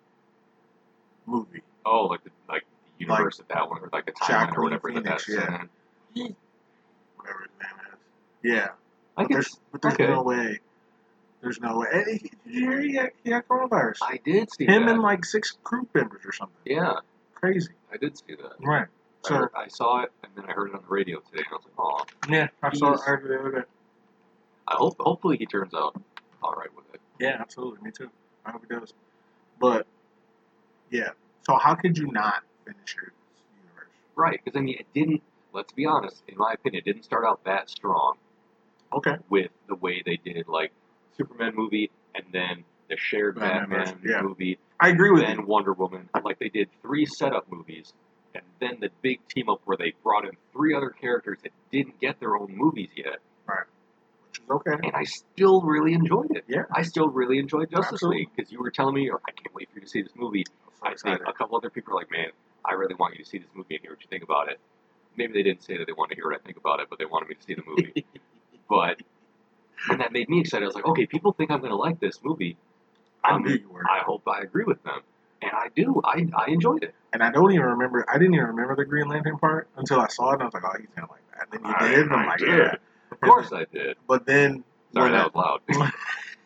movie. 1.26 1.62
Oh, 1.86 2.06
like 2.08 2.24
the 2.24 2.32
like 2.50 2.64
the 2.98 3.06
universe 3.06 3.40
of 3.40 3.48
that 3.48 3.70
one, 3.70 3.82
or 3.82 3.90
like 3.94 4.06
the 4.06 4.12
timeline 4.14 4.58
or 4.58 4.64
whatever 4.64 4.92
that 4.94 5.04
Phoenix, 5.04 5.26
that's 5.26 5.30
yeah. 5.30 6.24
in. 6.24 6.36
whatever 7.16 7.40
his 7.42 7.52
name 7.62 7.94
is. 7.94 8.00
Yeah, 8.44 8.68
I 9.16 9.24
but 9.24 9.28
could, 9.28 9.36
there's 9.36 9.60
but 9.72 9.82
there's 9.82 9.94
okay. 9.96 10.08
no 10.08 10.24
way. 10.24 10.60
There's 11.42 11.60
no 11.62 11.78
way. 11.80 11.88
And 11.94 12.08
he, 12.08 12.18
did 12.18 12.32
you 12.46 12.70
hear 12.72 12.82
he 12.82 12.94
got, 12.94 13.10
he 13.24 13.30
got 13.30 13.48
coronavirus? 13.48 13.98
I 14.02 14.20
did 14.26 14.52
see 14.52 14.66
Him 14.66 14.86
that. 14.88 14.94
and 14.94 15.02
like 15.04 15.24
six 15.24 15.56
crew 15.64 15.88
members 15.94 16.22
or 16.26 16.34
something. 16.34 16.58
yeah, 16.66 16.96
Crazy. 17.36 17.70
I 17.94 17.98
did 17.98 18.18
see 18.18 18.36
that. 18.36 18.54
Right. 18.60 18.88
I, 19.30 19.34
heard, 19.34 19.50
I 19.56 19.68
saw 19.68 20.02
it, 20.04 20.12
and 20.24 20.32
then 20.36 20.46
I 20.50 20.54
heard 20.54 20.70
it 20.70 20.76
on 20.76 20.82
the 20.82 20.88
radio 20.88 21.20
today, 21.20 21.40
and 21.40 21.48
I 21.52 21.56
was 21.56 21.64
like, 21.66 21.74
"Oh, 21.78 22.32
yeah, 22.34 22.48
I 22.64 22.74
saw 22.76 22.94
it 22.94 23.02
I 23.02 23.10
heard 23.12 23.26
it 23.26 23.28
the 23.30 23.40
other 23.40 23.52
day. 23.62 23.68
I 24.68 24.76
hope 24.76 24.96
hopefully 25.00 25.38
he 25.38 25.46
turns 25.46 25.74
out 25.74 26.00
all 26.44 26.54
right 26.54 26.74
with 26.76 26.86
it." 26.94 27.02
Yeah, 27.20 27.38
absolutely. 27.40 27.82
Me 27.84 27.92
too. 27.92 28.10
I 28.46 28.52
hope 28.52 28.64
he 28.68 28.74
does. 28.74 28.94
But 29.60 29.88
yeah. 30.92 31.10
So 31.46 31.56
how 31.58 31.76
could 31.76 31.98
you 31.98 32.12
not 32.12 32.44
finish 32.66 32.96
your 32.96 33.12
universe? 33.64 33.92
Right, 34.16 34.40
because 34.44 34.58
I 34.58 34.62
mean, 34.62 34.78
it 34.80 34.88
didn't. 34.94 35.22
Let's 35.54 35.74
be 35.74 35.86
honest. 35.86 36.24
In 36.28 36.38
my 36.38 36.54
opinion, 36.54 36.84
it 36.86 36.86
didn't 36.86 37.04
start 37.04 37.26
out 37.26 37.44
that 37.46 37.70
strong 37.70 38.16
Okay. 38.94 39.16
with 39.30 39.50
the 39.68 39.76
way 39.76 40.04
they 40.06 40.18
did 40.18 40.48
like 40.48 40.72
Superman 41.18 41.54
movie, 41.56 41.90
and 42.16 42.26
then 42.32 42.64
the 42.90 42.98
shared 42.98 43.36
Batman 43.40 43.80
Batman, 43.86 44.02
yeah. 44.06 44.22
movie, 44.22 44.60
I 44.80 44.90
agree 44.90 45.12
with 45.12 45.22
then 45.24 45.40
you. 45.40 45.46
Wonder 45.46 45.74
Woman. 45.74 46.10
Like 46.24 46.40
they 46.40 46.50
did 46.50 46.70
three 46.82 47.06
setup 47.06 47.52
movies, 47.52 47.94
and 48.38 48.46
then 48.60 48.80
the 48.80 48.90
big 49.02 49.20
team 49.28 49.50
up 49.50 49.62
where 49.66 49.78
they 49.78 49.94
brought 50.04 50.26
in 50.26 50.32
three 50.54 50.74
other 50.76 50.90
characters 50.90 51.40
that 51.44 51.52
didn't 51.72 52.00
get 52.00 52.20
their 52.20 52.36
own 52.36 52.56
movies 52.56 52.90
yet, 52.96 53.18
Right. 53.48 53.66
Which 54.30 54.40
is 54.40 54.46
okay. 54.50 54.72
and 54.84 54.96
I 54.96 55.04
still 55.04 55.62
really 55.62 55.94
enjoyed 55.94 56.32
it. 56.32 56.44
Yeah. 56.48 56.64
I 56.72 56.84
still 56.84 57.10
really 57.10 57.40
enjoyed 57.40 57.70
Justice 57.72 57.94
Absolutely. 57.94 58.20
League 58.20 58.30
because 58.36 58.52
you 58.52 58.60
were 58.60 58.72
telling 58.72 58.96
me, 58.96 59.10
or 59.10 59.20
I 59.28 59.32
can't 59.32 59.54
wait 59.56 59.70
for 59.72 59.80
you 59.80 59.86
to 59.86 59.90
see 59.90 60.02
this 60.02 60.12
movie. 60.16 60.46
I'm 60.84 60.94
I 60.94 60.96
so 60.96 61.10
think 61.10 61.22
a 61.28 61.34
couple 61.34 61.58
other 61.58 61.70
people 61.70 61.94
are 61.94 61.98
like, 61.98 62.12
man, 62.12 62.28
I 62.64 62.74
really 62.74 62.96
want 62.96 63.18
you 63.18 63.24
to 63.24 63.30
see 63.30 63.40
this 63.40 63.50
movie 63.56 63.76
and 63.76 63.82
hear 63.82 63.92
what 63.92 64.02
you 64.02 64.08
think 64.10 64.24
about 64.24 64.50
it. 64.50 64.60
Maybe 65.16 65.34
they 65.34 65.44
didn't 65.44 65.64
say 65.64 65.78
that 65.78 65.88
they 65.88 65.94
wanted 65.94 66.16
to 66.16 66.22
hear 66.22 66.30
what 66.30 66.40
I 66.40 66.44
think 66.46 66.58
about 66.58 66.80
it, 66.80 66.88
but 66.90 67.00
they 67.00 67.06
wanted 67.06 67.30
me 67.30 67.36
to 67.36 67.44
see 67.44 67.56
the 67.56 67.64
movie. 67.66 68.06
but 68.70 69.02
and 69.90 70.02
that 70.02 70.12
made 70.12 70.30
me 70.30 70.42
excited. 70.42 70.66
I 70.66 70.68
was 70.68 70.76
like, 70.76 70.86
okay, 70.86 71.06
people 71.06 71.32
think 71.34 71.52
I'm 71.52 71.60
going 71.60 71.72
to 71.72 71.78
like 71.78 72.00
this 72.00 72.20
movie. 72.24 72.58
I 73.24 73.36
um, 73.36 73.44
knew 73.44 73.54
you 73.54 73.70
were. 73.70 73.84
I 73.90 74.04
hope 74.04 74.28
I 74.28 74.42
agree 74.42 74.64
with 74.64 74.84
them, 74.84 75.02
and 75.42 75.52
I 75.54 75.68
do. 75.76 76.02
I 76.04 76.28
I 76.36 76.50
enjoyed 76.52 76.84
it. 76.84 76.94
and 77.14 77.22
I 77.24 77.32
don't 77.32 77.52
even 77.52 77.66
remember. 77.66 78.06
I 78.10 78.18
didn't 78.18 78.34
even 78.36 78.48
remember 78.48 78.76
the 78.76 78.86
Green 78.86 79.08
Lantern 79.08 79.38
part 79.38 79.68
until 79.78 80.00
I 80.00 80.08
saw 80.08 80.32
it, 80.32 80.34
and 80.36 80.44
I 80.44 80.46
was 80.46 80.54
like, 80.54 80.64
"Oh, 80.66 80.78
he's 80.80 80.88
gonna 80.96 81.12
like 81.12 81.22
that." 81.32 81.48
And 81.54 81.64
then 81.64 81.72
you 81.72 81.76
I- 81.78 81.88
did, 81.90 82.00
and 82.06 82.14
I'm 82.14 82.20
I 82.20 82.26
like, 82.28 82.40
did. 82.40 82.50
"Yeah." 82.58 82.76
Of 83.12 83.22
course, 83.22 83.54
I 83.54 83.66
did. 83.72 83.98
But 84.08 84.26
then, 84.26 84.64
Sorry, 84.94 85.12
that 85.12 85.22
I- 85.22 85.28
was 85.28 85.60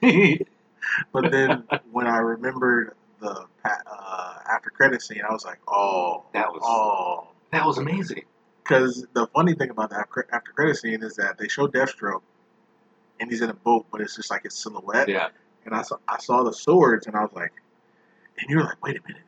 loud. 0.04 0.39
but 1.12 1.32
then 1.32 1.64
when 1.92 2.08
I 2.08 2.18
remembered 2.18 2.96
the 3.20 3.46
uh, 3.66 4.34
after 4.52 4.70
credit 4.70 5.02
scene, 5.02 5.22
I 5.28 5.32
was 5.32 5.46
like, 5.46 5.60
"Oh, 5.68 6.24
That 6.34 6.52
was 6.52 6.62
oh." 6.64 7.28
that 7.52 7.66
was 7.66 7.78
amazing. 7.78 8.24
Because 8.64 9.06
the 9.14 9.28
funny 9.28 9.54
thing 9.54 9.70
about 9.70 9.89
the 9.89 9.98
after 10.00 10.26
after 10.32 10.52
credit 10.52 10.78
scene 10.78 11.04
is 11.04 11.16
that 11.16 11.38
they 11.38 11.48
show 11.48 11.68
Deathstroke, 11.68 12.22
and 13.20 13.30
he's 13.30 13.42
in 13.42 13.50
a 13.50 13.54
boat, 13.54 13.86
but 13.92 14.02
it's 14.02 14.16
just 14.16 14.30
like 14.32 14.44
his 14.44 14.54
silhouette. 14.54 15.10
Yeah. 15.10 15.30
And 15.66 15.76
I 15.76 15.82
saw 15.82 15.98
I 16.08 16.18
saw 16.20 16.44
the 16.44 16.54
swords, 16.54 17.08
and 17.08 17.16
I 17.16 17.22
was 17.22 17.34
like, 17.34 17.52
and 18.40 18.50
you're 18.50 18.64
like, 18.64 18.84
wait 18.84 18.98
a 18.98 19.02
minute, 19.08 19.24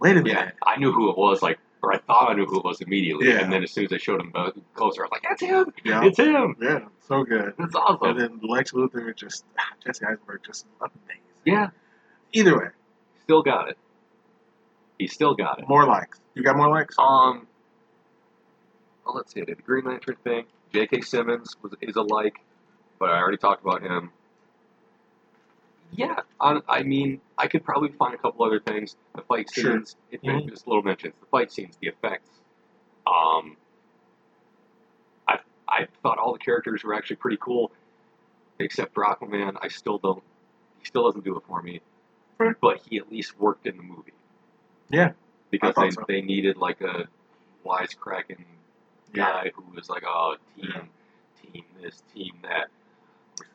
wait 0.00 0.12
a 0.16 0.22
minute. 0.22 0.32
Yeah. 0.32 0.50
I 0.66 0.76
knew 0.78 0.92
who 0.92 1.10
it 1.10 1.16
was, 1.18 1.42
like, 1.42 1.58
or 1.82 1.92
I 1.94 1.98
thought 1.98 2.30
I 2.30 2.34
knew 2.34 2.44
who 2.46 2.58
it 2.58 2.64
was 2.64 2.80
immediately. 2.80 3.28
Yeah. 3.28 3.38
And 3.40 3.52
then 3.52 3.62
as 3.62 3.70
soon 3.70 3.84
as 3.84 3.90
they 3.90 3.98
showed 3.98 4.20
him 4.20 4.32
closer, 4.74 5.02
I 5.02 5.04
was 5.04 5.10
like, 5.12 5.22
that's 5.22 5.42
him! 5.42 5.72
Yeah, 5.84 6.04
It's 6.04 6.18
him! 6.18 6.56
yeah, 6.60 6.80
so 7.06 7.22
good. 7.24 7.54
That's 7.58 7.74
awesome. 7.74 8.08
And 8.10 8.20
then 8.20 8.40
Lex 8.42 8.72
Luthor 8.72 9.14
just 9.14 9.44
Jesse 9.86 10.04
Eisenberg 10.04 10.40
just 10.44 10.66
amazing. 10.80 11.22
Yeah. 11.44 11.68
Either 12.32 12.58
way, 12.58 12.66
Still 13.22 13.42
got 13.42 13.68
it. 13.68 13.78
He 14.98 15.06
still 15.06 15.34
got 15.34 15.60
it. 15.60 15.68
more 15.68 15.86
likes. 15.86 16.18
You 16.34 16.42
got 16.42 16.56
more 16.56 16.68
likes? 16.68 16.96
Um, 16.98 17.46
well, 19.04 19.14
let's 19.14 19.32
see. 19.32 19.40
I 19.42 19.44
did 19.44 19.58
the 19.58 19.62
Green 19.62 19.84
Lantern 19.84 20.16
thing. 20.24 20.44
J.K. 20.74 21.02
Simmons 21.02 21.56
was 21.62 21.72
is 21.80 21.96
a 21.96 22.02
like, 22.02 22.40
but 22.98 23.10
I 23.10 23.18
already 23.18 23.36
talked 23.38 23.62
about 23.62 23.82
him. 23.82 24.10
Yeah, 25.92 26.20
I, 26.40 26.60
I 26.68 26.82
mean, 26.82 27.20
I 27.36 27.46
could 27.46 27.64
probably 27.64 27.90
find 27.92 28.14
a 28.14 28.18
couple 28.18 28.44
other 28.44 28.60
things. 28.60 28.96
The 29.14 29.22
fight 29.22 29.48
Sure. 29.52 29.72
scenes, 29.72 29.96
it, 30.10 30.22
Mhm. 30.22 30.48
just 30.48 30.66
little 30.66 30.82
mentions. 30.82 31.14
The 31.20 31.26
fight 31.26 31.50
scenes, 31.50 31.76
the 31.80 31.88
effects. 31.88 32.30
Um, 33.06 33.56
I 35.26 35.40
I 35.66 35.86
thought 36.02 36.18
all 36.18 36.32
the 36.32 36.38
characters 36.38 36.84
were 36.84 36.94
actually 36.94 37.16
pretty 37.16 37.38
cool, 37.38 37.72
except 38.58 38.92
for 38.94 39.04
Aquaman. 39.04 39.56
I 39.62 39.68
still 39.68 39.98
don't. 39.98 40.22
He 40.78 40.84
still 40.84 41.04
doesn't 41.04 41.24
do 41.24 41.36
it 41.36 41.42
for 41.46 41.62
me. 41.62 41.80
Fair. 42.36 42.56
But 42.60 42.78
he 42.78 42.98
at 42.98 43.10
least 43.10 43.38
worked 43.38 43.66
in 43.66 43.76
the 43.76 43.82
movie. 43.82 44.12
Yeah, 44.90 45.12
because 45.50 45.74
they, 45.74 45.90
so. 45.90 46.04
they 46.06 46.20
needed 46.22 46.56
like 46.58 46.80
a 46.82 47.08
wisecracking 47.64 48.44
yeah. 49.14 49.42
guy 49.44 49.52
who 49.54 49.64
was 49.74 49.88
like, 49.88 50.04
oh, 50.06 50.36
team, 50.56 50.88
team 51.42 51.64
this, 51.80 52.02
team 52.14 52.34
that. 52.42 52.68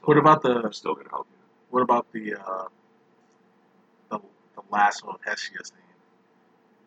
What 0.04 0.18
about 0.18 0.42
the 0.42 0.72
still 0.72 0.96
gonna 0.96 1.10
help. 1.10 1.28
What 1.74 1.82
about 1.82 2.06
the 2.14 2.36
uh 2.36 2.66
the 4.12 4.20
the 4.56 4.62
lasso 4.70 5.08
of 5.08 5.20
Hestia 5.26 5.58
scene? 5.64 5.78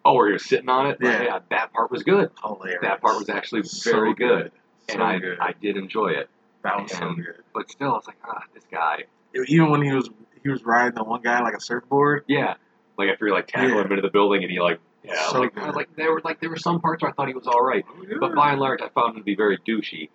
Oh, 0.05 0.15
where 0.15 0.29
you're 0.29 0.39
sitting 0.39 0.69
on 0.69 0.87
it. 0.87 0.99
Yeah. 1.01 1.23
yeah, 1.25 1.39
that 1.51 1.73
part 1.73 1.91
was 1.91 2.05
good, 2.05 2.31
Hilarious. 2.41 2.79
That 2.83 3.01
part 3.01 3.19
was 3.19 3.29
actually 3.29 3.65
So 3.65 3.91
very 3.91 4.15
good. 4.15 4.53
and 4.89 4.99
So 4.99 5.03
I 5.03 5.19
good. 5.19 5.39
I 5.41 5.53
did 5.61 5.77
enjoy 5.77 6.11
it. 6.11 6.31
that 6.63 6.81
was 6.81 6.93
so 6.93 7.13
good. 7.15 7.43
But 7.53 7.69
still, 7.69 7.89
I 7.91 7.95
was 7.95 8.07
like, 8.07 8.19
ah, 8.25 8.43
this 8.55 8.63
guy. 8.71 9.05
Even 9.49 9.71
when 9.71 9.83
he 9.83 9.93
was 9.93 10.09
he 10.45 10.49
was 10.49 10.63
riding 10.65 10.95
the 10.95 11.03
one 11.03 11.23
guy 11.23 11.41
like 11.43 11.55
a 11.55 11.61
surfboard. 11.61 12.23
Yeah, 12.29 12.55
like 12.97 13.09
after 13.09 13.27
you 13.27 13.33
like 13.33 13.49
tackle 13.49 13.71
Yeah. 13.77 13.83
him 13.85 13.91
into 13.91 14.03
the 14.03 14.11
building 14.11 14.45
and 14.45 14.51
he 14.53 14.61
like. 14.61 14.79
Yeah, 15.03 15.29
So 15.29 15.41
like, 15.41 15.57
I 15.59 15.67
was 15.67 15.67
good. 15.71 15.77
like 15.77 15.97
there 15.97 16.13
were 16.13 16.21
like 16.25 16.41
there 16.41 16.51
were 16.51 16.57
some 16.57 16.81
parts 16.81 17.03
where 17.03 17.11
I 17.11 17.15
thought 17.15 17.27
he 17.29 17.35
was 17.35 17.47
all 17.49 17.63
right, 17.63 17.85
But 18.21 18.35
by 18.37 18.53
and 18.53 18.61
large, 18.61 18.81
I 18.83 18.89
found 18.91 19.11
him 19.15 19.17
to 19.23 19.25
be 19.25 19.35
very 19.37 19.59
douchey, 19.59 20.09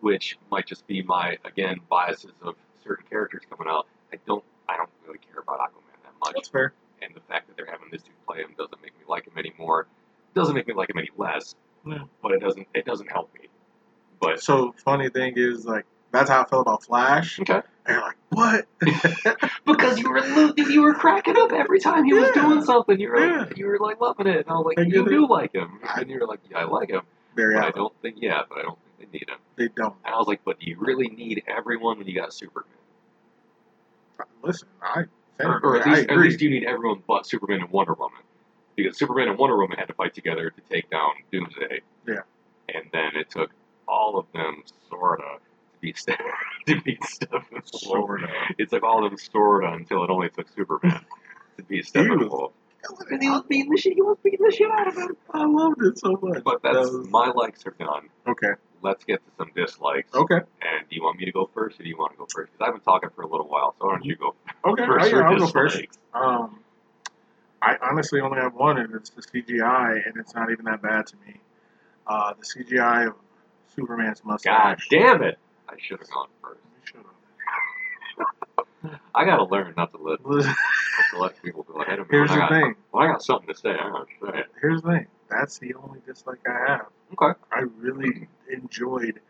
which 0.00 0.38
might 0.50 0.66
just 0.66 0.86
be 0.86 1.02
my 1.02 1.38
again 1.46 1.78
biases 1.88 2.32
of 2.42 2.56
certain 2.84 3.06
characters 3.08 3.42
coming 3.50 3.70
out. 3.72 3.86
I 4.12 4.18
don't, 4.26 4.44
I 4.68 4.76
don't 4.76 4.90
really 5.06 5.18
care 5.18 5.40
about 5.42 5.58
Aquaman 5.60 6.02
that 6.04 6.12
much, 6.24 6.34
That's 6.34 6.48
fair. 6.48 6.72
and 7.02 7.14
the 7.14 7.20
fact 7.20 7.48
that 7.48 7.56
they're 7.56 7.66
having 7.70 7.88
this 7.90 8.02
dude 8.02 8.14
play 8.26 8.38
him 8.38 8.50
doesn't 8.58 8.80
make 8.82 8.96
me 8.98 9.04
like 9.08 9.26
him 9.26 9.38
anymore. 9.38 9.86
Doesn't 10.34 10.54
make 10.54 10.66
me 10.68 10.74
like 10.74 10.90
him 10.90 10.98
any 10.98 11.10
less, 11.16 11.54
Yeah. 11.86 12.04
but 12.22 12.32
it 12.32 12.40
doesn't, 12.40 12.66
it 12.74 12.84
doesn't 12.84 13.10
help 13.10 13.32
me. 13.34 13.48
But 14.20 14.42
So 14.42 14.74
funny 14.84 15.08
thing 15.08 15.34
is 15.36 15.64
like 15.64 15.86
that's 16.12 16.28
how 16.28 16.42
I 16.42 16.44
felt 16.44 16.62
about 16.62 16.82
Flash. 16.84 17.38
okay, 17.40 17.62
And 17.86 17.96
you're 17.96 18.00
like, 18.00 18.16
what? 18.30 18.66
because 19.64 19.98
you 19.98 20.10
were 20.10 20.20
lo- 20.20 20.52
you 20.56 20.82
were 20.82 20.94
cracking 20.94 21.36
up 21.38 21.52
every 21.52 21.78
time 21.80 22.04
he 22.04 22.12
was 22.12 22.30
doing 22.32 22.62
something. 22.64 22.98
You 22.98 23.08
were 23.10 23.24
Yeah. 23.26 23.48
you 23.56 23.66
were 23.66 23.78
like 23.78 24.00
loving 24.00 24.26
it, 24.26 24.38
and 24.38 24.48
I 24.48 24.54
was 24.54 24.74
like, 24.76 24.86
you 24.88 25.08
do 25.08 25.26
like 25.28 25.54
him, 25.54 25.80
and 25.96 26.10
you 26.10 26.18
were 26.20 26.26
like, 26.26 26.40
yeah, 26.50 26.58
I 26.58 26.64
like 26.64 26.90
him, 26.90 27.02
Very 27.36 27.54
but 27.54 27.64
I 27.64 27.70
don't 27.70 27.92
think, 28.02 28.16
yeah, 28.20 28.42
but 28.48 28.58
I 28.58 28.62
don't 28.62 28.78
think 28.98 29.12
they 29.12 29.18
need 29.18 29.28
him. 29.28 29.38
They 29.56 29.68
don't. 29.68 29.94
And 30.04 30.14
I 30.14 30.18
was 30.18 30.26
like, 30.26 30.40
but 30.44 30.58
do 30.60 30.68
you 30.68 30.76
really 30.78 31.08
need 31.08 31.44
everyone 31.46 31.98
when 31.98 32.06
you 32.08 32.14
got 32.14 32.32
Superman? 32.34 32.70
Listen, 34.42 34.68
I 34.82 35.04
Or, 35.40 35.60
or 35.62 35.76
at 35.80 35.86
I 35.86 35.94
least, 35.94 36.08
at 36.10 36.18
least 36.18 36.40
you 36.40 36.50
need 36.50 36.64
everyone 36.64 37.02
but 37.06 37.26
Superman 37.26 37.60
and 37.60 37.70
Wonder 37.70 37.94
Woman. 37.94 38.20
Because 38.76 38.98
Superman 38.98 39.28
and 39.28 39.38
Wonder 39.38 39.56
Woman 39.58 39.76
had 39.78 39.86
to 39.88 39.94
fight 39.94 40.14
together 40.14 40.50
to 40.50 40.60
take 40.70 40.88
down 40.90 41.10
Doomsday. 41.32 41.80
Yeah. 42.06 42.20
And 42.72 42.84
then 42.92 43.16
it 43.16 43.30
took 43.30 43.50
all 43.88 44.18
of 44.18 44.26
them, 44.32 44.62
sorta, 44.88 45.22
to 45.22 45.78
beat, 45.80 45.98
stuff 45.98 46.16
to 46.66 46.80
beat 46.80 47.00
Steppenwolf. 47.02 47.64
Sorta. 47.74 48.28
It 48.58 48.70
took 48.70 48.82
all 48.82 49.04
of 49.04 49.10
them, 49.10 49.18
sorta, 49.18 49.72
until 49.72 50.04
it 50.04 50.10
only 50.10 50.28
took 50.30 50.48
Superman 50.54 51.04
to 51.56 51.62
beat 51.64 51.84
He 51.86 51.90
Steppenwolf. 51.98 52.52
And 53.10 53.22
he 53.22 53.28
was 53.28 53.42
beating 53.48 53.70
the 53.72 53.76
shit, 53.78 53.92
he 53.94 54.00
was 54.02 54.16
beating 54.24 54.40
the 54.42 54.54
shit 54.56 54.70
out 54.70 54.88
of 54.88 54.94
him. 54.96 55.16
I 55.34 55.44
loved 55.44 55.82
it 55.82 55.98
so 55.98 56.18
much. 56.22 56.42
But 56.44 56.62
That 56.62 56.74
that's, 56.74 56.90
was- 56.90 57.08
my 57.10 57.30
likes 57.30 57.66
are 57.66 57.74
done. 57.78 58.08
okay. 58.26 58.52
Let's 58.82 59.04
get 59.04 59.24
to 59.24 59.30
some 59.36 59.50
dislikes. 59.54 60.14
Okay. 60.14 60.36
And 60.36 60.88
do 60.88 60.96
you 60.96 61.02
want 61.02 61.18
me 61.18 61.24
to 61.26 61.32
go 61.32 61.50
first, 61.52 61.78
or 61.80 61.82
do 61.82 61.88
you 61.88 61.96
want 61.98 62.12
to 62.12 62.18
go 62.18 62.26
first? 62.34 62.52
Because 62.52 62.66
I've 62.68 62.74
been 62.74 62.82
talking 62.82 63.10
for 63.14 63.22
a 63.22 63.28
little 63.28 63.48
while, 63.48 63.74
so 63.78 63.86
why 63.86 63.92
don't 63.94 64.04
you 64.04 64.16
go 64.16 64.34
Okay. 64.64 64.84
first? 64.86 65.06
Oh, 65.06 65.10
for 65.10 65.16
yeah, 65.16 65.28
I'll 65.28 65.38
go 65.38 65.46
first. 65.46 65.82
Um, 66.14 66.60
I 67.62 67.76
honestly 67.82 68.20
only 68.20 68.38
have 68.38 68.54
one, 68.54 68.78
and 68.78 68.94
it's 68.94 69.10
the 69.10 69.22
CGI, 69.22 70.06
and 70.06 70.16
it's 70.16 70.34
not 70.34 70.50
even 70.50 70.64
that 70.64 70.80
bad 70.82 71.06
to 71.08 71.16
me. 71.26 71.40
Uh, 72.06 72.32
the 72.38 72.44
CGI 72.64 73.08
of 73.08 73.14
Superman's 73.74 74.20
God 74.20 74.30
mustache. 74.32 74.88
damn 74.90 75.22
it! 75.22 75.38
I 75.68 75.74
should 75.78 75.98
have 76.00 76.10
gone 76.10 76.28
first. 76.42 76.60
Shut 76.84 77.04
I 79.14 79.24
gotta 79.26 79.44
learn 79.44 79.74
not 79.76 79.92
to 79.92 79.98
to 79.98 80.14
let 81.18 81.42
people 81.42 81.62
go 81.64 81.80
ahead 81.82 81.98
of 81.98 82.10
me. 82.10 82.18
Here's 82.18 82.30
the 82.30 82.36
I 82.36 82.38
got, 82.38 82.50
thing. 82.50 82.74
When 82.90 83.04
I 83.04 83.12
got 83.12 83.22
something 83.22 83.48
to 83.48 83.58
say, 83.58 83.70
I'm 83.70 83.92
gonna 83.92 84.04
say 84.22 84.38
it. 84.40 84.46
Here's 84.60 84.82
the 84.82 84.88
thing. 84.90 85.06
That's 85.28 85.58
the 85.58 85.74
only 85.74 86.00
dislike 86.06 86.40
I 86.48 86.70
have. 86.70 86.86
Okay. 87.12 87.38
I 87.52 87.60
really 87.78 88.28
enjoyed 88.50 89.20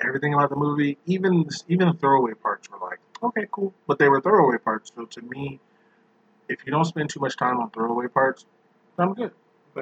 everything 0.00 0.34
about 0.34 0.50
the 0.50 0.56
movie. 0.56 0.98
Even 1.06 1.46
even 1.68 1.88
the 1.88 1.94
throwaway 1.94 2.34
parts 2.34 2.68
were 2.70 2.78
like, 2.78 2.98
okay, 3.22 3.46
cool, 3.50 3.74
but 3.86 3.98
they 3.98 4.08
were 4.08 4.20
throwaway 4.20 4.58
parts. 4.58 4.92
So 4.94 5.04
to 5.04 5.22
me, 5.22 5.60
if 6.48 6.64
you 6.64 6.72
don't 6.72 6.84
spend 6.84 7.10
too 7.10 7.20
much 7.20 7.36
time 7.36 7.58
on 7.58 7.70
throwaway 7.70 8.08
parts, 8.08 8.46
I'm 8.98 9.14
good. 9.14 9.32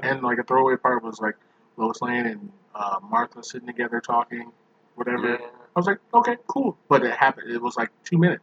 And 0.02 0.22
like 0.22 0.38
a 0.38 0.42
throwaway 0.42 0.76
part 0.76 1.02
was 1.02 1.20
like 1.20 1.36
Lois 1.76 2.00
Lane 2.00 2.26
and 2.26 2.52
uh, 2.74 2.98
Martha 3.02 3.42
sitting 3.42 3.66
together 3.66 4.00
talking, 4.00 4.52
whatever. 4.94 5.32
Yeah. 5.32 5.46
I 5.74 5.78
was 5.78 5.86
like, 5.86 5.98
okay, 6.14 6.36
cool. 6.46 6.76
But 6.88 7.04
it 7.04 7.14
happened. 7.14 7.50
It 7.50 7.60
was 7.60 7.76
like 7.76 7.90
two 8.04 8.18
minutes. 8.18 8.42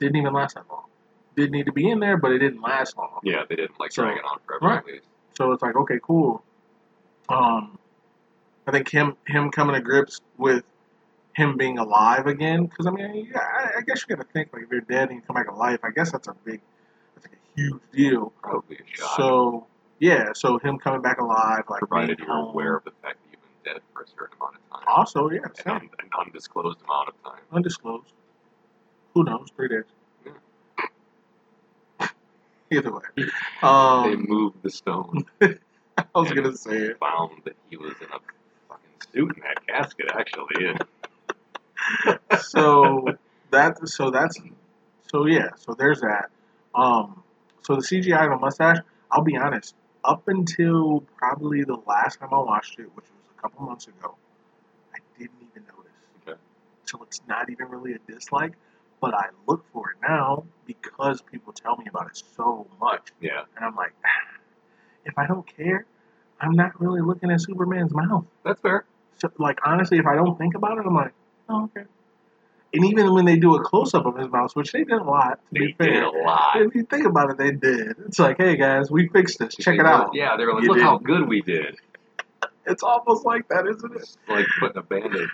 Didn't 0.00 0.16
even 0.16 0.32
last 0.32 0.54
that 0.56 0.64
long. 0.70 0.84
Didn't 1.36 1.52
need 1.52 1.66
to 1.66 1.72
be 1.72 1.88
in 1.90 1.98
there, 2.00 2.16
but 2.16 2.30
it 2.32 2.38
didn't 2.38 2.60
last 2.62 2.96
long. 2.96 3.20
Yeah, 3.24 3.42
they 3.48 3.56
didn't 3.56 3.78
like 3.80 3.92
So- 3.92 4.02
drag 4.04 4.18
it 4.18 4.24
on 4.24 4.38
forever 4.46 4.66
right. 4.66 5.02
So 5.38 5.50
it's 5.52 5.62
like, 5.62 5.74
okay, 5.76 5.98
cool. 6.02 6.44
Um, 7.28 7.78
I 8.66 8.70
think 8.70 8.88
him 8.90 9.16
him 9.26 9.50
coming 9.50 9.74
to 9.74 9.80
grips 9.80 10.20
with 10.38 10.62
him 11.34 11.56
being 11.56 11.78
alive 11.78 12.26
again, 12.28 12.66
because 12.66 12.86
I 12.86 12.90
mean, 12.90 13.28
yeah, 13.32 13.40
I, 13.40 13.78
I 13.78 13.80
guess 13.80 14.02
you 14.08 14.14
got 14.14 14.22
to 14.24 14.32
think 14.32 14.50
like 14.52 14.62
if 14.62 14.70
you're 14.70 14.80
dead 14.82 15.08
and 15.10 15.16
you 15.16 15.22
come 15.26 15.34
back 15.34 15.46
to 15.48 15.54
life, 15.54 15.80
I 15.82 15.90
guess 15.90 16.12
that's 16.12 16.28
a 16.28 16.34
big, 16.44 16.60
that's 17.14 17.26
like 17.26 17.34
a 17.34 17.60
huge 17.60 17.80
deal. 17.92 18.32
Probably 18.42 18.76
a 18.76 18.96
shot. 18.96 19.16
So 19.16 19.66
yeah, 19.98 20.32
so 20.34 20.58
him 20.58 20.78
coming 20.78 21.02
back 21.02 21.18
alive, 21.20 21.64
like 21.68 21.80
provided 21.80 22.20
you're 22.20 22.28
home. 22.28 22.50
aware 22.50 22.76
of 22.76 22.84
the 22.84 22.92
fact 23.02 23.18
that 23.24 23.30
you've 23.32 23.40
been 23.64 23.72
dead 23.74 23.82
for 23.92 24.02
a 24.02 24.06
certain 24.08 24.36
amount 24.40 24.54
of 24.56 24.78
time. 24.78 24.84
Also, 24.86 25.30
yeah, 25.30 25.40
An, 25.66 25.72
un- 25.72 25.90
an 25.98 26.10
undisclosed 26.26 26.78
amount 26.84 27.08
of 27.08 27.22
time. 27.24 27.40
undisclosed. 27.52 28.12
Who 29.14 29.24
knows? 29.24 29.48
Three 29.56 29.68
days. 29.68 29.84
Either 32.76 32.92
way, 32.92 33.00
they 33.16 33.24
um, 33.62 34.26
moved 34.28 34.62
the 34.62 34.70
stone. 34.70 35.24
I 35.40 36.04
was 36.14 36.32
gonna 36.32 36.56
say 36.56 36.76
it. 36.76 36.98
Found 36.98 37.42
that 37.44 37.56
he 37.70 37.76
was 37.76 37.94
in 38.00 38.08
a 38.08 38.18
fucking 38.68 38.90
suit 39.12 39.36
in 39.36 39.42
that 39.42 39.66
casket, 39.66 40.10
actually. 40.12 40.74
So 42.40 43.06
that 43.50 43.86
so 43.88 44.10
that's 44.10 44.38
so 45.10 45.26
yeah 45.26 45.50
so 45.56 45.74
there's 45.74 46.00
that 46.00 46.30
um 46.74 47.22
so 47.62 47.76
the 47.76 47.82
cgi 47.82 48.18
on 48.18 48.30
the 48.30 48.36
mustache 48.36 48.78
i'll 49.10 49.22
be 49.22 49.36
honest 49.36 49.74
up 50.04 50.26
until 50.28 51.00
probably 51.16 51.62
the 51.62 51.76
last 51.86 52.18
time 52.18 52.30
i 52.32 52.38
watched 52.38 52.78
it 52.78 52.88
which 52.94 53.04
was 53.04 53.24
a 53.36 53.40
couple 53.40 53.64
months 53.64 53.86
ago 53.86 54.14
i 54.94 54.98
didn't 55.18 55.36
even 55.50 55.62
notice 55.66 55.92
Okay. 56.26 56.38
so 56.84 57.02
it's 57.02 57.20
not 57.28 57.50
even 57.50 57.68
really 57.68 57.92
a 57.92 57.98
dislike 58.10 58.54
but 59.04 59.14
i 59.14 59.26
look 59.48 59.62
for 59.72 59.84
it 59.92 59.96
now 60.14 60.28
because 60.72 61.16
people 61.32 61.52
tell 61.52 61.76
me 61.76 61.86
about 61.92 62.06
it 62.10 62.16
so 62.36 62.66
much 62.80 63.06
yeah, 63.20 63.42
and 63.56 63.62
i'm 63.66 63.76
like 63.76 63.92
ah, 64.04 64.32
if 65.04 65.14
i 65.22 65.26
don't 65.26 65.46
care 65.56 65.80
i'm 66.40 66.56
not 66.62 66.72
really 66.80 67.02
looking 67.10 67.30
at 67.30 67.40
superman's 67.48 67.92
mouth 67.92 68.24
that's 68.44 68.60
fair. 68.60 68.80
so, 69.20 69.26
like 69.38 69.58
honestly, 69.64 69.98
if 69.98 70.06
I 70.06 70.16
don't 70.20 70.36
think 70.36 70.54
about 70.54 70.74
it, 70.78 70.84
I'm 70.88 70.94
like, 71.02 71.14
oh, 71.48 71.64
okay. 71.66 71.86
And 72.74 72.84
even 72.90 73.14
when 73.14 73.24
they 73.24 73.36
do 73.36 73.54
a 73.54 73.62
close 73.62 73.94
up 73.94 74.04
of 74.04 74.16
his 74.18 74.28
mouth, 74.36 74.50
which 74.54 74.72
they 74.72 74.82
did 74.84 74.98
a 75.06 75.08
lot, 75.16 75.38
to 75.48 75.60
They 75.60 75.66
be 75.68 75.72
fair. 75.78 75.92
did 75.94 76.02
a 76.02 76.10
lot. 76.10 76.56
If 76.60 76.74
you 76.74 76.82
think 76.84 77.06
about 77.06 77.30
it, 77.30 77.36
they 77.38 77.52
did. 77.52 77.94
It's 78.06 78.18
like, 78.18 78.36
hey 78.36 78.56
guys, 78.56 78.90
we 78.90 79.08
fixed 79.08 79.38
this. 79.38 79.54
Check 79.54 79.78
it 79.78 79.86
out. 79.86 80.10
Yeah, 80.12 80.36
they 80.36 80.44
were 80.44 80.54
like, 80.54 80.64
You 80.64 80.70
look 80.70 80.80
how 80.80 80.98
good 80.98 81.28
we 81.28 81.40
did. 81.40 81.76
It's 82.66 82.82
almost 82.82 83.24
like 83.26 83.48
that, 83.48 83.66
isn't 83.66 83.92
it? 83.94 83.98
It's 84.00 84.16
like 84.28 84.46
putting 84.60 84.76
a 84.78 84.82
band-aid. 84.82 85.28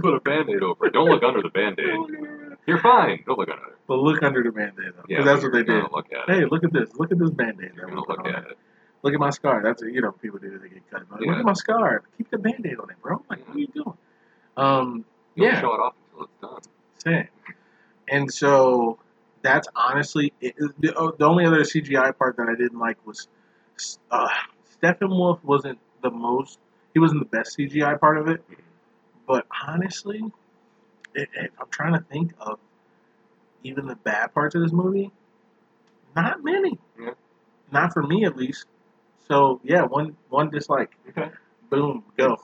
Put 0.00 0.14
a 0.14 0.20
band-aid 0.20 0.62
over 0.62 0.86
it. 0.86 0.92
Don't 0.92 1.08
look 1.08 1.22
under 1.22 1.40
the 1.42 1.48
band-aid. 1.50 2.56
You're 2.66 2.80
fine. 2.80 3.22
Don't 3.26 3.38
look 3.38 3.48
under 3.48 3.64
it. 3.66 3.76
But 3.86 3.96
look 3.98 4.22
under 4.22 4.42
the 4.42 4.50
band-aid 4.50 4.86
though, 4.96 5.02
'cause 5.02 5.06
Yeah, 5.08 5.22
that's 5.22 5.42
what 5.42 5.52
they 5.52 5.62
did. 5.62 5.84
Look 5.92 6.12
at 6.12 6.28
Hey, 6.28 6.42
it. 6.42 6.50
look 6.52 6.64
at 6.64 6.72
this. 6.72 6.94
Look 6.96 7.12
at 7.12 7.18
this 7.18 7.30
band-aid. 7.30 7.72
You're 7.76 7.86
gonna 7.86 8.00
look 8.00 8.26
at 8.26 8.44
it. 8.44 8.50
it. 8.52 8.58
Look 9.02 9.14
at 9.14 9.20
my 9.20 9.30
scar. 9.30 9.62
That's 9.62 9.82
you 9.82 10.00
know 10.00 10.12
people 10.12 10.38
do 10.38 10.58
they 10.58 10.68
get 10.68 10.90
cut. 10.90 11.02
But 11.10 11.20
Look 11.20 11.36
at 11.36 11.44
my 11.44 11.52
scar. 11.52 12.02
Keep 12.16 12.30
the 12.30 12.38
band-aid 12.38 12.78
on 12.78 12.90
it, 12.90 12.96
bro. 13.02 13.22
Like, 13.30 13.46
what 13.46 13.56
are 13.56 13.60
you 13.60 13.66
doing? 13.68 13.92
Um, 14.56 15.04
Don't 15.36 15.46
yeah. 15.46 15.60
show 15.60 15.74
it 15.74 15.80
off 15.80 15.94
until 16.12 16.24
it's 16.26 16.36
done. 16.40 16.60
Same. 16.98 17.28
And 18.08 18.32
so 18.32 18.98
that's 19.42 19.68
honestly 19.76 20.32
it, 20.40 20.54
the, 20.80 20.96
uh, 20.98 21.12
the 21.18 21.26
only 21.26 21.44
other 21.44 21.60
CGI 21.64 22.16
part 22.16 22.36
that 22.38 22.48
I 22.48 22.54
didn't 22.54 22.78
like 22.78 22.96
was 23.06 23.28
uh, 24.10 24.28
Steppenwolf 24.82 25.42
wasn't 25.44 25.78
the 26.02 26.10
most. 26.10 26.58
He 26.94 27.00
wasn't 27.00 27.20
the 27.20 27.36
best 27.36 27.58
CGI 27.58 27.98
part 27.98 28.18
of 28.18 28.28
it. 28.28 28.42
But 29.26 29.46
honestly, 29.66 30.22
it, 31.14 31.28
it, 31.34 31.52
I'm 31.60 31.68
trying 31.70 31.94
to 31.94 32.04
think 32.10 32.32
of 32.40 32.58
even 33.62 33.86
the 33.86 33.96
bad 33.96 34.32
parts 34.32 34.54
of 34.54 34.62
this 34.62 34.72
movie. 34.72 35.10
Not 36.14 36.42
many. 36.44 36.78
Yeah. 37.00 37.10
Not 37.72 37.92
for 37.92 38.02
me, 38.02 38.24
at 38.24 38.36
least. 38.36 38.66
So 39.26 39.60
yeah, 39.64 39.82
one 39.82 40.16
one 40.28 40.50
dislike. 40.50 40.92
Okay. 41.08 41.30
Boom, 41.70 42.04
go. 42.16 42.36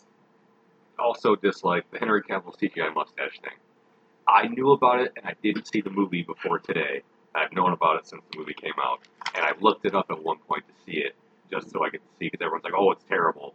Also 0.99 1.37
dislike 1.37 1.91
the 1.91 1.99
Henry 1.99 2.23
Cavill 2.23 2.59
CGI 2.59 2.93
mustache 2.95 3.39
thing. 3.41 3.53
I 4.27 4.49
knew 4.49 4.73
about 4.73 5.01
it 5.01 5.13
and 5.17 5.27
I 5.27 5.35
didn't 5.43 5.67
see 5.69 5.81
the 5.81 5.91
movie 5.91 6.23
before 6.23 6.59
today. 6.59 7.03
I've 7.35 7.53
known 7.53 7.73
about 7.73 7.97
it 7.97 8.07
since 8.09 8.23
the 8.33 8.39
movie 8.39 8.55
came 8.55 8.73
out, 8.83 9.01
and 9.37 9.45
I 9.45 9.53
looked 9.61 9.87
it 9.87 9.95
up 9.95 10.07
at 10.11 10.23
one 10.23 10.39
point 10.49 10.65
to 10.67 10.75
see 10.85 10.99
it 10.99 11.15
just 11.51 11.71
so 11.71 11.85
I 11.85 11.91
could 11.91 12.01
see 12.19 12.27
because 12.27 12.41
everyone's 12.41 12.65
like, 12.65 12.73
"Oh, 12.77 12.91
it's 12.91 13.05
terrible, 13.05 13.55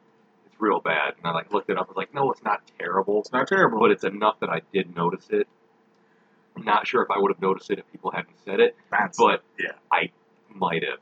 real 0.66 0.80
bad," 0.80 1.14
and 1.18 1.26
I 1.26 1.32
like 1.32 1.52
looked 1.54 1.70
it 1.70 1.78
up. 1.78 1.86
I 1.88 1.90
was 1.90 1.98
like, 1.98 2.14
"No, 2.14 2.32
it's 2.32 2.44
not 2.44 2.62
terrible." 2.80 3.20
It's 3.22 3.32
not 3.32 3.48
terrible. 3.48 3.80
but 3.80 3.92
it's 3.92 4.04
enough 4.04 4.40
that 4.42 4.50
I 4.50 4.62
did 4.74 4.96
notice 4.96 5.28
it. 5.30 5.48
I'm 6.56 6.64
not 6.64 6.88
sure 6.88 7.02
if 7.04 7.12
I 7.12 7.20
would 7.20 7.32
have 7.32 7.42
noticed 7.42 7.70
it 7.72 7.80
if 7.80 7.92
people 7.92 8.12
hadn't 8.12 8.38
said 8.46 8.60
it, 8.60 8.76
That's, 8.90 9.18
but 9.18 9.44
yeah. 9.60 9.74
I 9.92 10.12
might 10.50 10.84
have. 10.84 11.00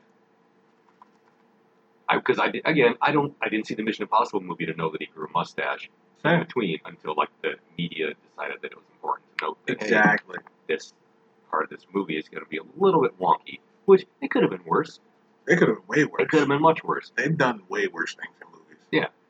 I 2.09 2.17
because 2.17 2.39
I 2.39 2.49
did, 2.49 2.63
again 2.65 2.95
I 3.01 3.11
don't 3.11 3.33
I 3.41 3.49
didn't 3.49 3.67
see 3.67 3.75
the 3.75 3.83
Mission 3.83 4.03
Impossible 4.03 4.41
movie 4.41 4.65
to 4.65 4.73
know 4.73 4.89
that 4.91 5.01
he 5.01 5.07
grew 5.07 5.27
a 5.27 5.31
mustache 5.31 5.89
in 6.23 6.29
Same. 6.29 6.39
between 6.39 6.79
until 6.85 7.15
like 7.15 7.29
the 7.41 7.53
media 7.77 8.13
decided 8.29 8.57
that 8.61 8.71
it 8.71 8.77
was 8.77 8.85
important 8.95 9.25
to 9.37 9.45
note 9.45 9.57
that 9.67 9.79
hey, 9.79 9.85
exactly. 9.85 10.37
this 10.67 10.93
part 11.49 11.63
of 11.63 11.69
this 11.69 11.85
movie 11.93 12.17
is 12.17 12.27
going 12.29 12.43
to 12.43 12.49
be 12.49 12.57
a 12.57 12.63
little 12.77 13.01
bit 13.01 13.17
wonky, 13.19 13.59
which 13.85 14.05
it 14.21 14.31
could 14.31 14.41
have 14.41 14.51
been 14.51 14.65
worse. 14.65 14.99
They 15.45 15.55
could 15.55 15.67
have 15.67 15.77
been 15.77 15.87
way 15.87 16.05
worse. 16.05 16.21
It 16.21 16.29
could 16.29 16.39
have 16.39 16.49
been 16.49 16.61
much 16.61 16.83
worse. 16.83 17.11
They've 17.15 17.37
done 17.37 17.61
way 17.69 17.87
worse 17.87 18.15
things 18.15 18.33
in 18.41 18.47
movies. 18.51 18.83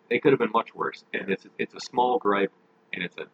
It 0.09 0.21
could 0.21 0.31
have 0.31 0.39
been 0.39 0.51
much 0.51 0.73
worse, 0.75 1.03
and 1.13 1.29
it's 1.29 1.45
it's 1.57 1.73
a 1.73 1.79
small 1.79 2.19
gripe, 2.19 2.51
and 2.93 3.03
it's 3.03 3.17
a 3.17 3.25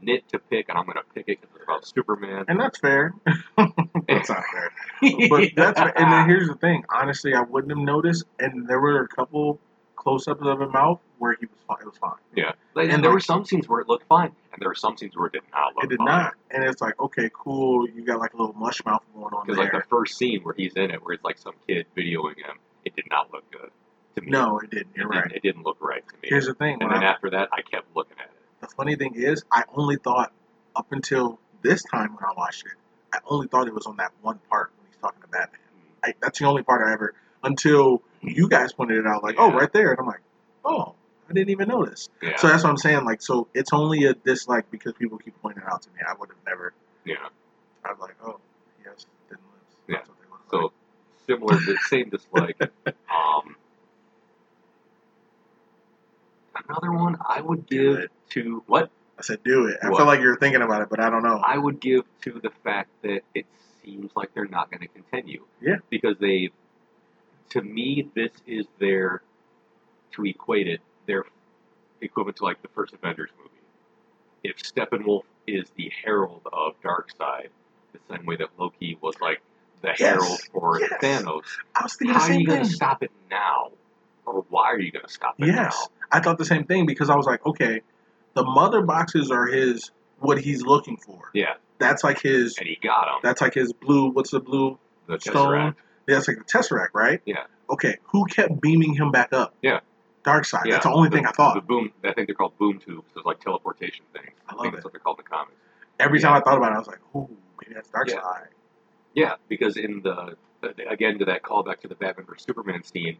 nit 0.00 0.28
to 0.28 0.38
pick, 0.38 0.68
and 0.68 0.78
I'm 0.78 0.84
going 0.84 0.96
to 0.96 1.02
pick 1.14 1.24
it 1.28 1.40
because 1.40 1.54
it's 1.56 1.64
about 1.64 1.86
Superman. 1.86 2.44
And 2.48 2.58
that's 2.58 2.78
fair. 2.78 3.14
that's 4.06 4.28
not 4.28 4.44
fair. 4.52 4.72
But 5.28 5.50
that's 5.56 5.80
and 5.80 6.12
then 6.12 6.28
here's 6.28 6.48
the 6.48 6.54
thing. 6.54 6.84
Honestly, 6.88 7.34
I 7.34 7.40
wouldn't 7.42 7.70
have 7.76 7.84
noticed, 7.84 8.24
and 8.38 8.66
there 8.68 8.80
were 8.80 9.02
a 9.02 9.08
couple 9.08 9.60
close-ups 9.96 10.40
of 10.44 10.60
his 10.60 10.70
mouth 10.72 11.00
where 11.18 11.36
he 11.38 11.46
was 11.46 11.58
fine. 11.66 11.78
It 11.80 11.86
was 11.86 11.98
fine. 11.98 12.12
Yeah, 12.34 12.52
and, 12.76 12.92
And 12.92 13.02
there 13.04 13.10
like- 13.10 13.16
were 13.16 13.20
some 13.20 13.44
scenes 13.44 13.68
where 13.68 13.80
it 13.80 13.88
looked 13.88 14.06
fine, 14.08 14.30
and 14.52 14.60
there 14.62 14.68
were 14.68 14.74
some 14.76 14.96
scenes 14.96 15.16
where 15.16 15.26
it 15.26 15.32
did 15.32 15.42
not 15.52 15.74
look 15.74 15.84
It 15.84 15.90
did 15.90 15.98
fine. 15.98 16.06
not, 16.06 16.34
and 16.52 16.62
it's 16.64 16.80
like, 16.80 16.98
okay, 17.00 17.28
cool. 17.32 17.88
You 17.88 18.04
got 18.04 18.20
like 18.20 18.32
a 18.34 18.36
little 18.36 18.54
mush 18.54 18.84
mouth 18.84 19.02
going 19.14 19.34
on 19.34 19.46
Because 19.46 19.58
like 19.58 19.72
the 19.72 19.82
first 19.90 20.16
scene 20.16 20.40
where 20.42 20.54
he's 20.56 20.74
in 20.76 20.90
it, 20.92 21.04
where 21.04 21.14
it's 21.14 21.24
like 21.24 21.38
some 21.38 21.54
kid 21.66 21.86
videoing 21.96 22.36
him, 22.36 22.56
it 22.84 22.94
did 22.94 23.06
not 23.10 23.32
look 23.32 23.48
good 23.50 23.70
to 24.20 24.26
me. 24.26 24.32
no, 24.32 24.58
it 24.60 24.70
didn't. 24.70 24.88
it, 24.94 24.96
You're 24.96 25.08
didn't, 25.08 25.22
right. 25.24 25.32
it 25.32 25.42
didn't 25.42 25.64
look 25.64 25.78
right 25.80 26.06
to 26.06 26.14
me. 26.14 26.28
Here's 26.28 26.46
the 26.46 26.54
thing. 26.54 26.78
and 26.80 26.90
then 26.90 27.02
I, 27.02 27.06
after 27.12 27.30
that, 27.30 27.48
I 27.52 27.62
kept 27.62 27.94
looking 27.96 28.16
at 28.18 28.26
it. 28.26 28.32
the 28.60 28.66
funny 28.68 28.96
thing 28.96 29.14
is, 29.14 29.44
I 29.50 29.64
only 29.74 29.96
thought 29.96 30.32
up 30.76 30.86
until 30.92 31.38
this 31.62 31.82
time 31.82 32.14
when 32.14 32.24
I 32.24 32.32
watched 32.36 32.64
it, 32.66 32.72
I 33.12 33.18
only 33.26 33.48
thought 33.48 33.66
it 33.68 33.74
was 33.74 33.86
on 33.86 33.96
that 33.96 34.12
one 34.22 34.38
part 34.50 34.70
when 34.78 34.86
he's 34.88 34.96
talking 35.00 35.20
to 35.22 35.28
Batman. 35.28 35.60
I, 36.04 36.14
that's 36.20 36.38
the 36.38 36.44
only 36.46 36.62
part 36.62 36.86
I 36.86 36.92
ever 36.92 37.14
until 37.42 38.02
you 38.22 38.48
guys 38.48 38.72
pointed 38.72 38.98
it 38.98 39.06
out. 39.06 39.22
Like, 39.24 39.36
oh, 39.38 39.50
right 39.52 39.72
there, 39.72 39.90
and 39.90 39.98
I'm 40.00 40.06
like, 40.06 40.20
oh, 40.64 40.94
I 41.28 41.32
didn't 41.32 41.50
even 41.50 41.68
notice. 41.68 42.08
Yeah, 42.22 42.36
So 42.36 42.48
that's 42.48 42.62
what 42.62 42.70
I'm 42.70 42.76
saying. 42.76 43.04
Like, 43.04 43.20
so 43.22 43.48
it's 43.54 43.72
only 43.72 44.04
a 44.04 44.14
dislike 44.14 44.70
because 44.70 44.92
people 44.94 45.18
keep 45.18 45.34
pointing 45.42 45.62
it 45.62 45.68
out 45.72 45.82
to 45.82 45.88
me. 45.90 45.96
I 46.08 46.14
would 46.18 46.28
have 46.28 46.38
never. 46.46 46.72
yeah. 47.04 47.16
I'm 47.84 47.98
like, 47.98 48.16
oh, 48.24 48.38
yes, 48.84 49.06
thin 49.28 49.38
lips. 49.52 49.76
Yeah. 49.88 49.96
That's 49.96 50.08
what 50.08 50.18
they 50.20 50.30
look 50.30 50.42
So 50.50 50.58
like. 50.58 50.72
similar, 51.26 51.54
the 51.74 51.78
same 51.88 52.10
dislike. 52.10 52.58
Um, 53.08 53.56
another 56.68 56.92
one 56.92 57.16
I 57.26 57.40
would 57.40 57.66
Do 57.66 57.96
give 57.98 58.10
to 58.30 58.62
what 58.66 58.90
I 59.18 59.22
said, 59.22 59.42
do 59.44 59.66
it. 59.66 59.78
I 59.82 59.88
What? 59.88 59.98
feel 59.98 60.06
like 60.06 60.20
you're 60.20 60.36
thinking 60.38 60.62
about 60.62 60.82
it, 60.82 60.88
but 60.90 61.00
I 61.00 61.10
don't 61.10 61.22
know. 61.22 61.42
I 61.44 61.58
would 61.58 61.80
give 61.80 62.02
to 62.22 62.32
the 62.40 62.50
fact 62.62 62.90
that 63.02 63.22
it 63.34 63.46
seems 63.82 64.12
like 64.14 64.32
they're 64.34 64.46
not 64.46 64.70
going 64.70 64.80
to 64.82 64.88
continue. 64.88 65.44
Yeah. 65.60 65.76
Because 65.90 66.16
they, 66.20 66.50
to 67.50 67.62
me, 67.62 68.08
this 68.14 68.30
is 68.46 68.66
their, 68.78 69.22
to 70.12 70.24
equate 70.24 70.68
it, 70.68 70.80
their 71.06 71.24
equivalent 72.00 72.36
to 72.36 72.44
like 72.44 72.62
the 72.62 72.68
first 72.68 72.92
Avengers 72.92 73.30
movie. 73.38 73.50
If 74.44 74.58
Steppenwolf 74.58 75.22
is 75.48 75.68
the 75.76 75.90
herald 76.04 76.42
of 76.52 76.74
Darkseid, 76.80 77.48
the 77.92 77.98
same 78.14 78.24
way 78.24 78.36
that 78.36 78.48
Loki 78.56 78.96
was 79.00 79.14
like 79.20 79.40
the 79.82 79.88
Yes. 79.88 79.98
herald 79.98 80.40
for 80.52 80.80
Yes. 80.80 80.92
Thanos, 81.02 81.42
I 81.74 81.82
was 81.82 81.94
thinking 81.96 82.14
the 82.14 82.20
how 82.20 82.26
are 82.28 82.32
you 82.32 82.46
going 82.46 82.62
to 82.64 82.70
stop 82.70 83.02
it 83.02 83.10
now? 83.30 83.72
Or 84.36 84.44
why 84.48 84.66
are 84.66 84.78
you 84.80 84.92
going 84.92 85.04
to 85.04 85.12
stop 85.12 85.34
it 85.38 85.46
Yes, 85.46 85.88
I 86.12 86.20
thought 86.20 86.38
the 86.38 86.44
same 86.44 86.64
thing 86.64 86.86
because 86.86 87.10
I 87.10 87.16
was 87.16 87.26
like, 87.26 87.44
okay, 87.46 87.80
the 88.34 88.44
mother 88.44 88.82
boxes 88.82 89.30
are 89.30 89.46
his 89.46 89.90
what 90.20 90.38
he's 90.40 90.62
looking 90.62 90.96
for. 90.96 91.30
Yeah, 91.34 91.54
That's 91.78 92.02
like 92.04 92.20
his. 92.20 92.56
and 92.58 92.66
he 92.68 92.76
got 92.82 93.08
him. 93.08 93.20
That's 93.22 93.40
like 93.40 93.54
his 93.54 93.72
blue. 93.72 94.10
What's 94.10 94.30
the 94.30 94.40
blue 94.40 94.78
The 95.06 95.18
stone? 95.20 95.34
Tesseract. 95.34 95.74
Yeah, 96.08 96.14
that's 96.16 96.28
like 96.28 96.38
the 96.38 96.44
tesseract, 96.44 96.88
right? 96.94 97.20
Yeah. 97.24 97.44
Okay, 97.70 97.96
who 98.04 98.24
kept 98.26 98.60
beaming 98.60 98.94
him 98.94 99.10
back 99.10 99.32
up? 99.32 99.54
Yeah. 99.62 99.80
Darkseid. 100.24 100.64
Yeah, 100.66 100.72
That's 100.74 100.86
the 100.86 100.92
only 100.92 101.10
thing 101.10 101.26
I 101.26 101.30
thought. 101.30 101.54
The 101.54 101.60
boom, 101.60 101.92
I 102.04 102.12
think 102.12 102.26
they're 102.28 102.34
called 102.34 102.56
boom 102.58 102.78
tubes. 102.78 103.12
Those 103.14 103.24
like 103.24 103.40
teleportation 103.40 104.04
things. 104.12 104.32
I 104.48 104.54
love 104.54 104.62
think 104.62 104.74
it. 104.74 104.76
that's 104.78 104.84
what 104.84 104.92
they're 104.92 105.00
called 105.00 105.18
in 105.20 105.24
the 105.24 105.30
comics. 105.30 105.54
Every 106.00 106.20
time 106.20 106.34
I 106.34 106.40
thought 106.40 106.56
about 106.58 106.72
it, 106.72 106.74
I 106.74 106.78
was 106.78 106.86
like, 106.88 107.00
ooh, 107.14 107.28
maybe 107.62 107.74
that's 107.74 107.88
dark 107.88 108.08
Yeah. 108.08 108.20
side. 108.22 108.48
Yeah, 109.14 109.34
because 109.48 109.76
in 109.76 110.02
the 110.02 110.36
again 110.90 111.18
to 111.20 111.24
that 111.26 111.42
callback 111.42 111.80
to 111.80 111.88
the 111.88 111.94
Batman 111.94 112.26
vs 112.26 112.44
Superman 112.44 112.82
scene, 112.82 113.16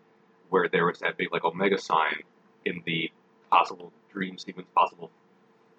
where 0.50 0.68
there 0.68 0.86
was 0.86 0.98
that 1.00 1.16
big 1.16 1.32
like 1.32 1.44
Omega 1.44 1.78
sign 1.78 2.22
in 2.64 2.82
the 2.86 3.10
possible 3.50 3.92
dream 4.12 4.38
sequence, 4.38 4.68
possible 4.74 5.10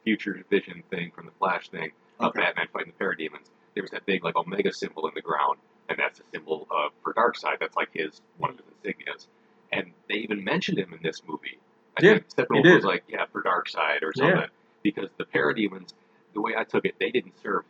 future 0.04 0.44
vision 0.50 0.84
thing 0.90 1.12
from 1.16 1.26
the 1.26 1.32
Flash 1.40 1.70
thing 1.70 1.92
of 2.20 2.30
Okay. 2.30 2.42
Batman 2.42 2.68
fighting 2.74 2.94
the 2.98 3.04
parademons. 3.06 3.50
There 3.74 3.84
was 3.84 3.92
that 3.92 4.06
big 4.06 4.24
like 4.24 4.36
Omega 4.36 4.74
symbol 4.74 5.08
in 5.08 5.14
the 5.16 5.22
ground, 5.22 5.58
and 5.90 5.98
that's 5.98 6.20
a 6.20 6.24
symbol 6.34 6.68
uh, 6.72 6.90
for 7.04 7.14
Darkseid. 7.14 7.60
That's 7.60 7.76
like 7.76 7.90
his 7.94 8.22
one 8.38 8.52
of 8.52 8.58
his 8.58 8.66
insignias. 8.96 9.28
And 9.72 9.92
they 10.10 10.16
even 10.16 10.44
mentioned 10.44 10.80
him 10.80 10.94
in 10.94 11.00
this 11.04 11.22
movie. 11.28 11.60
I 11.98 12.02
Yeah, 12.04 12.14
think 12.14 12.30
Steppenwolf 12.30 12.76
was 12.76 12.84
like, 12.86 13.04
yeah, 13.08 13.26
for 13.32 13.44
Darkseid 13.44 14.04
or 14.04 14.14
something, 14.14 14.38
Yeah. 14.38 14.46
Because 14.84 15.10
the 15.18 15.26
parademons, 15.26 15.94
the 16.34 16.42
way 16.42 16.54
I 16.58 16.64
took 16.64 16.86
it, 16.86 16.96
they 17.00 17.12
didn't 17.12 17.40
serve 17.42 17.64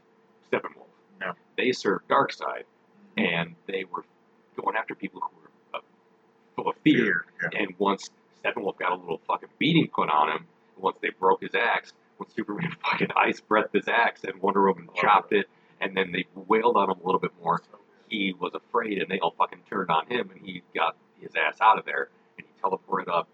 Steppenwolf. 0.51 0.87
No. 1.19 1.33
They 1.57 1.71
served 1.71 2.07
Darkseid 2.07 2.63
Mm-hmm. 3.17 3.19
and 3.35 3.55
they 3.67 3.83
were 3.85 4.05
going 4.55 4.75
after 4.77 4.95
people 4.95 5.21
who 5.21 5.38
full 6.61 6.69
of 6.71 6.77
fear. 6.83 7.25
Fear. 7.39 7.49
Yeah. 7.53 7.59
And 7.61 7.73
once 7.77 8.09
Steppenwolf 8.43 8.77
got 8.77 8.91
a 8.91 8.95
little 8.95 9.21
fucking 9.27 9.49
beating 9.57 9.89
put 9.93 10.09
on 10.09 10.29
him, 10.29 10.45
once 10.77 10.97
they 11.01 11.09
broke 11.19 11.41
his 11.41 11.55
axe, 11.55 11.93
when 12.17 12.29
Superman 12.29 12.75
fucking 12.83 13.09
ice 13.15 13.39
breathed 13.41 13.69
his 13.73 13.87
axe 13.87 14.23
and 14.23 14.41
Wonder 14.41 14.65
Woman 14.67 14.89
chopped 14.95 15.33
it, 15.33 15.49
and 15.81 15.95
then 15.95 16.11
they 16.11 16.25
wailed 16.35 16.75
on 16.77 16.89
him 16.89 16.97
a 17.01 17.05
little 17.05 17.19
bit 17.19 17.31
more, 17.43 17.61
he 18.09 18.33
was 18.39 18.53
afraid 18.53 18.97
and 19.01 19.09
they 19.09 19.19
all 19.19 19.33
fucking 19.37 19.59
turned 19.69 19.89
on 19.91 20.05
him 20.07 20.29
and 20.31 20.39
he 20.45 20.61
got 20.75 20.95
his 21.21 21.31
ass 21.35 21.57
out 21.61 21.77
of 21.77 21.85
there 21.85 22.09
and 22.37 22.45
he 22.47 22.61
teleported 22.61 23.07
up 23.07 23.27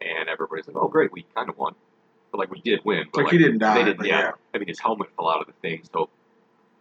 and 0.00 0.28
everybody's 0.28 0.66
like, 0.66 0.76
oh 0.76 0.88
great, 0.88 1.12
we 1.12 1.24
kind 1.34 1.48
of 1.48 1.56
won. 1.56 1.74
But 2.32 2.38
like 2.38 2.50
we 2.50 2.60
did 2.60 2.80
win. 2.84 3.04
But 3.12 3.24
Like, 3.24 3.32
he 3.32 3.38
didn't 3.38 3.58
die, 3.58 3.78
They 3.78 3.84
didn't, 3.84 4.04
yeah. 4.06 4.20
yeah. 4.20 4.30
I 4.54 4.58
mean 4.58 4.68
his 4.68 4.78
helmet 4.80 5.08
fell 5.16 5.28
out 5.30 5.40
of 5.40 5.46
the 5.46 5.52
thing, 5.62 5.82
so 5.92 6.10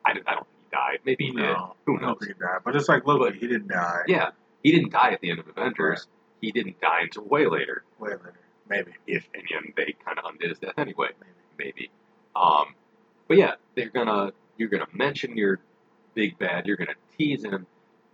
I, 0.06 0.14
didn't, 0.14 0.28
I 0.28 0.34
don't 0.36 0.46
think 0.48 0.58
he 0.72 0.76
died. 0.76 1.00
Maybe 1.06 1.26
he 1.26 1.32
did. 1.32 1.42
No, 1.44 1.76
Who 1.86 1.98
I 1.98 2.00
don't 2.00 2.08
knows? 2.10 2.18
think 2.20 2.36
he 2.38 2.40
died. 2.44 2.60
But 2.66 2.76
it's 2.76 2.90
like 2.90 3.06
Loki, 3.06 3.24
But- 3.26 3.36
he 3.36 3.48
didn't 3.48 3.68
die. 3.68 4.02
Yeah, 4.08 4.30
he 4.64 4.72
didn't 4.72 4.92
die 4.92 5.12
at 5.12 5.22
the 5.22 5.30
end 5.30 5.40
of 5.40 5.48
Avengers. 5.48 6.08
He 6.42 6.52
didn't 6.52 6.80
die 6.82 7.02
until 7.04 7.24
way 7.26 7.48
later. 7.48 7.84
Way 8.00 8.12
later. 8.12 8.34
Maybe. 8.70 8.92
If 9.08 9.28
and 9.34 9.44
then 9.52 9.74
they 9.78 9.96
kind 10.06 10.20
of 10.20 10.26
undid 10.26 10.50
his 10.50 10.60
death 10.60 10.74
anyway, 10.78 11.10
Maybe. 11.58 11.74
maybe. 11.78 11.92
Um, 12.36 12.76
but 13.28 13.38
yeah, 13.38 13.54
they're 13.76 13.90
gonna 13.90 14.32
you're 14.58 14.70
gonna 14.70 14.88
mention 14.94 15.38
your 15.38 15.60
big 16.14 16.38
bad. 16.38 16.66
You're 16.68 16.78
gonna 16.78 16.96
tease 17.18 17.44
him, 17.44 17.66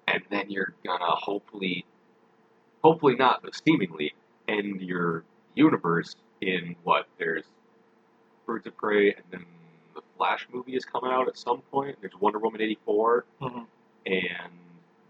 and 0.07 0.23
then 0.29 0.49
you're 0.49 0.73
gonna 0.85 1.05
hopefully, 1.09 1.85
hopefully 2.83 3.15
not, 3.15 3.41
but 3.43 3.55
seemingly 3.65 4.13
end 4.47 4.81
your 4.81 5.23
universe 5.55 6.15
in 6.41 6.75
what 6.83 7.07
there's 7.17 7.45
Birds 8.45 8.67
of 8.67 8.75
Prey, 8.77 9.13
and 9.13 9.23
then 9.31 9.45
the 9.95 10.01
Flash 10.17 10.47
movie 10.51 10.75
is 10.75 10.85
coming 10.85 11.11
out 11.11 11.27
at 11.27 11.37
some 11.37 11.61
point. 11.71 11.97
There's 12.01 12.13
Wonder 12.19 12.39
Woman 12.39 12.61
eighty 12.61 12.77
Mhm. 12.85 13.65
and 14.05 14.51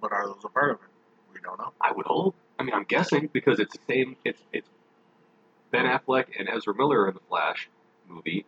But 0.02 0.12
are 0.12 0.28
those 0.28 0.44
a 0.44 0.50
part 0.50 0.72
of 0.72 0.78
it? 0.78 0.90
Don't 1.44 1.60
know. 1.60 1.74
I 1.82 1.91
would 1.91 2.06
hope. 2.06 2.36
I 2.60 2.64
mean, 2.64 2.74
I'm 2.74 2.86
guessing 2.86 3.30
because 3.32 3.60
it's 3.60 3.74
the 3.74 3.84
same. 3.88 4.16
It's 4.24 4.41
it's 4.52 4.70
Ben 5.72 5.86
Affleck 5.86 6.26
and 6.39 6.48
Ezra 6.48 6.74
Miller 6.76 7.08
in 7.08 7.14
the 7.14 7.20
Flash 7.28 7.70
movie. 8.08 8.46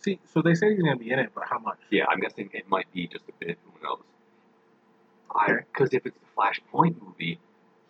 See, 0.00 0.18
so 0.32 0.42
they 0.42 0.54
say 0.54 0.70
he's 0.70 0.82
going 0.82 0.96
to 0.96 1.02
be 1.02 1.10
in 1.10 1.18
it, 1.18 1.30
but 1.34 1.44
how 1.48 1.58
much? 1.58 1.78
Yeah, 1.90 2.04
I'm 2.08 2.20
guessing 2.20 2.50
it 2.52 2.68
might 2.68 2.92
be 2.92 3.06
just 3.06 3.24
a 3.28 3.32
bit. 3.44 3.58
Who 3.64 3.82
knows? 3.82 4.02
I 5.34 5.52
because 5.72 5.92
if 5.92 6.06
it's 6.06 6.16
the 6.18 6.26
Flashpoint 6.36 7.00
movie, 7.02 7.38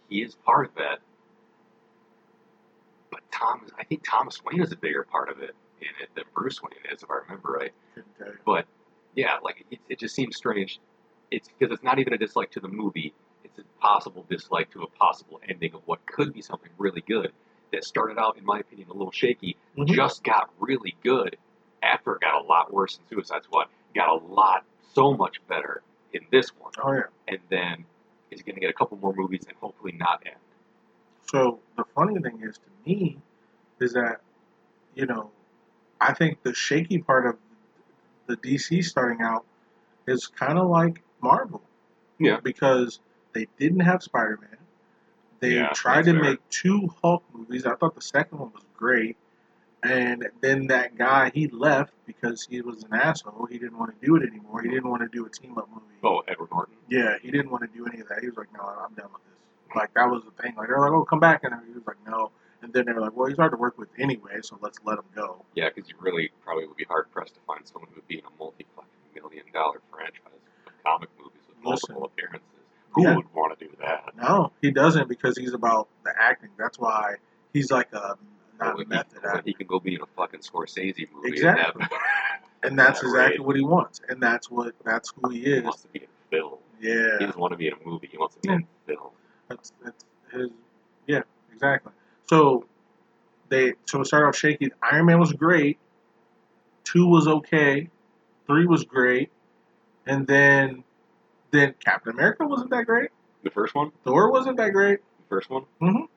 he 0.09 0.23
is 0.23 0.35
part 0.35 0.67
of 0.67 0.75
that. 0.77 1.01
But 3.11 3.21
Thomas, 3.33 3.71
I 3.79 3.85
think 3.85 4.05
Thomas 4.09 4.43
Wayne 4.45 4.63
is 4.63 4.73
a 4.73 4.77
bigger 4.77 5.05
part 5.05 5.29
of 5.31 5.41
it 5.41 5.55
in 5.81 5.89
it 6.03 6.11
than 6.15 6.25
Bruce 6.35 6.63
Wayne 6.63 6.73
is, 6.93 7.03
if 7.03 7.11
I 7.11 7.17
remember 7.25 7.53
right. 7.53 7.73
You. 7.97 8.03
But 8.45 8.67
yeah, 9.15 9.37
like 9.43 9.65
it, 9.71 9.79
it 9.89 9.99
just 9.99 10.15
seems 10.15 10.37
strange. 10.37 10.81
It's 11.31 11.49
because 11.49 11.73
it's 11.75 11.83
not 11.83 11.99
even 11.99 12.13
a 12.13 12.19
dislike 12.19 12.51
to 12.53 12.61
the 12.61 12.69
movie; 12.69 13.15
it's 13.59 13.69
a 13.69 13.81
possible 13.81 14.25
dislike 14.29 14.71
to 14.73 14.83
a 14.83 14.87
possible 14.87 15.41
ending 15.49 15.75
of 15.75 15.83
what 15.87 16.05
could 16.07 16.33
be 16.33 16.43
something 16.43 16.71
really 16.79 17.03
good 17.07 17.33
that 17.73 17.85
started 17.85 18.19
out, 18.19 18.37
in 18.39 18.45
my 18.45 18.61
opinion, 18.61 18.89
a 18.89 18.93
little 18.93 19.11
shaky, 19.13 19.57
Mhm. 19.77 19.89
just 19.89 20.23
got 20.25 20.51
really 20.59 20.97
good 21.03 21.37
after 21.83 22.15
it 22.15 22.21
got 22.21 22.35
a 22.43 22.45
lot 22.47 22.73
worse 22.73 22.99
in 22.99 23.07
Suicide 23.09 23.43
Squad. 23.45 23.69
Got 23.95 24.09
a 24.09 24.15
lot, 24.27 24.65
so 24.93 25.15
much 25.15 25.45
better 25.49 25.83
in 26.13 26.27
this 26.31 26.51
one, 26.57 26.73
Oh 26.83 26.93
yeah. 26.93 27.03
and 27.29 27.39
then 27.49 27.85
is 28.31 28.43
going 28.43 28.55
to 28.55 28.61
get 28.61 28.71
a 28.71 28.73
couple 28.75 28.97
more 28.99 29.13
movies 29.15 29.45
and 29.49 29.57
hopefully 29.59 29.93
not 29.93 30.23
end. 30.27 30.37
So 31.31 31.61
the 31.77 31.85
funny 31.95 32.21
thing 32.21 32.41
is 32.43 32.59
to 32.59 32.71
me 32.85 33.19
is 33.81 33.93
that 33.95 34.21
you 34.95 35.07
know 35.07 35.31
I 36.01 36.13
think 36.13 36.43
the 36.43 36.55
shaky 36.55 36.99
part 36.99 37.27
of 37.27 37.37
the 38.27 38.37
DC 38.37 38.83
starting 38.85 39.23
out 39.23 39.45
is 40.07 40.27
kind 40.27 40.59
of 40.59 40.69
like 40.69 41.03
Marvel. 41.21 41.63
Yeah. 42.19 42.41
Because 42.41 43.01
they 43.37 43.47
didn't 43.59 43.81
have 43.81 44.03
Spider 44.03 44.39
Man. 44.41 44.57
They 45.41 45.57
Yeah, 45.57 45.69
tried 45.75 46.07
to 46.07 46.13
fair. 46.13 46.23
make 46.23 46.49
two 46.49 46.89
Hulk 47.03 47.23
movies. 47.35 47.67
I 47.67 47.75
thought 47.75 47.95
the 47.95 48.01
second 48.01 48.39
one 48.39 48.53
was 48.55 48.65
great. 48.77 49.17
And 49.83 50.27
then 50.41 50.69
that 50.69 50.97
guy, 50.97 51.31
he 51.35 51.49
left 51.49 51.93
because 52.07 52.47
he 52.49 52.61
was 52.63 52.83
an 52.85 52.95
asshole. 52.95 53.47
He 53.51 53.59
didn't 53.59 53.79
want 53.79 53.93
to 53.99 54.07
do 54.07 54.17
it 54.17 54.23
anymore. 54.27 54.63
He 54.63 54.69
didn't 54.71 54.89
want 54.89 55.03
to 55.03 55.09
do 55.09 55.27
a 55.27 55.31
team 55.31 55.59
up 55.59 55.69
movie. 55.71 55.85
Oh, 56.03 56.23
Edward 56.27 56.49
Norton. 56.51 56.75
Yeah, 56.89 57.17
he 57.23 57.31
didn't 57.31 57.51
want 57.51 57.63
to 57.71 57.79
do 57.79 57.87
any 57.87 58.01
of 58.01 58.09
that. 58.09 58.21
He 58.21 58.27
was 58.27 58.37
like, 58.37 58.53
no, 58.55 58.61
I'm 58.63 58.95
done 58.95 59.11
with 59.13 59.23
this. 59.25 59.77
Like, 59.77 59.93
that 59.95 60.11
was 60.11 60.23
the 60.25 60.43
thing. 60.43 60.55
Like, 60.57 60.69
they're 60.69 60.81
like, 60.81 60.91
oh, 60.91 61.05
come 61.05 61.21
back. 61.21 61.45
And 61.45 61.55
he 61.67 61.73
was 61.75 61.87
like, 61.87 61.99
no. 62.07 62.31
And 62.63 62.73
then 62.73 62.87
they 62.87 62.93
were 62.93 63.03
like, 63.03 63.15
well, 63.15 63.29
he's 63.29 63.37
hard 63.37 63.53
to 63.53 63.59
work 63.59 63.77
with 63.79 63.91
anyway, 63.99 64.39
so 64.41 64.59
let's 64.63 64.79
let 64.85 64.99
him 64.99 65.05
go. 65.15 65.45
Yeah, 65.55 65.69
because 65.73 65.89
you 65.91 65.97
really 66.01 66.31
probably 66.43 66.67
would 66.67 66.77
be 66.77 66.85
hard 66.89 67.11
pressed 67.13 67.35
to 67.35 67.41
find 67.47 67.61
someone 67.69 67.91
who 67.91 67.97
would 67.97 68.09
be 68.09 68.19
in 68.19 68.25
a 68.25 68.35
multi 68.39 68.67
million 69.15 69.45
dollar 69.53 69.81
franchise 69.93 70.41
of 70.67 70.73
comic 70.83 71.11
movies 71.19 71.43
with 71.47 71.57
Listen. 71.65 71.95
multiple 71.95 72.05
appearances. 72.07 72.56
Who 72.97 73.05
Yeah. 73.05 73.17
would 73.17 73.33
want 73.35 73.59
to 73.59 73.65
do 73.67 73.71
that? 73.81 74.11
No, 74.17 74.53
he 74.63 74.71
doesn't 74.71 75.09
because 75.09 75.37
he's 75.39 75.53
about 75.55 75.89
the 76.05 76.13
acting. 76.19 76.51
That's 76.59 76.79
why 76.79 77.17
he's 77.53 77.71
like 77.71 77.93
a 77.93 78.17
not 78.59 78.77
When 78.77 78.87
he, 78.87 78.91
method 78.91 79.23
when 79.23 79.31
actor. 79.37 79.43
he 79.45 79.53
can 79.55 79.67
go 79.67 79.79
be 79.79 79.95
in 79.95 80.01
a 80.03 80.07
fucking 80.17 80.41
Scorsese 80.41 81.07
movie. 81.15 81.29
Exactly. 81.29 81.83
And 81.83 81.91
have, 81.93 82.01
And 82.63 82.79
that's 82.79 83.03
Yeah, 83.03 83.09
exactly 83.11 83.39
right. 83.39 83.47
what 83.47 83.57
he 83.57 83.63
wants. 83.63 84.01
And 84.09 84.21
that's 84.21 84.51
what 84.51 84.75
that's 84.85 85.13
who 85.23 85.29
he 85.31 85.41
is. 85.41 85.45
he 85.45 85.53
is. 85.53 85.63
wants 85.65 85.83
to 85.83 85.89
be 85.89 85.99
in 86.01 86.07
film. 86.31 86.55
Yeah. 86.81 86.91
He 86.91 86.97
Yeah. 86.97 87.27
doesn't 87.27 87.39
want 87.41 87.53
to 87.53 87.59
be 87.59 87.67
in 87.69 87.75
a 87.75 87.87
movie. 87.89 88.09
He 88.11 88.17
wants 88.19 88.35
to 88.37 88.41
be 88.41 88.49
in 88.49 88.67
film. 88.87 89.11
That's 89.49 89.73
that's 89.85 90.05
his 90.33 90.49
yeah, 91.07 91.21
exactly. 91.53 91.93
So 92.29 92.65
they 93.51 93.75
so 93.85 94.01
it 94.01 94.07
started 94.07 94.27
off 94.29 94.37
shaky. 94.37 94.73
Iron 94.91 95.05
Man 95.07 95.21
was 95.21 95.33
great. 95.35 95.79
Two 96.85 97.07
was 97.07 97.29
okay. 97.29 97.91
Three 98.47 98.67
was 98.67 98.85
great. 98.85 99.31
And 100.07 100.27
then 100.27 100.83
then 101.51 101.75
Captain 101.85 102.13
America 102.13 102.47
wasn't 102.47 102.71
that 102.71 102.87
great. 102.87 103.11
The 103.43 103.51
first 103.51 103.75
one. 103.75 103.93
Thor 104.05 104.31
wasn't 104.31 104.57
that 104.59 104.73
great. 104.73 105.01
The 105.19 105.25
first 105.29 105.51
one. 105.51 105.65
Mhm. 105.81 106.09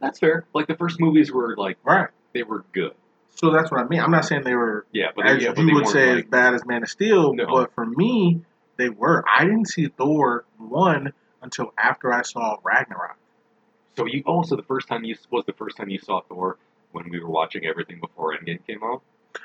That's 0.00 0.18
fair. 0.18 0.44
Like 0.54 0.66
the 0.66 0.76
first 0.76 1.00
movies 1.00 1.32
were 1.32 1.56
like 1.56 1.78
Right. 1.84 2.08
they 2.32 2.42
were 2.42 2.64
good. 2.72 2.92
So 3.36 3.50
that's 3.50 3.70
what 3.70 3.80
I 3.80 3.84
mean. 3.84 4.00
I'm 4.00 4.10
not 4.10 4.24
saying 4.24 4.42
they 4.44 4.54
were 4.54 4.86
Yeah, 4.92 5.08
but 5.16 5.26
as 5.26 5.42
yeah, 5.42 5.50
but 5.54 5.60
you 5.62 5.66
they 5.68 5.72
would 5.72 5.88
say 5.88 6.14
like, 6.14 6.24
as 6.24 6.30
bad 6.30 6.54
as 6.54 6.64
Man 6.66 6.82
of 6.82 6.88
Steel, 6.88 7.34
No. 7.34 7.46
but 7.46 7.72
for 7.74 7.84
me, 7.86 8.42
they 8.76 8.88
were. 8.90 9.24
I 9.28 9.44
didn't 9.44 9.66
see 9.68 9.88
Thor 9.88 10.44
one 10.58 11.12
until 11.42 11.72
after 11.78 12.12
I 12.12 12.22
saw 12.22 12.56
Ragnarok. 12.62 13.16
So 13.96 14.06
you 14.06 14.22
also 14.26 14.56
the 14.56 14.62
first 14.62 14.88
time 14.88 15.04
you 15.04 15.16
was 15.30 15.44
the 15.46 15.52
first 15.52 15.76
time 15.76 15.88
you 15.88 15.98
saw 15.98 16.20
Thor 16.22 16.58
when 16.92 17.08
we 17.10 17.20
were 17.20 17.30
watching 17.30 17.64
everything 17.64 18.00
before 18.00 18.36
Endgame 18.36 18.64
came 18.66 18.82
out. 18.84 19.02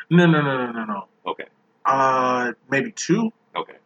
No, 0.09 0.25
no, 0.25 0.41
no, 0.41 0.65
no, 0.65 0.71
no, 0.71 0.85
no. 0.85 1.07
Okay. 1.25 1.45
Uh, 1.85 2.51
maybe 2.69 2.91
two. 2.91 3.31
Okay. 3.55 3.77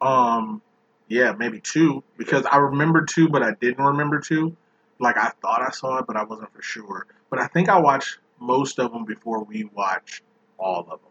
Um, 0.00 0.62
yeah, 1.10 1.32
maybe 1.32 1.60
two 1.60 2.02
because 2.16 2.46
I 2.46 2.56
remember 2.58 3.04
two, 3.04 3.28
but 3.28 3.42
I 3.42 3.52
didn't 3.60 3.84
remember 3.84 4.20
two. 4.20 4.56
Like 5.00 5.16
I 5.16 5.30
thought 5.42 5.60
I 5.60 5.70
saw 5.70 5.98
it, 5.98 6.06
but 6.06 6.16
I 6.16 6.22
wasn't 6.22 6.52
for 6.54 6.62
sure. 6.62 7.06
But 7.28 7.40
I 7.40 7.48
think 7.48 7.68
I 7.68 7.78
watched 7.78 8.18
most 8.38 8.78
of 8.78 8.92
them 8.92 9.04
before 9.04 9.42
we 9.42 9.64
watched 9.74 10.22
all 10.56 10.80
of 10.80 11.00
them. 11.00 11.10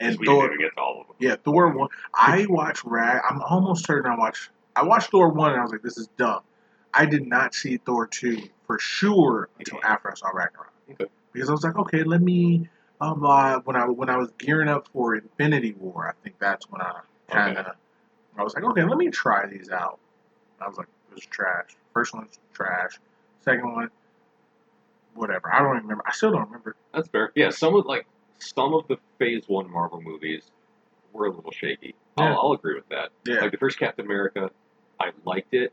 And 0.00 0.18
we 0.18 0.26
Thor, 0.26 0.56
get 0.58 0.76
all 0.76 1.00
of 1.00 1.06
them. 1.06 1.16
yeah, 1.18 1.36
Thor 1.42 1.68
one. 1.68 1.88
I 2.14 2.46
watched 2.48 2.84
Rag. 2.84 3.22
I'm 3.28 3.40
almost 3.42 3.86
certain 3.86 4.10
I 4.10 4.16
watched. 4.16 4.50
I 4.76 4.84
watched 4.84 5.10
Thor 5.10 5.28
one, 5.30 5.52
and 5.52 5.60
I 5.60 5.62
was 5.62 5.72
like, 5.72 5.82
"This 5.82 5.96
is 5.96 6.08
dumb." 6.18 6.42
I 6.92 7.06
did 7.06 7.26
not 7.26 7.54
see 7.54 7.78
Thor 7.78 8.06
two 8.06 8.42
for 8.66 8.78
sure 8.78 9.48
until 9.58 9.78
after 9.82 10.10
I 10.10 10.14
saw 10.14 10.28
Ragnarok. 10.28 10.72
Okay. 10.90 11.06
Because 11.32 11.48
I 11.48 11.52
was 11.52 11.64
like, 11.64 11.76
okay, 11.78 12.02
let 12.04 12.20
me. 12.20 12.68
Um, 13.00 13.24
uh, 13.24 13.60
when 13.60 13.76
I 13.76 13.86
when 13.86 14.10
I 14.10 14.16
was 14.16 14.30
gearing 14.38 14.68
up 14.68 14.88
for 14.92 15.16
Infinity 15.16 15.72
War, 15.78 16.06
I 16.08 16.12
think 16.22 16.38
that's 16.38 16.70
when 16.70 16.82
I 16.82 17.00
kind 17.28 17.56
of. 17.56 17.76
I 18.38 18.42
was 18.42 18.54
like, 18.54 18.64
okay, 18.64 18.82
let 18.84 18.96
me 18.98 19.10
try 19.10 19.46
these 19.46 19.68
out. 19.70 19.98
I 20.60 20.66
was 20.68 20.76
like, 20.78 20.88
it 21.10 21.14
was 21.14 21.26
trash. 21.26 21.70
First 21.92 22.14
one's 22.14 22.38
trash. 22.54 22.92
Second 23.42 23.72
one, 23.72 23.90
whatever. 25.14 25.52
I 25.52 25.58
don't 25.58 25.72
even 25.76 25.82
remember. 25.82 26.04
I 26.06 26.12
still 26.12 26.30
don't 26.32 26.46
remember. 26.46 26.76
That's 26.94 27.08
fair. 27.08 27.32
Yeah, 27.34 27.50
some 27.50 27.74
of 27.74 27.84
like 27.86 28.06
some 28.38 28.74
of 28.74 28.86
the 28.88 28.96
Phase 29.18 29.44
One 29.48 29.70
Marvel 29.70 30.00
movies 30.00 30.50
were 31.12 31.26
a 31.26 31.30
little 31.30 31.50
shaky. 31.52 31.94
Yeah. 32.18 32.24
I'll, 32.24 32.38
I'll 32.48 32.52
agree 32.52 32.74
with 32.74 32.88
that. 32.90 33.10
Yeah. 33.26 33.40
Like 33.40 33.52
the 33.52 33.58
first 33.58 33.78
Captain 33.78 34.04
America, 34.04 34.50
I 35.00 35.10
liked 35.24 35.52
it. 35.54 35.72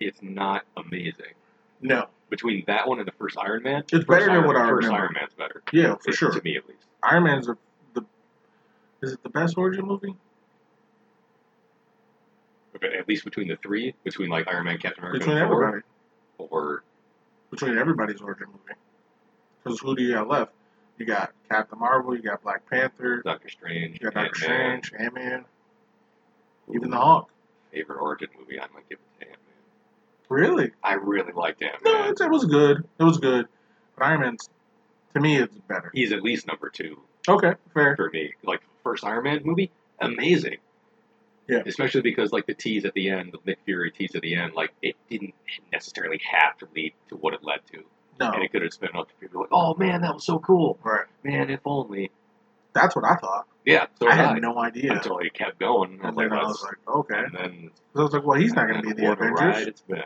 It's 0.00 0.20
not 0.22 0.64
amazing. 0.76 1.34
No. 1.80 2.06
Between 2.30 2.62
that 2.66 2.86
one 2.86 2.98
and 2.98 3.08
the 3.08 3.12
first 3.12 3.36
Iron 3.38 3.62
Man, 3.62 3.80
It's 3.80 3.90
first 3.92 4.06
better 4.06 4.26
than 4.26 4.34
Iron, 4.36 4.46
what 4.46 4.56
I 4.56 4.68
first 4.68 4.86
remember. 4.86 5.04
Iron 5.06 5.12
Man's 5.14 5.34
better. 5.34 5.62
Yeah, 5.72 5.94
for 5.96 6.10
It- 6.10 6.14
sure. 6.16 6.30
To 6.30 6.42
me, 6.42 6.56
at 6.56 6.68
least. 6.68 6.84
Iron 7.02 7.24
Man's 7.24 7.48
a, 7.48 7.56
the. 7.94 8.04
Is 9.02 9.12
it 9.12 9.22
the 9.22 9.28
best 9.30 9.56
origin 9.56 9.86
movie? 9.86 10.14
At 12.82 13.08
least 13.08 13.24
between 13.24 13.48
the 13.48 13.56
three, 13.56 13.94
between 14.04 14.28
like 14.28 14.48
Iron 14.48 14.64
Man, 14.64 14.78
Captain 14.78 15.02
America, 15.04 15.18
Between 15.20 15.38
and 15.38 15.48
Thor, 15.48 15.64
everybody. 15.66 15.84
or 16.38 16.82
between 17.50 17.78
everybody's 17.78 18.20
origin 18.20 18.46
movie. 18.48 18.78
Because 19.64 19.80
who 19.80 19.96
do 19.96 20.02
you 20.02 20.14
got 20.14 20.28
left? 20.28 20.52
You 20.98 21.06
got 21.06 21.32
Captain 21.48 21.78
Marvel, 21.78 22.14
you 22.16 22.22
got 22.22 22.42
Black 22.42 22.68
Panther, 22.68 23.22
Doctor 23.24 23.48
Strange, 23.48 23.94
you 24.00 24.10
got 24.10 24.14
Doctor 24.14 24.50
Ant-Man. 24.50 24.82
Strange, 24.82 25.02
Ant 25.04 25.14
Man, 25.14 25.44
even 26.74 26.90
the 26.90 26.96
Hawk. 26.96 27.30
Favorite 27.72 28.00
origin 28.00 28.28
movie, 28.38 28.58
I'm 28.60 28.68
gonna 28.72 28.82
give 28.88 28.98
it 28.98 29.20
to 29.24 29.28
Ant 29.30 29.38
Man. 29.46 30.38
Really? 30.40 30.70
I 30.82 30.94
really 30.94 31.32
liked 31.32 31.62
Ant 31.62 31.84
No, 31.84 31.92
Man. 32.00 32.10
it, 32.12 32.20
it 32.20 32.30
was 32.30 32.44
good. 32.46 32.84
It 32.98 33.04
was 33.04 33.18
good. 33.18 33.46
But 33.96 34.06
Iron 34.06 34.20
Man's, 34.22 34.48
to 35.14 35.20
me, 35.20 35.36
it's 35.36 35.54
better. 35.68 35.90
He's 35.94 36.12
at 36.12 36.22
least 36.22 36.46
number 36.46 36.70
two 36.70 36.98
Okay, 37.28 37.52
fair. 37.74 37.94
for 37.96 38.10
me. 38.10 38.32
Like 38.42 38.62
first 38.82 39.04
Iron 39.04 39.24
Man 39.24 39.42
movie, 39.44 39.70
amazing. 40.00 40.56
Yeah. 41.48 41.62
Especially 41.66 42.02
because 42.02 42.30
like 42.32 42.46
the 42.46 42.54
tease 42.54 42.84
at 42.84 42.92
the 42.94 43.08
end, 43.10 43.32
the 43.32 43.38
Nick 43.46 43.58
Fury 43.64 43.90
tease 43.90 44.14
at 44.14 44.22
the 44.22 44.34
end, 44.34 44.52
like 44.54 44.72
it 44.82 44.96
didn't 45.10 45.34
necessarily 45.72 46.20
have 46.30 46.58
to 46.58 46.68
lead 46.74 46.92
to 47.08 47.16
what 47.16 47.32
it 47.34 47.40
led 47.42 47.60
to, 47.72 47.82
No, 48.20 48.30
and 48.32 48.42
it 48.44 48.52
could 48.52 48.62
have 48.62 48.72
spun 48.72 48.90
up 48.94 49.08
to 49.08 49.14
people 49.14 49.40
like, 49.40 49.48
"Oh 49.52 49.74
man, 49.76 50.02
that 50.02 50.12
was 50.14 50.24
so 50.26 50.38
cool, 50.38 50.78
right. 50.84 51.06
man! 51.24 51.48
If 51.50 51.60
only." 51.64 52.10
That's 52.74 52.94
what 52.94 53.04
I 53.06 53.16
thought. 53.16 53.46
Yeah, 53.64 53.86
so 53.98 54.08
I 54.08 54.14
had 54.14 54.40
no 54.42 54.58
idea. 54.58 54.92
until 54.92 55.18
it 55.18 55.32
kept 55.34 55.58
going. 55.58 56.00
I 56.02 56.08
And 56.08 56.16
was 56.16 56.28
then 56.28 56.38
I 56.38 56.42
was 56.44 56.62
like, 56.62 56.76
okay. 56.86 57.14
and 57.18 57.34
then 57.34 57.70
'Cause 57.92 58.00
I 58.00 58.02
was 58.02 58.12
like, 58.12 58.24
well, 58.24 58.38
he's 58.38 58.52
not 58.54 58.68
going 58.68 58.82
to 58.82 58.82
be 58.82 58.90
in 58.90 58.96
the 58.96 59.08
what 59.08 59.18
a 59.18 59.22
Avengers. 59.22 59.40
ride 59.40 59.68
it's 59.68 59.80
been, 59.80 60.02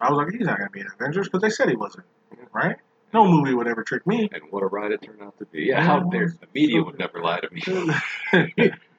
I 0.00 0.10
was 0.10 0.18
like, 0.18 0.34
he's 0.36 0.46
not 0.46 0.58
going 0.58 0.68
to 0.68 0.72
be 0.72 0.80
in 0.80 0.86
Avengers 0.92 1.28
because 1.28 1.40
they 1.40 1.50
said 1.50 1.68
he 1.70 1.76
wasn't, 1.76 2.04
right? 2.52 2.76
No 3.14 3.26
movie 3.26 3.54
would 3.54 3.68
ever 3.68 3.84
trick 3.84 4.06
me. 4.06 4.28
and 4.32 4.42
what 4.50 4.62
a 4.62 4.66
ride 4.66 4.90
it 4.92 5.02
turned 5.02 5.22
out 5.22 5.38
to 5.38 5.46
be. 5.46 5.62
Yeah, 5.68 5.82
how 5.82 6.00
dare 6.00 6.28
the 6.40 6.46
media 6.54 6.82
would 6.82 6.98
never 6.98 7.20
lie 7.22 7.40
to 7.40 7.48
me. 7.52 7.62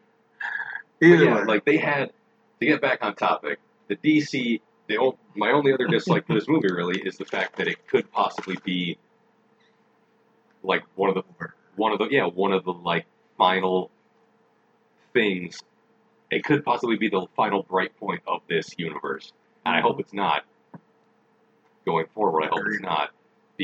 Either 1.02 1.24
yeah, 1.24 1.36
way. 1.38 1.44
like 1.46 1.66
they 1.66 1.78
had 1.78 2.12
to 2.60 2.66
get 2.66 2.82
back 2.82 3.00
on 3.02 3.16
topic. 3.16 3.60
The 3.88 3.96
DC, 3.96 4.62
the 4.88 4.98
o- 5.00 5.18
my 5.36 5.52
only 5.52 5.74
other 5.74 5.88
dislike 5.90 6.28
for 6.28 6.34
this 6.34 6.48
movie 6.48 6.72
really 6.72 7.00
is 7.02 7.18
the 7.18 7.26
fact 7.26 7.58
that 7.58 7.68
it 7.68 7.88
could 7.88 8.12
possibly 8.12 8.58
be 8.64 8.98
like 10.64 10.84
one 10.96 11.10
of 11.10 11.16
the 11.16 11.24
one 11.76 11.92
of 11.92 11.98
the 12.00 12.08
yeah 12.10 12.26
one 12.26 12.54
of 12.54 12.64
the 12.64 12.74
like 12.74 13.06
final 13.38 13.90
things. 15.14 15.60
It 16.30 16.44
could 16.46 16.64
possibly 16.64 16.96
be 16.96 17.10
the 17.10 17.26
final 17.36 17.64
bright 17.64 17.98
point 17.98 18.22
of 18.26 18.42
this 18.48 18.70
universe, 18.78 19.34
and 19.66 19.76
I 19.76 19.82
hope 19.82 20.00
it's 20.00 20.14
not. 20.14 20.44
Going 21.84 22.06
forward, 22.14 22.44
I 22.44 22.48
hope 22.48 22.62
it's 22.68 22.82
not 22.82 23.10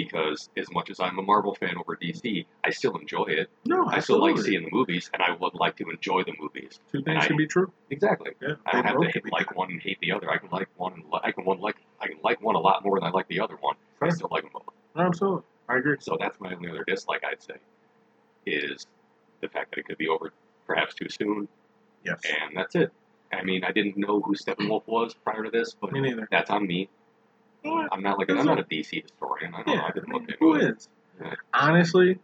because 0.04 0.50
as 0.58 0.70
much 0.72 0.90
as 0.92 1.00
I'm 1.00 1.18
a 1.18 1.22
Marvel 1.24 1.56
fan 1.56 1.76
over 1.78 1.96
DC, 1.96 2.46
I 2.64 2.70
still 2.70 2.96
enjoy 2.98 3.26
it. 3.26 3.50
no, 3.66 3.88
I 3.88 4.00
still 4.00 4.20
like 4.22 4.38
seeing 4.38 4.64
the 4.64 4.70
movies, 4.72 5.10
and 5.14 5.22
I 5.24 5.32
would 5.40 5.56
like 5.56 5.76
to 5.78 5.90
enjoy 5.90 6.24
the 6.24 6.34
movies. 6.40 6.80
Two 6.92 7.02
things 7.02 7.24
I- 7.24 7.28
can 7.28 7.38
be 7.38 7.48
true. 7.48 7.72
Exactly. 7.90 8.32
Yeah, 8.42 8.56
I 8.66 8.74
don't 8.74 8.86
have 8.86 9.00
to 9.02 9.08
hate, 9.08 9.32
like 9.32 9.48
true. 9.48 9.58
one 9.58 9.72
and 9.72 9.82
hate 9.82 10.00
the 10.02 10.12
other. 10.12 10.30
I 10.30 10.38
can 10.38 10.50
like 10.52 10.70
one 10.78 10.94
and 10.94 11.04
li- 11.12 11.20
I 11.24 11.32
can 11.32 11.46
one 11.46 11.60
like 11.60 11.78
I 12.00 12.08
can 12.08 12.18
like 12.24 12.42
one 12.42 12.56
a 12.56 12.60
lot 12.60 12.84
more 12.84 13.00
than 13.00 13.08
I 13.08 13.12
like 13.12 13.28
the 13.28 13.40
other 13.40 13.56
one. 13.60 13.76
I 14.02 14.06
Fair. 14.06 14.12
still 14.12 14.30
like 14.32 14.44
them 14.44 14.52
both. 14.54 14.64
Absolutely, 14.96 15.44
I 15.68 15.78
agree. 15.78 15.98
So 16.00 16.16
that's 16.20 16.40
my 16.40 16.54
only 16.54 16.70
other 16.70 16.84
dislike 16.88 17.24
I'd 17.24 17.42
say 17.42 17.56
is 18.46 18.86
the 19.42 19.50
fact 19.50 19.72
that 19.72 19.80
it 19.80 19.86
could 19.88 19.98
be 19.98 20.08
over 20.08 20.32
perhaps 20.66 20.94
too 20.96 21.08
soon, 21.10 21.48
Yes, 22.04 22.22
and 22.26 22.56
that's 22.56 22.76
it. 22.76 22.92
I 23.34 23.44
mean, 23.44 23.64
I 23.64 23.72
didn't 23.72 23.98
know 23.98 24.22
who 24.22 24.36
Steppenwolf 24.36 24.84
was 24.88 25.14
prior 25.14 25.44
to 25.44 25.50
this, 25.50 25.74
but 25.80 25.90
that's 26.32 26.50
on 26.50 26.66
me. 26.68 26.90
Yeah, 27.64 27.88
I'm 27.92 28.02
not 28.02 28.18
like 28.20 28.30
a, 28.30 28.38
I'm 28.38 28.46
not 28.46 28.60
a 28.60 28.64
DC 28.64 29.02
historian. 29.04 29.54
I 29.54 29.64
don't 29.64 29.76
know. 29.76 29.82
I 29.84 29.88
I 29.88 29.92
didn't 29.92 30.10
look 30.10 30.24
who 30.40 30.56
it. 30.56 30.78
is? 30.78 30.90
Yeah. 31.22 31.34
Honestly, 31.54 32.20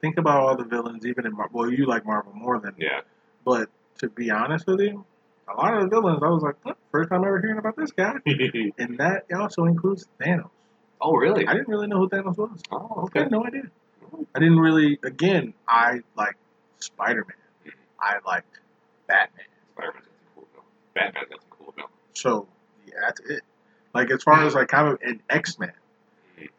think 0.00 0.18
about 0.18 0.40
all 0.40 0.56
the 0.56 0.64
villains. 0.64 1.06
Even 1.06 1.26
in 1.26 1.32
Mar- 1.34 1.48
well, 1.52 1.70
you 1.70 1.86
like 1.86 2.04
Marvel 2.06 2.32
more 2.34 2.58
than 2.60 2.74
me, 2.76 2.84
Yeah, 2.86 3.00
but 3.44 3.68
to 3.98 4.08
be 4.08 4.30
honest 4.30 4.66
with 4.66 4.80
you, 4.80 5.04
a 5.48 5.54
lot 5.54 5.74
of 5.74 5.82
the 5.82 5.88
villains, 5.88 6.22
I 6.22 6.28
was 6.28 6.42
like, 6.42 6.56
huh, 6.64 6.74
first 6.92 7.08
time 7.10 7.24
ever 7.24 7.40
hearing 7.40 7.58
about 7.58 7.76
this 7.76 7.92
guy. 7.92 8.14
And 8.78 8.98
that 8.98 9.24
also 9.34 9.64
includes 9.64 10.06
Thanos. 10.20 10.50
oh, 11.00 11.14
really? 11.16 11.46
I 11.46 11.52
didn't 11.54 11.68
really 11.68 11.86
know 11.86 11.98
who 11.98 12.08
Thanos 12.08 12.36
was. 12.36 12.60
Oh, 12.70 12.76
I 12.96 13.00
okay. 13.04 13.20
had 13.20 13.30
no 13.30 13.44
idea. 13.44 13.62
I 14.34 14.38
didn't 14.38 14.58
really, 14.58 14.98
again, 15.02 15.54
I 15.66 16.00
liked 16.16 16.38
Spider 16.78 17.24
Man. 17.26 17.72
I 18.00 18.16
liked 18.26 18.60
Batman. 19.06 19.46
Spider-Man's 19.74 20.06
got 20.06 20.12
some 20.14 20.34
cool. 20.34 20.64
Batman's 20.94 21.28
got 21.30 21.40
some 21.40 21.50
cool 21.50 21.72
villains. 21.74 21.92
So, 22.14 22.46
yeah, 22.86 22.94
that's 23.02 23.20
it. 23.20 23.42
Like, 23.96 24.10
as 24.10 24.22
far 24.22 24.44
as 24.46 24.54
like 24.54 24.68
kind 24.68 24.88
of 24.88 24.98
an 25.02 25.22
X 25.30 25.58
Men, 25.58 25.72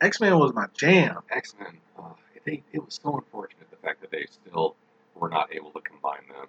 X 0.02 0.20
Men 0.20 0.38
was 0.38 0.54
my 0.54 0.68
jam. 0.76 1.20
X 1.32 1.56
Men. 1.60 1.78
Uh, 1.98 2.10
it 2.46 2.64
was 2.74 3.00
so 3.04 3.16
unfortunate 3.16 3.70
the 3.70 3.78
fact 3.78 4.02
that 4.02 4.12
they 4.12 4.26
still 4.30 4.76
were 5.16 5.30
not 5.30 5.54
able 5.54 5.72
to 5.72 5.82
combine 5.82 6.22
them. 6.30 6.48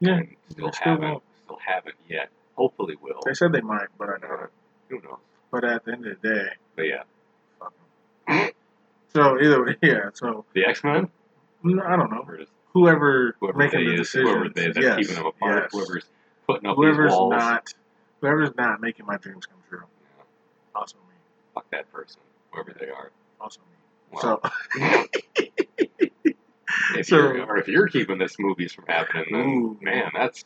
Yeah, 0.00 0.14
and 0.18 0.36
still 0.50 0.66
they 0.66 0.72
still 0.72 0.92
haven't. 0.92 1.08
won't. 1.10 1.22
Still 1.44 1.58
haven't 1.64 1.94
yet. 2.08 2.28
Hopefully, 2.56 2.96
will. 3.00 3.20
They 3.24 3.34
said 3.34 3.52
they 3.52 3.60
might, 3.60 3.88
but 3.98 4.08
I 4.08 4.18
doubt 4.18 4.44
it. 4.44 4.50
Who 4.88 5.00
knows? 5.02 5.18
But 5.50 5.64
at 5.64 5.84
the 5.84 5.92
end 5.92 6.06
of 6.06 6.20
the 6.20 6.28
day, 6.28 6.48
But 6.76 6.82
yeah. 6.82 7.02
So 9.14 9.40
either 9.40 9.64
way, 9.64 9.76
yeah. 9.82 10.10
So 10.14 10.44
the 10.54 10.64
X 10.64 10.82
Men. 10.82 11.08
mm, 11.64 11.80
I 11.86 11.96
don't 11.96 12.10
know. 12.10 12.26
Whoever, 12.72 13.36
whoever 13.38 13.58
making 13.58 13.84
the 13.84 13.92
is, 13.94 14.00
decisions, 14.00 14.30
whoever 14.30 14.48
they 14.48 14.66
that's 14.66 14.78
yes, 14.78 14.96
keeping 14.98 15.14
them 15.14 15.26
apart, 15.26 15.62
yes. 15.62 15.70
whoever's 15.72 16.04
putting 16.46 16.68
up 16.68 16.76
whoever's 16.76 17.12
these 17.12 17.18
walls. 17.18 17.30
not, 17.32 17.74
whoever's 18.24 18.54
not 18.56 18.80
making 18.80 19.04
my 19.04 19.18
dreams 19.18 19.44
come 19.44 19.58
true. 19.68 19.82
Yeah, 19.82 20.24
Also 20.80 20.96
me. 20.96 21.14
fuck 21.54 21.70
that 21.72 21.92
person, 21.92 22.20
whoever 22.50 22.74
they 22.78 22.86
are. 22.88 23.10
Also 23.40 23.60
me. 23.60 23.76
Well, 24.12 24.22
so 24.22 24.40
if 26.94 27.06
so- 27.06 27.16
you're 27.16 27.44
or 27.44 27.58
if 27.58 27.68
you're 27.68 27.88
keeping 27.88 28.16
this 28.18 28.38
movies 28.38 28.72
from 28.72 28.86
happening, 28.86 29.24
then 29.30 29.40
Ooh. 29.40 29.78
man, 29.82 30.10
that's 30.14 30.44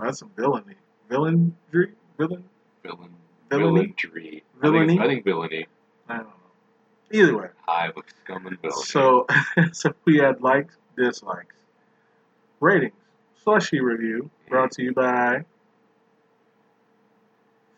that's 0.00 0.18
some 0.18 0.30
villainy. 0.36 0.74
Villain, 1.08 1.54
villain. 1.70 1.94
villain, 2.18 2.44
Villainy? 3.50 3.94
villainry. 4.02 4.26
I 4.26 4.30
think, 4.30 4.44
Villainy? 4.62 4.98
I 4.98 5.06
think 5.06 5.24
villainy. 5.24 5.66
I 6.08 6.16
don't 6.16 6.26
know. 6.26 6.32
Either 7.12 7.36
way. 7.36 7.48
Hive 7.68 7.96
of 7.96 8.04
scum 8.24 8.46
and 8.46 8.58
villainy. 8.60 8.82
So, 8.84 9.26
so 9.72 9.94
we 10.06 10.16
had 10.16 10.40
likes, 10.40 10.74
dislikes, 10.96 11.54
ratings. 12.60 12.94
Slushy 13.44 13.80
review 13.80 14.30
brought 14.48 14.70
to 14.72 14.82
you 14.82 14.92
by 14.94 15.44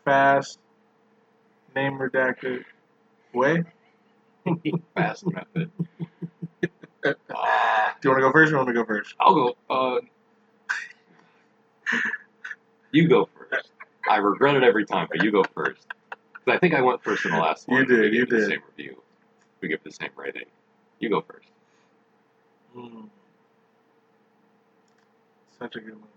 Fast 0.05 0.59
Name 1.75 1.99
Redacted 1.99 2.65
Way. 3.33 3.65
Fast 4.95 5.25
method. 5.27 5.71
Do 7.03 7.11
you 8.05 8.11
want 8.11 8.19
to 8.19 8.21
go 8.21 8.33
first 8.33 8.53
or 8.53 8.57
want 8.57 8.69
me 8.69 8.75
to 8.75 8.81
go 8.81 8.87
first? 8.87 9.15
I'll 9.21 9.35
go. 9.35 9.57
Uh, 9.71 10.01
you 12.93 13.09
go 13.09 13.29
first. 13.51 13.71
I 14.09 14.17
regret 14.17 14.57
it 14.57 14.63
every 14.63 14.85
time, 14.85 15.09
but 15.11 15.23
you 15.23 15.31
go 15.31 15.43
first. 15.55 15.87
'Cause 16.45 16.55
I 16.57 16.59
think 16.59 16.75
I 16.75 16.83
went 16.83 17.03
first 17.03 17.25
in 17.25 17.31
the 17.33 17.39
last 17.39 17.67
one. 17.69 17.81
You 17.81 17.87
one. 17.87 18.03
did, 18.03 18.11
We 18.13 18.17
you 18.19 18.23
it 18.25 18.31
the 18.31 18.37
did. 18.37 18.49
Same 18.49 18.63
review. 18.77 19.03
We 19.61 19.69
give 19.69 19.83
the 19.83 19.91
same 19.91 20.11
rating. 20.17 20.45
You 20.99 21.09
go 21.09 21.23
first. 21.23 21.49
Mm. 22.77 23.09
Such 25.59 25.77
a 25.77 25.81
good 25.81 25.95
movie. 25.95 26.14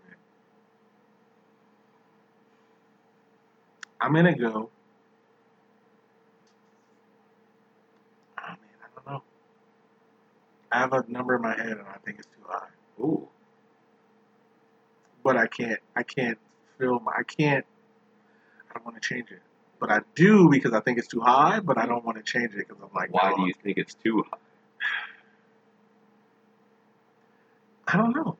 I'm 3.99 4.13
gonna 4.13 4.35
go. 4.35 4.69
Oh 8.39 8.43
man, 8.47 8.57
I 8.83 8.87
don't 8.95 9.07
know. 9.07 9.23
I 10.71 10.79
have 10.79 10.93
a 10.93 11.03
number 11.07 11.35
in 11.35 11.41
my 11.41 11.55
head 11.55 11.71
and 11.71 11.87
I 11.87 11.97
think 12.05 12.19
it's 12.19 12.27
too 12.27 12.43
high. 12.47 12.67
Ooh. 12.99 13.27
But 15.23 15.37
I 15.37 15.47
can't. 15.47 15.79
I 15.95 16.03
can't 16.03 16.37
feel. 16.77 16.99
My, 16.99 17.11
I 17.17 17.23
can't. 17.23 17.65
I 18.69 18.73
don't 18.75 18.85
want 18.85 19.01
to 19.01 19.07
change 19.07 19.31
it. 19.31 19.41
But 19.79 19.91
I 19.91 19.99
do 20.15 20.49
because 20.49 20.73
I 20.73 20.79
think 20.79 20.97
it's 20.97 21.07
too 21.07 21.21
high. 21.21 21.59
But 21.59 21.77
I 21.77 21.85
don't 21.85 22.05
want 22.05 22.17
to 22.17 22.23
change 22.23 22.53
it 22.53 22.67
because 22.67 22.77
I'm 22.81 22.89
like, 22.95 23.13
Why 23.13 23.31
no, 23.31 23.37
do 23.37 23.47
you 23.47 23.53
think 23.63 23.77
it's 23.77 23.93
too 23.95 24.23
high? 24.29 24.37
I 27.87 27.97
don't 27.97 28.15
know. 28.15 28.37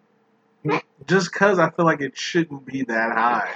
Just 1.05 1.31
because 1.31 1.59
I 1.59 1.69
feel 1.69 1.85
like 1.85 2.01
it 2.01 2.17
shouldn't 2.17 2.65
be 2.65 2.83
that 2.83 3.15
high. 3.15 3.49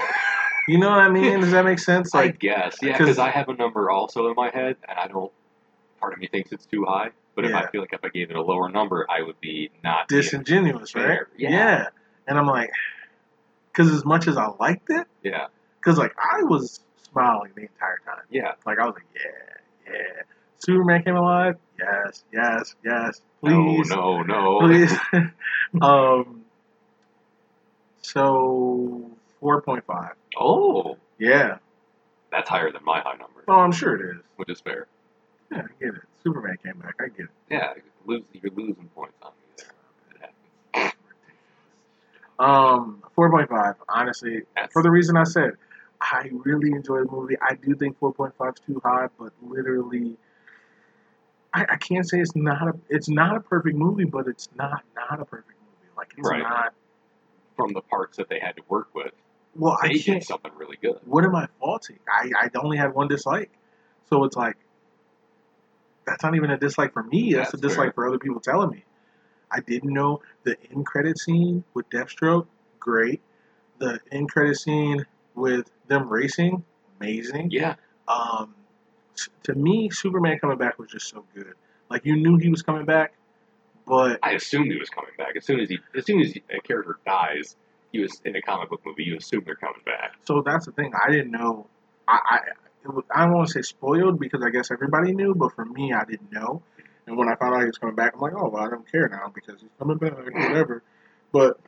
You 0.71 0.77
know 0.77 0.89
what 0.89 0.99
I 0.99 1.09
mean? 1.09 1.41
Does 1.41 1.51
that 1.51 1.65
make 1.65 1.79
sense? 1.91 2.15
I 2.15 2.29
guess, 2.29 2.77
yeah, 2.81 2.91
'cause- 2.97 3.07
because 3.07 3.19
I 3.19 3.29
have 3.29 3.49
a 3.49 3.53
number 3.53 3.89
also 3.91 4.29
in 4.29 4.35
my 4.35 4.49
head, 4.51 4.77
and 4.87 4.97
I 4.97 5.07
don't. 5.07 5.29
Part 5.99 6.13
of 6.13 6.19
me 6.19 6.27
thinks 6.27 6.53
it's 6.53 6.65
too 6.65 6.85
high, 6.87 7.09
but 7.35 7.43
if 7.45 7.53
I 7.53 7.67
feel 7.67 7.81
like 7.81 7.91
if 7.91 7.99
I 8.05 8.07
gave 8.07 8.29
it 8.31 8.37
a 8.37 8.41
lower 8.41 8.69
number, 8.69 9.05
I 9.09 9.21
would 9.21 9.39
be 9.41 9.69
not 9.83 10.07
disingenuous, 10.07 10.95
right? 10.95 11.05
Fair, 11.05 11.27
yeah. 11.37 11.87
And 12.25 12.39
I'm 12.39 12.47
like, 12.47 12.71
because 13.71 13.91
as 13.91 14.05
much 14.05 14.27
as 14.29 14.37
I 14.37 14.47
liked 14.59 14.89
it, 14.89 15.05
Yeah, 15.23 15.47
because 15.79 15.97
like 15.99 16.15
I 16.17 16.43
was 16.43 16.79
smiling 17.11 17.51
the 17.55 17.63
entire 17.63 17.99
time. 18.05 18.23
yeah. 18.29 18.53
Like 18.65 18.79
I 18.79 18.85
was 18.85 18.95
like, 18.95 19.05
yeah, 19.13 19.93
yeah. 19.93 20.21
Superman 20.59 21.03
came 21.03 21.17
alive. 21.17 21.57
Yes, 21.77 22.23
yes, 22.31 22.75
yes. 22.85 23.21
Please, 23.41 23.89
No, 23.89 24.21
no, 24.23 24.59
no. 24.59 24.59
please. 24.61 24.93
um. 25.81 26.45
So 28.01 29.11
four 29.39 29.61
point 29.61 29.85
five. 29.85 30.13
Oh, 30.39 30.97
Yeah. 31.17 31.57
that's 32.31 32.47
higher 32.49 32.71
than 32.71 32.83
my 32.85 33.01
high 33.01 33.17
number, 33.17 33.43
Oh, 33.47 33.55
I'm 33.59 33.71
sure 33.71 33.95
it 33.95 34.15
is. 34.15 34.21
which 34.37 34.49
is 34.49 34.61
fair. 34.61 34.87
Yeah, 35.51 35.59
I 35.63 35.83
get 35.83 35.95
it. 35.95 36.01
Superman 36.23 36.57
came 36.63 36.79
back. 36.79 36.95
I 36.99 37.07
get 37.09 37.25
it. 37.25 37.29
Yeah, 37.49 37.73
lose, 38.05 38.23
you're 38.31 38.53
losing 38.53 38.89
points 38.95 39.17
on 39.21 39.31
me 39.31 39.53
there. 39.57 39.67
It 40.15 40.31
happens. 40.73 40.93
Um, 42.39 43.03
four 43.15 43.29
point 43.29 43.49
five. 43.49 43.75
Honestly, 43.89 44.43
That's, 44.55 44.71
for 44.73 44.81
the 44.81 44.89
reason 44.89 45.17
I 45.17 45.23
said, 45.23 45.51
I 45.99 46.29
really 46.31 46.71
enjoy 46.71 46.99
the 47.03 47.11
movie. 47.11 47.35
I 47.41 47.55
do 47.55 47.75
think 47.75 47.99
four 47.99 48.13
point 48.13 48.33
five 48.37 48.53
is 48.55 48.61
too 48.65 48.81
high, 48.83 49.07
but 49.19 49.33
literally, 49.41 50.15
I, 51.53 51.65
I 51.69 51.75
can't 51.75 52.07
say 52.07 52.19
it's 52.19 52.35
not 52.35 52.67
a 52.67 52.73
it's 52.89 53.09
not 53.09 53.35
a 53.35 53.41
perfect 53.41 53.75
movie, 53.75 54.05
but 54.05 54.27
it's 54.27 54.47
not 54.55 54.83
not 54.95 55.19
a 55.19 55.25
perfect 55.25 55.59
movie. 55.59 55.91
Like 55.97 56.13
it's 56.17 56.27
Right. 56.27 56.41
not. 56.41 56.73
from 57.57 57.73
the 57.73 57.81
parts 57.81 58.17
that 58.17 58.29
they 58.29 58.39
had 58.39 58.55
to 58.55 58.63
work 58.69 58.87
with, 58.95 59.11
Well, 59.55 59.77
I 59.81 59.89
can't. 59.97 60.23
something 60.23 60.51
really 60.55 60.77
good. 60.81 60.99
What 61.05 61.25
am 61.25 61.35
I 61.35 61.47
faulting? 61.59 61.99
I 62.09 62.31
I 62.39 62.49
only 62.57 62.77
had 62.77 62.93
one 62.93 63.07
dislike, 63.07 63.51
so 64.09 64.23
it's 64.23 64.35
like 64.35 64.55
that's 66.05 66.23
not 66.23 66.35
even 66.35 66.51
a 66.51 66.57
dislike 66.57 66.93
for 66.93 67.03
me. 67.03 67.33
That's, 67.33 67.51
That's 67.51 67.63
a 67.63 67.67
dislike 67.67 67.87
fair. 67.87 67.93
for 67.93 68.07
other 68.07 68.19
people 68.19 68.39
telling 68.39 68.69
me. 68.69 68.83
I 69.51 69.59
didn't 69.59 69.93
know 69.93 70.21
the 70.43 70.55
end 70.71 70.85
credit 70.85 71.19
scene 71.19 71.63
with 71.73 71.89
Deathstroke. 71.89 72.47
Great. 72.79 73.21
The 73.79 73.99
end 74.11 74.31
credit 74.31 74.57
scene 74.57 75.05
with 75.35 75.69
them 75.87 76.07
racing. 76.09 76.63
Amazing. 76.99 77.49
Yeah, 77.51 77.75
um, 78.07 78.55
to 79.43 79.53
me, 79.55 79.89
Superman 79.89 80.39
coming 80.39 80.57
back 80.57 80.79
was 80.79 80.89
just 80.89 81.09
so 81.09 81.25
good. 81.35 81.53
Like 81.89 82.05
you 82.05 82.15
knew 82.15 82.37
he 82.37 82.49
was 82.49 82.61
coming 82.61 82.85
back, 82.85 83.13
but 83.85 84.19
I 84.23 84.31
assumed 84.31 84.71
he 84.71 84.77
was 84.77 84.89
coming 84.89 85.11
back. 85.17 85.35
As 85.35 85.45
soon 85.45 85.59
as 85.59 85.67
he, 85.69 85.79
as 85.95 86.05
soon 86.05 86.21
as 86.21 86.33
a 86.49 86.61
character 86.61 86.97
dies, 87.05 87.55
he 87.91 87.99
was 87.99 88.21
in 88.25 88.35
a 88.35 88.41
comic 88.41 88.69
book 88.69 88.81
movie. 88.85 89.03
You 89.03 89.17
assume 89.17 89.43
they're 89.45 89.55
coming 89.55 89.81
back. 89.85 90.13
so 90.25 90.41
that's 90.41 90.65
the 90.65 90.71
thing. 90.71 90.91
I 91.05 91.11
didn't 91.11 91.31
know. 91.31 91.67
I 92.07 92.19
I, 92.29 92.37
it 92.83 92.93
was, 92.93 93.03
I 93.13 93.25
don't 93.25 93.33
want 93.35 93.47
to 93.47 93.53
say 93.53 93.61
spoiled 93.61 94.19
because 94.19 94.41
I 94.43 94.49
guess 94.49 94.71
everybody 94.71 95.13
knew, 95.13 95.35
but 95.35 95.53
for 95.53 95.65
me, 95.65 95.93
I 95.93 96.03
didn't 96.05 96.31
know. 96.31 96.61
And 97.07 97.17
when 97.17 97.27
I 97.29 97.35
found 97.35 97.53
out 97.55 97.61
he 97.61 97.65
was 97.67 97.77
coming 97.77 97.95
back, 97.95 98.13
I'm 98.15 98.21
like, 98.21 98.33
oh, 98.35 98.49
well, 98.49 98.63
I 98.63 98.69
don't 98.69 98.89
care 98.91 99.07
now 99.09 99.31
because 99.33 99.61
he's 99.61 99.69
coming 99.77 99.97
back, 99.97 100.15
whatever. 100.17 100.81
But 101.31 101.59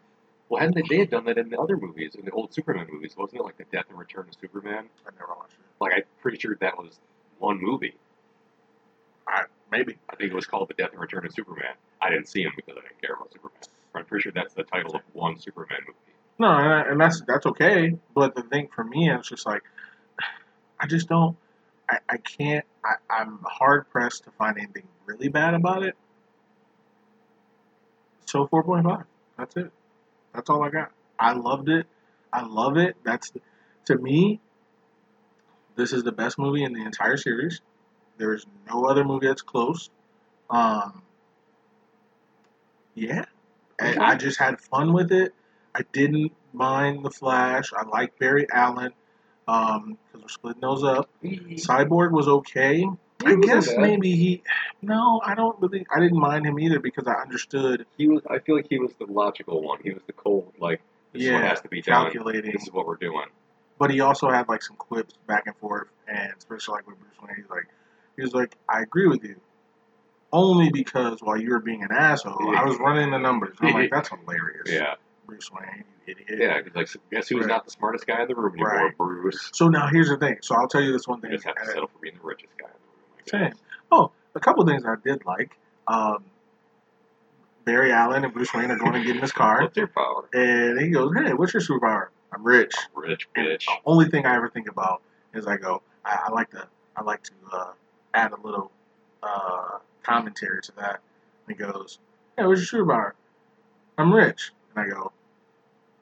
Well, 0.50 0.60
hadn't 0.60 0.76
they, 0.76 0.84
they 0.90 1.00
had 1.00 1.10
done 1.10 1.26
that 1.26 1.38
in 1.38 1.50
the 1.50 1.60
other 1.60 1.78
movies, 1.78 2.16
in 2.16 2.26
the 2.26 2.32
old 2.32 2.54
Superman 2.54 2.88
movies? 2.92 3.16
Wasn't 3.18 3.40
it 3.40 3.44
like 3.44 3.58
the 3.58 3.66
Death 3.72 3.86
and 3.90 3.98
Return 4.00 4.26
of 4.28 4.36
Superman? 4.40 4.86
I 5.06 5.10
never 5.20 5.34
watched 5.38 5.54
it. 5.54 5.60
Like 5.82 5.94
I'm 5.94 6.04
pretty 6.22 6.40
sure 6.40 6.56
that 6.62 6.78
was 6.78 7.00
one 7.40 7.60
movie. 7.62 7.96
I 9.28 9.44
maybe 9.72 9.98
I 10.10 10.16
think 10.16 10.32
it 10.32 10.36
was 10.36 10.46
called 10.46 10.70
The 10.70 10.74
Death 10.76 10.92
and 10.92 11.02
Return 11.02 11.26
of 11.26 11.34
Superman. 11.34 11.74
I 12.02 12.10
didn't 12.10 12.28
see 12.28 12.42
him 12.44 12.54
because 12.56 12.76
I 12.78 12.82
didn't 12.88 13.02
care 13.02 13.16
about 13.16 13.32
Superman. 13.34 13.58
But 13.92 14.00
I'm 14.00 14.06
pretty 14.06 14.24
sure 14.24 14.32
that's 14.34 14.54
the 14.54 14.64
title 14.64 14.96
of 14.96 15.02
one 15.14 15.38
Superman 15.40 15.80
movie. 15.88 16.13
No, 16.40 16.48
and, 16.48 16.74
I, 16.74 16.82
and 16.90 17.00
that's 17.00 17.22
that's 17.28 17.46
okay. 17.46 17.98
But 18.14 18.36
the 18.36 18.44
thing 18.44 18.70
for 18.74 18.84
me, 18.84 19.10
it's 19.10 19.30
just 19.30 19.46
like 19.46 19.64
I 20.80 20.88
just 20.88 21.08
don't. 21.08 21.38
I, 21.90 22.00
I 22.10 22.18
can't. 22.18 22.66
I, 22.84 22.96
I'm 23.10 23.40
hard 23.46 23.90
pressed 23.90 24.26
to 24.26 24.32
find 24.32 24.58
anything 24.58 24.88
really 25.06 25.30
bad 25.30 25.54
about 25.54 25.84
it. 25.84 25.96
So 28.26 28.48
4.5. 28.48 29.06
That's 29.38 29.56
it. 29.58 29.72
That's 30.34 30.50
all 30.50 30.64
I 30.64 30.70
got. 30.70 30.92
I 31.20 31.34
loved 31.34 31.70
it. 31.70 31.88
I 32.32 32.44
love 32.44 32.78
it. 32.78 32.96
That's 33.04 33.32
to 33.86 33.98
me. 33.98 34.42
This 35.76 35.94
is 35.94 36.04
the 36.04 36.12
best 36.12 36.38
movie 36.38 36.64
in 36.64 36.74
the 36.74 36.84
entire 36.84 37.18
series. 37.18 37.62
There 38.18 38.34
is 38.34 38.46
no 38.70 38.86
other 38.86 39.04
movie 39.04 39.28
that's 39.28 39.42
close. 39.42 39.90
Um. 40.50 41.02
Yeah, 42.96 43.26
and 43.80 44.00
I 44.00 44.16
just 44.16 44.38
had 44.38 44.62
fun 44.62 44.94
with 44.94 45.12
it. 45.12 45.34
I 45.76 45.82
didn't 45.92 46.32
mind 46.54 47.04
the 47.04 47.10
Flash. 47.10 47.72
I 47.74 47.86
like 47.88 48.18
Barry 48.20 48.48
Allen. 48.52 48.94
Um, 49.48 49.98
because 50.08 50.22
we're 50.22 50.30
splitting 50.30 50.62
those 50.62 50.84
up. 50.84 51.10
Cyborg 51.24 52.12
was 52.12 52.28
okay. 52.28 52.88
I 53.26 53.36
guess 53.36 53.68
bad. 53.68 53.80
maybe 53.80 54.16
he. 54.16 54.44
No, 54.82 55.22
I 55.24 55.36
don't 55.36 55.60
really. 55.62 55.86
I 55.94 56.00
didn't 56.00 56.20
mind 56.20 56.46
him 56.46 56.60
either 56.60 56.80
because 56.80 57.08
I 57.08 57.14
understood. 57.22 57.86
He 57.98 58.08
was. 58.08 58.22
I 58.30 58.40
feel 58.40 58.56
like 58.56 58.68
he 58.70 58.80
was 58.80 58.92
the 59.00 59.06
logical 59.06 59.62
one. 59.62 59.80
He 59.84 59.92
was 59.92 60.02
the 60.08 60.14
cold, 60.14 60.54
like 60.60 60.82
This 61.12 61.24
Yeah, 61.24 61.42
has 61.42 61.62
to 61.62 61.68
be 61.68 61.82
done. 61.82 62.06
calculating. 62.06 62.52
This 62.54 62.64
is 62.64 62.72
what 62.72 62.86
we're 62.88 62.96
doing. 62.96 63.26
But 63.80 63.92
he 63.92 64.00
also 64.00 64.30
had 64.30 64.48
like 64.48 64.62
some 64.62 64.76
quips 64.78 65.14
back 65.28 65.44
and 65.48 65.56
forth, 65.58 65.88
and 66.08 66.32
especially 66.38 66.76
like 66.76 66.88
with 66.88 67.00
Bruce 67.00 67.14
Wayne, 67.22 67.36
he's 67.36 67.50
like, 67.50 67.68
he 68.16 68.22
was 68.22 68.34
like, 68.34 68.56
I 68.70 68.82
agree 68.82 69.08
with 69.08 69.24
you, 69.24 69.36
only 70.32 70.70
because 70.70 71.20
while 71.22 71.38
you 71.38 71.50
were 71.50 71.60
being 71.60 71.84
an 71.84 71.92
asshole, 71.92 72.56
I 72.56 72.64
was 72.64 72.78
running 72.80 73.12
the 73.12 73.18
numbers. 73.18 73.58
I'm 73.62 73.74
like, 73.74 73.90
that's 73.90 74.10
hilarious. 74.10 74.70
Yeah. 74.70 74.96
Bruce 75.26 75.50
Wayne, 75.52 75.84
you 76.08 76.14
idiot. 76.16 76.40
Yeah. 76.40 76.62
He's 76.64 76.76
like, 76.76 76.90
guess 77.12 77.28
who's 77.30 77.42
Right. 77.42 77.48
not 77.48 77.66
the 77.66 77.72
smartest 77.72 78.06
guy 78.08 78.22
in 78.22 78.28
the 78.28 78.36
room 78.36 78.54
anymore? 78.54 78.70
Right. 78.88 78.98
Bruce. 78.98 79.50
So 79.54 79.68
now 79.70 79.88
here's 79.88 80.10
the 80.10 80.18
thing. 80.18 80.38
So 80.42 80.56
I'll 80.56 80.68
tell 80.68 80.82
you 80.82 80.92
this 80.92 81.08
one 81.08 81.22
thing. 81.22 81.32
You 81.32 81.38
just 81.38 81.48
have 81.48 81.56
to 81.56 81.66
settle 81.66 81.88
for 81.88 82.00
being 82.02 82.16
the 82.16 82.24
richest 82.28 82.58
guy 82.58 82.68
in 82.68 82.74
the 83.34 83.38
room. 83.40 83.50
Same. 83.52 83.60
Oh, 83.92 84.12
a 84.36 84.40
couple 84.40 84.66
things 84.66 84.84
I 84.86 84.96
did 85.04 85.26
like. 85.26 85.58
Um, 85.88 86.24
Barry 87.66 87.92
Allen 87.94 88.26
and 88.26 88.34
Bruce 88.34 88.54
Wayne 88.54 88.72
are 88.72 88.78
going 88.78 88.94
to 88.94 89.04
get 89.04 89.16
in 89.16 89.22
his 89.22 89.32
car, 89.32 89.62
What's 89.62 89.78
your 89.78 89.88
power? 89.88 90.28
and 90.34 90.80
he 90.82 90.90
goes, 90.90 91.14
"Hey, 91.16 91.34
what's 91.34 91.54
your 91.54 91.62
superpower? 91.62 92.08
I'm 92.34 92.44
rich." 92.44 92.74
Rich 92.94 93.30
And 93.36 93.48
bitch. 93.48 93.66
the 93.68 93.72
only 93.86 94.10
thing 94.10 94.26
I 94.26 94.36
ever 94.36 94.50
think 94.50 94.68
about 94.68 95.02
is 95.34 95.48
I 95.48 95.56
go, 95.58 95.82
I, 96.04 96.24
I 96.28 96.32
like 96.32 96.50
to, 96.52 96.68
I 96.98 97.04
like 97.04 97.24
to 97.24 97.32
uh, 97.54 97.72
add 98.14 98.34
a 98.34 98.42
little 98.42 98.70
uh, 99.22 99.78
commentary 100.04 100.62
to 100.64 100.72
that. 100.76 101.00
And 101.48 101.56
he 101.58 101.64
goes, 101.64 102.00
"Hey, 102.38 102.46
what's 102.46 102.70
your 102.72 102.86
superpower? 102.86 103.12
I'm 103.98 104.14
rich." 104.14 104.52
And 104.76 104.86
I 104.86 104.90
go, 104.90 105.12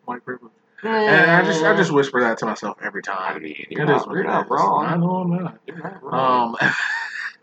"White 0.05 0.23
privilege." 0.25 0.51
And 0.83 1.31
I 1.31 1.43
just, 1.45 1.63
I 1.63 1.75
just 1.75 1.91
whisper 1.91 2.21
that 2.21 2.39
to 2.39 2.45
myself 2.47 2.77
every 2.81 3.01
I 3.07 3.11
time. 3.33 3.43
mean, 3.43 3.65
you're 3.69 3.83
It 3.83 3.85
not, 3.85 4.07
you're 4.09 4.23
not 4.23 4.49
wrong. 4.49 4.85
I 4.85 4.95
know 4.97 5.15
I'm 5.17 5.29
not. 5.43 5.57
You're 5.67 5.77
not 5.77 6.03
wrong. 6.03 6.55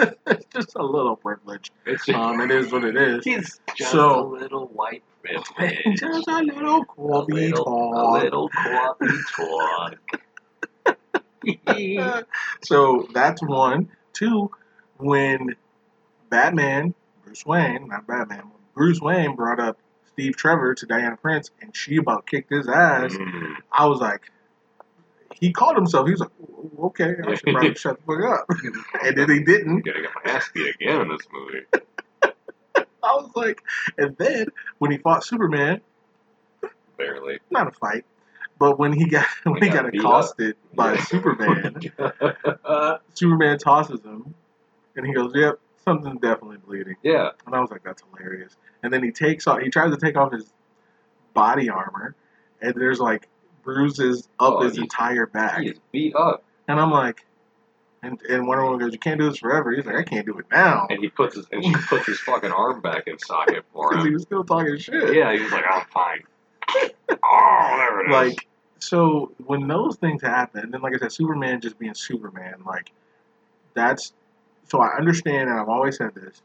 Um, 0.01 0.11
it's 0.27 0.45
just 0.53 0.75
a 0.75 0.83
little 0.83 1.15
privilege. 1.17 1.71
it's 1.87 2.09
Um, 2.09 2.41
it 2.41 2.51
is 2.51 2.73
what 2.73 2.83
it 2.85 2.97
is. 2.97 3.25
He's 3.25 3.61
just 3.77 3.93
So- 3.93 4.27
a 4.27 4.41
little 4.41 4.67
white 4.67 5.05
bitch. 5.25 5.97
just 5.97 6.27
a 6.29 6.39
little 6.43 6.85
coffee 6.85 7.53
little, 7.53 7.93
a 7.95 8.19
little 8.23 8.49
coffee 8.49 9.07
talk. 9.37 9.95
so 12.63 13.07
that's 13.15 13.41
one. 13.43 13.89
Two, 14.13 14.51
when 14.97 15.55
Batman, 16.29 16.93
Bruce 17.25 17.47
Wayne, 17.47 17.87
not 17.89 18.07
Batman, 18.07 18.43
Bruce 18.75 19.01
Wayne 19.01 19.37
brought 19.37 19.61
up 19.61 19.79
Steve 20.19 20.35
Trevor 20.37 20.75
to 20.75 20.85
Diana 20.87 21.17
Prince 21.17 21.53
and 21.63 21.75
she 21.77 21.97
about 21.97 22.27
kicked 22.27 22.51
his 22.51 22.67
ass, 22.69 23.13
Mm. 23.15 23.55
I 23.71 23.87
was 23.87 24.01
like, 24.01 24.33
he 25.33 25.53
called 25.53 25.77
himself. 25.77 26.07
He 26.07 26.11
was 26.11 26.19
like, 26.21 26.31
okay, 26.81 27.15
I 27.25 27.35
should 27.37 27.45
probably 27.53 27.75
shut 27.77 27.99
the 28.05 28.17
fuck 28.21 28.41
up. 28.41 28.47
And 29.05 29.17
then 29.17 29.31
he 29.31 29.45
didn't. 29.45 29.83
Gonna 29.85 30.01
get 30.03 30.11
my 30.25 30.33
ass 30.33 30.51
beat 30.53 30.75
again 30.75 31.03
in 31.03 31.09
this 31.09 31.21
movie. 31.33 31.67
I 33.01 33.15
was 33.15 33.31
like, 33.37 33.63
and 33.97 34.17
then 34.19 34.49
when 34.79 34.91
he 34.91 34.99
fought 34.99 35.25
Superman, 35.25 35.83
Barely. 36.97 37.39
not 37.53 37.69
a 37.69 37.71
fight, 37.71 38.05
but 38.59 38.77
when 38.77 38.93
he 38.93 39.07
got 39.07 39.27
when 39.45 39.63
he 39.63 39.69
got 39.69 39.85
got 39.85 39.95
accosted 39.95 40.57
by 40.75 40.95
Yeah. 40.95 41.05
Superman, 41.05 41.81
Superman 43.15 43.59
tosses 43.59 44.01
him, 44.05 44.35
and 44.97 45.07
he 45.07 45.13
goes, 45.13 45.31
"Yep, 45.33 45.61
something's 45.85 46.21
definitely 46.21 46.59
bleeding." 46.59 46.97
yeah. 47.03 47.31
And 47.47 47.55
I 47.55 47.61
was 47.61 47.71
like, 47.71 47.83
"That's 47.85 48.03
hilarious." 48.13 48.57
And 48.83 48.93
then 48.93 49.03
he 49.03 49.11
takes 49.11 49.47
off. 49.47 49.61
He 49.61 49.71
tries 49.71 49.91
to 49.91 49.97
take 49.97 50.17
off 50.17 50.33
his 50.33 50.53
body 51.35 51.69
armor, 51.71 52.15
and 52.61 52.75
there's 52.75 53.01
like 53.01 53.29
bruises 53.63 54.29
up 54.41 54.55
Oh, 54.55 54.63
his 54.63 54.79
entire 54.79 55.27
back. 55.27 55.61
He 55.61 55.69
is 55.69 55.79
beat 55.93 56.15
up. 56.17 56.43
And 56.69 56.79
I'm 56.81 56.91
like, 56.91 57.25
and 58.03 58.21
and 58.29 58.47
Wonder 58.47 58.65
Woman 58.65 58.79
goes, 58.81 58.93
"You 58.93 58.99
can't 58.99 59.19
do 59.21 59.29
this 59.29 59.39
forever." 59.39 59.73
He's 59.73 59.85
like, 59.87 59.97
"I 59.97 60.03
can't 60.05 60.27
do 60.27 60.39
it 60.39 60.47
now," 60.51 60.87
And 60.91 61.01
he 61.03 61.09
puts 61.09 61.35
his 61.37 61.47
and 61.53 61.65
she 61.65 61.75
puts 61.89 62.07
his 62.07 62.21
fucking 62.21 62.53
arm 62.53 62.81
back 62.81 63.07
in 63.09 63.19
socket 63.19 63.65
for 63.73 63.89
because 63.91 64.05
he 64.05 64.13
was 64.13 64.23
still 64.23 64.45
talking 64.45 64.77
shit. 64.79 65.15
Yeah, 65.15 65.33
he 65.35 65.41
was 65.43 65.53
like, 65.53 65.65
I'm 65.69 65.87
fine. 65.93 66.23
Oh, 67.11 67.75
there 67.79 68.01
it 68.01 68.11
is. 68.11 68.13
like 68.13 68.49
so 68.81 69.33
when 69.47 69.67
those 69.67 69.97
things 69.97 70.21
happen 70.23 70.61
and 70.61 70.73
then 70.73 70.83
like 70.83 70.95
i 70.95 70.99
said 70.99 71.11
superman 71.11 71.61
just 71.61 71.79
being 71.79 71.95
superman 71.95 72.57
like 72.67 72.93
that's 73.75 74.13
so 74.69 74.81
i 74.81 74.97
understand 74.97 75.49
and 75.49 75.59
i've 75.59 75.69
always 75.69 75.97
said 75.97 76.15
this. 76.15 76.43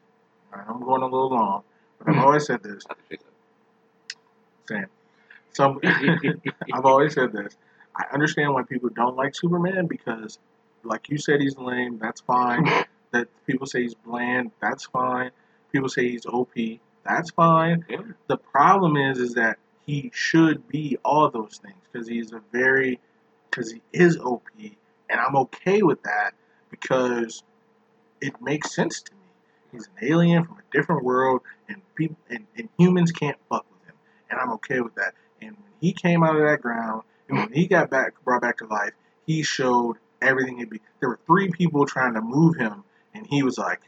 I'm 0.53 0.83
going 0.83 1.01
a 1.01 1.05
little 1.05 1.29
long 1.29 1.63
but 1.99 2.09
i've 2.09 2.15
hmm. 2.15 2.21
always 2.21 2.45
said 2.45 2.63
this. 2.63 2.83
That's 2.87 2.99
what 3.09 3.19
she 3.19 4.15
Sam. 4.67 4.85
some 5.51 5.79
i've 6.73 6.85
always 6.85 7.13
said 7.13 7.31
this. 7.33 7.55
I 7.95 8.05
understand 8.11 8.53
why 8.53 8.63
people 8.63 8.89
don't 8.89 9.15
like 9.15 9.35
superman 9.35 9.87
because 9.87 10.39
like 10.83 11.09
you 11.09 11.17
said 11.17 11.41
he's 11.41 11.57
lame 11.57 11.99
that's 11.99 12.21
fine. 12.21 12.67
That 13.11 13.27
people 13.45 13.67
say 13.67 13.83
he's 13.83 13.93
bland 13.93 14.49
that's 14.59 14.85
fine. 14.85 15.29
People 15.71 15.87
say 15.87 16.09
he's 16.09 16.25
op 16.25 16.49
that's 17.05 17.29
fine. 17.29 17.85
Yeah. 17.87 18.01
the 18.25 18.37
problem 18.37 18.97
is 18.97 19.19
is 19.19 19.35
that 19.35 19.59
he 19.85 20.09
should 20.13 20.67
be 20.67 20.97
all 21.03 21.29
those 21.29 21.59
things 21.63 21.77
because 21.91 22.07
he's 22.07 22.31
a 22.31 22.41
very 22.51 22.99
because 23.49 23.71
he 23.71 23.81
is 23.91 24.17
OP 24.17 24.47
and 25.09 25.19
I'm 25.19 25.35
okay 25.35 25.83
with 25.83 26.01
that 26.03 26.31
because 26.71 27.43
it 28.23 28.41
makes 28.41 28.73
sense 28.73 29.01
to 29.01 29.11
me. 29.13 29.19
He's 29.71 29.87
an 29.87 30.07
alien 30.09 30.45
from 30.45 30.57
a 30.57 30.77
different 30.77 31.03
world 31.03 31.41
and 31.67 31.81
people 31.95 32.17
and, 32.29 32.45
and 32.57 32.69
humans 32.77 33.11
can't 33.11 33.37
fuck 33.49 33.65
with 33.71 33.87
him 33.87 33.95
and 34.29 34.39
I'm 34.39 34.51
okay 34.53 34.79
with 34.81 34.95
that. 34.95 35.13
And 35.41 35.51
when 35.51 35.71
he 35.81 35.93
came 35.93 36.23
out 36.23 36.35
of 36.35 36.41
that 36.41 36.61
ground 36.61 37.03
and 37.27 37.37
when 37.39 37.51
he 37.51 37.67
got 37.67 37.89
back 37.89 38.13
brought 38.23 38.41
back 38.41 38.57
to 38.59 38.65
life, 38.67 38.93
he 39.25 39.43
showed 39.43 39.97
everything 40.21 40.57
he'd 40.57 40.69
be. 40.69 40.79
There 40.99 41.09
were 41.09 41.19
three 41.25 41.49
people 41.49 41.85
trying 41.85 42.13
to 42.13 42.21
move 42.21 42.55
him 42.55 42.83
and 43.13 43.27
he 43.27 43.43
was 43.43 43.57
like, 43.57 43.81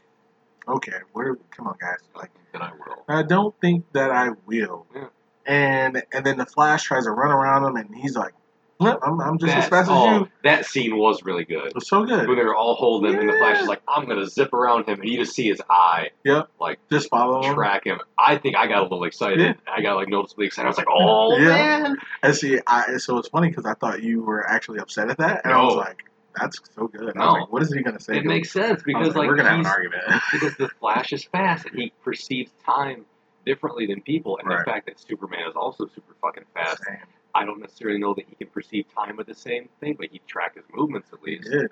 "Okay, 0.68 0.98
where? 1.12 1.36
Come 1.50 1.66
on, 1.66 1.76
guys! 1.80 1.98
Like, 2.14 2.30
Then 2.52 2.62
I 2.62 2.70
will. 2.72 3.04
I 3.08 3.22
don't 3.22 3.58
think 3.60 3.84
that 3.92 4.10
I 4.10 4.30
will. 4.46 4.86
Yeah. 4.94 5.08
And 5.46 6.02
and 6.12 6.24
then 6.24 6.38
the 6.38 6.46
Flash 6.46 6.84
tries 6.84 7.04
to 7.04 7.10
run 7.10 7.30
around 7.30 7.64
him, 7.64 7.76
and 7.76 7.94
he's 7.94 8.16
like, 8.16 8.34
"Look, 8.78 9.00
I'm, 9.06 9.20
I'm 9.20 9.38
just 9.38 9.54
as 9.54 9.68
fast 9.68 9.90
as 9.90 9.96
you." 10.20 10.28
That 10.44 10.66
scene 10.66 10.96
was 10.98 11.24
really 11.24 11.44
good. 11.44 11.66
It 11.68 11.74
was 11.74 11.88
so 11.88 12.04
good. 12.04 12.28
When 12.28 12.36
they 12.36 12.44
were 12.44 12.54
all 12.54 12.74
holding 12.74 13.12
him, 13.14 13.20
and 13.20 13.28
the 13.28 13.34
Flash 13.38 13.60
is 13.62 13.66
like, 13.68 13.82
I'm 13.88 14.06
gonna 14.06 14.26
zip 14.26 14.52
around 14.52 14.86
him, 14.88 15.00
and 15.00 15.08
you 15.08 15.18
just 15.18 15.34
see 15.34 15.48
his 15.48 15.60
eye, 15.70 16.10
Yep. 16.24 16.48
like 16.60 16.78
Just 16.90 17.08
follow 17.08 17.42
him. 17.42 17.54
track 17.54 17.84
him. 17.86 17.98
I 18.18 18.36
think 18.36 18.56
I 18.56 18.66
got 18.66 18.80
a 18.80 18.82
little 18.82 19.04
excited. 19.04 19.38
Yeah. 19.40 19.54
I 19.72 19.80
got 19.82 19.96
like 19.96 20.08
noticeably 20.08 20.46
excited. 20.46 20.66
I 20.66 20.70
was 20.70 20.78
like, 20.78 20.88
oh 20.90 21.36
Yeah. 21.38 21.48
man. 21.48 21.96
And 22.22 22.34
see, 22.34 22.60
I 22.66 22.96
so 22.98 23.18
it's 23.18 23.28
funny 23.28 23.48
because 23.48 23.66
I 23.66 23.74
thought 23.74 24.02
you 24.02 24.22
were 24.22 24.46
actually 24.46 24.78
upset 24.78 25.10
at 25.10 25.18
that, 25.18 25.42
and 25.44 25.52
I 25.52 25.62
was 25.62 25.74
like, 25.76 26.04
"That's 26.38 26.60
so 26.74 26.88
good." 26.88 27.14
No. 27.16 27.24
was 27.26 27.32
like, 27.40 27.52
"What 27.52 27.62
is 27.62 27.72
he 27.72 27.82
gonna 27.82 28.00
say?" 28.00 28.18
It 28.18 28.24
makes 28.24 28.50
sense 28.52 28.80
him? 28.80 28.84
Because 28.86 29.14
like, 29.14 29.28
we're 29.28 29.36
gonna 29.36 29.48
have 29.50 29.58
an 29.60 29.64
he's- 29.64 29.74
argument. 29.74 30.22
because 30.32 30.56
the 30.56 30.68
Flash 30.80 31.12
is 31.12 31.24
fast 31.24 31.66
and 31.66 31.78
he 31.78 31.92
perceives 32.04 32.52
time 32.64 33.04
differently 33.46 33.86
than 33.86 34.00
people, 34.02 34.38
and 34.38 34.48
Right. 34.48 34.58
the 34.58 34.70
fact 34.70 34.86
that 34.86 34.98
Superman 34.98 35.48
is 35.48 35.54
also 35.54 35.86
super 35.86 36.14
fucking 36.20 36.42
fast. 36.52 36.82
Same. 36.84 36.96
I 37.36 37.44
don't 37.44 37.60
necessarily 37.60 37.98
know 37.98 38.14
that 38.14 38.24
he 38.28 38.34
can 38.34 38.48
perceive 38.48 38.86
time 38.94 39.16
with 39.16 39.26
the 39.26 39.34
same 39.34 39.68
thing, 39.80 39.94
but 39.98 40.08
he 40.10 40.18
can 40.18 40.26
track 40.26 40.54
his 40.56 40.64
movements 40.74 41.08
at 41.12 41.18
He 41.24 41.32
least. 41.36 41.50
did, 41.50 41.70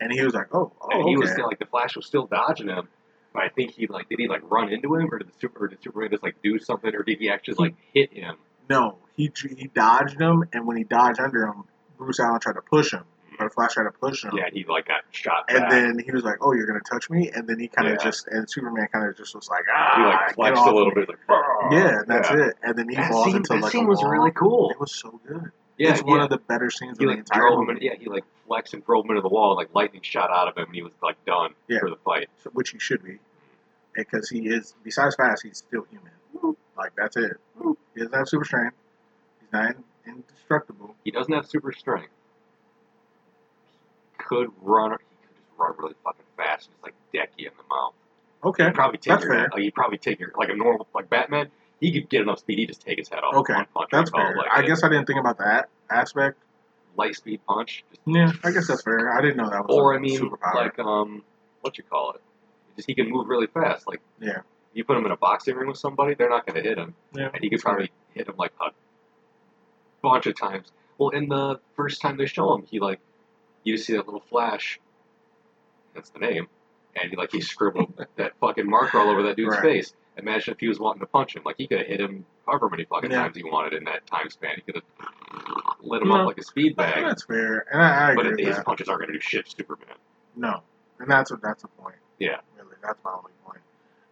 and 0.00 0.12
he 0.12 0.22
was 0.22 0.34
like, 0.34 0.54
"Oh, 0.54 0.72
oh, 0.80 0.88
and 0.90 1.08
he 1.08 1.16
was 1.16 1.30
still 1.30 1.46
like 1.46 1.58
the 1.58 1.66
Flash 1.66 1.96
was 1.96 2.06
still 2.06 2.26
dodging 2.26 2.68
him. 2.68 2.88
But 3.32 3.42
I 3.44 3.48
think 3.48 3.72
he 3.72 3.86
like 3.86 4.08
did 4.08 4.18
he 4.18 4.28
like 4.28 4.42
run 4.50 4.72
into 4.72 4.94
him 4.94 5.08
or 5.12 5.18
did 5.18 5.28
the 5.28 5.38
super 5.40 5.64
or 5.64 5.68
did 5.68 5.82
Superman 5.82 6.10
just 6.10 6.22
like 6.22 6.36
do 6.42 6.58
something 6.58 6.94
or 6.94 7.02
did 7.02 7.18
he 7.18 7.28
actually 7.30 7.54
like 7.58 7.74
hit 7.92 8.12
him? 8.12 8.36
No, 8.68 8.98
he 9.16 9.30
he 9.56 9.68
dodged 9.68 10.20
him, 10.20 10.44
and 10.52 10.66
when 10.66 10.76
he 10.76 10.84
dodged 10.84 11.20
under 11.20 11.46
him, 11.46 11.64
Bruce 11.98 12.18
Allen 12.20 12.40
tried 12.40 12.54
to 12.54 12.62
push 12.62 12.92
him, 12.92 13.04
or 13.38 13.50
Flash 13.50 13.74
tried 13.74 13.84
to 13.84 13.90
push 13.92 14.24
him. 14.24 14.32
Yeah, 14.36 14.48
he 14.52 14.64
like 14.64 14.86
got 14.88 15.02
shot 15.10 15.44
And 15.48 15.60
back. 15.60 15.70
then 15.70 15.98
he 15.98 16.10
was 16.12 16.24
like, 16.24 16.36
"Oh, 16.40 16.52
you're 16.52 16.66
gonna 16.66 16.80
touch 16.80 17.08
me," 17.10 17.30
and 17.34 17.46
then 17.48 17.58
he 17.58 17.68
kind 17.68 17.88
of 17.88 17.94
Yeah. 17.94 18.04
just 18.04 18.26
and 18.28 18.48
Superman 18.50 18.88
kind 18.92 19.08
of 19.08 19.16
just 19.16 19.34
was 19.34 19.48
like, 19.48 19.64
"Ah." 19.74 19.92
he 19.96 20.02
"Ah, 20.02 20.08
like 20.08 20.34
flexed 20.34 20.62
a 20.66 20.70
little 20.74 20.86
me." 20.92 20.94
bit 20.94 21.08
like 21.08 21.26
"Brr." 21.26 21.68
Yeah, 21.72 21.98
and 22.00 22.06
that's 22.08 22.30
Yeah. 22.30 22.46
it. 22.48 22.56
And 22.62 22.76
then 22.76 22.88
he 22.88 22.96
That 22.96 23.10
falls 23.10 23.26
scene, 23.26 23.36
into 23.36 23.52
that 23.54 23.62
like 23.62 23.72
scene 23.72 23.84
a 23.84 23.88
was 23.88 24.00
wall. 24.02 24.10
really 24.10 24.30
cool. 24.32 24.70
It 24.70 24.80
was 24.80 24.94
so 24.94 25.20
good. 25.26 25.50
Yeah, 25.78 25.90
it's 25.92 26.02
one 26.02 26.18
yeah. 26.18 26.24
of 26.24 26.30
the 26.30 26.38
better 26.38 26.70
scenes 26.70 26.98
he 26.98 27.04
in 27.04 27.10
the 27.10 27.16
entire 27.18 27.40
drove 27.40 27.60
him 27.60 27.66
movie, 27.66 27.86
in, 27.86 27.92
yeah, 27.92 27.98
he 27.98 28.06
like 28.08 28.24
flexed 28.46 28.72
and 28.72 28.84
drove 28.86 29.04
him 29.04 29.10
into 29.10 29.20
the 29.22 29.28
wall 29.28 29.50
and 29.50 29.56
like 29.58 29.74
lightning 29.74 30.00
shot 30.02 30.30
out 30.30 30.48
of 30.48 30.56
him 30.56 30.64
and 30.66 30.74
he 30.74 30.82
was 30.82 30.92
like 31.02 31.22
done 31.26 31.54
Yeah. 31.68 31.80
for 31.80 31.90
the 31.90 31.96
fight. 31.96 32.28
so- 32.42 32.50
which 32.50 32.70
he 32.70 32.78
should 32.78 33.02
be, 33.04 33.18
because 33.94 34.30
he 34.30 34.48
is. 34.48 34.74
Besides 34.84 35.16
fast, 35.16 35.42
he's 35.42 35.58
still 35.58 35.86
human. 35.90 36.56
Like 36.78 36.92
that's 36.96 37.16
it. 37.16 37.38
He 37.94 38.00
doesn't 38.00 38.14
have 38.14 38.28
super 38.28 38.44
strength. 38.44 38.76
He's 39.40 39.52
not 39.52 39.76
indestructible. 40.06 40.94
He 41.04 41.10
doesn't 41.10 41.32
have 41.32 41.46
super 41.46 41.72
strength. 41.72 42.10
Could 44.26 44.48
run 44.62 44.90
he 44.92 44.96
could 44.96 45.36
just 45.36 45.48
run 45.58 45.72
really 45.78 45.94
fucking 46.04 46.24
fast 46.36 46.68
just 46.68 46.82
like 46.82 46.94
deck 47.12 47.30
you 47.36 47.48
in 47.48 47.52
the 47.56 47.64
mouth. 47.74 47.94
Okay, 48.44 48.70
probably 48.72 48.98
take 48.98 49.12
that's 49.14 49.24
your 49.24 49.32
fair. 49.34 49.48
Like, 49.52 49.62
he'd 49.62 49.74
probably 49.74 49.98
take 49.98 50.20
your 50.20 50.32
like 50.38 50.48
a 50.50 50.54
normal 50.54 50.86
like 50.94 51.08
Batman. 51.10 51.48
He 51.80 51.92
could 51.92 52.08
get 52.08 52.22
enough 52.22 52.38
speed. 52.40 52.58
He 52.58 52.66
just 52.66 52.80
take 52.80 52.98
his 52.98 53.08
head 53.08 53.20
off. 53.24 53.34
Okay, 53.36 53.54
punch. 53.74 53.88
that's 53.92 54.10
fair. 54.10 54.34
Like 54.36 54.48
I 54.52 54.62
guess 54.62 54.82
I 54.82 54.88
didn't 54.88 55.06
think 55.06 55.18
about 55.20 55.38
that 55.38 55.68
aspect. 55.90 56.38
light 56.96 57.14
speed 57.16 57.40
punch. 57.46 57.84
Just, 57.90 58.00
Yeah, 58.06 58.32
I 58.44 58.50
guess 58.50 58.66
that's 58.68 58.82
fair. 58.82 59.12
I 59.16 59.20
didn't 59.20 59.36
know 59.36 59.50
that 59.50 59.66
was. 59.66 59.76
or 59.76 59.94
I 59.94 59.98
mean, 59.98 60.20
superpower. 60.20 60.54
like 60.54 60.78
um, 60.78 61.22
what 61.60 61.76
you 61.78 61.84
call 61.84 62.12
it? 62.12 62.22
Just 62.76 62.88
he 62.88 62.94
can 62.94 63.10
move 63.10 63.28
really 63.28 63.46
fast. 63.46 63.86
Like 63.86 64.00
Yeah. 64.20 64.40
you 64.74 64.84
put 64.84 64.96
him 64.96 65.06
in 65.06 65.12
a 65.12 65.16
boxing 65.16 65.54
ring 65.56 65.68
with 65.68 65.78
somebody, 65.78 66.14
they're 66.14 66.28
not 66.30 66.46
going 66.46 66.62
to 66.62 66.68
hit 66.68 66.78
him, 66.78 66.94
yeah, 67.14 67.30
and 67.32 67.42
he 67.42 67.48
could 67.50 67.60
probably 67.60 67.90
hit 68.14 68.28
him 68.28 68.34
like 68.36 68.52
a 68.60 68.70
bunch 70.02 70.26
of 70.26 70.36
times. 70.38 70.72
Well, 70.98 71.10
in 71.10 71.28
the 71.28 71.60
first 71.74 72.00
time 72.00 72.16
they 72.16 72.26
show 72.26 72.54
him, 72.54 72.64
he 72.70 72.80
like 72.80 73.00
you 73.66 73.76
see 73.76 73.94
that 73.94 74.06
little 74.06 74.22
flash. 74.30 74.78
That's 75.94 76.10
the 76.10 76.18
name, 76.18 76.46
and 76.94 77.10
he 77.10 77.16
like 77.16 77.32
he 77.32 77.40
scribbled 77.40 77.92
that 78.16 78.32
fucking 78.40 78.68
marker 78.68 78.98
all 78.98 79.10
over 79.10 79.22
that 79.24 79.36
dude's 79.36 79.56
Right. 79.56 79.62
face. 79.62 79.94
Imagine 80.18 80.54
if 80.54 80.60
he 80.60 80.68
was 80.68 80.78
wanting 80.78 81.00
to 81.00 81.06
punch 81.06 81.36
him. 81.36 81.42
Like, 81.44 81.56
he 81.58 81.66
could 81.66 81.78
have 81.78 81.86
hit 81.86 82.00
him 82.00 82.24
however 82.46 82.70
many 82.70 82.84
fucking 82.84 83.10
Yeah. 83.10 83.22
times 83.22 83.36
he 83.36 83.44
wanted 83.44 83.74
in 83.74 83.84
that 83.84 84.06
time 84.06 84.30
span. 84.30 84.52
He 84.56 84.62
could 84.62 84.76
have 84.76 85.76
lit 85.82 86.00
him 86.00 86.08
No. 86.08 86.20
up 86.20 86.26
like 86.26 86.38
a 86.38 86.42
speed 86.42 86.74
bag. 86.76 87.04
That's 87.04 87.24
fair, 87.24 87.66
and 87.70 87.82
I, 87.82 88.12
I 88.12 88.14
But 88.14 88.26
agree 88.26 88.36
with 88.44 88.46
his 88.48 88.56
that. 88.56 88.64
punches 88.64 88.88
aren't 88.88 89.00
going 89.02 89.12
to 89.12 89.18
do 89.18 89.20
shit 89.20 89.44
to 89.46 89.50
Superman. 89.50 89.94
No, 90.36 90.62
and 91.00 91.10
that's 91.10 91.30
what 91.30 91.42
that's 91.42 91.62
the 91.62 91.68
point. 91.68 91.96
Yeah. 92.18 92.40
Really, 92.56 92.76
that's 92.82 92.98
my 93.04 93.12
only 93.12 93.32
point. 93.44 93.60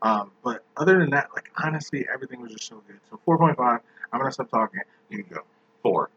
Um, 0.02 0.32
but 0.42 0.64
other 0.76 0.98
than 0.98 1.10
that, 1.10 1.28
like 1.34 1.50
honestly, 1.62 2.06
everything 2.12 2.40
was 2.42 2.52
just 2.52 2.66
so 2.68 2.82
good. 2.86 3.00
So 3.10 3.18
four 3.24 3.38
point 3.38 3.56
five. 3.56 3.80
I'm 4.12 4.20
gonna 4.20 4.32
stop 4.32 4.50
talking. 4.50 4.80
You 5.08 5.22
can 5.24 5.34
go. 5.36 5.42
Four. 5.82 6.10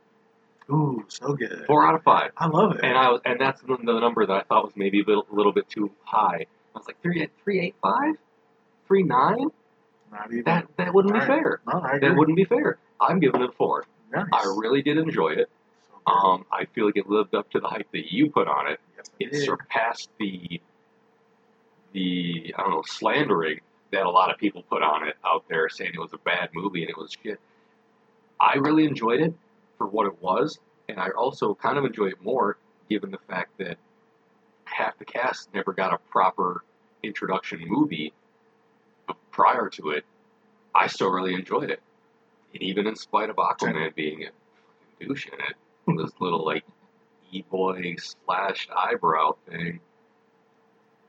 Ooh, 0.70 1.06
so 1.08 1.34
good. 1.34 1.64
Four 1.66 1.88
out 1.88 1.96
of 1.96 2.04
five. 2.04 2.32
I 2.38 2.48
love 2.48 2.74
it. 2.76 2.84
And 2.84 2.98
I 2.98 3.10
was, 3.10 3.22
and 3.26 3.40
that's 3.40 3.62
the, 3.62 3.78
the 3.78 4.00
number 4.00 4.26
that 4.26 4.34
I 4.34 4.42
thought 4.44 4.66
was 4.66 4.74
maybe 4.76 5.02
a 5.02 5.06
little, 5.06 5.26
little 5.32 5.54
bit 5.54 5.70
too 5.70 5.92
high. 6.04 6.46
I 6.76 6.78
was 6.78 6.86
like 6.88 7.02
three, 7.02 7.28
three 7.44 7.60
eight 7.62 7.76
five, 7.82 8.16
three 8.88 9.04
nine. 9.04 9.48
Not 10.12 10.28
even. 10.32 10.44
That 10.44 10.68
that 10.78 10.94
wouldn't 10.94 11.14
be 11.14 11.20
fair. 11.22 11.62
no, 11.66 11.80
I 11.80 11.96
agree. 11.96 12.10
That 12.10 12.18
wouldn't 12.18 12.36
be 12.36 12.44
fair. 12.46 12.78
I'm 13.00 13.20
giving 13.20 13.42
it 13.42 13.50
a 13.50 13.54
four. 13.54 13.86
Nice. 14.12 14.26
I 14.34 14.44
really 14.58 14.82
did 14.82 14.98
enjoy 14.98 15.30
it. 15.34 15.50
So. 15.90 16.12
Um, 16.12 16.46
I 16.52 16.66
feel 16.66 16.86
like 16.86 16.98
it 16.98 17.08
lived 17.10 17.34
up 17.36 17.50
to 17.52 17.60
the 17.60 17.68
hype 17.68 17.92
that 17.94 18.12
you 18.12 18.30
put 18.30 18.48
on 18.48 18.68
it. 18.72 18.80
yes, 18.98 19.06
It 19.20 19.32
did. 19.32 19.44
surpassed 19.46 20.10
the 20.20 20.62
the 21.94 22.54
I 22.58 22.62
don't 22.62 22.72
know 22.72 22.84
slandering 22.86 23.62
that 23.92 24.06
a 24.06 24.10
lot 24.10 24.32
of 24.32 24.38
people 24.38 24.64
put 24.64 24.84
on 24.84 25.08
it 25.08 25.16
out 25.26 25.46
there, 25.50 25.70
saying 25.70 25.92
it 25.94 26.00
was 26.00 26.12
a 26.14 26.18
bad 26.18 26.50
movie 26.54 26.82
and 26.82 26.90
it 26.90 26.98
was 26.98 27.16
shit. 27.24 27.40
I 28.40 28.58
really 28.58 28.86
enjoyed 28.86 29.22
it 29.22 29.34
for 29.78 29.88
what 29.88 30.08
it 30.08 30.22
was, 30.22 30.60
and 30.90 31.00
I 31.00 31.10
also 31.10 31.54
kind 31.56 31.78
of 31.78 31.86
enjoy 31.86 32.08
it 32.08 32.22
more 32.22 32.58
given 32.90 33.12
the 33.12 33.20
fact 33.30 33.58
that 33.60 33.78
half 34.66 34.98
the 34.98 35.06
cast 35.06 35.54
never 35.54 35.74
got 35.74 35.94
a 35.94 35.98
proper 36.10 36.64
introduction 37.04 37.62
movie 37.66 38.14
prior 39.32 39.70
to 39.70 39.90
it. 39.92 40.06
I 40.74 40.88
still 40.88 41.10
really 41.10 41.34
enjoyed 41.34 41.70
it, 41.72 41.82
and 42.54 42.62
even 42.62 42.88
in 42.88 42.96
spite 42.96 43.30
of 43.30 43.38
Aquaman 43.38 43.96
being 43.96 44.26
a 44.26 45.04
douche 45.04 45.28
in 45.28 45.34
it, 45.40 45.98
this 45.98 46.12
little 46.20 46.46
like 46.46 46.64
e 47.32 47.44
boy 47.50 47.96
slashed 47.98 48.70
eyebrow 48.76 49.36
thing, 49.50 49.80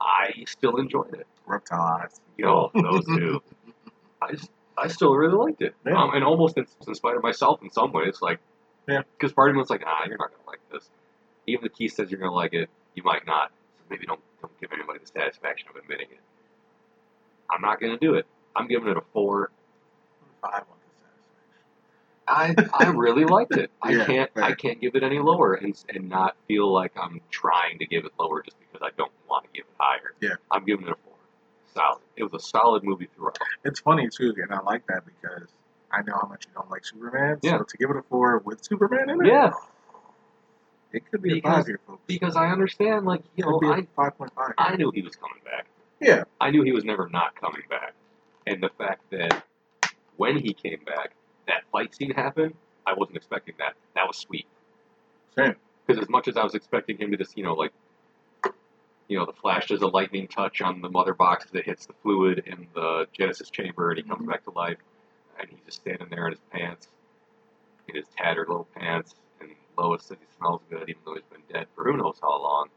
I 0.01 0.45
still 0.47 0.77
enjoyed 0.77 1.15
it. 1.15 1.27
reptile 1.47 2.01
eyes. 2.03 2.20
Yo, 2.36 2.70
those 2.74 3.05
two. 3.05 3.43
I 4.23 4.35
I 4.77 4.89
still 4.89 5.15
really 5.15 5.35
liked 5.35 5.62
it. 5.62 5.74
Yeah. 5.85 6.01
Um, 6.01 6.11
and 6.15 6.24
almost 6.24 6.57
in, 6.57 6.66
in 6.86 6.95
spite 6.95 7.16
of 7.16 7.23
myself 7.23 7.62
in 7.62 7.70
some 7.70 7.93
ways. 7.93 8.19
Like, 8.23 8.39
Yeah. 8.89 9.02
Because 9.16 9.32
part 9.32 9.51
of 9.51 9.55
me 9.56 9.60
was 9.60 9.70
like, 9.70 9.82
ah, 9.86 10.05
you're 10.06 10.19
not 10.19 10.31
going 10.31 10.43
to 10.43 10.48
like 10.48 10.60
this. 10.73 10.89
Even 11.47 11.66
if 11.66 11.74
Keith 11.74 11.94
says 11.94 12.10
you're 12.10 12.20
going 12.20 12.31
to 12.31 12.35
like 12.35 12.55
it, 12.55 12.69
you 12.94 13.02
might 13.02 13.27
not. 13.27 13.51
So 13.78 13.85
maybe 13.90 14.06
don't, 14.06 14.20
don't 14.40 14.60
give 14.60 14.73
anybody 14.73 14.98
the 15.01 15.06
satisfaction 15.06 15.69
of 15.70 15.77
admitting 15.77 16.09
it. 16.10 16.20
I'm 17.51 17.60
not 17.62 17.81
going 17.81 17.93
to 17.93 17.98
do 17.98 18.15
it. 18.15 18.27
I'm 18.56 18.66
giving 18.69 18.89
it 18.89 18.97
a 18.97 19.02
four. 19.12 19.51
I 20.43 20.48
want 20.48 20.66
the 22.27 22.55
satisfaction. 22.56 22.70
I 22.81 22.86
I 22.86 22.90
really 22.90 23.24
liked 23.24 23.56
it. 23.56 23.70
I 23.82 23.93
Yeah, 23.97 24.05
can't 24.05 24.31
I 24.36 24.52
can't 24.55 24.81
give 24.81 24.94
it 24.97 25.02
any 25.02 25.19
lower 25.19 25.55
and 25.55 25.74
and 25.89 26.09
not 26.09 26.36
feel 26.47 26.70
like 26.73 26.93
I'm 26.97 27.20
trying 27.31 27.78
to 27.78 27.86
give 27.86 28.05
it 28.05 28.12
lower 28.19 28.43
just 28.43 28.56
because 28.60 28.81
I 28.82 28.90
don't 28.97 29.12
want 29.28 29.44
to 29.44 29.51
give 29.55 29.65
it 29.65 29.74
higher. 29.78 30.12
Yeah. 30.20 30.35
I'm 30.51 30.65
giving 30.65 30.86
it 30.86 30.93
a 30.93 30.97
four. 30.97 31.15
Solid. 31.74 32.01
It 32.16 32.24
was 32.24 32.35
a 32.35 32.44
solid 32.47 32.82
movie 32.85 33.09
throughout. 33.15 33.39
It's 33.65 33.81
funny 33.81 34.09
too, 34.15 34.35
and 34.36 34.52
I 34.52 34.60
like 34.60 34.86
that 34.89 35.05
because 35.06 35.48
I 35.90 36.02
know 36.02 36.15
how 36.20 36.28
much 36.28 36.47
you 36.47 36.52
don't 36.55 36.70
like 36.70 36.85
Superman. 36.85 37.39
Yeah. 37.43 37.59
So 37.59 37.65
to 37.65 37.77
give 37.77 37.90
it 37.90 37.97
a 37.97 38.02
four 38.02 38.39
with 38.39 38.65
Superman 38.65 39.10
in 39.10 39.20
it, 39.24 39.27
Yeah. 39.28 39.52
it 40.93 41.10
could 41.10 41.23
be 41.23 41.39
a 41.39 41.43
five 41.43 41.66
here, 41.66 41.81
folks. 41.86 42.02
Because 42.06 42.36
I 42.36 42.48
understand, 42.51 43.06
like 43.06 43.23
you 43.36 43.44
know, 43.44 43.60
I 43.73 43.86
five 43.97 44.16
point 44.19 44.32
five. 44.35 44.52
I 44.59 44.77
knew 44.77 44.90
he 44.94 45.02
was 45.02 45.16
coming 45.16 45.40
back. 45.44 45.66
Yeah. 46.01 46.24
I 46.40 46.51
knew 46.51 46.62
he 46.62 46.73
was 46.73 46.85
never 46.85 47.09
not 47.09 47.35
coming 47.40 47.62
back. 47.69 47.94
And 48.47 48.62
the 48.62 48.70
fact 48.78 49.02
that 49.10 49.44
when 50.16 50.39
he 50.39 50.52
came 50.55 50.81
back, 50.86 51.12
that 51.47 51.65
fight 51.73 51.94
scene 51.94 52.10
happened, 52.10 52.55
I 52.86 52.94
wasn't 52.94 53.16
expecting 53.16 53.55
that. 53.59 53.74
That 53.94 54.06
was 54.06 54.16
sweet. 54.16 54.47
Same. 55.36 55.55
Because 55.86 56.02
as 56.02 56.09
much 56.09 56.28
as 56.28 56.36
I 56.36 56.44
was 56.44 56.55
expecting 56.55 56.98
him 56.98 57.10
to 57.10 57.16
just, 57.16 57.36
you 57.36 57.44
know, 57.44 57.55
like, 57.55 57.73
you 59.09 59.19
know, 59.19 59.24
the 59.24 59.32
Flash 59.32 59.69
does 59.69 59.81
a 59.82 59.86
lightning 59.86 60.28
touch 60.28 60.60
on 60.60 60.82
the 60.82 60.89
mother 60.90 61.15
box 61.15 61.47
that 61.52 61.65
hits 61.65 61.86
the 61.86 61.94
fluid 62.02 62.43
in 62.47 62.66
the 62.74 63.06
Genesis 63.12 63.48
chamber, 63.51 63.90
and 63.90 63.98
he 63.98 64.02
comes 64.02 64.23
Mhm. 64.27 64.31
back 64.31 64.44
to 64.44 64.51
life, 64.51 64.78
and 65.39 65.48
he's 65.51 65.60
just 65.65 65.81
standing 65.81 66.09
there 66.10 66.27
in 66.27 66.32
his 66.32 66.40
pants, 66.52 66.89
in 67.89 67.97
his 67.97 68.06
tattered 68.16 68.48
little 68.48 68.69
pants, 68.77 69.15
and 69.40 69.51
Lois 69.78 70.05
says 70.05 70.19
he 70.20 70.27
smells 70.39 70.62
good, 70.70 70.89
even 70.89 71.01
though 71.05 71.15
he's 71.15 71.23
been 71.31 71.43
dead 71.52 71.66
for 71.74 71.85
who 71.85 71.97
knows 71.97 72.19
how 72.20 72.40
long. 72.43 72.69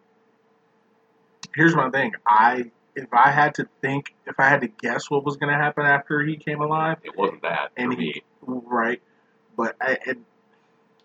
Here's 1.56 1.76
my 1.76 1.90
thing. 1.90 2.14
I 2.26 2.72
if 2.96 3.08
I 3.14 3.32
had 3.32 3.56
to 3.56 3.68
think, 3.82 4.14
if 4.28 4.40
I 4.40 4.50
had 4.50 4.62
to 4.62 4.68
guess 4.68 5.10
what 5.10 5.24
was 5.24 5.38
going 5.38 5.52
to 5.52 5.58
happen 5.58 5.86
after 5.86 6.22
he 6.24 6.36
came 6.36 6.62
alive, 6.62 6.98
It 7.04 7.18
wasn't 7.18 7.42
that 7.44 7.72
for 7.76 7.82
And 7.82 7.94
he- 7.94 8.24
right? 8.46 9.02
But 9.56 9.76
I, 9.82 9.98
and 10.06 10.26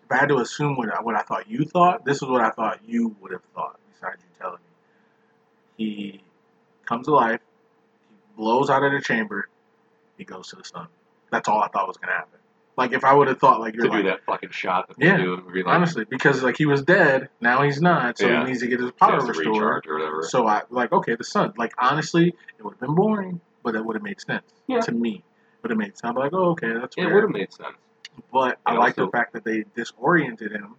if 0.03 0.11
I 0.11 0.17
had 0.17 0.29
to 0.29 0.37
assume 0.37 0.75
what 0.75 0.93
I, 0.93 1.01
what 1.01 1.15
I 1.15 1.21
thought 1.21 1.49
you 1.49 1.65
thought, 1.65 2.05
this 2.05 2.17
is 2.17 2.27
what 2.27 2.41
I 2.41 2.49
thought 2.49 2.79
you 2.85 3.15
would 3.21 3.31
have 3.31 3.43
thought. 3.55 3.79
Besides 3.93 4.21
you 4.21 4.39
telling 4.39 4.59
me, 4.59 5.85
he 5.85 6.21
comes 6.85 7.07
alive, 7.07 7.39
he 8.09 8.15
blows 8.35 8.69
out 8.69 8.83
of 8.83 8.91
the 8.91 9.01
chamber, 9.01 9.47
he 10.17 10.23
goes 10.23 10.47
to 10.49 10.55
the 10.57 10.63
sun. 10.63 10.87
That's 11.31 11.47
all 11.47 11.61
I 11.61 11.67
thought 11.67 11.87
was 11.87 11.97
going 11.97 12.09
to 12.09 12.15
happen. 12.15 12.39
Like 12.77 12.93
if 12.93 13.03
I 13.03 13.13
would 13.13 13.27
have 13.27 13.39
thought 13.39 13.59
like 13.59 13.73
you're 13.73 13.85
to 13.85 13.89
like, 13.91 14.03
do 14.03 14.09
that 14.09 14.23
fucking 14.25 14.51
shot 14.51 14.87
that 14.87 14.97
Yeah, 14.99 15.17
do, 15.17 15.41
like, 15.51 15.65
honestly, 15.65 16.05
because 16.05 16.43
like 16.43 16.57
he 16.57 16.67
was 16.67 16.83
dead, 16.83 17.29
now 17.41 17.63
he's 17.63 17.81
not, 17.81 18.19
so 18.19 18.27
Yeah. 18.27 18.43
he 18.43 18.51
needs 18.51 18.59
to 18.61 18.67
get 18.67 18.79
his 18.79 18.91
power 18.91 19.19
restored. 19.25 19.87
or 19.87 19.95
whatever. 19.97 20.23
So 20.23 20.47
I 20.47 20.61
like 20.69 20.91
okay, 20.91 21.15
the 21.15 21.23
sun. 21.23 21.53
Like 21.57 21.73
honestly, 21.79 22.35
it 22.59 22.63
would 22.63 22.73
have 22.73 22.79
been 22.79 22.93
boring, 22.93 23.41
but 23.63 23.73
it 23.73 23.83
would 23.83 23.95
have 23.95 24.03
made 24.03 24.21
sense 24.21 24.45
Yeah. 24.67 24.81
to 24.81 24.91
me. 24.91 25.23
Would 25.63 25.71
have 25.71 25.79
made 25.79 25.97
sense. 25.97 26.01
I'm 26.03 26.13
like, 26.15 26.33
oh 26.33 26.51
okay, 26.51 26.71
that's 26.71 26.95
it 26.97 27.11
would 27.11 27.23
have 27.23 27.31
made 27.31 27.51
sense. 27.51 27.75
But 28.31 28.59
I 28.63 28.71
And 28.71 28.79
like 28.79 28.95
the 28.95 29.07
fact 29.07 29.33
that 29.33 29.43
they 29.43 29.63
disoriented 29.75 30.51
him, 30.51 30.75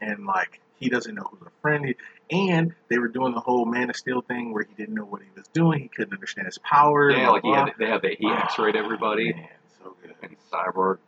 and 0.00 0.24
like 0.26 0.60
he 0.76 0.88
doesn't 0.88 1.12
know 1.14 1.22
who's 1.28 1.42
a 1.46 1.50
friend. 1.60 1.84
He, 1.86 1.96
and 2.30 2.72
they 2.88 2.98
were 2.98 3.08
doing 3.08 3.34
the 3.34 3.40
whole 3.40 3.64
Man 3.64 3.90
of 3.90 3.96
Steel 3.96 4.20
thing 4.22 4.52
where 4.52 4.62
he 4.62 4.74
didn't 4.74 4.94
know 4.94 5.04
what 5.04 5.22
he 5.22 5.28
was 5.36 5.48
doing. 5.48 5.80
He 5.80 5.88
couldn't 5.88 6.12
understand 6.14 6.46
his 6.46 6.58
power. 6.58 7.10
Yeah, 7.10 7.24
blah, 7.24 7.32
like 7.32 7.42
he 7.42 7.48
blah. 7.50 7.64
had, 7.66 7.72
they 7.78 7.86
had 7.88 8.02
the, 8.02 8.16
he 8.18 8.28
X-rayed 8.28 8.76
everybody, 8.76 9.32
Man, 9.34 9.48
so 9.82 9.96
good. 10.02 10.14
and 10.22 10.36
Cyborg 10.52 10.98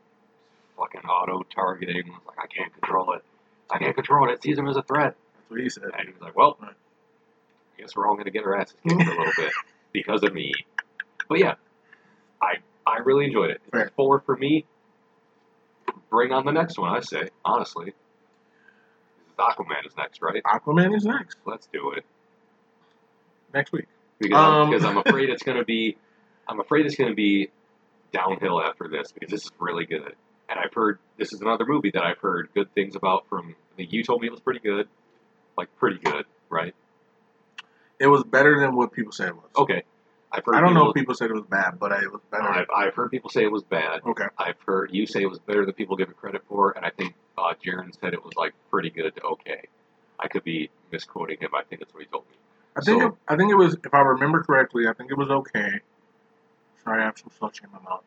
fucking 0.76 1.02
auto 1.09 1.42
targeting. 1.55 2.09
Was 2.09 2.20
like, 2.26 2.38
I 2.38 2.46
can't 2.46 2.72
control 2.72 3.12
it. 3.12 3.22
I 3.70 3.78
can't 3.78 3.94
control 3.94 4.28
it. 4.28 4.32
It 4.34 4.42
sees 4.42 4.59
him 4.59 4.68
as 4.68 4.76
a 4.76 4.82
threat, 4.82 5.14
That's 5.36 5.51
what 5.51 5.60
he 5.60 5.68
said. 5.68 5.84
and 5.96 6.06
he 6.09 6.12
was 6.12 6.20
like, 6.20 6.36
well, 6.36 6.56
Right. 6.60 6.72
I 7.78 7.80
guess 7.80 7.96
we're 7.96 8.06
all 8.06 8.16
gonna 8.16 8.30
get 8.30 8.44
our 8.44 8.56
asses 8.56 8.76
kicked 8.82 9.02
a 9.02 9.05
little 9.10 9.32
bit 9.36 9.52
because 9.92 10.22
of 10.22 10.32
me. 10.32 10.52
But 11.28 11.38
yeah, 11.38 11.55
I 12.40 12.56
I 12.86 12.98
really 12.98 13.24
enjoyed 13.24 13.51
it. 13.51 13.60
Fair. 13.72 13.90
Four 13.96 14.20
for 14.20 14.36
me. 14.36 14.64
Bring 16.10 16.32
on 16.32 16.44
the 16.44 16.52
next 16.52 16.78
one. 16.78 16.94
I 16.94 17.01
say 17.01 17.30
honestly. 17.44 17.92
Aquaman 19.38 19.84
is 19.86 19.96
next, 19.96 20.22
right? 20.22 20.40
Aquaman 20.44 20.94
is 20.96 21.05
next 21.05 21.38
Let's 21.44 21.66
do 21.72 21.90
it. 21.92 22.05
next 23.52 23.72
week. 23.72 23.86
because 24.20 24.38
Um, 24.38 24.44
I'm, 24.55 24.70
because 24.70 24.84
I'm 24.84 24.96
afraid 24.98 25.28
it's 25.30 25.42
going 25.42 25.59
to 25.59 25.64
be 25.64 25.96
I'm 26.46 26.60
afraid 26.60 26.86
it's 26.86 26.94
going 26.94 27.10
to 27.10 27.16
be 27.16 27.51
downhill 28.15 28.62
after 28.62 28.89
this 28.89 29.12
because 29.12 29.31
this 29.31 29.45
is 29.45 29.51
really 29.59 29.85
good. 29.85 30.15
And 30.49 30.59
I've 30.59 30.73
heard 30.73 30.99
this 31.19 31.32
is 31.32 31.41
another 31.41 31.66
movie 31.66 31.91
that 31.93 32.03
I've 32.05 32.19
heard 32.19 32.49
good 32.55 32.73
things 32.74 32.95
about 32.97 33.27
from. 33.28 33.55
I 33.73 33.77
think 33.77 33.93
you 33.93 34.03
told 34.05 34.20
me 34.23 34.28
it 34.28 34.31
was 34.31 34.41
pretty 34.41 34.61
good, 34.61 34.86
like 35.59 35.69
pretty 35.77 35.99
good, 35.99 36.24
right? 36.49 36.74
It 37.99 38.07
was 38.07 38.23
better 38.24 38.59
than 38.61 38.77
what 38.77 38.93
people 38.93 39.12
said 39.12 39.28
it 39.28 39.36
was. 39.36 39.51
Okay, 39.57 39.82
I've 40.31 40.45
heard. 40.45 40.55
I 40.55 40.61
don't 40.61 40.74
know 40.74 40.89
if 40.89 40.95
people, 40.95 41.15
said 41.15 41.31
it 41.31 41.35
was 41.35 41.45
bad, 41.49 41.78
but 41.78 41.93
it 41.93 42.11
was 42.12 42.20
better. 42.31 42.45
I've, 42.49 42.66
I've 42.74 42.95
heard 42.95 43.11
people 43.11 43.31
say 43.31 43.43
it 43.45 43.53
was 43.53 43.62
bad. 43.62 44.01
okay. 44.07 44.27
I've 44.39 44.61
heard 44.66 44.91
you 44.93 45.07
say 45.07 45.23
it 45.23 45.31
was 45.31 45.39
better 45.39 45.65
than 45.65 45.74
people 45.74 45.97
give 45.97 46.09
it 46.09 46.16
credit 46.16 46.43
for, 46.49 46.73
and 46.73 46.85
I 46.85 46.91
think 46.91 47.15
uh, 47.39 47.55
Jaron 47.65 47.99
said 48.01 48.12
it 48.15 48.23
was 48.24 48.35
like 48.36 48.53
pretty 48.70 48.91
good 48.91 49.15
to 49.16 49.23
okay. 49.23 49.69
I 50.20 50.28
could 50.28 50.45
be 50.45 50.70
misquoting 50.93 51.39
him. 51.41 51.51
I 51.55 51.62
think 51.62 51.81
that's 51.81 51.93
what 51.95 52.03
he 52.03 52.09
told 52.09 52.24
me. 52.31 52.36
I 52.77 52.81
think 52.81 53.01
So- 53.03 53.09
it, 53.09 53.15
I 53.28 53.36
think 53.36 53.51
it 53.51 53.57
was 53.57 53.77
if 53.85 53.95
I 53.95 54.01
remember 54.01 54.43
correctly, 54.43 54.86
I 54.89 54.93
think 54.93 55.11
it 55.11 55.16
was 55.19 55.31
okay. 55.31 55.81
Sorry, 56.85 57.02
I 57.02 57.06
have 57.06 57.19
some 57.19 57.31
slush 57.39 57.62
in 57.62 57.70
my 57.73 57.78
mouth. 57.81 58.02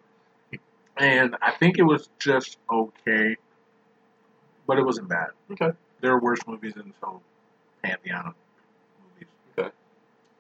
And 0.98 1.36
I 1.42 1.52
think 1.52 1.78
it 1.78 1.84
was 1.84 2.10
just 2.20 2.58
okay, 2.72 3.36
but 4.66 4.80
it 4.80 4.86
wasn't 4.86 5.10
bad. 5.10 5.28
Okay. 5.52 5.72
There 6.02 6.12
are 6.12 6.20
worse 6.20 6.40
movies 6.48 6.74
in 6.76 6.88
this 6.88 6.98
whole 7.02 7.22
pantheon 7.84 8.28
of 8.28 8.34
movies. 9.14 9.28
Okay. 9.58 9.70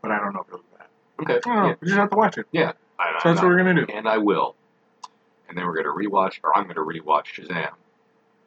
But 0.01 0.11
I 0.11 0.19
don't 0.19 0.34
know 0.34 0.41
if 0.41 0.47
it 0.47 0.53
was 0.53 0.61
bad. 0.77 0.88
Okay, 1.19 1.39
I 1.49 1.68
yeah, 1.68 1.76
We 1.81 1.88
just 1.88 1.97
have 1.99 2.09
to 2.11 2.15
watch 2.15 2.38
it. 2.38 2.47
I, 2.53 2.73
So 3.22 3.30
that's 3.30 3.41
what 3.41 3.49
we're 3.49 3.57
gonna 3.57 3.85
do. 3.85 3.91
and 3.93 4.07
I 4.07 4.18
will. 4.18 4.55
And 5.49 5.57
then 5.57 5.65
we're 5.65 5.76
gonna 5.76 5.89
rewatch, 5.95 6.39
or 6.43 6.55
I'm 6.57 6.68
gonna 6.68 6.81
rewatch 6.81 7.26
Shazam. 7.35 7.72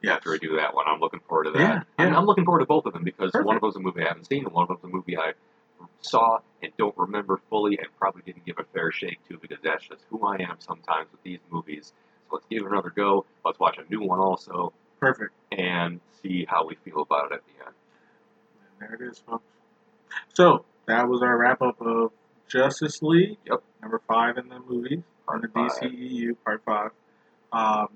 Yeah. 0.01 0.15
after 0.15 0.33
I 0.33 0.37
do 0.37 0.55
that 0.57 0.73
one. 0.73 0.85
I'm 0.87 0.99
looking 0.99 1.19
forward 1.27 1.45
to 1.45 1.51
that. 1.51 1.59
Yeah, 1.59 1.83
I'm. 1.97 2.15
I'm 2.15 2.25
looking 2.25 2.43
forward 2.43 2.59
to 2.59 2.65
both 2.65 2.85
of 2.85 2.93
them 2.93 3.03
because 3.03 3.31
Perfect. 3.31 3.45
one 3.45 3.55
of 3.55 3.61
them's 3.61 3.75
a 3.75 3.79
movie 3.79 4.03
I 4.03 4.07
haven't 4.07 4.25
seen, 4.25 4.43
and 4.45 4.53
one 4.53 4.63
of 4.63 4.67
them's 4.69 4.83
a 4.83 4.87
movie 4.87 5.17
I 5.17 5.33
saw 6.01 6.39
and 6.61 6.71
don't 6.77 6.97
remember 6.97 7.39
fully, 7.49 7.77
and 7.77 7.87
probably 7.97 8.21
didn't 8.23 8.45
give 8.45 8.57
a 8.59 8.63
fair 8.73 8.91
shake 8.91 9.19
to 9.29 9.37
because 9.37 9.57
that's 9.63 9.87
just 9.87 10.01
who 10.09 10.25
I 10.25 10.35
am 10.35 10.57
sometimes 10.59 11.07
with 11.11 11.23
these 11.23 11.39
movies. 11.49 11.93
So 12.29 12.35
let's 12.37 12.45
give 12.49 12.63
it 12.63 12.71
another 12.71 12.91
go. 12.95 13.25
Let's 13.45 13.59
watch 13.59 13.77
a 13.77 13.89
new 13.93 14.01
one 14.05 14.19
also, 14.19 14.73
Perfect. 14.99 15.31
and 15.51 15.99
see 16.21 16.45
how 16.47 16.65
we 16.67 16.75
feel 16.83 17.01
about 17.01 17.31
it 17.31 17.35
at 17.35 17.41
the 17.45 17.65
end. 17.65 17.75
And 18.79 18.89
there 18.99 19.07
it 19.07 19.11
is, 19.11 19.19
folks. 19.19 19.43
So 20.33 20.65
that 20.87 21.07
was 21.07 21.21
our 21.21 21.37
wrap 21.37 21.61
up 21.61 21.81
of 21.81 22.11
Justice 22.47 23.01
League. 23.01 23.37
Yep. 23.49 23.63
Number 23.81 24.01
five 24.07 24.37
in 24.37 24.49
the 24.49 24.59
movies. 24.59 24.99
on 25.27 25.41
the 25.41 25.47
five. 25.47 25.71
DCEU 25.71 26.35
Part 26.43 26.61
Five. 26.65 26.91
Um, 27.53 27.87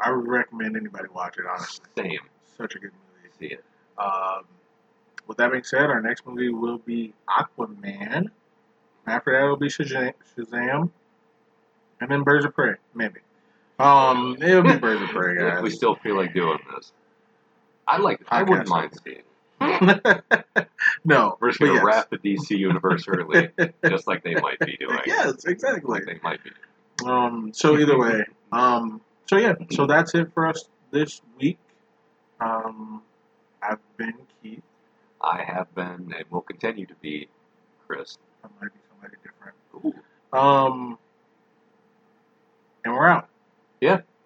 I 0.00 0.12
would 0.12 0.26
recommend 0.26 0.76
anybody 0.76 1.08
watch 1.14 1.36
it. 1.38 1.44
Honestly, 1.50 1.84
Same. 1.96 2.18
such 2.56 2.74
a 2.74 2.78
good 2.78 2.92
movie. 2.92 3.34
See 3.38 3.54
it. 3.54 3.64
Um, 3.98 4.44
with 5.26 5.38
that 5.38 5.50
being 5.52 5.64
said, 5.64 5.84
our 5.84 6.00
next 6.00 6.26
movie 6.26 6.48
will 6.50 6.78
be 6.78 7.12
Aquaman. 7.28 8.26
After 9.06 9.32
that, 9.32 9.44
it'll 9.44 9.56
be 9.56 9.68
Shazam, 9.68 10.90
and 12.00 12.10
then 12.10 12.22
Birds 12.22 12.44
of 12.44 12.54
Prey, 12.54 12.74
maybe. 12.94 13.20
Um, 13.78 14.36
it'll 14.40 14.62
be 14.62 14.76
Birds 14.76 15.02
of 15.02 15.08
Prey, 15.08 15.36
guys. 15.38 15.62
we 15.62 15.70
still 15.70 15.94
feel 15.96 16.16
like 16.16 16.34
doing 16.34 16.58
this. 16.74 16.92
I 17.86 17.98
like. 17.98 18.20
I 18.28 18.42
wouldn't 18.42 18.68
mind 18.68 18.92
seeing. 19.04 19.22
no, 21.04 21.36
We're 21.38 21.48
just 21.50 21.60
gonna 21.60 21.74
yes. 21.74 21.84
wrap 21.84 22.10
the 22.10 22.16
DC 22.18 22.50
universe 22.50 23.04
early, 23.08 23.50
just 23.86 24.06
like 24.06 24.22
they 24.22 24.34
might 24.34 24.58
be 24.60 24.76
doing. 24.78 25.00
yes, 25.06 25.44
exactly. 25.44 25.82
Like 25.98 26.06
they 26.06 26.18
might 26.22 26.40
be. 26.42 26.50
Um, 27.04 27.52
so 27.52 27.76
either 27.78 27.98
way, 27.98 28.24
um, 28.52 29.00
so 29.26 29.36
yeah, 29.36 29.54
so 29.70 29.86
that's 29.86 30.14
it 30.14 30.32
for 30.32 30.46
us 30.46 30.64
this 30.92 31.20
week. 31.38 31.58
Um, 32.40 33.02
I've 33.62 33.78
been. 33.96 34.14
I 35.20 35.42
have 35.42 35.74
been 35.74 36.12
and 36.16 36.24
will 36.30 36.40
continue 36.40 36.86
to 36.86 36.94
be 37.00 37.28
Chris. 37.86 38.18
I 38.44 38.48
might 38.60 38.72
be 38.72 38.80
somebody 38.90 39.16
different. 39.22 39.56
Ooh. 40.32 40.38
Um, 40.38 40.98
and 42.84 42.94
we're 42.94 43.08
out. 43.08 43.28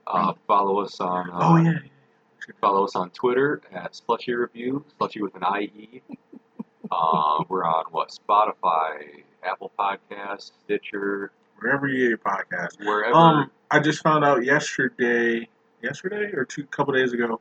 Uh, 0.07 0.35
follow 0.47 0.81
us 0.81 1.01
on. 1.01 1.31
Uh, 1.31 1.39
oh 1.41 1.57
yeah, 1.57 1.73
yeah. 1.73 2.55
Follow 2.61 2.85
us 2.85 2.95
on 2.95 3.11
Twitter 3.11 3.63
at 3.73 3.97
Slushy 3.97 4.35
Review, 4.35 4.85
Slushy 4.99 5.23
with 5.23 5.35
an 5.35 5.43
IE. 5.61 6.03
uh, 6.91 7.43
we're 7.49 7.65
on 7.65 7.85
what? 7.91 8.11
Spotify, 8.11 9.23
Apple 9.43 9.73
Podcasts, 9.79 10.53
Stitcher, 10.65 11.33
wherever 11.59 11.89
you 11.89 12.01
get 12.01 12.09
your 12.09 12.19
podcast. 12.19 12.85
wherever. 12.85 13.15
Um, 13.15 13.51
I 13.71 13.81
just 13.81 14.03
found 14.03 14.25
out 14.25 14.45
yesterday, 14.45 15.49
yesterday 15.83 16.33
or 16.35 16.45
two 16.45 16.65
couple 16.67 16.93
days 16.93 17.13
ago. 17.13 17.41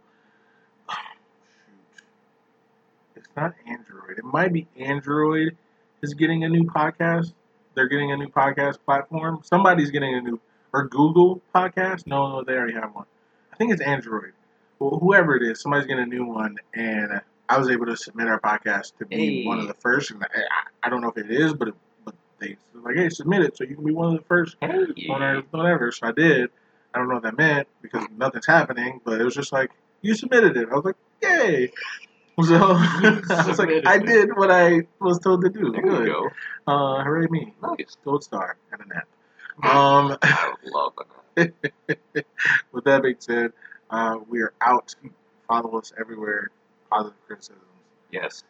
Oh, 0.89 0.93
shoot, 1.95 2.03
it's 3.15 3.21
not 3.35 3.53
Android. 3.67 4.17
It 4.17 4.23
might 4.25 4.53
be 4.53 4.67
Android 4.77 5.57
is 6.01 6.13
getting 6.13 6.43
a 6.43 6.49
new 6.49 6.63
podcast. 6.63 7.33
They're 7.75 7.87
getting 7.87 8.11
a 8.11 8.17
new 8.17 8.27
podcast 8.27 8.77
platform. 8.85 9.39
Somebody's 9.43 9.91
getting 9.91 10.13
a 10.15 10.21
new 10.21 10.39
or 10.73 10.87
Google 10.87 11.41
podcast. 11.53 12.05
No, 12.07 12.29
no, 12.39 12.43
they 12.43 12.53
already 12.53 12.73
have 12.73 12.93
one. 12.93 13.05
I 13.51 13.55
think 13.55 13.71
it's 13.71 13.81
Android. 13.81 14.33
Well, 14.79 14.99
whoever 14.99 15.35
it 15.35 15.43
is, 15.43 15.61
somebody's 15.61 15.87
getting 15.87 16.03
a 16.03 16.07
new 16.07 16.25
one, 16.25 16.57
and 16.73 17.21
I 17.49 17.57
was 17.57 17.69
able 17.69 17.85
to 17.85 17.95
submit 17.97 18.27
our 18.27 18.39
podcast 18.39 18.97
to 18.97 19.05
be 19.05 19.41
Hey. 19.41 19.45
one 19.47 19.59
of 19.59 19.67
the 19.67 19.73
first. 19.75 20.11
And 20.11 20.23
I, 20.23 20.27
I 20.83 20.89
don't 20.89 21.01
know 21.01 21.09
if 21.09 21.17
it 21.17 21.31
is, 21.31 21.53
but 21.53 21.69
it, 21.69 21.73
but 22.05 22.15
they 22.39 22.57
like, 22.73 22.95
hey, 22.95 23.09
submit 23.09 23.41
it 23.43 23.57
so 23.57 23.63
you 23.63 23.75
can 23.75 23.85
be 23.85 23.91
one 23.93 24.13
of 24.13 24.19
the 24.19 24.25
first 24.27 24.57
hey, 24.61 25.07
on 25.09 25.21
our 25.21 25.41
whatever. 25.51 25.91
So 25.91 26.07
I 26.07 26.11
did. 26.11 26.49
I 26.93 26.99
don't 26.99 27.07
know 27.07 27.15
what 27.15 27.23
that 27.23 27.37
meant 27.37 27.67
because 27.81 28.05
nothing's 28.17 28.45
happening, 28.45 28.99
but 29.03 29.19
it 29.19 29.23
was 29.23 29.33
just 29.33 29.51
like 29.51 29.71
you 30.01 30.13
submitted 30.15 30.57
it. 30.57 30.67
I 30.71 30.75
was 30.75 30.85
like, 30.85 30.95
yay! 31.23 31.71
So 32.41 32.55
I 32.55 33.45
was 33.47 33.59
like, 33.59 33.85
I 33.85 33.99
did 33.99 34.35
what 34.35 34.49
I 34.49 34.81
was 34.99 35.19
told 35.19 35.41
to 35.43 35.49
do. 35.49 35.71
there 35.71 35.81
Good. 35.81 36.07
you 36.07 36.13
go. 36.13 36.29
Uh, 36.65 37.03
hooray 37.03 37.27
me! 37.29 37.53
Nice. 37.61 37.97
Gold 38.03 38.23
star 38.23 38.57
and 38.71 38.81
a 38.81 38.85
nap. 38.93 39.07
Um, 39.63 40.17
I 40.23 40.53
love 40.65 40.93
that. 41.35 41.53
with 42.71 42.83
that 42.85 43.03
being 43.03 43.17
said, 43.19 43.53
uh, 43.91 44.17
we 44.27 44.41
are 44.41 44.53
out. 44.61 44.95
Follow 45.47 45.77
us 45.77 45.93
everywhere. 45.99 46.49
Positive 46.89 47.17
criticisms. 47.27 47.61
Yes. 48.11 48.43